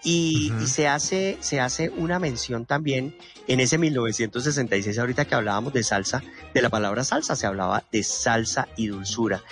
Y, 0.03 0.51
y 0.63 0.67
se 0.67 0.89
hace, 0.89 1.37
se 1.41 1.61
hace 1.61 1.91
una 1.91 2.19
mención 2.19 2.65
también 2.65 3.15
en 3.47 3.61
ese 3.61 3.77
1966, 3.77 4.99
ahorita 4.99 5.27
que 5.27 5.35
hablábamos 5.35 5.75
de 5.75 5.83
salsa, 5.83 6.23
de 6.55 6.63
la 6.63 6.71
palabra 6.71 7.05
salsa, 7.05 7.37
se 7.37 7.47
hablaba 7.47 7.85
de 7.93 8.03
salsa 8.03 8.69
y 8.77 8.87
dulzura. 8.87 9.43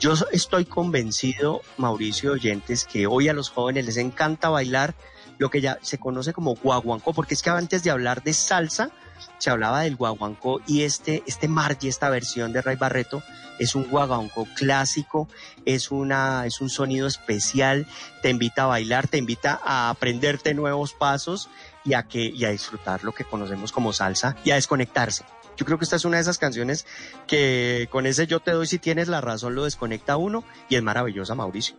Yo 0.00 0.14
estoy 0.32 0.64
convencido, 0.64 1.62
Mauricio 1.76 2.32
Oyentes, 2.32 2.84
que 2.84 3.06
hoy 3.06 3.28
a 3.28 3.32
los 3.32 3.50
jóvenes 3.50 3.86
les 3.86 3.96
encanta 3.98 4.48
bailar 4.48 4.96
lo 5.38 5.50
que 5.50 5.60
ya 5.60 5.78
se 5.82 5.98
conoce 5.98 6.32
como 6.32 6.56
guaguancó, 6.56 7.12
porque 7.12 7.34
es 7.34 7.42
que 7.42 7.50
antes 7.50 7.84
de 7.84 7.90
hablar 7.90 8.24
de 8.24 8.32
salsa, 8.32 8.90
se 9.38 9.50
hablaba 9.50 9.82
del 9.82 9.96
guaguancó 9.96 10.60
y 10.66 10.82
este, 10.82 11.22
este 11.26 11.48
Margie, 11.48 11.88
esta 11.88 12.10
versión 12.10 12.52
de 12.52 12.62
Ray 12.62 12.76
Barreto, 12.76 13.22
es 13.58 13.74
un 13.74 13.84
guaguancó 13.84 14.46
clásico, 14.56 15.28
es, 15.64 15.90
una, 15.90 16.46
es 16.46 16.60
un 16.60 16.70
sonido 16.70 17.06
especial, 17.06 17.86
te 18.22 18.30
invita 18.30 18.64
a 18.64 18.66
bailar, 18.66 19.08
te 19.08 19.18
invita 19.18 19.60
a 19.62 19.90
aprenderte 19.90 20.54
nuevos 20.54 20.94
pasos 20.94 21.48
y 21.84 21.94
a, 21.94 22.04
que, 22.04 22.24
y 22.24 22.44
a 22.44 22.50
disfrutar 22.50 23.04
lo 23.04 23.12
que 23.12 23.24
conocemos 23.24 23.72
como 23.72 23.92
salsa 23.92 24.36
y 24.44 24.50
a 24.50 24.56
desconectarse. 24.56 25.24
Yo 25.56 25.66
creo 25.66 25.78
que 25.78 25.84
esta 25.84 25.96
es 25.96 26.04
una 26.04 26.16
de 26.16 26.22
esas 26.22 26.38
canciones 26.38 26.86
que 27.26 27.88
con 27.90 28.06
ese 28.06 28.26
yo 28.26 28.40
te 28.40 28.52
doy 28.52 28.66
si 28.66 28.78
tienes 28.78 29.08
la 29.08 29.20
razón 29.20 29.54
lo 29.54 29.64
desconecta 29.64 30.16
uno 30.16 30.44
y 30.68 30.76
es 30.76 30.82
maravillosa, 30.82 31.34
Mauricio. 31.34 31.76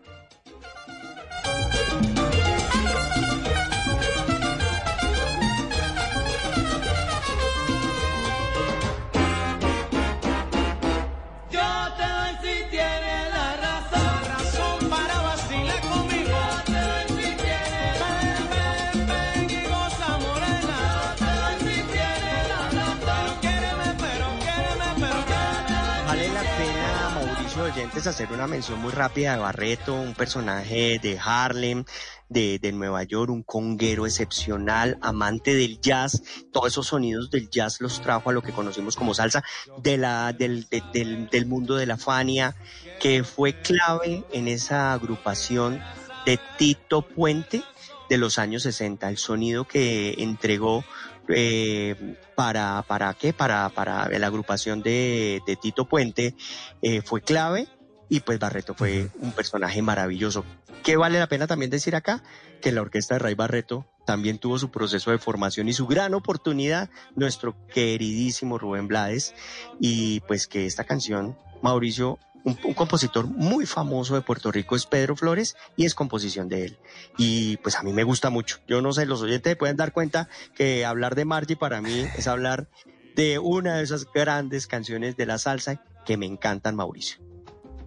Hacer 28.06 28.32
una 28.34 28.48
mención 28.48 28.82
muy 28.82 28.92
rápida 28.92 29.34
de 29.34 29.40
Barreto, 29.42 29.94
un 29.96 30.14
personaje 30.14 31.00
de 31.02 31.18
Harlem, 31.24 31.86
de, 32.28 32.60
de 32.60 32.72
Nueva 32.74 33.04
York, 33.04 33.32
un 33.32 33.44
conguero 33.44 34.06
excepcional, 34.06 34.98
amante 35.02 35.56
del 35.56 35.80
jazz. 35.80 36.22
Todos 36.52 36.68
esos 36.74 36.88
sonidos 36.88 37.32
del 37.32 37.50
jazz 37.50 37.80
los 37.80 38.02
trajo 38.02 38.30
a 38.30 38.34
lo 38.34 38.42
que 38.42 38.52
conocimos 38.52 38.98
como 38.98 39.14
salsa 39.14 39.42
de 39.82 39.98
la, 39.98 40.34
del, 40.34 40.68
de- 40.70 40.84
del, 40.94 41.30
del 41.30 41.46
mundo 41.46 41.76
de 41.76 41.86
la 41.86 41.98
Fania, 41.98 42.56
que 43.00 43.24
fue 43.24 43.54
clave 43.62 44.26
en 44.34 44.50
esa 44.50 44.92
agrupación 44.94 45.82
de 46.26 46.38
Tito 46.58 47.04
Puente 47.04 47.64
de 48.10 48.18
los 48.18 48.38
años 48.38 48.64
60, 48.64 49.08
el 49.10 49.18
sonido 49.18 49.66
que 49.66 50.16
entregó 50.18 50.84
eh, 51.30 51.96
para, 52.36 52.84
para 52.86 53.14
qué, 53.14 53.32
para, 53.32 53.70
para 53.70 54.10
la 54.10 54.28
agrupación 54.28 54.84
de, 54.84 55.42
de 55.48 55.56
Tito 55.56 55.86
Puente 55.86 56.36
eh, 56.82 57.02
fue 57.02 57.22
clave 57.22 57.68
y 58.10 58.20
pues 58.22 58.40
Barreto 58.40 58.74
fue 58.74 59.10
un 59.20 59.32
personaje 59.32 59.82
maravilloso. 59.82 60.46
¿Qué 60.84 60.98
vale 60.98 61.20
la 61.20 61.28
pena 61.28 61.48
también 61.48 61.72
decir 61.72 61.96
acá? 61.96 62.24
Que 62.62 62.72
la 62.72 62.82
orquesta 62.82 63.16
de 63.16 63.20
Ray 63.20 63.36
Barreto 63.36 63.86
también 64.06 64.38
tuvo 64.38 64.60
su 64.60 64.70
proceso 64.70 65.12
de 65.12 65.18
formación 65.18 65.70
y 65.70 65.74
su 65.74 65.88
gran 65.88 66.14
oportunidad, 66.14 66.90
nuestro 67.16 67.56
queridísimo 67.68 68.58
Rubén 68.58 68.88
Blades, 68.88 69.34
y 69.80 70.20
pues 70.22 70.48
que 70.48 70.66
esta 70.66 70.84
canción, 70.84 71.38
Mauricio, 71.62 72.20
un, 72.44 72.60
un 72.66 72.74
compositor 72.74 73.26
muy 73.26 73.66
famoso 73.66 74.16
de 74.16 74.22
Puerto 74.22 74.52
Rico 74.52 74.76
es 74.76 74.86
Pedro 74.86 75.16
Flores 75.16 75.56
y 75.78 75.86
es 75.86 75.96
composición 75.96 76.50
de 76.50 76.66
él. 76.66 76.80
Y 77.18 77.58
pues 77.58 77.78
a 77.78 77.84
mí 77.84 77.94
me 77.94 78.04
gusta 78.04 78.30
mucho. 78.30 78.60
Yo 78.68 78.82
no 78.82 78.92
sé, 78.92 79.06
los 79.06 79.22
oyentes 79.22 79.56
pueden 79.56 79.78
dar 79.78 79.94
cuenta 79.94 80.28
que 80.54 80.86
hablar 80.86 81.16
de 81.16 81.24
Margie 81.24 81.56
para 81.56 81.82
mí 81.82 82.06
es 82.18 82.28
hablar 82.28 82.68
de 83.16 83.40
una 83.40 83.78
de 83.78 83.84
esas 83.84 84.06
grandes 84.12 84.68
canciones 84.68 85.16
de 85.16 85.26
la 85.26 85.38
salsa 85.38 85.82
que 86.06 86.18
me 86.18 86.26
encantan, 86.26 86.76
Mauricio. 86.76 87.33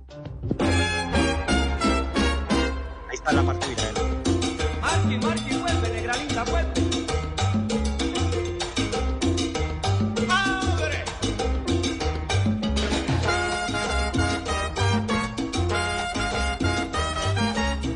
Ahí 0.09 0.19
está 3.15 3.33
la 3.33 3.43
parte 3.43 3.67
viral. 3.67 3.95
Marqui, 4.81 5.19
Marqui, 5.19 5.57
vuelve, 5.57 5.89
negra 5.89 6.17
linda, 6.17 6.45
vuelve. 6.45 6.73
¡Abre! 10.29 11.05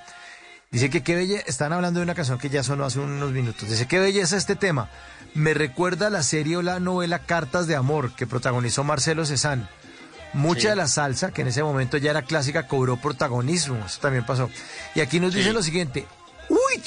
Dice 0.70 0.90
que 0.90 1.02
qué 1.02 1.14
belleza, 1.14 1.44
están 1.46 1.72
hablando 1.72 2.00
de 2.00 2.04
una 2.04 2.14
canción 2.14 2.38
que 2.38 2.50
ya 2.50 2.62
sonó 2.62 2.84
hace 2.84 2.98
unos 2.98 3.30
minutos. 3.32 3.66
Dice 3.68 3.86
qué 3.86 3.98
belleza 3.98 4.36
este 4.36 4.54
tema. 4.56 4.90
Me 5.34 5.54
recuerda 5.54 6.10
la 6.10 6.22
serie 6.22 6.56
o 6.58 6.62
la 6.62 6.78
novela 6.80 7.20
Cartas 7.20 7.66
de 7.66 7.76
Amor 7.76 8.12
que 8.14 8.26
protagonizó 8.26 8.84
Marcelo 8.84 9.24
Cezanne. 9.24 9.66
Mucha 10.34 10.60
Sí. 10.62 10.68
de 10.68 10.76
la 10.76 10.88
salsa, 10.88 11.30
que 11.32 11.40
en 11.40 11.48
ese 11.48 11.62
momento 11.62 11.96
ya 11.96 12.10
era 12.10 12.20
clásica, 12.22 12.66
cobró 12.66 12.98
protagonismo. 12.98 13.82
Eso 13.86 13.98
también 14.00 14.26
pasó. 14.26 14.50
Y 14.94 15.00
aquí 15.00 15.20
nos 15.20 15.32
dicen 15.32 15.54
lo 15.54 15.62
siguiente. 15.62 16.06
¡Uy! 16.50 16.82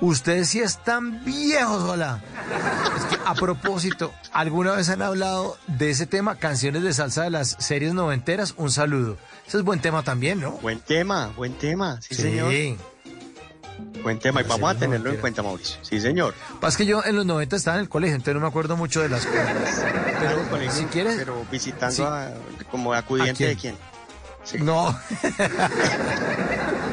Ustedes 0.00 0.48
sí 0.50 0.60
están 0.60 1.24
viejos, 1.24 1.82
hola. 1.82 2.20
Es 2.96 3.04
que, 3.06 3.18
a 3.24 3.34
propósito, 3.34 4.12
¿alguna 4.32 4.72
vez 4.72 4.88
han 4.90 5.02
hablado 5.02 5.56
de 5.66 5.90
ese 5.90 6.06
tema? 6.06 6.36
Canciones 6.36 6.84
de 6.84 6.92
salsa 6.92 7.24
de 7.24 7.30
las 7.30 7.56
series 7.58 7.94
noventeras. 7.94 8.54
Un 8.56 8.70
saludo. 8.70 9.16
Ese 9.46 9.56
es 9.58 9.64
buen 9.64 9.80
tema 9.80 10.04
también, 10.04 10.40
¿no? 10.40 10.52
Buen 10.52 10.78
tema, 10.80 11.32
buen 11.36 11.52
tema, 11.54 12.00
sí, 12.00 12.14
Sí. 12.14 12.22
señor. 12.22 12.52
Buen 14.02 14.20
tema, 14.20 14.40
y 14.40 14.44
vamos 14.44 14.70
a 14.70 14.74
tenerlo 14.78 15.10
en 15.10 15.16
cuenta, 15.16 15.42
Mauricio. 15.42 15.78
Sí, 15.82 16.00
señor. 16.00 16.32
Pasa 16.60 16.78
que 16.78 16.86
yo 16.86 17.02
en 17.04 17.16
los 17.16 17.26
90 17.26 17.56
estaba 17.56 17.76
en 17.78 17.82
el 17.82 17.88
colegio, 17.88 18.14
entonces 18.14 18.34
no 18.34 18.40
me 18.40 18.46
acuerdo 18.46 18.76
mucho 18.76 19.00
de 19.00 19.08
las 19.08 19.26
cosas. 19.26 19.84
Pero 20.20 20.70
si 20.70 20.84
quieres... 20.84 21.16
Pero 21.16 21.44
visitando 21.50 21.94
Sí. 21.96 22.02
a, 22.02 22.32
como 22.70 22.92
acudiente 22.94 23.44
¿A 23.46 23.48
de 23.48 23.56
quién? 23.56 23.76
quién. 24.48 24.64
No. 24.64 24.96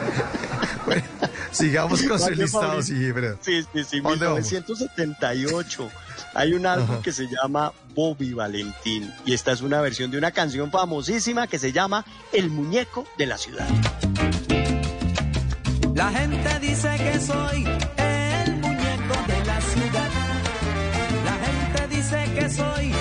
Sigamos 1.55 2.03
con 2.03 2.19
su 2.19 2.31
listado, 2.31 2.81
sí, 2.81 3.11
pero... 3.13 3.37
Sí, 3.41 3.63
sí, 3.73 3.83
sí, 3.83 3.99
¿A 3.99 4.01
dónde 4.01 4.25
vamos? 4.25 4.51
1978. 4.51 5.89
Hay 6.33 6.53
un 6.53 6.65
álbum 6.65 6.91
Ajá. 6.95 7.01
que 7.01 7.13
se 7.13 7.27
llama 7.27 7.71
Bobby 7.93 8.33
Valentín 8.33 9.13
y 9.25 9.33
esta 9.33 9.53
es 9.53 9.61
una 9.61 9.79
versión 9.79 10.11
de 10.11 10.17
una 10.17 10.31
canción 10.31 10.69
famosísima 10.69 11.47
que 11.47 11.57
se 11.57 11.71
llama 11.71 12.05
El 12.33 12.49
muñeco 12.49 13.05
de 13.17 13.25
la 13.25 13.37
ciudad. 13.37 13.67
La 15.93 16.11
gente 16.11 16.59
dice 16.59 16.89
que 16.97 17.19
soy 17.21 17.63
el 17.97 18.55
muñeco 18.57 19.15
de 19.27 19.45
la 19.45 19.61
ciudad. 19.61 20.09
La 21.23 21.37
gente 21.45 21.95
dice 21.95 22.25
que 22.35 22.49
soy 22.49 22.91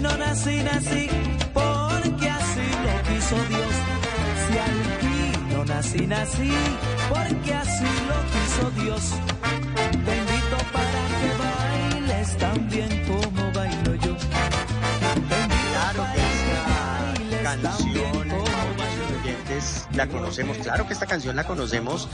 Vino 0.00 0.16
nací, 0.16 0.62
nací, 0.62 1.08
porque 1.52 2.30
así 2.30 2.66
lo 2.86 2.94
quiso 3.06 3.36
Dios. 3.50 3.74
Si 4.46 4.58
al 4.66 4.78
vino 5.02 5.64
nací, 5.66 6.06
nací, 6.06 6.52
porque 7.10 7.52
así 7.52 7.90
lo 8.08 8.18
quiso 8.32 8.70
Dios. 8.82 9.02
Te 10.06 10.16
invito 10.16 10.56
para 10.72 11.02
que 11.20 11.30
bailes 11.44 12.28
tan 12.38 12.68
bien 12.70 12.90
como 13.06 13.52
bailo 13.52 13.94
yo. 13.96 14.16
Claro 15.70 16.06
que 16.14 16.22
esta 17.36 17.56
canción, 17.58 17.60
muchos 17.60 17.74
oyentes 17.74 17.89
la 20.00 20.08
conocemos. 20.08 20.56
Claro 20.56 20.86
que 20.86 20.94
esta 20.94 21.04
canción 21.04 21.36
la 21.36 21.44
conocemos 21.44 22.08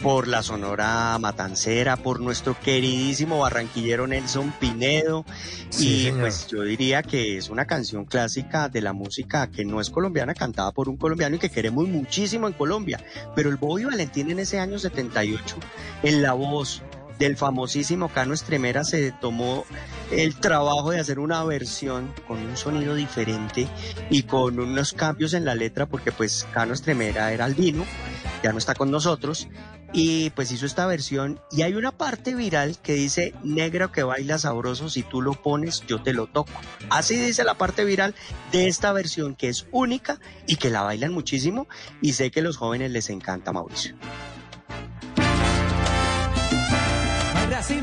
por 0.00 0.28
la 0.28 0.44
Sonora 0.44 1.18
Matancera, 1.18 1.96
por 1.96 2.20
nuestro 2.20 2.56
queridísimo 2.60 3.40
barranquillero 3.40 4.06
Nelson 4.06 4.54
Pinedo. 4.60 5.24
Sí, 5.68 5.88
y 5.88 6.02
señor. 6.04 6.20
pues 6.20 6.46
yo 6.46 6.62
diría 6.62 7.02
que 7.02 7.36
es 7.38 7.50
una 7.50 7.64
canción 7.64 8.04
clásica 8.04 8.68
de 8.68 8.80
la 8.80 8.92
música 8.92 9.50
que 9.50 9.64
no 9.64 9.80
es 9.80 9.90
colombiana, 9.90 10.34
cantada 10.34 10.70
por 10.70 10.88
un 10.88 10.96
colombiano 10.96 11.34
y 11.34 11.40
que 11.40 11.50
queremos 11.50 11.88
muchísimo 11.88 12.46
en 12.46 12.52
Colombia. 12.52 13.04
Pero 13.34 13.50
el 13.50 13.56
Bobby 13.56 13.86
Valentín 13.86 14.30
en 14.30 14.38
ese 14.38 14.60
año 14.60 14.78
78, 14.78 15.56
en 16.04 16.22
la 16.22 16.34
voz 16.34 16.80
del 17.22 17.36
famosísimo 17.36 18.08
Cano 18.08 18.34
Estremera 18.34 18.82
se 18.82 19.12
tomó 19.12 19.64
el 20.10 20.34
trabajo 20.34 20.90
de 20.90 20.98
hacer 20.98 21.20
una 21.20 21.44
versión 21.44 22.12
con 22.26 22.38
un 22.38 22.56
sonido 22.56 22.96
diferente 22.96 23.68
y 24.10 24.24
con 24.24 24.58
unos 24.58 24.92
cambios 24.92 25.32
en 25.32 25.44
la 25.44 25.54
letra 25.54 25.86
porque 25.86 26.10
pues 26.10 26.48
Cano 26.52 26.74
Estremera 26.74 27.32
era 27.32 27.44
albino, 27.44 27.84
ya 28.42 28.50
no 28.52 28.58
está 28.58 28.74
con 28.74 28.90
nosotros 28.90 29.46
y 29.92 30.30
pues 30.30 30.50
hizo 30.50 30.66
esta 30.66 30.84
versión 30.86 31.40
y 31.52 31.62
hay 31.62 31.74
una 31.74 31.92
parte 31.92 32.34
viral 32.34 32.78
que 32.82 32.94
dice 32.94 33.34
negro 33.44 33.92
que 33.92 34.02
baila 34.02 34.38
sabroso 34.38 34.90
si 34.90 35.04
tú 35.04 35.22
lo 35.22 35.34
pones 35.34 35.84
yo 35.86 36.02
te 36.02 36.14
lo 36.14 36.26
toco. 36.26 36.50
Así 36.90 37.14
dice 37.14 37.44
la 37.44 37.54
parte 37.54 37.84
viral 37.84 38.16
de 38.50 38.66
esta 38.66 38.92
versión 38.92 39.36
que 39.36 39.48
es 39.48 39.68
única 39.70 40.18
y 40.48 40.56
que 40.56 40.70
la 40.70 40.82
bailan 40.82 41.12
muchísimo 41.12 41.68
y 42.00 42.14
sé 42.14 42.32
que 42.32 42.42
los 42.42 42.56
jóvenes 42.56 42.90
les 42.90 43.10
encanta 43.10 43.52
Mauricio. 43.52 43.94
Así. 47.62 47.80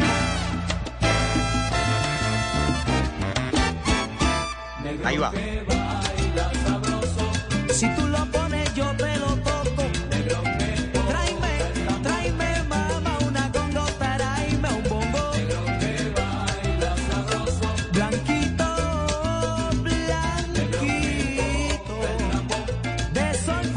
Ahí 5.05 5.17
va. 5.17 5.31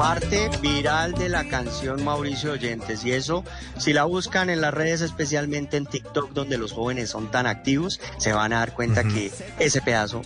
Parte 0.02 0.50
viral 0.60 1.12
de 1.12 1.28
la 1.28 1.44
canción 1.48 2.02
Mauricio 2.02 2.50
Oyentes 2.55 3.05
y 3.05 3.12
eso, 3.12 3.44
si 3.78 3.92
la 3.92 4.02
buscan 4.02 4.50
en 4.50 4.60
las 4.60 4.74
redes, 4.74 5.00
especialmente 5.00 5.76
en 5.76 5.86
TikTok, 5.86 6.32
donde 6.32 6.58
los 6.58 6.72
jóvenes 6.72 7.08
son 7.10 7.31
tan 7.31 7.47
activos, 7.47 8.00
se 8.18 8.32
van 8.32 8.52
a 8.52 8.58
dar 8.58 8.74
cuenta 8.74 9.05
que 9.05 9.31
ese 9.60 9.81
pedazo 9.81 10.22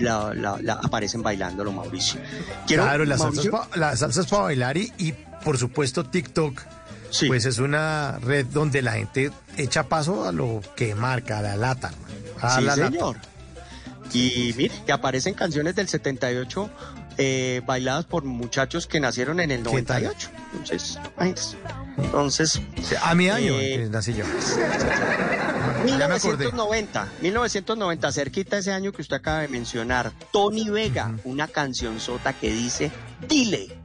la, 0.00 0.34
la- 0.34 0.58
la- 0.60 0.80
aparecen 0.82 1.22
bailándolo 1.22 1.70
Mauricio. 1.70 2.18
Quiero, 2.66 2.82
claro, 2.82 3.04
la 3.04 3.16
salsa, 3.18 3.40
es 3.42 3.52
Mauricio, 3.52 3.70
pa- 3.70 3.76
la 3.78 3.96
salsa 3.96 4.24
para 4.24 4.42
bailar 4.42 4.76
y, 4.76 4.92
y, 4.98 5.12
por 5.44 5.58
supuesto 5.58 6.02
TikTok, 6.06 6.60
pues 7.28 7.44
es 7.44 7.58
una 7.58 8.18
red 8.20 8.46
donde 8.46 8.82
la 8.82 8.94
gente 8.94 9.30
echa 9.56 9.84
paso 9.84 10.26
a 10.28 10.32
lo 10.32 10.60
que 10.74 10.96
marca, 10.96 11.38
a 11.38 11.42
la 11.42 11.56
lata. 11.56 11.92
A 12.40 12.56
Sí, 12.58 12.64
la 12.64 12.74
lata. 12.74 12.90
señor. 12.90 13.16
Y 14.12 14.52
mire, 14.56 14.74
que 14.84 14.90
aparecen 14.90 15.34
canciones 15.34 15.76
del 15.76 15.86
78 15.86 16.68
eh, 17.18 17.62
bailadas 17.66 18.04
por 18.04 18.24
muchachos 18.24 18.86
que 18.86 19.00
nacieron 19.00 19.40
en 19.40 19.50
el 19.50 19.62
¿Qué 19.62 19.82
tal? 19.82 20.02
98. 20.04 20.30
Entonces. 20.52 20.98
Entonces, 21.96 22.60
A 23.02 23.14
mi 23.14 23.28
año 23.28 23.52
eh, 23.54 23.76
que 23.76 23.88
nací 23.90 24.14
yo. 24.14 24.24
Ya 25.86 26.08
me 26.08 26.14
acordé. 26.16 26.44
1990, 26.44 27.08
1990, 27.22 28.12
cerquita 28.12 28.58
ese 28.58 28.72
año 28.72 28.92
que 28.92 29.00
usted 29.02 29.16
acaba 29.16 29.40
de 29.40 29.48
mencionar, 29.48 30.12
Tony 30.30 30.68
Vega, 30.68 31.14
una 31.24 31.48
canción 31.48 32.00
sota 32.00 32.32
que 32.34 32.50
dice, 32.52 32.90
dile. 33.26 33.79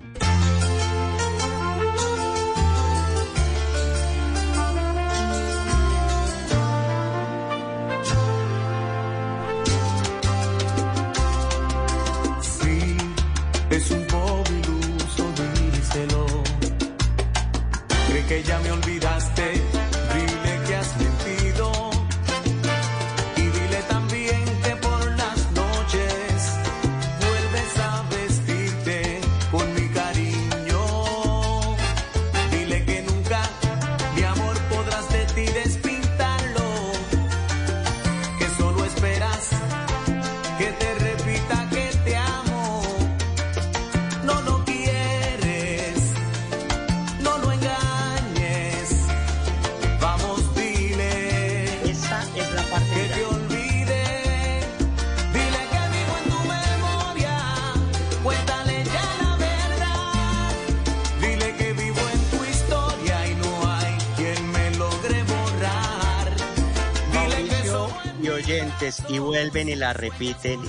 Vuelven 69.55 69.69
y 69.69 69.75
la 69.75 69.93
repiten 69.93 70.59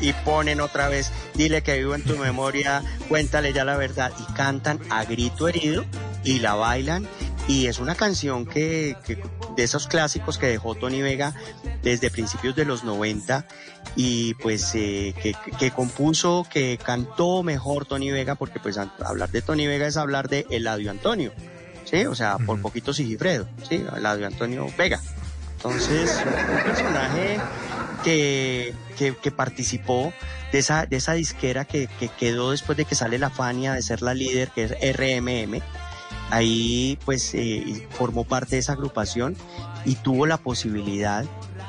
y, 0.00 0.08
y 0.08 0.12
ponen 0.24 0.60
otra 0.60 0.88
vez, 0.88 1.12
dile 1.34 1.62
que 1.62 1.78
vivo 1.78 1.94
en 1.94 2.02
tu 2.02 2.16
memoria, 2.16 2.82
cuéntale 3.08 3.52
ya 3.52 3.64
la 3.64 3.76
verdad 3.76 4.12
y 4.18 4.32
cantan 4.32 4.80
a 4.90 5.04
grito 5.04 5.48
herido 5.48 5.84
y 6.24 6.40
la 6.40 6.54
bailan 6.54 7.06
y 7.46 7.66
es 7.66 7.78
una 7.78 7.94
canción 7.94 8.44
que, 8.46 8.96
que 9.04 9.22
de 9.56 9.62
esos 9.62 9.86
clásicos 9.86 10.38
que 10.38 10.46
dejó 10.46 10.74
Tony 10.74 11.02
Vega 11.02 11.34
desde 11.82 12.10
principios 12.10 12.56
de 12.56 12.64
los 12.64 12.82
90 12.82 13.46
y 13.94 14.34
pues 14.34 14.74
eh, 14.74 15.14
que, 15.22 15.34
que 15.58 15.70
compuso, 15.70 16.46
que 16.50 16.78
cantó 16.82 17.42
mejor 17.44 17.86
Tony 17.86 18.10
Vega 18.10 18.34
porque 18.34 18.58
pues 18.58 18.76
hablar 18.76 19.30
de 19.30 19.42
Tony 19.42 19.66
Vega 19.68 19.86
es 19.86 19.96
hablar 19.96 20.28
de 20.28 20.46
Eladio 20.50 20.90
Antonio, 20.90 21.32
¿sí? 21.84 22.06
O 22.06 22.14
sea, 22.16 22.38
por 22.38 22.60
poquito 22.60 22.92
Sigifredo, 22.92 23.46
¿sí? 23.68 23.84
Eladio 23.96 24.26
Antonio 24.26 24.66
Vega. 24.76 25.00
Entonces, 25.64 26.20
un 26.26 26.62
personaje 26.64 27.38
que, 28.02 28.74
que, 28.96 29.30
participó 29.30 30.12
de 30.50 30.58
esa, 30.58 30.86
de 30.86 30.96
esa 30.96 31.12
disquera 31.12 31.64
que, 31.64 31.86
que 32.00 32.08
quedó 32.08 32.50
después 32.50 32.76
de 32.76 32.84
que 32.84 32.96
sale 32.96 33.16
la 33.16 33.30
Fania 33.30 33.74
de 33.74 33.82
ser 33.82 34.02
la 34.02 34.12
líder, 34.12 34.50
que 34.50 34.64
es 34.64 34.72
RMM. 34.72 35.62
Ahí 36.30 36.98
pues 37.04 37.32
eh, 37.34 37.86
formó 37.90 38.24
parte 38.24 38.56
de 38.56 38.60
esa 38.60 38.72
agrupación 38.72 39.36
y 39.84 39.94
tuvo 39.94 40.26
la 40.26 40.38
posibilidad 40.38 41.24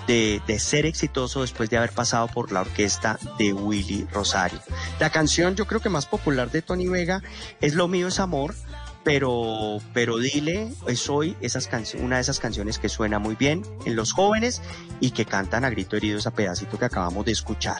de, 0.08 0.42
de 0.48 0.60
ser 0.60 0.88
exitoso 0.88 1.42
después 1.42 1.70
de 1.70 1.78
haber 1.78 1.92
pasado 1.92 2.28
por 2.30 2.52
la 2.52 2.62
orquesta 2.62 3.20
de 3.38 3.54
Willy 3.54 4.08
Rosario. 4.12 4.60
La 5.00 5.12
canción 5.12 5.56
yo 5.56 5.68
creo 5.68 5.82
que 5.82 5.90
más 5.90 6.08
popular 6.08 6.50
de 6.50 6.64
Tony 6.64 6.88
Vega 6.88 7.22
es 7.62 7.76
Lo 7.76 7.88
mío 7.88 8.08
es 8.08 8.20
amor, 8.20 8.56
pero, 9.04 9.80
pero 9.94 10.18
dile, 10.18 10.72
es 10.88 11.10
hoy 11.10 11.36
esas 11.42 11.70
una 12.00 12.16
de 12.16 12.22
esas 12.22 12.40
canciones 12.40 12.80
que 12.80 12.90
suena 12.90 13.20
muy 13.20 13.36
bien 13.36 13.64
en 13.86 13.96
los 13.96 14.14
jóvenes 14.14 14.62
y 15.00 15.12
que 15.12 15.26
cantan 15.26 15.66
a 15.66 15.70
grito 15.70 15.98
herido 15.98 16.20
ese 16.20 16.32
pedacito 16.32 16.80
que 16.80 16.86
acabamos 16.86 17.26
de 17.26 17.34
escuchar. 17.34 17.78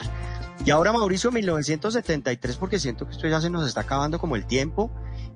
Y 0.64 0.70
ahora 0.70 0.92
Mauricio 0.92 1.32
1973 1.32 2.56
porque 2.56 2.78
siento 2.78 3.06
que 3.06 3.12
esto 3.12 3.26
ya 3.26 3.40
se 3.40 3.50
nos 3.50 3.66
está 3.66 3.80
acabando 3.80 4.18
como 4.18 4.36
el 4.36 4.46
tiempo 4.46 4.90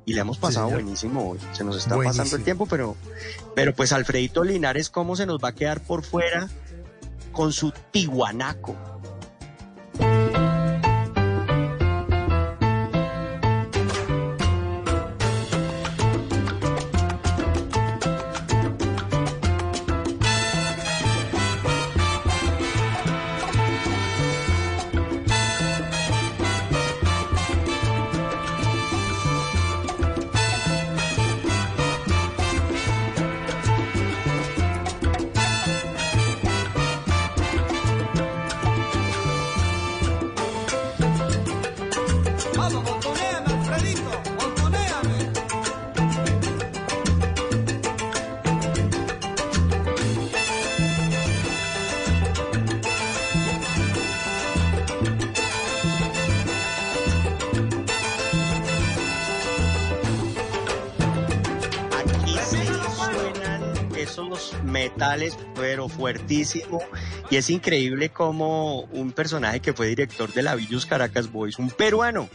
y 0.05 0.15
le 0.15 0.21
hemos 0.21 0.39
pasado 0.39 0.71
buenísimo 0.71 1.31
hoy. 1.31 1.39
Se 1.53 1.65
nos 1.65 1.77
está 1.77 1.97
pasando 1.97 2.37
el 2.37 2.45
tiempo, 2.45 2.67
pero, 2.67 2.97
pero 3.55 3.75
pues 3.75 3.93
Alfredito 3.93 4.45
Linares, 4.45 4.91
¿cómo 4.91 5.17
se 5.17 5.27
nos 5.27 5.43
va 5.43 5.49
a 5.49 5.55
quedar 5.55 5.81
por 5.81 6.03
fuera 6.03 6.49
con 7.33 7.53
su 7.53 7.73
tihuanaco? 7.91 8.77
Pero 65.55 65.89
fuertísimo. 65.89 66.81
Y 67.31 67.37
es 67.37 67.51
increíble 67.51 68.11
como 68.11 68.83
un 68.83 69.13
personaje 69.13 69.61
que 69.61 69.73
fue 69.73 69.89
director 69.89 70.33
de 70.33 70.43
la 70.43 70.55
Villus 70.55 70.87
Caracas 70.87 71.31
Boys, 71.31 71.59
un 71.59 71.71
peruano, 71.71 72.29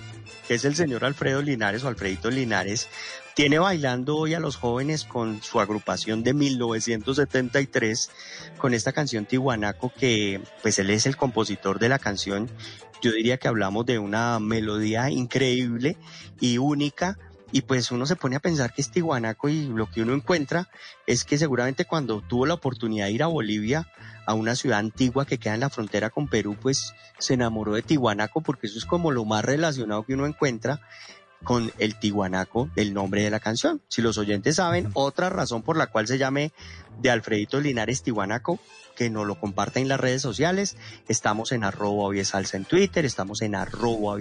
que 0.47 0.55
es 0.55 0.65
el 0.65 0.75
señor 0.75 1.05
Alfredo 1.05 1.41
Linares 1.41 1.83
o 1.83 1.87
Alfredito 1.87 2.29
Linares, 2.29 2.87
tiene 3.35 3.59
bailando 3.59 4.17
hoy 4.17 4.33
a 4.33 4.39
los 4.39 4.57
jóvenes 4.57 5.05
con 5.05 5.41
su 5.41 5.59
agrupación 5.59 6.23
de 6.23 6.33
1973, 6.33 8.11
con 8.57 8.73
esta 8.73 8.91
canción 8.91 9.25
Tihuanaco, 9.25 9.91
que 9.91 10.41
pues 10.61 10.77
él 10.79 10.89
es 10.89 11.05
el 11.05 11.17
compositor 11.17 11.79
de 11.79 11.89
la 11.89 11.99
canción. 11.99 12.49
Yo 13.01 13.11
diría 13.11 13.37
que 13.37 13.47
hablamos 13.47 13.85
de 13.85 13.99
una 13.99 14.39
melodía 14.39 15.09
increíble 15.09 15.97
y 16.39 16.57
única 16.57 17.17
y 17.53 17.61
pues 17.61 17.91
uno 17.91 18.07
se 18.07 18.15
pone 18.15 18.35
a 18.35 18.39
pensar 18.39 18.73
que 18.73 18.81
es 18.81 18.89
Tihuanaco 18.89 19.47
y 19.47 19.67
lo 19.67 19.89
que 19.89 20.01
uno 20.01 20.13
encuentra 20.13 20.69
es 21.05 21.23
que 21.23 21.37
seguramente 21.37 21.85
cuando 21.85 22.19
tuvo 22.21 22.47
la 22.47 22.55
oportunidad 22.55 23.05
de 23.05 23.11
ir 23.11 23.21
a 23.21 23.27
Bolivia, 23.27 23.87
a 24.25 24.33
una 24.33 24.55
ciudad 24.55 24.79
antigua 24.79 25.27
que 25.27 25.37
queda 25.37 25.53
en 25.53 25.59
la 25.59 25.69
frontera 25.69 26.09
con 26.09 26.27
Perú, 26.27 26.57
pues 26.59 26.93
se 27.19 27.35
enamoró 27.35 27.73
de 27.73 27.83
Tihuanaco 27.83 28.41
porque 28.41 28.65
eso 28.65 28.79
es 28.79 28.85
como 28.85 29.11
lo 29.11 29.23
más 29.23 29.45
relacionado 29.45 30.03
que 30.03 30.15
uno 30.15 30.25
encuentra 30.25 30.81
con 31.43 31.71
el 31.77 31.99
Tihuanaco 31.99 32.71
del 32.75 32.91
nombre 32.91 33.21
de 33.21 33.29
la 33.29 33.39
canción. 33.39 33.81
Si 33.87 34.01
los 34.01 34.17
oyentes 34.17 34.55
saben, 34.55 34.89
otra 34.93 35.29
razón 35.29 35.61
por 35.61 35.77
la 35.77 35.87
cual 35.87 36.07
se 36.07 36.17
llame 36.17 36.53
de 37.01 37.11
Alfredito 37.11 37.59
Linares 37.59 38.01
Tihuanaco, 38.01 38.59
que 38.95 39.09
nos 39.09 39.25
lo 39.27 39.35
comparta 39.39 39.79
en 39.79 39.87
las 39.87 39.99
redes 39.99 40.21
sociales. 40.21 40.75
Estamos 41.07 41.51
en 41.51 41.63
arroba 41.63 42.15
en 42.15 42.65
Twitter, 42.65 43.05
estamos 43.05 43.41
en 43.41 43.55
arroba 43.55 44.17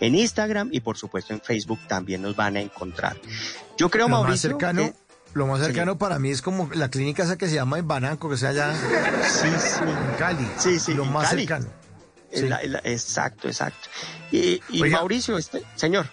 en 0.00 0.14
Instagram 0.14 0.68
y 0.72 0.80
por 0.80 0.96
supuesto 0.96 1.32
en 1.32 1.40
Facebook 1.40 1.80
también 1.88 2.22
nos 2.22 2.36
van 2.36 2.56
a 2.56 2.60
encontrar. 2.60 3.16
Yo 3.76 3.90
creo, 3.90 4.06
lo 4.08 4.14
más 4.16 4.22
Mauricio, 4.22 4.50
cercano, 4.50 4.82
que- 4.82 4.94
lo 5.34 5.46
más 5.46 5.58
Señor. 5.58 5.72
cercano 5.72 5.98
para 5.98 6.18
mí 6.18 6.30
es 6.30 6.42
como 6.42 6.70
la 6.74 6.88
clínica 6.90 7.24
esa 7.24 7.36
que 7.36 7.48
se 7.48 7.54
llama 7.56 7.78
en 7.78 7.88
Bananco, 7.88 8.30
que 8.30 8.36
sea 8.36 8.50
allá 8.50 8.74
Sí, 8.74 9.48
sí. 9.58 9.78
en 9.82 10.16
Cali. 10.18 10.48
Sí, 10.58 10.78
sí, 10.78 10.94
Lo 10.94 11.04
más 11.04 11.28
Cali. 11.30 11.42
cercano. 11.42 11.66
Es 12.30 12.40
Sí. 12.40 12.48
la- 12.48 12.56
es 12.62 12.70
la- 12.70 12.80
exacto, 12.84 13.48
exacto. 13.48 13.88
Y, 14.32 14.60
y 14.68 14.82
Oiga. 14.82 14.98
Mauricio, 14.98 15.36
este, 15.38 15.62
señor. 15.76 16.06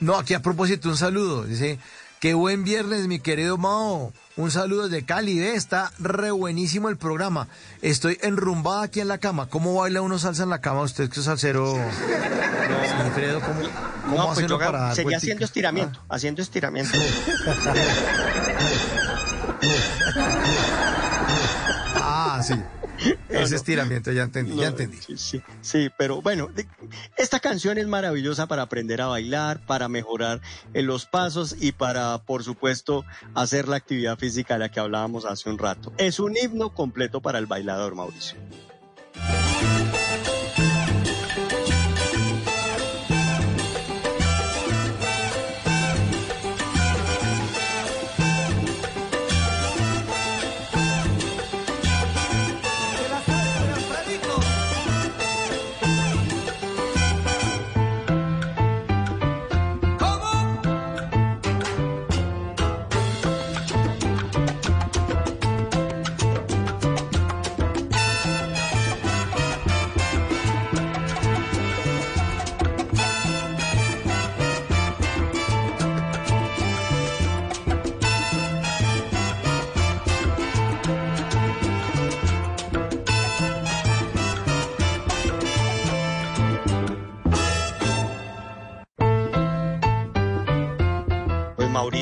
No, 0.00 0.16
aquí 0.16 0.34
a 0.34 0.40
propósito, 0.42 0.88
un 0.88 0.96
saludo. 0.96 1.44
Dice, 1.44 1.78
qué 2.24 2.32
buen 2.32 2.64
viernes, 2.64 3.06
mi 3.06 3.18
querido 3.18 3.58
Mao. 3.58 4.10
Un 4.38 4.50
saludo 4.50 4.88
desde 4.88 5.04
Cali. 5.04 5.38
Ve, 5.38 5.56
está 5.56 5.92
re 5.98 6.30
buenísimo 6.30 6.88
el 6.88 6.96
programa. 6.96 7.48
Estoy 7.82 8.18
enrumbada 8.22 8.84
aquí 8.84 9.00
en 9.00 9.08
la 9.08 9.18
cama. 9.18 9.50
¿Cómo 9.50 9.74
baila 9.74 10.00
uno 10.00 10.18
salsa 10.18 10.44
en 10.44 10.48
la 10.48 10.62
cama? 10.62 10.80
Usted 10.80 11.10
que 11.10 11.20
es 11.20 11.26
salsero. 11.26 11.76
Alfredo, 12.98 13.42
¿cómo, 13.42 13.60
cómo 14.04 14.16
No, 14.16 14.32
pues 14.32 14.46
yo 14.46 14.58
para 14.58 14.94
vueltica? 14.94 15.16
haciendo 15.18 15.44
estiramiento, 15.44 16.00
haciendo 16.08 16.40
estiramiento. 16.40 16.96
Ah, 22.06 22.40
sí. 22.42 22.54
Ese 23.28 23.56
estiramiento, 23.56 24.12
ya 24.12 24.22
entendí, 24.22 24.56
ya 24.56 24.68
entendí. 24.68 24.96
Sí, 24.98 25.16
sí, 25.16 25.42
sí, 25.60 25.90
pero 25.96 26.22
bueno, 26.22 26.50
esta 27.16 27.40
canción 27.40 27.78
es 27.78 27.86
maravillosa 27.86 28.46
para 28.46 28.62
aprender 28.62 29.00
a 29.00 29.06
bailar, 29.06 29.64
para 29.66 29.88
mejorar 29.88 30.40
en 30.72 30.86
los 30.86 31.06
pasos 31.06 31.56
y 31.60 31.72
para, 31.72 32.18
por 32.18 32.44
supuesto, 32.44 33.04
hacer 33.34 33.68
la 33.68 33.76
actividad 33.76 34.18
física 34.18 34.54
de 34.54 34.60
la 34.60 34.68
que 34.70 34.80
hablábamos 34.80 35.24
hace 35.24 35.50
un 35.50 35.58
rato. 35.58 35.92
Es 35.98 36.18
un 36.18 36.36
himno 36.36 36.74
completo 36.74 37.20
para 37.20 37.38
el 37.38 37.46
bailador, 37.46 37.94
Mauricio. 37.94 38.38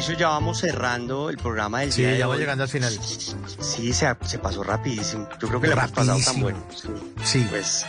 Mauricio, 0.03 0.19
ya 0.19 0.29
vamos 0.31 0.59
cerrando 0.59 1.31
el 1.31 1.37
programa 1.37 1.79
del 1.81 1.93
Sí, 1.93 2.01
día 2.03 2.11
de 2.11 2.19
ya 2.19 2.29
hoy. 2.29 2.37
llegando 2.39 2.65
al 2.65 2.69
final. 2.69 2.93
Sí, 3.61 3.93
se, 3.93 4.17
se 4.25 4.39
pasó 4.41 4.65
rapidísimo. 4.65 5.29
Yo 5.41 5.47
creo 5.47 5.61
que 5.61 5.69
le 5.69 5.75
hemos 5.75 5.93
pasado 5.93 6.19
tan 6.25 6.41
bueno. 6.41 6.59
Sí. 6.75 6.89
Sí. 7.23 7.47
Pues 7.49 7.87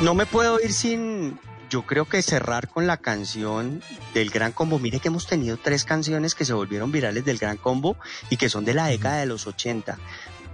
no 0.00 0.14
me 0.14 0.24
puedo 0.24 0.58
ir 0.58 0.72
sin, 0.72 1.38
yo 1.68 1.82
creo 1.82 2.06
que 2.06 2.22
cerrar 2.22 2.68
con 2.68 2.86
la 2.86 2.96
canción 2.96 3.82
del 4.14 4.30
Gran 4.30 4.52
Combo. 4.52 4.78
Mire 4.78 4.98
que 4.98 5.08
hemos 5.08 5.26
tenido 5.26 5.58
tres 5.58 5.84
canciones 5.84 6.34
que 6.34 6.46
se 6.46 6.54
volvieron 6.54 6.90
virales 6.90 7.26
del 7.26 7.36
Gran 7.36 7.58
Combo 7.58 7.98
y 8.30 8.38
que 8.38 8.48
son 8.48 8.64
de 8.64 8.72
la 8.72 8.86
década 8.86 9.18
de 9.18 9.26
los 9.26 9.46
80. 9.46 9.98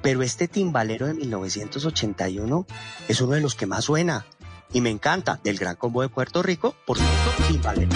Pero 0.02 0.24
este 0.24 0.48
timbalero 0.48 1.06
de 1.06 1.14
1981 1.14 2.66
es 3.06 3.20
uno 3.20 3.32
de 3.34 3.40
los 3.40 3.54
que 3.54 3.66
más 3.66 3.84
suena 3.84 4.26
y 4.72 4.80
me 4.80 4.90
encanta. 4.90 5.38
Del 5.44 5.56
Gran 5.58 5.76
Combo 5.76 6.02
de 6.02 6.08
Puerto 6.08 6.42
Rico, 6.42 6.74
por 6.84 6.98
supuesto. 6.98 7.30
Timbalero, 7.46 7.92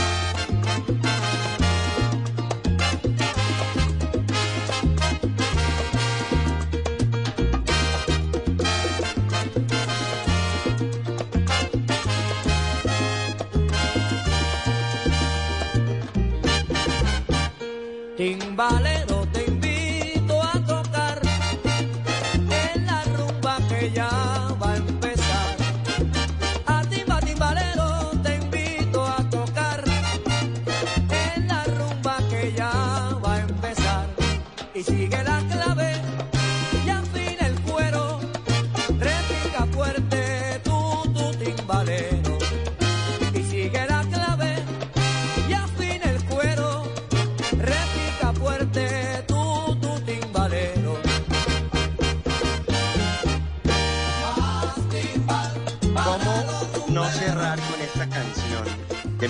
rumba 23.95 24.16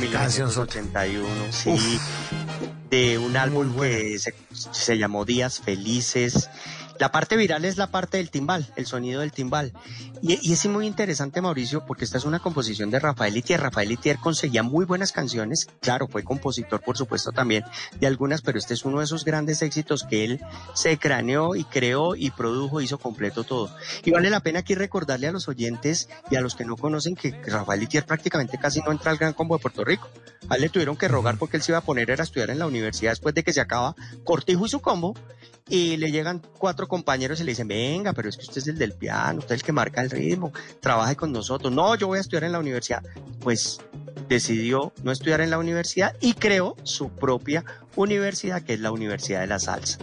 de 0.00 0.10
Canción 0.10 0.48
1981? 0.48 1.26
Sí, 1.52 1.98
de 2.90 3.16
un 3.16 3.36
álbum 3.36 3.74
que 3.80 4.18
se, 4.18 4.34
se 4.52 4.98
llamó 4.98 5.24
Días 5.24 5.60
Felices. 5.60 6.50
La 6.98 7.10
parte 7.12 7.36
viral 7.36 7.64
es 7.64 7.78
la 7.78 7.90
parte 7.90 8.18
del 8.18 8.30
timbal, 8.30 8.70
el 8.76 8.86
sonido 8.86 9.22
del 9.22 9.32
timbal. 9.32 9.72
Y, 10.22 10.38
y 10.48 10.52
es 10.52 10.66
muy 10.66 10.86
interesante, 10.86 11.40
Mauricio, 11.40 11.84
porque 11.86 12.04
esta 12.04 12.18
es 12.18 12.24
una 12.24 12.38
composición 12.38 12.90
de 12.90 12.98
Rafael 12.98 13.36
Itier. 13.36 13.60
Rafael 13.60 13.92
Itier 13.92 14.18
conseguía 14.18 14.62
muy 14.62 14.84
buenas 14.84 15.12
canciones. 15.12 15.68
Claro, 15.80 16.08
fue 16.08 16.24
compositor, 16.24 16.80
por 16.80 16.96
supuesto, 16.96 17.32
también 17.32 17.64
de 17.98 18.06
algunas, 18.06 18.42
pero 18.42 18.58
este 18.58 18.74
es 18.74 18.84
uno 18.84 18.98
de 18.98 19.04
esos 19.04 19.24
grandes 19.24 19.62
éxitos 19.62 20.04
que 20.04 20.24
él 20.24 20.40
se 20.74 20.98
craneó 20.98 21.54
y 21.54 21.64
creó 21.64 22.16
y 22.16 22.30
produjo, 22.30 22.80
hizo 22.80 22.98
completo 22.98 23.44
todo. 23.44 23.70
Y 24.04 24.10
vale 24.10 24.30
la 24.30 24.40
pena 24.40 24.60
aquí 24.60 24.74
recordarle 24.74 25.28
a 25.28 25.32
los 25.32 25.48
oyentes 25.48 26.08
y 26.30 26.36
a 26.36 26.40
los 26.40 26.54
que 26.54 26.64
no 26.64 26.76
conocen 26.76 27.14
que 27.14 27.30
Rafael 27.46 27.82
Itier 27.82 28.06
prácticamente 28.06 28.58
casi 28.58 28.80
no 28.80 28.92
entra 28.92 29.10
al 29.10 29.18
Gran 29.18 29.32
Combo 29.32 29.56
de 29.56 29.62
Puerto 29.62 29.84
Rico. 29.84 30.08
A 30.48 30.56
él 30.56 30.62
le 30.62 30.68
tuvieron 30.68 30.96
que 30.96 31.08
rogar 31.08 31.38
porque 31.38 31.56
él 31.56 31.62
se 31.62 31.72
iba 31.72 31.78
a 31.78 31.82
poner 31.82 32.06
a 32.10 32.24
estudiar 32.24 32.50
en 32.50 32.58
la 32.58 32.66
universidad 32.66 33.12
después 33.12 33.34
de 33.34 33.42
que 33.42 33.52
se 33.52 33.60
acaba 33.60 33.96
Cortijo 34.24 34.66
y 34.66 34.68
su 34.68 34.80
combo 34.80 35.14
y 35.68 35.96
le 35.96 36.10
llegan 36.10 36.40
cuatro 36.58 36.86
compañeros 36.86 37.40
y 37.40 37.44
le 37.44 37.52
dicen, 37.52 37.68
venga, 37.68 38.12
pero 38.12 38.28
es 38.28 38.36
que 38.36 38.44
usted 38.44 38.58
es 38.58 38.68
el 38.68 38.78
del 38.78 38.92
piano, 38.92 39.40
usted 39.40 39.54
es 39.56 39.60
el 39.60 39.66
que 39.66 39.72
marca 39.72 40.00
el 40.00 40.10
ritmo, 40.10 40.52
trabaje 40.80 41.16
con 41.16 41.32
nosotros. 41.32 41.72
No, 41.72 41.94
yo 41.96 42.06
voy 42.06 42.18
a 42.18 42.20
estudiar 42.20 42.44
en 42.44 42.52
la 42.52 42.60
universidad. 42.60 43.02
Pues 43.40 43.80
decidió 44.28 44.92
no 45.02 45.12
estudiar 45.12 45.40
en 45.40 45.50
la 45.50 45.58
universidad 45.58 46.14
y 46.20 46.34
creó 46.34 46.76
su 46.82 47.10
propia 47.10 47.64
universidad, 47.96 48.62
que 48.62 48.74
es 48.74 48.80
la 48.80 48.92
Universidad 48.92 49.40
de 49.40 49.46
la 49.46 49.58
Salsa. 49.58 49.98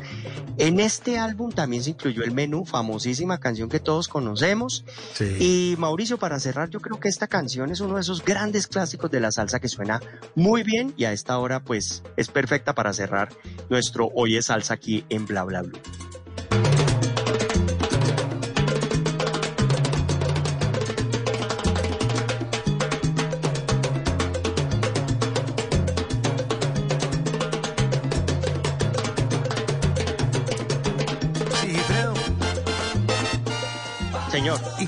En 0.58 0.80
este 0.80 1.20
álbum 1.20 1.52
también 1.52 1.84
se 1.84 1.92
incluyó 1.92 2.24
el 2.24 2.32
menú, 2.32 2.66
famosísima 2.66 3.40
canción 3.40 3.70
que 3.70 3.80
todos 3.80 4.08
conocemos. 4.08 4.84
Y 5.40 5.76
Mauricio, 5.78 6.18
para 6.18 6.40
cerrar, 6.40 6.70
yo 6.70 6.80
creo 6.80 7.00
que 7.00 7.10
esta 7.10 7.28
canción 7.28 7.72
es 7.72 7.80
uno 7.80 7.96
de 7.96 8.02
esos 8.02 8.24
grandes 8.24 8.68
clásicos 8.68 9.12
de 9.12 9.20
la 9.20 9.32
salsa 9.32 9.60
que 9.60 9.70
suena 9.70 10.02
muy 10.36 10.64
bien 10.64 10.94
y 10.98 11.06
a 11.06 11.14
esta 11.14 11.38
hora 11.38 11.64
pues 11.64 12.04
es 12.18 12.28
perfecta 12.28 12.74
para 12.74 12.94
cerrar 12.94 13.30
nuestro 13.70 14.10
Hoy 14.16 14.38
es 14.38 14.46
Salsa 14.46 14.76
aquí 14.76 15.06
en 15.10 15.26
Bla 15.26 15.44
Bla 15.44 15.62
Blue. 15.62 15.80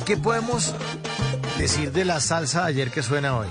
Qué 0.05 0.17
podemos 0.17 0.73
decir 1.57 1.91
de 1.91 2.05
la 2.05 2.19
salsa 2.19 2.61
de 2.61 2.67
ayer 2.67 2.91
que 2.91 3.01
suena 3.01 3.37
hoy? 3.37 3.47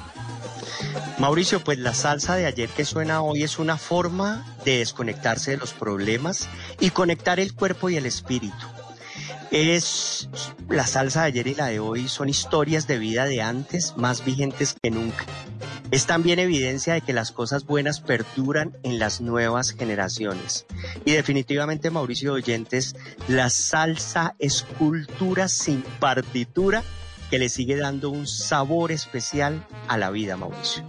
Mauricio, 1.19 1.63
pues 1.63 1.79
la 1.79 1.95
salsa 1.95 2.37
de 2.37 2.47
ayer 2.47 2.69
que 2.69 2.85
suena 2.85 3.23
hoy 3.23 3.43
es 3.43 3.59
una 3.59 3.77
forma 3.77 4.47
de 4.65 4.79
desconectarse 4.79 5.53
de 5.53 5.57
los 5.57 5.73
problemas 5.73 6.49
y 6.79 6.91
conectar 6.91 7.41
el 7.41 7.55
cuerpo 7.55 7.91
y 7.91 7.97
el 7.97 8.07
espíritu. 8.07 8.67
Es 9.51 10.29
la 10.69 10.87
salsa 10.87 11.23
de 11.23 11.27
ayer 11.27 11.47
y 11.49 11.55
la 11.55 11.67
de 11.67 11.81
hoy 11.81 12.09
son 12.09 12.29
historias 12.29 12.87
de 12.87 12.99
vida 12.99 13.25
de 13.25 13.43
antes 13.43 13.97
más 13.97 14.25
vigentes 14.25 14.77
que 14.81 14.91
nunca. 14.91 15.25
Es 15.95 16.07
también 16.07 16.41
evidencia 16.41 16.95
de 16.95 17.03
que 17.03 17.13
las 17.13 17.31
cosas 17.31 17.67
buenas 17.67 18.01
perduran 18.01 18.77
en 18.83 18.99
las 18.99 19.21
nuevas 19.21 19.71
generaciones. 19.71 20.67
Y 21.05 21.13
definitivamente, 21.13 21.89
Mauricio 21.89 22.33
Oyentes, 22.33 22.97
la 23.29 23.49
salsa 23.49 24.35
es 24.41 24.67
cultura 24.77 25.47
sin 25.47 25.83
partitura 26.01 26.83
que 27.31 27.39
le 27.39 27.49
sigue 27.49 27.77
dando 27.77 28.11
un 28.11 28.27
sabor 28.27 28.91
especial 28.91 29.65
a 29.87 29.97
la 29.97 30.11
vida, 30.11 30.37
Mauricio. 30.37 30.83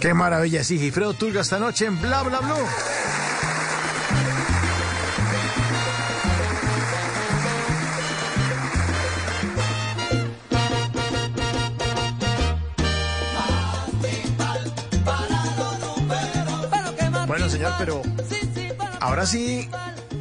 Qué 0.00 0.12
maravilla, 0.12 0.62
sí, 0.64 0.78
Gifredo 0.78 1.14
Tulga 1.14 1.40
esta 1.40 1.58
noche 1.58 1.86
en 1.86 1.98
Bla 2.02 2.22
Bla 2.22 2.40
Blue. 2.40 2.66
Señor, 17.56 17.72
pero 17.78 18.02
ahora 19.00 19.26
sí, 19.26 19.68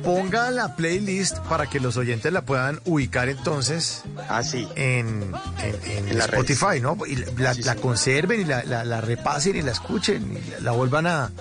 ponga 0.03 0.51
la 0.51 0.75
playlist 0.75 1.37
para 1.49 1.67
que 1.67 1.79
los 1.79 1.97
oyentes 1.97 2.31
la 2.31 2.41
puedan 2.43 2.79
ubicar 2.85 3.27
entonces 3.29 4.03
Así. 4.29 4.67
en, 4.75 5.31
en- 5.63 5.91
en 5.91 6.07
En 6.09 6.17
las 6.17 6.27
Spotify, 6.29 6.79
¿no? 6.81 6.97
Y 7.07 7.15
la, 7.37 7.53
la 7.55 7.75
conserven 7.75 8.41
y 8.41 8.45
la, 8.45 8.63
la- 8.63 8.83
la 8.85 9.01
repasen 9.01 9.55
y 9.55 9.61
la 9.61 9.71
escuchen 9.71 10.37
y 10.37 10.61
la, 10.63 10.71
vuelvan 10.71 11.07
a, 11.07 11.31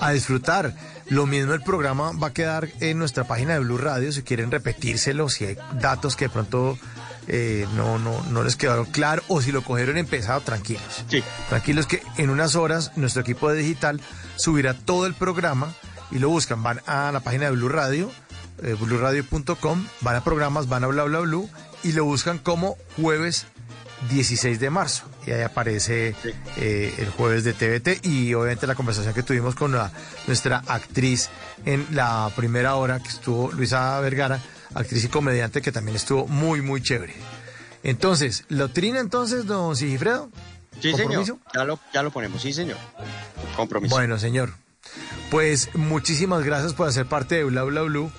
a 0.00 0.10
disfrutar. 0.12 0.74
Lo 1.08 1.24
mismo 1.26 1.54
el 1.54 1.62
programa 1.62 2.12
va 2.12 2.28
a 2.28 2.32
quedar 2.34 2.68
en 2.80 2.98
nuestra 2.98 3.24
página 3.24 3.54
de 3.54 3.60
Blue 3.60 3.78
Radio 3.78 4.12
si 4.12 4.22
quieren 4.22 4.50
repetírselo, 4.50 5.28
si 5.30 5.46
hay 5.46 5.58
datos 5.80 6.16
que 6.16 6.26
de 6.26 6.28
pronto 6.30 6.78
eh, 7.28 7.66
no, 7.76 7.98
no, 7.98 8.22
no 8.30 8.42
les 8.42 8.56
quedaron 8.56 8.84
claros 8.86 9.24
o 9.28 9.40
si 9.40 9.50
lo 9.52 9.62
cogieron 9.62 9.96
empezado, 9.96 10.40
tranquilos. 10.42 11.04
Sí. 11.10 11.22
Tranquilos 11.48 11.86
que 11.86 12.02
en 12.18 12.28
unas 12.30 12.56
horas 12.56 12.92
nuestro 12.96 13.22
equipo 13.22 13.50
de 13.50 13.58
digital 13.58 14.00
subirá 14.38 14.72
todo 14.74 15.04
el 15.06 15.12
programa 15.14 15.74
y 16.10 16.18
lo 16.18 16.30
buscan. 16.30 16.62
Van 16.62 16.80
a 16.86 17.12
la 17.12 17.20
página 17.20 17.44
de 17.44 17.50
Blue 17.50 17.68
Radio, 17.68 18.10
eh, 18.62 18.74
blueradio.com, 18.80 19.86
van 20.00 20.16
a 20.16 20.24
programas, 20.24 20.68
van 20.68 20.84
a 20.84 20.86
bla 20.86 21.04
bla 21.04 21.18
blue 21.20 21.48
y 21.82 21.92
lo 21.92 22.04
buscan 22.04 22.38
como 22.38 22.76
jueves 22.96 23.46
16 24.10 24.58
de 24.60 24.70
marzo. 24.70 25.04
Y 25.26 25.32
ahí 25.32 25.42
aparece 25.42 26.14
eh, 26.56 26.94
el 26.98 27.10
jueves 27.10 27.44
de 27.44 27.52
TVT 27.52 28.06
y 28.06 28.32
obviamente 28.34 28.66
la 28.66 28.74
conversación 28.74 29.12
que 29.12 29.22
tuvimos 29.22 29.54
con 29.54 29.72
la- 29.72 29.92
nuestra 30.26 30.62
actriz 30.66 31.28
en 31.66 31.84
la 31.90 32.30
primera 32.34 32.76
hora 32.76 33.00
que 33.00 33.08
estuvo 33.08 33.52
Luisa 33.52 33.98
Vergara, 34.00 34.40
actriz 34.74 35.04
y 35.04 35.08
comediante 35.08 35.60
que 35.60 35.72
también 35.72 35.96
estuvo 35.96 36.26
muy, 36.26 36.62
muy 36.62 36.80
chévere. 36.82 37.14
Entonces, 37.82 38.44
¿lo 38.48 38.68
trina 38.68 39.00
entonces, 39.00 39.46
don 39.46 39.76
Sigifredo? 39.76 40.30
Sí, 40.80 40.92
señor. 40.94 41.24
Ya 41.54 41.64
lo, 41.64 41.78
ya 41.92 42.02
lo 42.02 42.10
ponemos, 42.10 42.42
sí, 42.42 42.52
señor. 42.52 42.76
Compromiso. 43.56 43.94
Bueno, 43.94 44.18
señor. 44.18 44.54
Pues 45.30 45.74
muchísimas 45.74 46.44
gracias 46.44 46.72
por 46.72 46.88
hacer 46.88 47.06
parte 47.06 47.36
de 47.36 47.44
Bla 47.44 47.62
Bla 47.64 47.82
Blue. 47.82 48.10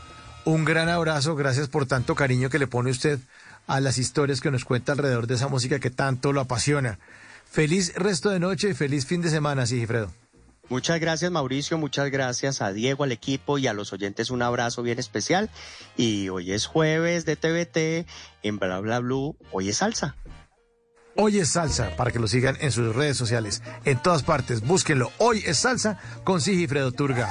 Un 0.45 0.65
gran 0.65 0.89
abrazo, 0.89 1.35
gracias 1.35 1.67
por 1.67 1.85
tanto 1.85 2.15
cariño 2.15 2.49
que 2.49 2.59
le 2.59 2.67
pone 2.67 2.91
usted 2.91 3.19
a 3.67 3.79
las 3.79 3.97
historias 3.97 4.41
que 4.41 4.51
nos 4.51 4.65
cuenta 4.65 4.91
alrededor 4.91 5.27
de 5.27 5.35
esa 5.35 5.47
música 5.47 5.79
que 5.79 5.89
tanto 5.89 6.33
lo 6.33 6.41
apasiona. 6.41 6.99
Feliz 7.49 7.93
resto 7.95 8.29
de 8.29 8.39
noche 8.39 8.69
y 8.69 8.73
feliz 8.73 9.05
fin 9.05 9.21
de 9.21 9.29
semana, 9.29 9.65
Sigifredo. 9.65 10.11
Muchas 10.69 10.99
gracias 10.99 11.31
Mauricio, 11.31 11.79
muchas 11.79 12.11
gracias 12.11 12.61
a 12.61 12.71
Diego, 12.71 13.03
al 13.03 13.11
equipo 13.11 13.57
y 13.57 13.65
a 13.65 13.73
los 13.73 13.91
oyentes 13.91 14.29
un 14.29 14.43
abrazo 14.43 14.83
bien 14.83 14.99
especial. 14.99 15.49
Y 15.97 16.29
hoy 16.29 16.51
es 16.51 16.67
jueves 16.67 17.25
de 17.25 17.35
TVT 17.35 18.07
en 18.43 18.59
Bla 18.59 18.79
Bla 18.79 18.99
Blue, 18.99 19.35
hoy 19.51 19.69
es 19.69 19.77
salsa. 19.77 20.15
Hoy 21.22 21.38
es 21.38 21.49
salsa, 21.49 21.89
para 21.98 22.11
que 22.11 22.19
lo 22.19 22.30
sigan 22.30 22.57
en 22.61 22.72
sus 22.72 22.95
redes 22.95 23.17
sociales. 23.17 23.61
En 23.83 24.01
todas 24.01 24.23
partes, 24.23 24.61
búsquenlo. 24.61 25.11
Hoy 25.17 25.43
es 25.45 25.57
salsa 25.57 25.98
con 26.23 26.39
Sigifredo 26.39 26.93
Turga. 26.93 27.30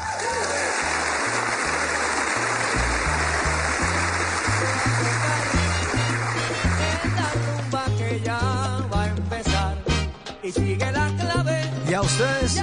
Y 11.89 11.95
a 11.95 12.03
ustedes, 12.03 12.63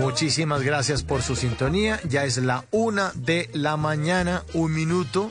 muchísimas 0.00 0.62
gracias 0.62 1.04
por 1.04 1.22
su 1.22 1.36
sintonía. 1.36 2.00
Ya 2.08 2.24
es 2.24 2.38
la 2.38 2.64
una 2.72 3.12
de 3.14 3.48
la 3.52 3.76
mañana, 3.76 4.42
un 4.54 4.74
minuto. 4.74 5.30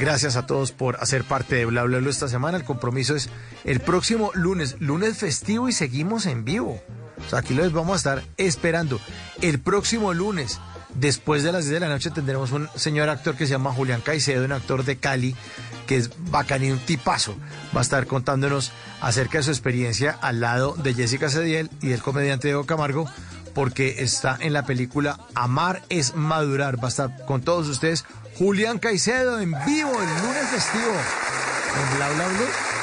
Gracias 0.00 0.36
a 0.36 0.46
todos 0.46 0.72
por 0.72 0.96
hacer 1.02 1.24
parte 1.24 1.56
de 1.56 1.66
Bla 1.66 1.82
Bla 1.82 1.98
Bla 1.98 2.08
esta 2.08 2.26
semana. 2.26 2.56
El 2.56 2.64
compromiso 2.64 3.14
es 3.14 3.28
el 3.64 3.80
próximo 3.80 4.30
lunes, 4.32 4.76
lunes 4.80 5.18
festivo 5.18 5.68
y 5.68 5.72
seguimos 5.72 6.24
en 6.24 6.42
vivo. 6.42 6.80
O 7.26 7.28
sea, 7.28 7.40
aquí 7.40 7.52
les 7.52 7.70
vamos 7.70 7.92
a 7.92 7.96
estar 7.96 8.22
esperando. 8.38 8.98
El 9.42 9.60
próximo 9.60 10.14
lunes, 10.14 10.58
después 10.94 11.42
de 11.42 11.52
las 11.52 11.66
10 11.66 11.74
de 11.74 11.80
la 11.80 11.92
noche, 11.92 12.10
tendremos 12.10 12.50
un 12.52 12.70
señor 12.76 13.10
actor 13.10 13.36
que 13.36 13.44
se 13.44 13.52
llama 13.52 13.74
Julián 13.74 14.00
Caicedo, 14.00 14.46
un 14.46 14.52
actor 14.52 14.86
de 14.86 14.96
Cali, 14.96 15.36
que 15.86 15.96
es 15.96 16.10
bacán 16.30 16.62
un 16.64 16.78
tipazo. 16.78 17.36
Va 17.76 17.80
a 17.80 17.82
estar 17.82 18.06
contándonos 18.06 18.72
acerca 19.02 19.36
de 19.36 19.44
su 19.44 19.50
experiencia 19.50 20.16
al 20.22 20.40
lado 20.40 20.76
de 20.82 20.94
Jessica 20.94 21.28
Cediel 21.28 21.68
y 21.82 21.88
del 21.88 22.00
comediante 22.00 22.48
Diego 22.48 22.64
Camargo 22.64 23.04
porque 23.54 23.96
está 24.02 24.38
en 24.40 24.52
la 24.52 24.64
película 24.64 25.18
Amar 25.34 25.82
es 25.88 26.14
madurar. 26.14 26.78
Va 26.78 26.86
a 26.86 26.88
estar 26.88 27.26
con 27.26 27.42
todos 27.42 27.68
ustedes 27.68 28.04
Julián 28.40 28.78
Caicedo 28.78 29.38
en 29.38 29.50
vivo 29.66 29.90
el 29.90 30.08
lunes 30.22 30.48
festivo 30.50 30.94
en 30.94 31.96
Bla 31.98 32.08
Bla 32.08 32.26
Blue. 32.28 32.79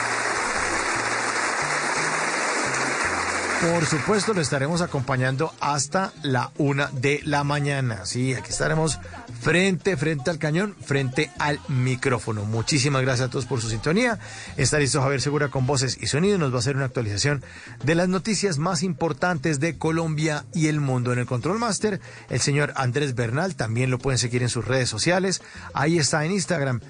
Por 3.61 3.85
supuesto, 3.87 4.35
lo 4.35 4.41
estaremos 4.41 4.81
acompañando 4.81 5.51
hasta 5.59 6.13
la 6.21 6.51
una 6.59 6.91
de 6.91 7.21
la 7.23 7.43
mañana. 7.43 8.05
Sí, 8.05 8.35
aquí 8.35 8.51
estaremos 8.51 8.99
frente, 9.41 9.97
frente 9.97 10.29
al 10.29 10.37
cañón, 10.37 10.75
frente 10.79 11.31
al 11.39 11.59
micrófono. 11.67 12.45
Muchísimas 12.45 13.01
gracias 13.01 13.27
a 13.27 13.31
todos 13.31 13.47
por 13.47 13.59
su 13.59 13.69
sintonía. 13.69 14.19
Está 14.57 14.77
listo 14.77 15.01
Javier 15.01 15.21
Segura 15.21 15.49
con 15.49 15.65
voces 15.65 15.97
y 15.99 16.05
sonidos. 16.05 16.39
Nos 16.39 16.51
va 16.51 16.57
a 16.57 16.59
hacer 16.59 16.75
una 16.75 16.85
actualización 16.85 17.43
de 17.83 17.95
las 17.95 18.07
noticias 18.07 18.59
más 18.59 18.83
importantes 18.83 19.59
de 19.59 19.75
Colombia 19.79 20.45
y 20.53 20.67
el 20.67 20.79
mundo. 20.79 21.11
En 21.11 21.17
el 21.17 21.25
Control 21.25 21.57
Master, 21.57 21.99
el 22.29 22.39
señor 22.39 22.73
Andrés 22.75 23.15
Bernal, 23.15 23.55
también 23.55 23.89
lo 23.89 23.97
pueden 23.97 24.19
seguir 24.19 24.43
en 24.43 24.49
sus 24.49 24.65
redes 24.65 24.87
sociales. 24.87 25.41
Ahí 25.73 25.97
está 25.97 26.23
en 26.25 26.31
Instagram, 26.31 26.81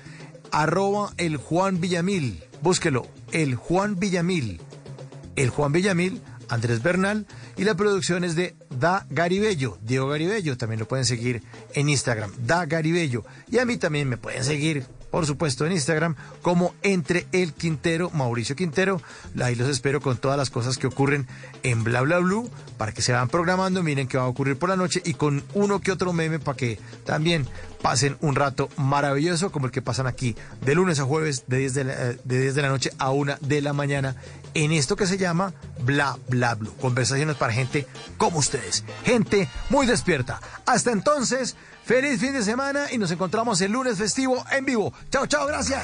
arroba 0.52 1.14
el 1.16 1.38
Juan 1.38 1.80
Villamil. 1.80 2.44
Búsquelo, 2.62 3.08
el 3.32 3.56
Juan 3.56 3.98
Villamil. 3.98 4.60
El 5.38 5.50
Juan 5.50 5.72
Villamil 5.72 6.22
Andrés 6.50 6.82
Bernal 6.82 7.26
y 7.58 7.64
la 7.64 7.76
producción 7.76 8.24
es 8.24 8.36
de 8.36 8.56
Da 8.70 9.06
Garibello, 9.10 9.78
Diego 9.82 10.08
Garibello, 10.08 10.58
también 10.58 10.80
lo 10.80 10.88
pueden 10.88 11.06
seguir 11.06 11.44
en 11.74 11.90
Instagram, 11.90 12.32
Da 12.46 12.66
Garibello. 12.66 13.26
Y 13.50 13.60
a 13.60 13.66
mí 13.66 13.78
también 13.78 14.08
me 14.08 14.18
pueden 14.18 14.44
seguir, 14.44 14.86
por 15.12 15.26
supuesto, 15.26 15.66
en 15.66 15.72
Instagram 15.72 16.16
como 16.42 16.74
Entre 16.84 17.28
el 17.32 17.54
Quintero, 17.54 18.10
Mauricio 18.12 18.56
Quintero. 18.56 19.02
Ahí 19.42 19.56
los 19.56 19.70
espero 19.70 20.02
con 20.02 20.18
todas 20.18 20.38
las 20.38 20.50
cosas 20.50 20.78
que 20.78 20.88
ocurren 20.88 21.28
en 21.64 21.84
Bla 21.84 22.02
Bla 22.02 22.20
Blue 22.20 22.50
para 22.78 22.92
que 22.92 23.02
se 23.02 23.14
van 23.14 23.30
programando, 23.30 23.84
miren 23.84 24.08
qué 24.08 24.18
va 24.18 24.26
a 24.26 24.28
ocurrir 24.28 24.58
por 24.58 24.70
la 24.70 24.76
noche 24.76 25.02
y 25.04 25.16
con 25.16 25.44
uno 25.54 25.82
que 25.82 25.92
otro 25.92 26.14
meme 26.14 26.40
para 26.40 26.58
que 26.58 26.80
también 27.06 27.48
pasen 27.82 28.18
un 28.22 28.36
rato 28.36 28.70
maravilloso 28.78 29.52
como 29.52 29.68
el 29.68 29.72
que 29.72 29.82
pasan 29.82 30.08
aquí 30.08 30.36
de 30.62 30.76
lunes 30.76 31.00
a 31.00 31.04
jueves 31.04 31.46
de 31.48 31.58
10 31.58 31.74
de 31.74 31.84
la, 31.84 31.96
de, 31.96 32.40
10 32.42 32.56
de 32.56 32.62
la 32.62 32.70
noche 32.70 32.92
a 32.98 33.12
1 33.12 33.38
de 33.42 33.62
la 33.62 33.74
mañana 33.74 34.16
en 34.64 34.72
esto 34.72 34.96
que 34.96 35.06
se 35.06 35.18
llama 35.18 35.54
Bla 35.80 36.18
Bla 36.28 36.56
Blue. 36.56 36.74
Conversaciones 36.82 37.36
para 37.36 37.54
gente 37.54 37.88
como 38.18 38.40
ustedes, 38.40 38.84
gente 39.06 39.48
muy 39.70 39.86
despierta. 39.86 40.42
Hasta 40.66 40.92
entonces, 40.92 41.56
feliz 41.86 42.20
fin 42.20 42.34
de 42.34 42.42
semana 42.42 42.92
y 42.92 42.98
nos 42.98 43.12
encontramos 43.12 43.62
el 43.62 43.72
lunes 43.72 43.98
festivo 43.98 44.44
en 44.52 44.66
vivo. 44.66 44.94
Chao, 45.12 45.28
chao, 45.28 45.46
gracias. 45.46 45.84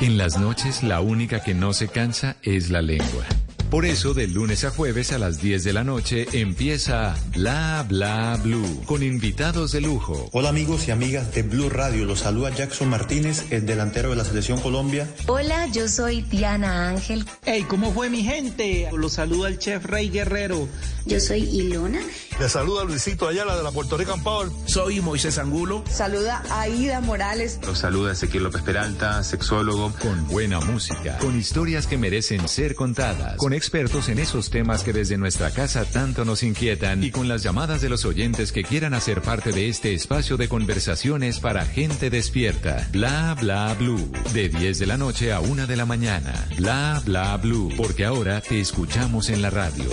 En 0.00 0.16
las 0.16 0.38
noches 0.38 0.82
la 0.82 1.00
única 1.00 1.42
que 1.42 1.54
no 1.54 1.72
se 1.72 1.88
cansa 1.88 2.36
es 2.42 2.70
la 2.70 2.82
lengua. 2.82 3.24
Por 3.70 3.84
eso, 3.84 4.14
de 4.14 4.26
lunes 4.26 4.64
a 4.64 4.70
jueves 4.70 5.12
a 5.12 5.18
las 5.18 5.42
10 5.42 5.62
de 5.62 5.74
la 5.74 5.84
noche 5.84 6.26
empieza 6.32 7.14
Bla 7.34 7.84
Bla 7.86 8.40
Blue 8.42 8.82
con 8.86 9.02
invitados 9.02 9.72
de 9.72 9.82
lujo. 9.82 10.30
Hola 10.32 10.48
amigos 10.48 10.88
y 10.88 10.90
amigas 10.90 11.34
de 11.34 11.42
Blue 11.42 11.68
Radio, 11.68 12.06
los 12.06 12.20
saluda 12.20 12.48
Jackson 12.48 12.88
Martínez, 12.88 13.44
el 13.50 13.66
delantero 13.66 14.08
de 14.08 14.16
la 14.16 14.24
Selección 14.24 14.58
Colombia. 14.60 15.06
Hola, 15.26 15.66
yo 15.66 15.86
soy 15.86 16.22
Diana 16.22 16.88
Ángel. 16.88 17.26
Hey, 17.44 17.66
¿cómo 17.68 17.92
fue 17.92 18.08
mi 18.08 18.24
gente? 18.24 18.88
Los 18.90 19.12
saluda 19.12 19.48
el 19.48 19.58
chef 19.58 19.84
Rey 19.84 20.08
Guerrero. 20.08 20.66
Yo 21.04 21.20
soy 21.20 21.42
Ilona. 21.42 22.00
Le 22.38 22.48
saluda 22.48 22.84
Luisito 22.84 23.28
Ayala 23.28 23.56
de 23.56 23.62
la 23.62 23.72
Puerto 23.72 23.96
Rican 23.96 24.22
Power. 24.22 24.50
Soy 24.66 25.00
Moisés 25.00 25.38
Angulo. 25.38 25.82
Saluda 25.90 26.42
Aida 26.50 27.00
Morales. 27.00 27.58
Los 27.66 27.78
saluda 27.78 28.12
Ezequiel 28.12 28.44
López 28.44 28.62
Peralta, 28.62 29.22
sexólogo. 29.24 29.92
Con 30.00 30.26
buena 30.28 30.60
música, 30.60 31.18
con 31.18 31.38
historias 31.38 31.86
que 31.86 31.98
merecen 31.98 32.46
ser 32.48 32.74
contadas, 32.74 33.36
con 33.36 33.54
expertos 33.58 34.08
en 34.08 34.20
esos 34.20 34.50
temas 34.50 34.84
que 34.84 34.92
desde 34.92 35.18
nuestra 35.18 35.50
casa 35.50 35.84
tanto 35.84 36.24
nos 36.24 36.42
inquietan 36.42 37.02
y 37.02 37.10
con 37.10 37.28
las 37.28 37.42
llamadas 37.42 37.82
de 37.82 37.88
los 37.88 38.04
oyentes 38.04 38.52
que 38.52 38.62
quieran 38.62 38.94
hacer 38.94 39.20
parte 39.20 39.52
de 39.52 39.68
este 39.68 39.92
espacio 39.92 40.36
de 40.36 40.48
conversaciones 40.48 41.40
para 41.40 41.66
gente 41.66 42.08
despierta. 42.08 42.88
Bla 42.92 43.36
bla 43.38 43.74
blue. 43.74 44.10
De 44.32 44.48
10 44.48 44.78
de 44.78 44.86
la 44.86 44.96
noche 44.96 45.32
a 45.32 45.40
1 45.40 45.66
de 45.66 45.76
la 45.76 45.84
mañana. 45.86 46.46
Bla 46.56 47.02
bla 47.04 47.36
blue. 47.36 47.70
Porque 47.76 48.04
ahora 48.04 48.40
te 48.40 48.60
escuchamos 48.60 49.28
en 49.28 49.42
la 49.42 49.50
radio. 49.50 49.90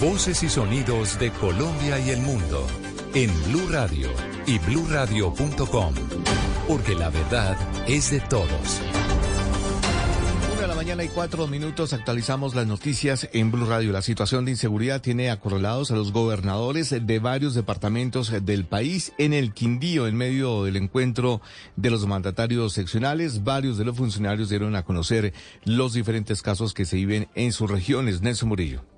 Voces 0.00 0.42
y 0.42 0.48
sonidos 0.48 1.18
de 1.18 1.30
Colombia 1.32 1.98
y 1.98 2.10
el 2.10 2.20
mundo 2.20 2.66
en 3.14 3.30
Blue 3.48 3.68
Radio 3.70 4.08
y 4.46 4.58
bluradio.com. 4.60 5.94
Porque 6.68 6.94
la 6.94 7.10
verdad 7.10 7.56
es 7.88 8.10
de 8.10 8.20
todos. 8.20 8.80
Mañana 10.92 11.10
y 11.10 11.14
cuatro 11.14 11.46
minutos 11.46 11.94
actualizamos 11.94 12.54
las 12.54 12.66
noticias 12.66 13.26
en 13.32 13.50
Blue 13.50 13.64
Radio. 13.64 13.92
La 13.92 14.02
situación 14.02 14.44
de 14.44 14.50
inseguridad 14.50 15.00
tiene 15.00 15.30
acorralados 15.30 15.90
a 15.90 15.94
los 15.94 16.12
gobernadores 16.12 16.90
de 16.90 17.18
varios 17.18 17.54
departamentos 17.54 18.30
del 18.44 18.66
país 18.66 19.14
en 19.16 19.32
el 19.32 19.54
Quindío 19.54 20.06
en 20.06 20.16
medio 20.16 20.64
del 20.64 20.76
encuentro 20.76 21.40
de 21.76 21.88
los 21.88 22.06
mandatarios 22.06 22.74
seccionales. 22.74 23.42
Varios 23.42 23.78
de 23.78 23.86
los 23.86 23.96
funcionarios 23.96 24.50
dieron 24.50 24.76
a 24.76 24.84
conocer 24.84 25.32
los 25.64 25.94
diferentes 25.94 26.42
casos 26.42 26.74
que 26.74 26.84
se 26.84 26.96
viven 26.96 27.26
en 27.34 27.54
sus 27.54 27.70
regiones. 27.70 28.20
Nelson 28.20 28.50
Murillo. 28.50 28.91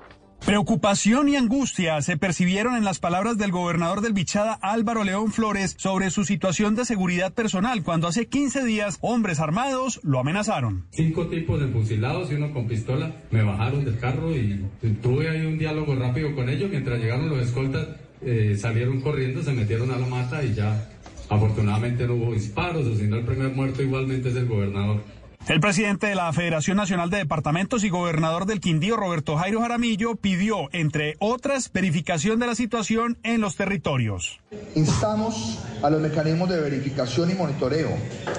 Preocupación 0.46 1.30
y 1.30 1.36
angustia 1.36 2.02
se 2.02 2.18
percibieron 2.18 2.76
en 2.76 2.84
las 2.84 2.98
palabras 2.98 3.38
del 3.38 3.50
gobernador 3.50 4.02
del 4.02 4.12
Bichada, 4.12 4.52
Álvaro 4.60 5.02
León 5.02 5.32
Flores, 5.32 5.74
sobre 5.78 6.10
su 6.10 6.24
situación 6.24 6.74
de 6.74 6.84
seguridad 6.84 7.32
personal, 7.32 7.82
cuando 7.82 8.08
hace 8.08 8.26
15 8.26 8.62
días 8.62 8.98
hombres 9.00 9.40
armados 9.40 10.00
lo 10.02 10.20
amenazaron. 10.20 10.84
Cinco 10.90 11.28
tipos 11.28 11.58
de 11.60 11.68
fusilados 11.68 12.30
y 12.30 12.34
uno 12.34 12.52
con 12.52 12.66
pistola 12.66 13.10
me 13.30 13.42
bajaron 13.42 13.86
del 13.86 13.98
carro 13.98 14.36
y 14.36 14.66
tuve 15.02 15.30
ahí 15.30 15.46
un 15.46 15.56
diálogo 15.56 15.94
rápido 15.94 16.34
con 16.34 16.50
ellos. 16.50 16.70
Mientras 16.70 17.00
llegaron 17.00 17.30
los 17.30 17.38
escoltas, 17.38 17.88
eh, 18.20 18.54
salieron 18.60 19.00
corriendo, 19.00 19.42
se 19.42 19.54
metieron 19.54 19.92
a 19.92 19.96
la 19.96 20.06
mata 20.06 20.44
y 20.44 20.52
ya 20.52 20.90
afortunadamente 21.30 22.06
no 22.06 22.16
hubo 22.16 22.34
disparos, 22.34 22.86
o 22.86 22.94
si 22.94 23.04
no 23.04 23.16
el 23.16 23.24
primer 23.24 23.50
muerto 23.52 23.82
igualmente 23.82 24.28
es 24.28 24.36
el 24.36 24.46
gobernador. 24.46 25.02
El 25.46 25.60
presidente 25.60 26.06
de 26.06 26.14
la 26.14 26.32
Federación 26.32 26.78
Nacional 26.78 27.10
de 27.10 27.18
Departamentos 27.18 27.84
y 27.84 27.90
gobernador 27.90 28.46
del 28.46 28.60
Quindío, 28.60 28.96
Roberto 28.96 29.36
Jairo 29.36 29.60
Jaramillo, 29.60 30.16
pidió, 30.16 30.70
entre 30.72 31.16
otras, 31.18 31.70
verificación 31.70 32.38
de 32.38 32.46
la 32.46 32.54
situación 32.54 33.18
en 33.24 33.42
los 33.42 33.54
territorios. 33.54 34.40
Instamos 34.74 35.58
a 35.82 35.90
los 35.90 36.00
mecanismos 36.00 36.48
de 36.48 36.58
verificación 36.62 37.30
y 37.30 37.34
monitoreo 37.34 37.90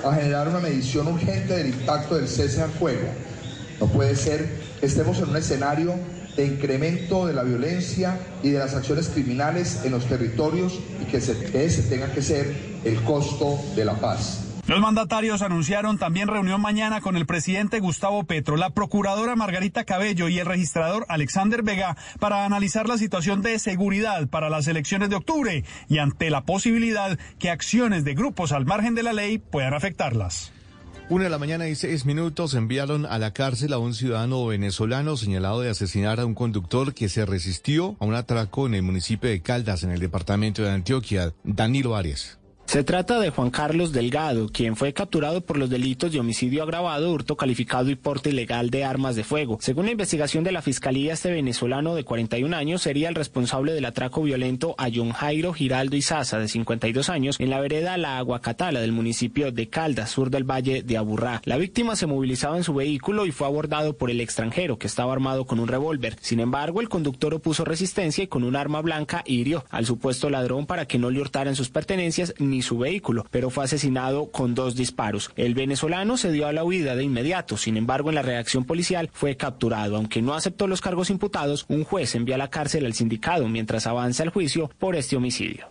a 0.04 0.16
generar 0.16 0.48
una 0.48 0.60
medición 0.60 1.08
urgente 1.08 1.56
del 1.56 1.68
impacto 1.68 2.16
del 2.16 2.28
cese 2.28 2.64
al 2.64 2.72
fuego. 2.72 3.08
No 3.80 3.86
puede 3.86 4.16
ser 4.16 4.64
que 4.80 4.88
estemos 4.88 5.20
en 5.20 5.30
un 5.30 5.38
escenario 5.38 5.94
de 6.36 6.48
incremento 6.48 7.28
de 7.28 7.34
la 7.36 7.44
violencia 7.44 8.20
y 8.42 8.50
de 8.50 8.58
las 8.58 8.74
acciones 8.74 9.10
criminales 9.10 9.82
en 9.86 9.92
los 9.92 10.08
territorios 10.08 10.80
y 11.00 11.06
que 11.06 11.18
ese 11.18 11.84
tenga 11.84 12.12
que 12.12 12.24
ser 12.24 12.52
el 12.84 13.04
costo 13.04 13.60
de 13.76 13.86
la 13.86 13.94
paz. 13.94 14.45
Los 14.68 14.82
mandatarios 14.82 15.44
anunciaron 15.44 16.00
también 16.00 16.28
reunión 16.28 16.60
mañana 16.60 17.00
con 17.00 17.18
el 17.18 17.28
presidente 17.28 17.80
Gustavo 17.80 18.24
Petro, 18.24 18.58
la 18.58 18.72
procuradora 18.72 19.36
Margarita 19.36 19.84
Cabello 19.84 20.28
y 20.28 20.40
el 20.40 20.48
registrador 20.48 21.06
Alexander 21.08 21.62
Vega 21.62 21.96
para 22.20 22.46
analizar 22.46 22.88
la 22.88 22.98
situación 22.98 23.44
de 23.44 23.60
seguridad 23.60 24.28
para 24.28 24.50
las 24.50 24.68
elecciones 24.68 25.12
de 25.12 25.18
octubre 25.18 25.64
y 25.88 26.00
ante 26.00 26.32
la 26.32 26.46
posibilidad 26.46 27.20
que 27.38 27.52
acciones 27.52 28.04
de 28.06 28.16
grupos 28.16 28.52
al 28.54 28.66
margen 28.66 28.96
de 28.96 29.04
la 29.04 29.14
ley 29.14 29.38
puedan 29.38 29.76
afectarlas. 29.76 30.52
Una 31.10 31.26
de 31.26 31.30
la 31.30 31.38
mañana 31.38 31.68
y 31.68 31.76
seis 31.76 32.06
minutos 32.06 32.56
enviaron 32.56 33.06
a 33.06 33.20
la 33.20 33.34
cárcel 33.34 33.72
a 33.72 33.78
un 33.78 33.94
ciudadano 33.94 34.48
venezolano 34.48 35.16
señalado 35.16 35.62
de 35.62 35.70
asesinar 35.70 36.20
a 36.20 36.26
un 36.26 36.34
conductor 36.34 36.96
que 36.96 37.08
se 37.08 37.28
resistió 37.28 37.96
a 38.00 38.06
un 38.06 38.16
atraco 38.16 38.66
en 38.66 38.74
el 38.74 38.82
municipio 38.82 39.30
de 39.30 39.42
Caldas, 39.42 39.84
en 39.84 39.92
el 39.92 40.00
departamento 40.00 40.64
de 40.64 40.72
Antioquia. 40.72 41.34
Danilo 41.44 41.96
Arias. 41.96 42.40
Se 42.76 42.84
trata 42.84 43.22
de 43.22 43.30
Juan 43.30 43.52
Carlos 43.52 43.94
Delgado, 43.94 44.50
quien 44.50 44.76
fue 44.76 44.92
capturado 44.92 45.40
por 45.40 45.58
los 45.58 45.70
delitos 45.70 46.12
de 46.12 46.20
homicidio 46.20 46.62
agravado, 46.62 47.10
hurto 47.10 47.38
calificado 47.38 47.90
y 47.90 47.96
porte 47.96 48.32
ilegal 48.32 48.70
de 48.70 48.84
armas 48.84 49.16
de 49.16 49.24
fuego. 49.24 49.58
Según 49.62 49.86
la 49.86 49.94
investigación 49.94 50.44
de 50.44 50.52
la 50.52 50.62
Fiscalía, 50.62 51.14
este 51.14 51.32
venezolano 51.32 51.96
de 51.96 52.04
41 52.04 52.54
años 52.54 52.82
sería 52.82 53.08
el 53.08 53.16
responsable 53.16 53.72
del 53.72 53.86
atraco 53.86 54.24
violento 54.24 54.76
a 54.78 54.90
John 54.94 55.14
Jairo 55.14 55.54
Giraldo 55.54 55.96
Izaza, 55.96 56.38
de 56.38 56.50
52 56.50 57.08
años, 57.08 57.40
en 57.40 57.50
la 57.50 57.62
vereda 57.62 57.96
La 57.96 58.18
Aguacatala 58.18 58.82
del 58.82 58.92
municipio 58.92 59.54
de 59.54 59.70
Caldas, 59.70 60.10
sur 60.10 60.30
del 60.30 60.44
valle 60.44 60.84
de 60.84 60.98
Aburrá. 60.98 61.42
La 61.46 61.56
víctima 61.56 61.96
se 61.96 62.08
movilizaba 62.08 62.58
en 62.58 62.66
su 62.66 62.74
vehículo 62.74 63.26
y 63.26 63.32
fue 63.32 63.48
abordado 63.48 63.96
por 63.96 64.12
el 64.12 64.20
extranjero, 64.20 64.78
que 64.78 64.88
estaba 64.88 65.14
armado 65.14 65.46
con 65.46 65.62
un 65.62 65.70
revólver. 65.70 66.18
Sin 66.20 66.42
embargo, 66.42 66.82
el 66.82 66.90
conductor 66.90 67.36
opuso 67.36 67.64
resistencia 67.64 68.26
y 68.26 68.28
con 68.28 68.44
un 68.44 68.58
arma 68.58 68.82
blanca 68.82 69.24
hirió 69.26 69.64
al 69.70 69.86
supuesto 69.86 70.30
ladrón 70.30 70.66
para 70.66 70.86
que 70.86 71.00
no 71.00 71.10
le 71.10 71.22
hurtaran 71.22 71.56
sus 71.56 71.70
pertenencias 71.70 72.34
ni 72.38 72.65
su 72.66 72.78
vehículo, 72.78 73.26
pero 73.32 73.50
fue 73.50 73.64
asesinado 73.64 74.32
con 74.32 74.56
dos 74.56 74.76
disparos. 74.76 75.32
El 75.38 75.54
venezolano 75.56 76.18
se 76.18 76.32
dio 76.32 76.48
a 76.48 76.54
la 76.54 76.66
huida 76.66 76.96
de 76.96 77.04
inmediato, 77.04 77.56
sin 77.56 77.78
embargo 77.78 78.10
en 78.10 78.16
la 78.16 78.22
reacción 78.22 78.66
policial 78.66 79.10
fue 79.14 79.38
capturado. 79.38 79.96
Aunque 79.96 80.22
no 80.22 80.34
aceptó 80.34 80.68
los 80.68 80.82
cargos 80.82 81.10
imputados, 81.10 81.66
un 81.70 81.86
juez 81.86 82.16
envió 82.16 82.36
a 82.36 82.40
la 82.40 82.50
cárcel 82.50 82.86
al 82.86 82.94
sindicado 82.94 83.48
mientras 83.48 83.88
avanza 83.88 84.24
el 84.24 84.30
juicio 84.30 84.70
por 84.78 84.96
este 84.96 85.16
homicidio. 85.16 85.68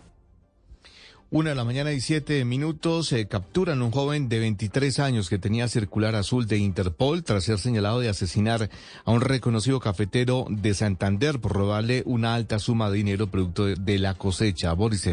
Una 1.31 1.49
de 1.49 1.55
la 1.55 1.65
mañana 1.65 1.91
y 1.91 2.01
siete 2.01 2.45
minutos 2.45 3.07
se 3.07 3.27
capturan 3.27 3.81
un 3.81 3.91
joven 3.91 4.29
de 4.29 4.39
23 4.39 4.99
años 4.99 5.27
que 5.27 5.39
tenía 5.39 5.67
circular 5.67 6.15
azul 6.15 6.47
de 6.47 6.57
Interpol 6.59 7.23
tras 7.23 7.43
ser 7.43 7.57
señalado 7.57 7.99
de 7.99 8.09
asesinar 8.09 8.69
a 9.03 9.11
un 9.11 9.21
reconocido 9.21 9.79
cafetero 9.79 10.45
de 10.49 10.73
Santander 10.73 11.41
por 11.41 11.53
robarle 11.53 12.03
una 12.05 12.35
alta 12.35 12.59
suma 12.59 12.89
de 12.89 12.97
dinero 12.97 13.27
producto 13.27 13.65
de 13.65 13.99
la 13.99 14.13
cosecha. 14.13 14.71
Boris. 14.73 15.09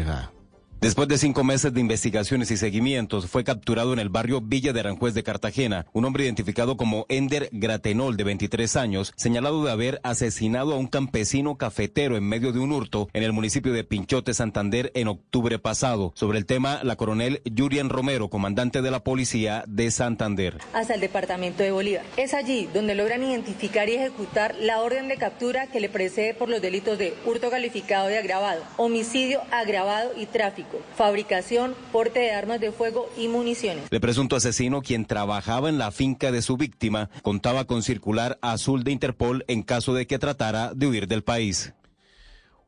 Después 0.83 1.07
de 1.07 1.17
cinco 1.17 1.45
meses 1.45 1.73
de 1.73 1.79
investigaciones 1.79 2.51
y 2.51 2.57
seguimientos, 2.57 3.27
fue 3.27 3.45
capturado 3.45 3.93
en 3.93 3.99
el 3.99 4.09
barrio 4.09 4.41
Villa 4.41 4.73
de 4.73 4.81
Aranjuez 4.81 5.13
de 5.13 5.23
Cartagena 5.23 5.85
un 5.93 6.03
hombre 6.03 6.25
identificado 6.25 6.75
como 6.75 7.05
Ender 7.07 7.47
Gratenol, 7.53 8.17
de 8.17 8.25
23 8.25 8.75
años, 8.75 9.13
señalado 9.15 9.63
de 9.63 9.71
haber 9.71 10.01
asesinado 10.03 10.73
a 10.73 10.77
un 10.77 10.87
campesino 10.87 11.55
cafetero 11.55 12.17
en 12.17 12.27
medio 12.27 12.51
de 12.51 12.59
un 12.59 12.73
hurto 12.73 13.07
en 13.13 13.23
el 13.23 13.31
municipio 13.31 13.71
de 13.71 13.85
Pinchote, 13.85 14.33
Santander, 14.33 14.91
en 14.93 15.07
octubre 15.07 15.57
pasado. 15.57 16.11
Sobre 16.15 16.37
el 16.37 16.45
tema, 16.45 16.81
la 16.83 16.97
coronel 16.97 17.41
Yurian 17.45 17.87
Romero, 17.87 18.29
comandante 18.29 18.81
de 18.81 18.91
la 18.91 19.05
policía 19.05 19.63
de 19.69 19.89
Santander. 19.89 20.57
Hasta 20.73 20.95
el 20.95 20.99
departamento 20.99 21.63
de 21.63 21.71
Bolívar. 21.71 22.03
Es 22.17 22.33
allí 22.33 22.67
donde 22.73 22.93
logran 22.93 23.23
identificar 23.23 23.87
y 23.87 23.93
ejecutar 23.93 24.53
la 24.59 24.81
orden 24.81 25.07
de 25.07 25.15
captura 25.15 25.67
que 25.67 25.79
le 25.79 25.87
precede 25.87 26.33
por 26.33 26.49
los 26.49 26.61
delitos 26.61 26.97
de 26.97 27.13
hurto 27.25 27.49
calificado 27.49 28.11
y 28.11 28.15
agravado, 28.15 28.61
homicidio 28.75 29.39
agravado 29.49 30.11
y 30.17 30.25
tráfico 30.25 30.72
fabricación, 30.95 31.75
porte 31.91 32.19
de 32.19 32.31
armas 32.31 32.59
de 32.59 32.71
fuego 32.71 33.09
y 33.17 33.27
municiones. 33.27 33.85
El 33.89 34.01
presunto 34.01 34.35
asesino, 34.35 34.81
quien 34.81 35.05
trabajaba 35.05 35.69
en 35.69 35.77
la 35.77 35.91
finca 35.91 36.31
de 36.31 36.41
su 36.41 36.57
víctima, 36.57 37.09
contaba 37.21 37.65
con 37.65 37.83
circular 37.83 38.37
azul 38.41 38.83
de 38.83 38.91
Interpol 38.91 39.45
en 39.47 39.63
caso 39.63 39.93
de 39.93 40.07
que 40.07 40.19
tratara 40.19 40.73
de 40.73 40.87
huir 40.87 41.07
del 41.07 41.23
país. 41.23 41.73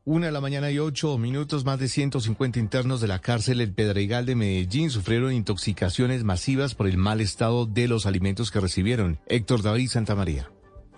Una 0.08 0.26
de 0.26 0.32
la 0.32 0.40
mañana 0.40 0.70
y 0.70 0.78
ocho 0.78 1.18
minutos, 1.18 1.64
más 1.64 1.80
de 1.80 1.88
150 1.88 2.60
internos 2.60 3.00
de 3.00 3.08
la 3.08 3.18
cárcel 3.18 3.60
El 3.60 3.72
Pedregal 3.72 4.24
de 4.24 4.36
Medellín 4.36 4.90
sufrieron 4.90 5.32
intoxicaciones 5.32 6.22
masivas 6.22 6.76
por 6.76 6.86
el 6.86 6.96
mal 6.96 7.20
estado 7.20 7.66
de 7.66 7.88
los 7.88 8.06
alimentos 8.06 8.52
que 8.52 8.60
recibieron. 8.60 9.18
Héctor 9.26 9.62
David 9.62 9.88
Santamaría. 9.88 10.48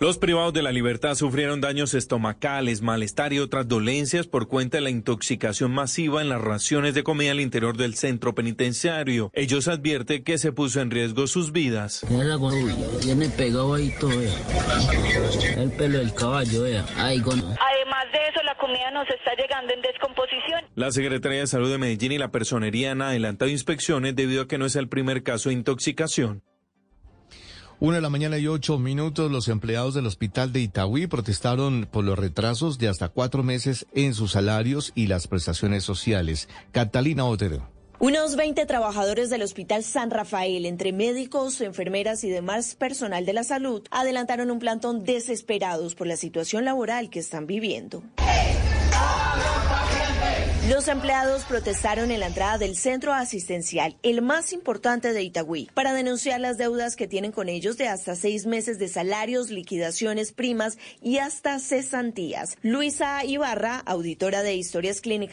Los 0.01 0.17
privados 0.17 0.53
de 0.53 0.63
la 0.63 0.71
libertad 0.71 1.17
sufrieron 1.17 1.61
daños 1.61 1.93
estomacales, 1.93 2.83
malestar 2.83 3.33
y 3.33 3.41
otras 3.41 3.67
dolencias 3.67 4.29
por 4.29 4.47
cuenta 4.47 4.77
de 4.77 4.83
la 4.83 4.91
intoxicación 4.91 5.73
masiva 5.73 6.23
en 6.23 6.29
las 6.29 6.41
raciones 6.41 6.95
de 6.95 7.03
comida 7.03 7.33
al 7.33 7.41
interior 7.41 7.77
del 7.77 7.97
centro 7.97 8.33
penitenciario. 8.33 9.33
Ellos 9.35 9.67
advierten 9.67 10.23
que 10.23 10.39
se 10.39 10.53
puso 10.53 10.81
en 10.81 10.93
riesgo 10.93 11.27
sus 11.27 11.51
vidas. 11.51 12.07
Tiene 13.01 13.29
pegado 13.31 13.75
ahí 13.75 13.93
todo, 13.99 14.13
El 15.57 15.73
pelo 15.73 15.99
del 15.99 16.15
caballo, 16.15 16.63
Además 16.63 18.05
de 18.13 18.19
eso, 18.31 18.43
la 18.45 18.57
comida 18.57 18.93
nos 18.93 19.09
está 19.11 19.35
llegando 19.35 19.75
en 19.75 19.83
descomposición. 19.83 20.65
La 20.77 20.93
Secretaría 20.93 21.41
de 21.41 21.49
Salud 21.49 21.73
de 21.73 21.79
Medellín 21.79 22.13
y 22.13 22.19
la 22.19 22.31
Personería 22.31 22.93
han 22.93 23.03
adelantado 23.03 23.51
inspecciones 23.51 24.15
debido 24.15 24.43
a 24.43 24.47
que 24.47 24.59
no 24.59 24.67
es 24.67 24.77
el 24.77 24.89
primer 24.89 25.25
caso 25.25 25.49
de 25.49 25.57
intoxicación. 25.57 26.45
Una 27.81 27.99
de 27.99 28.03
la 28.03 28.11
mañana 28.11 28.39
y 28.39 28.49
ocho 28.49 28.77
minutos, 28.77 29.31
los 29.31 29.47
empleados 29.47 29.95
del 29.95 30.07
hospital 30.07 30.53
de 30.53 30.59
Itagüí 30.59 31.07
protestaron 31.07 31.87
por 31.89 32.03
los 32.03 32.19
retrasos 32.19 32.77
de 32.79 32.89
hasta 32.89 33.09
cuatro 33.09 33.45
meses 33.45 33.87
en 33.95 34.15
sus 34.15 34.33
salarios 34.33 34.91
y 34.97 35.07
las 35.07 35.29
prestaciones 35.29 35.85
sociales. 35.85 36.49
Catalina 36.73 37.25
Otero. 37.25 37.71
Unos 38.01 38.35
20 38.35 38.67
trabajadores 38.67 39.31
del 39.31 39.43
Hospital 39.43 39.85
San 39.85 40.11
Rafael, 40.11 40.67
entre 40.67 40.93
médicos, 40.93 41.61
enfermeras 41.61 42.25
y 42.25 42.31
demás 42.31 42.75
personal 42.75 43.25
de 43.25 43.33
la 43.33 43.45
salud, 43.45 43.85
adelantaron 43.93 44.51
un 44.51 44.59
plantón 44.59 45.05
desesperados 45.05 45.95
por 45.95 46.09
la 46.09 46.17
situación 46.17 46.65
laboral 46.65 47.11
que 47.11 47.21
están 47.21 47.47
viviendo. 47.47 48.03
Los 50.69 50.87
empleados 50.89 51.45
protestaron 51.45 52.11
en 52.11 52.21
la 52.21 52.27
entrada 52.27 52.59
del 52.59 52.77
centro 52.77 53.15
asistencial, 53.15 53.97
el 54.03 54.21
más 54.21 54.53
importante 54.53 55.15
de 55.15 55.23
Itagüí, 55.23 55.71
para 55.73 55.95
denunciar 55.95 56.41
las 56.41 56.59
deudas 56.59 56.95
que 56.95 57.09
tienen 57.09 57.33
con 57.33 57.49
ellos 57.49 57.79
de 57.79 57.89
hasta 57.89 58.15
seis 58.15 58.45
meses 58.45 58.79
de 58.79 58.89
salarios, 58.89 59.49
liquidaciones, 59.49 60.33
primas 60.33 60.77
y 61.01 61.19
hasta 61.19 61.59
cesantías. 61.59 62.59
Luisa 62.61 63.25
Ibarra, 63.25 63.79
auditora 63.87 64.43
de 64.43 64.57
historias 64.57 65.01
clínicas. 65.01 65.27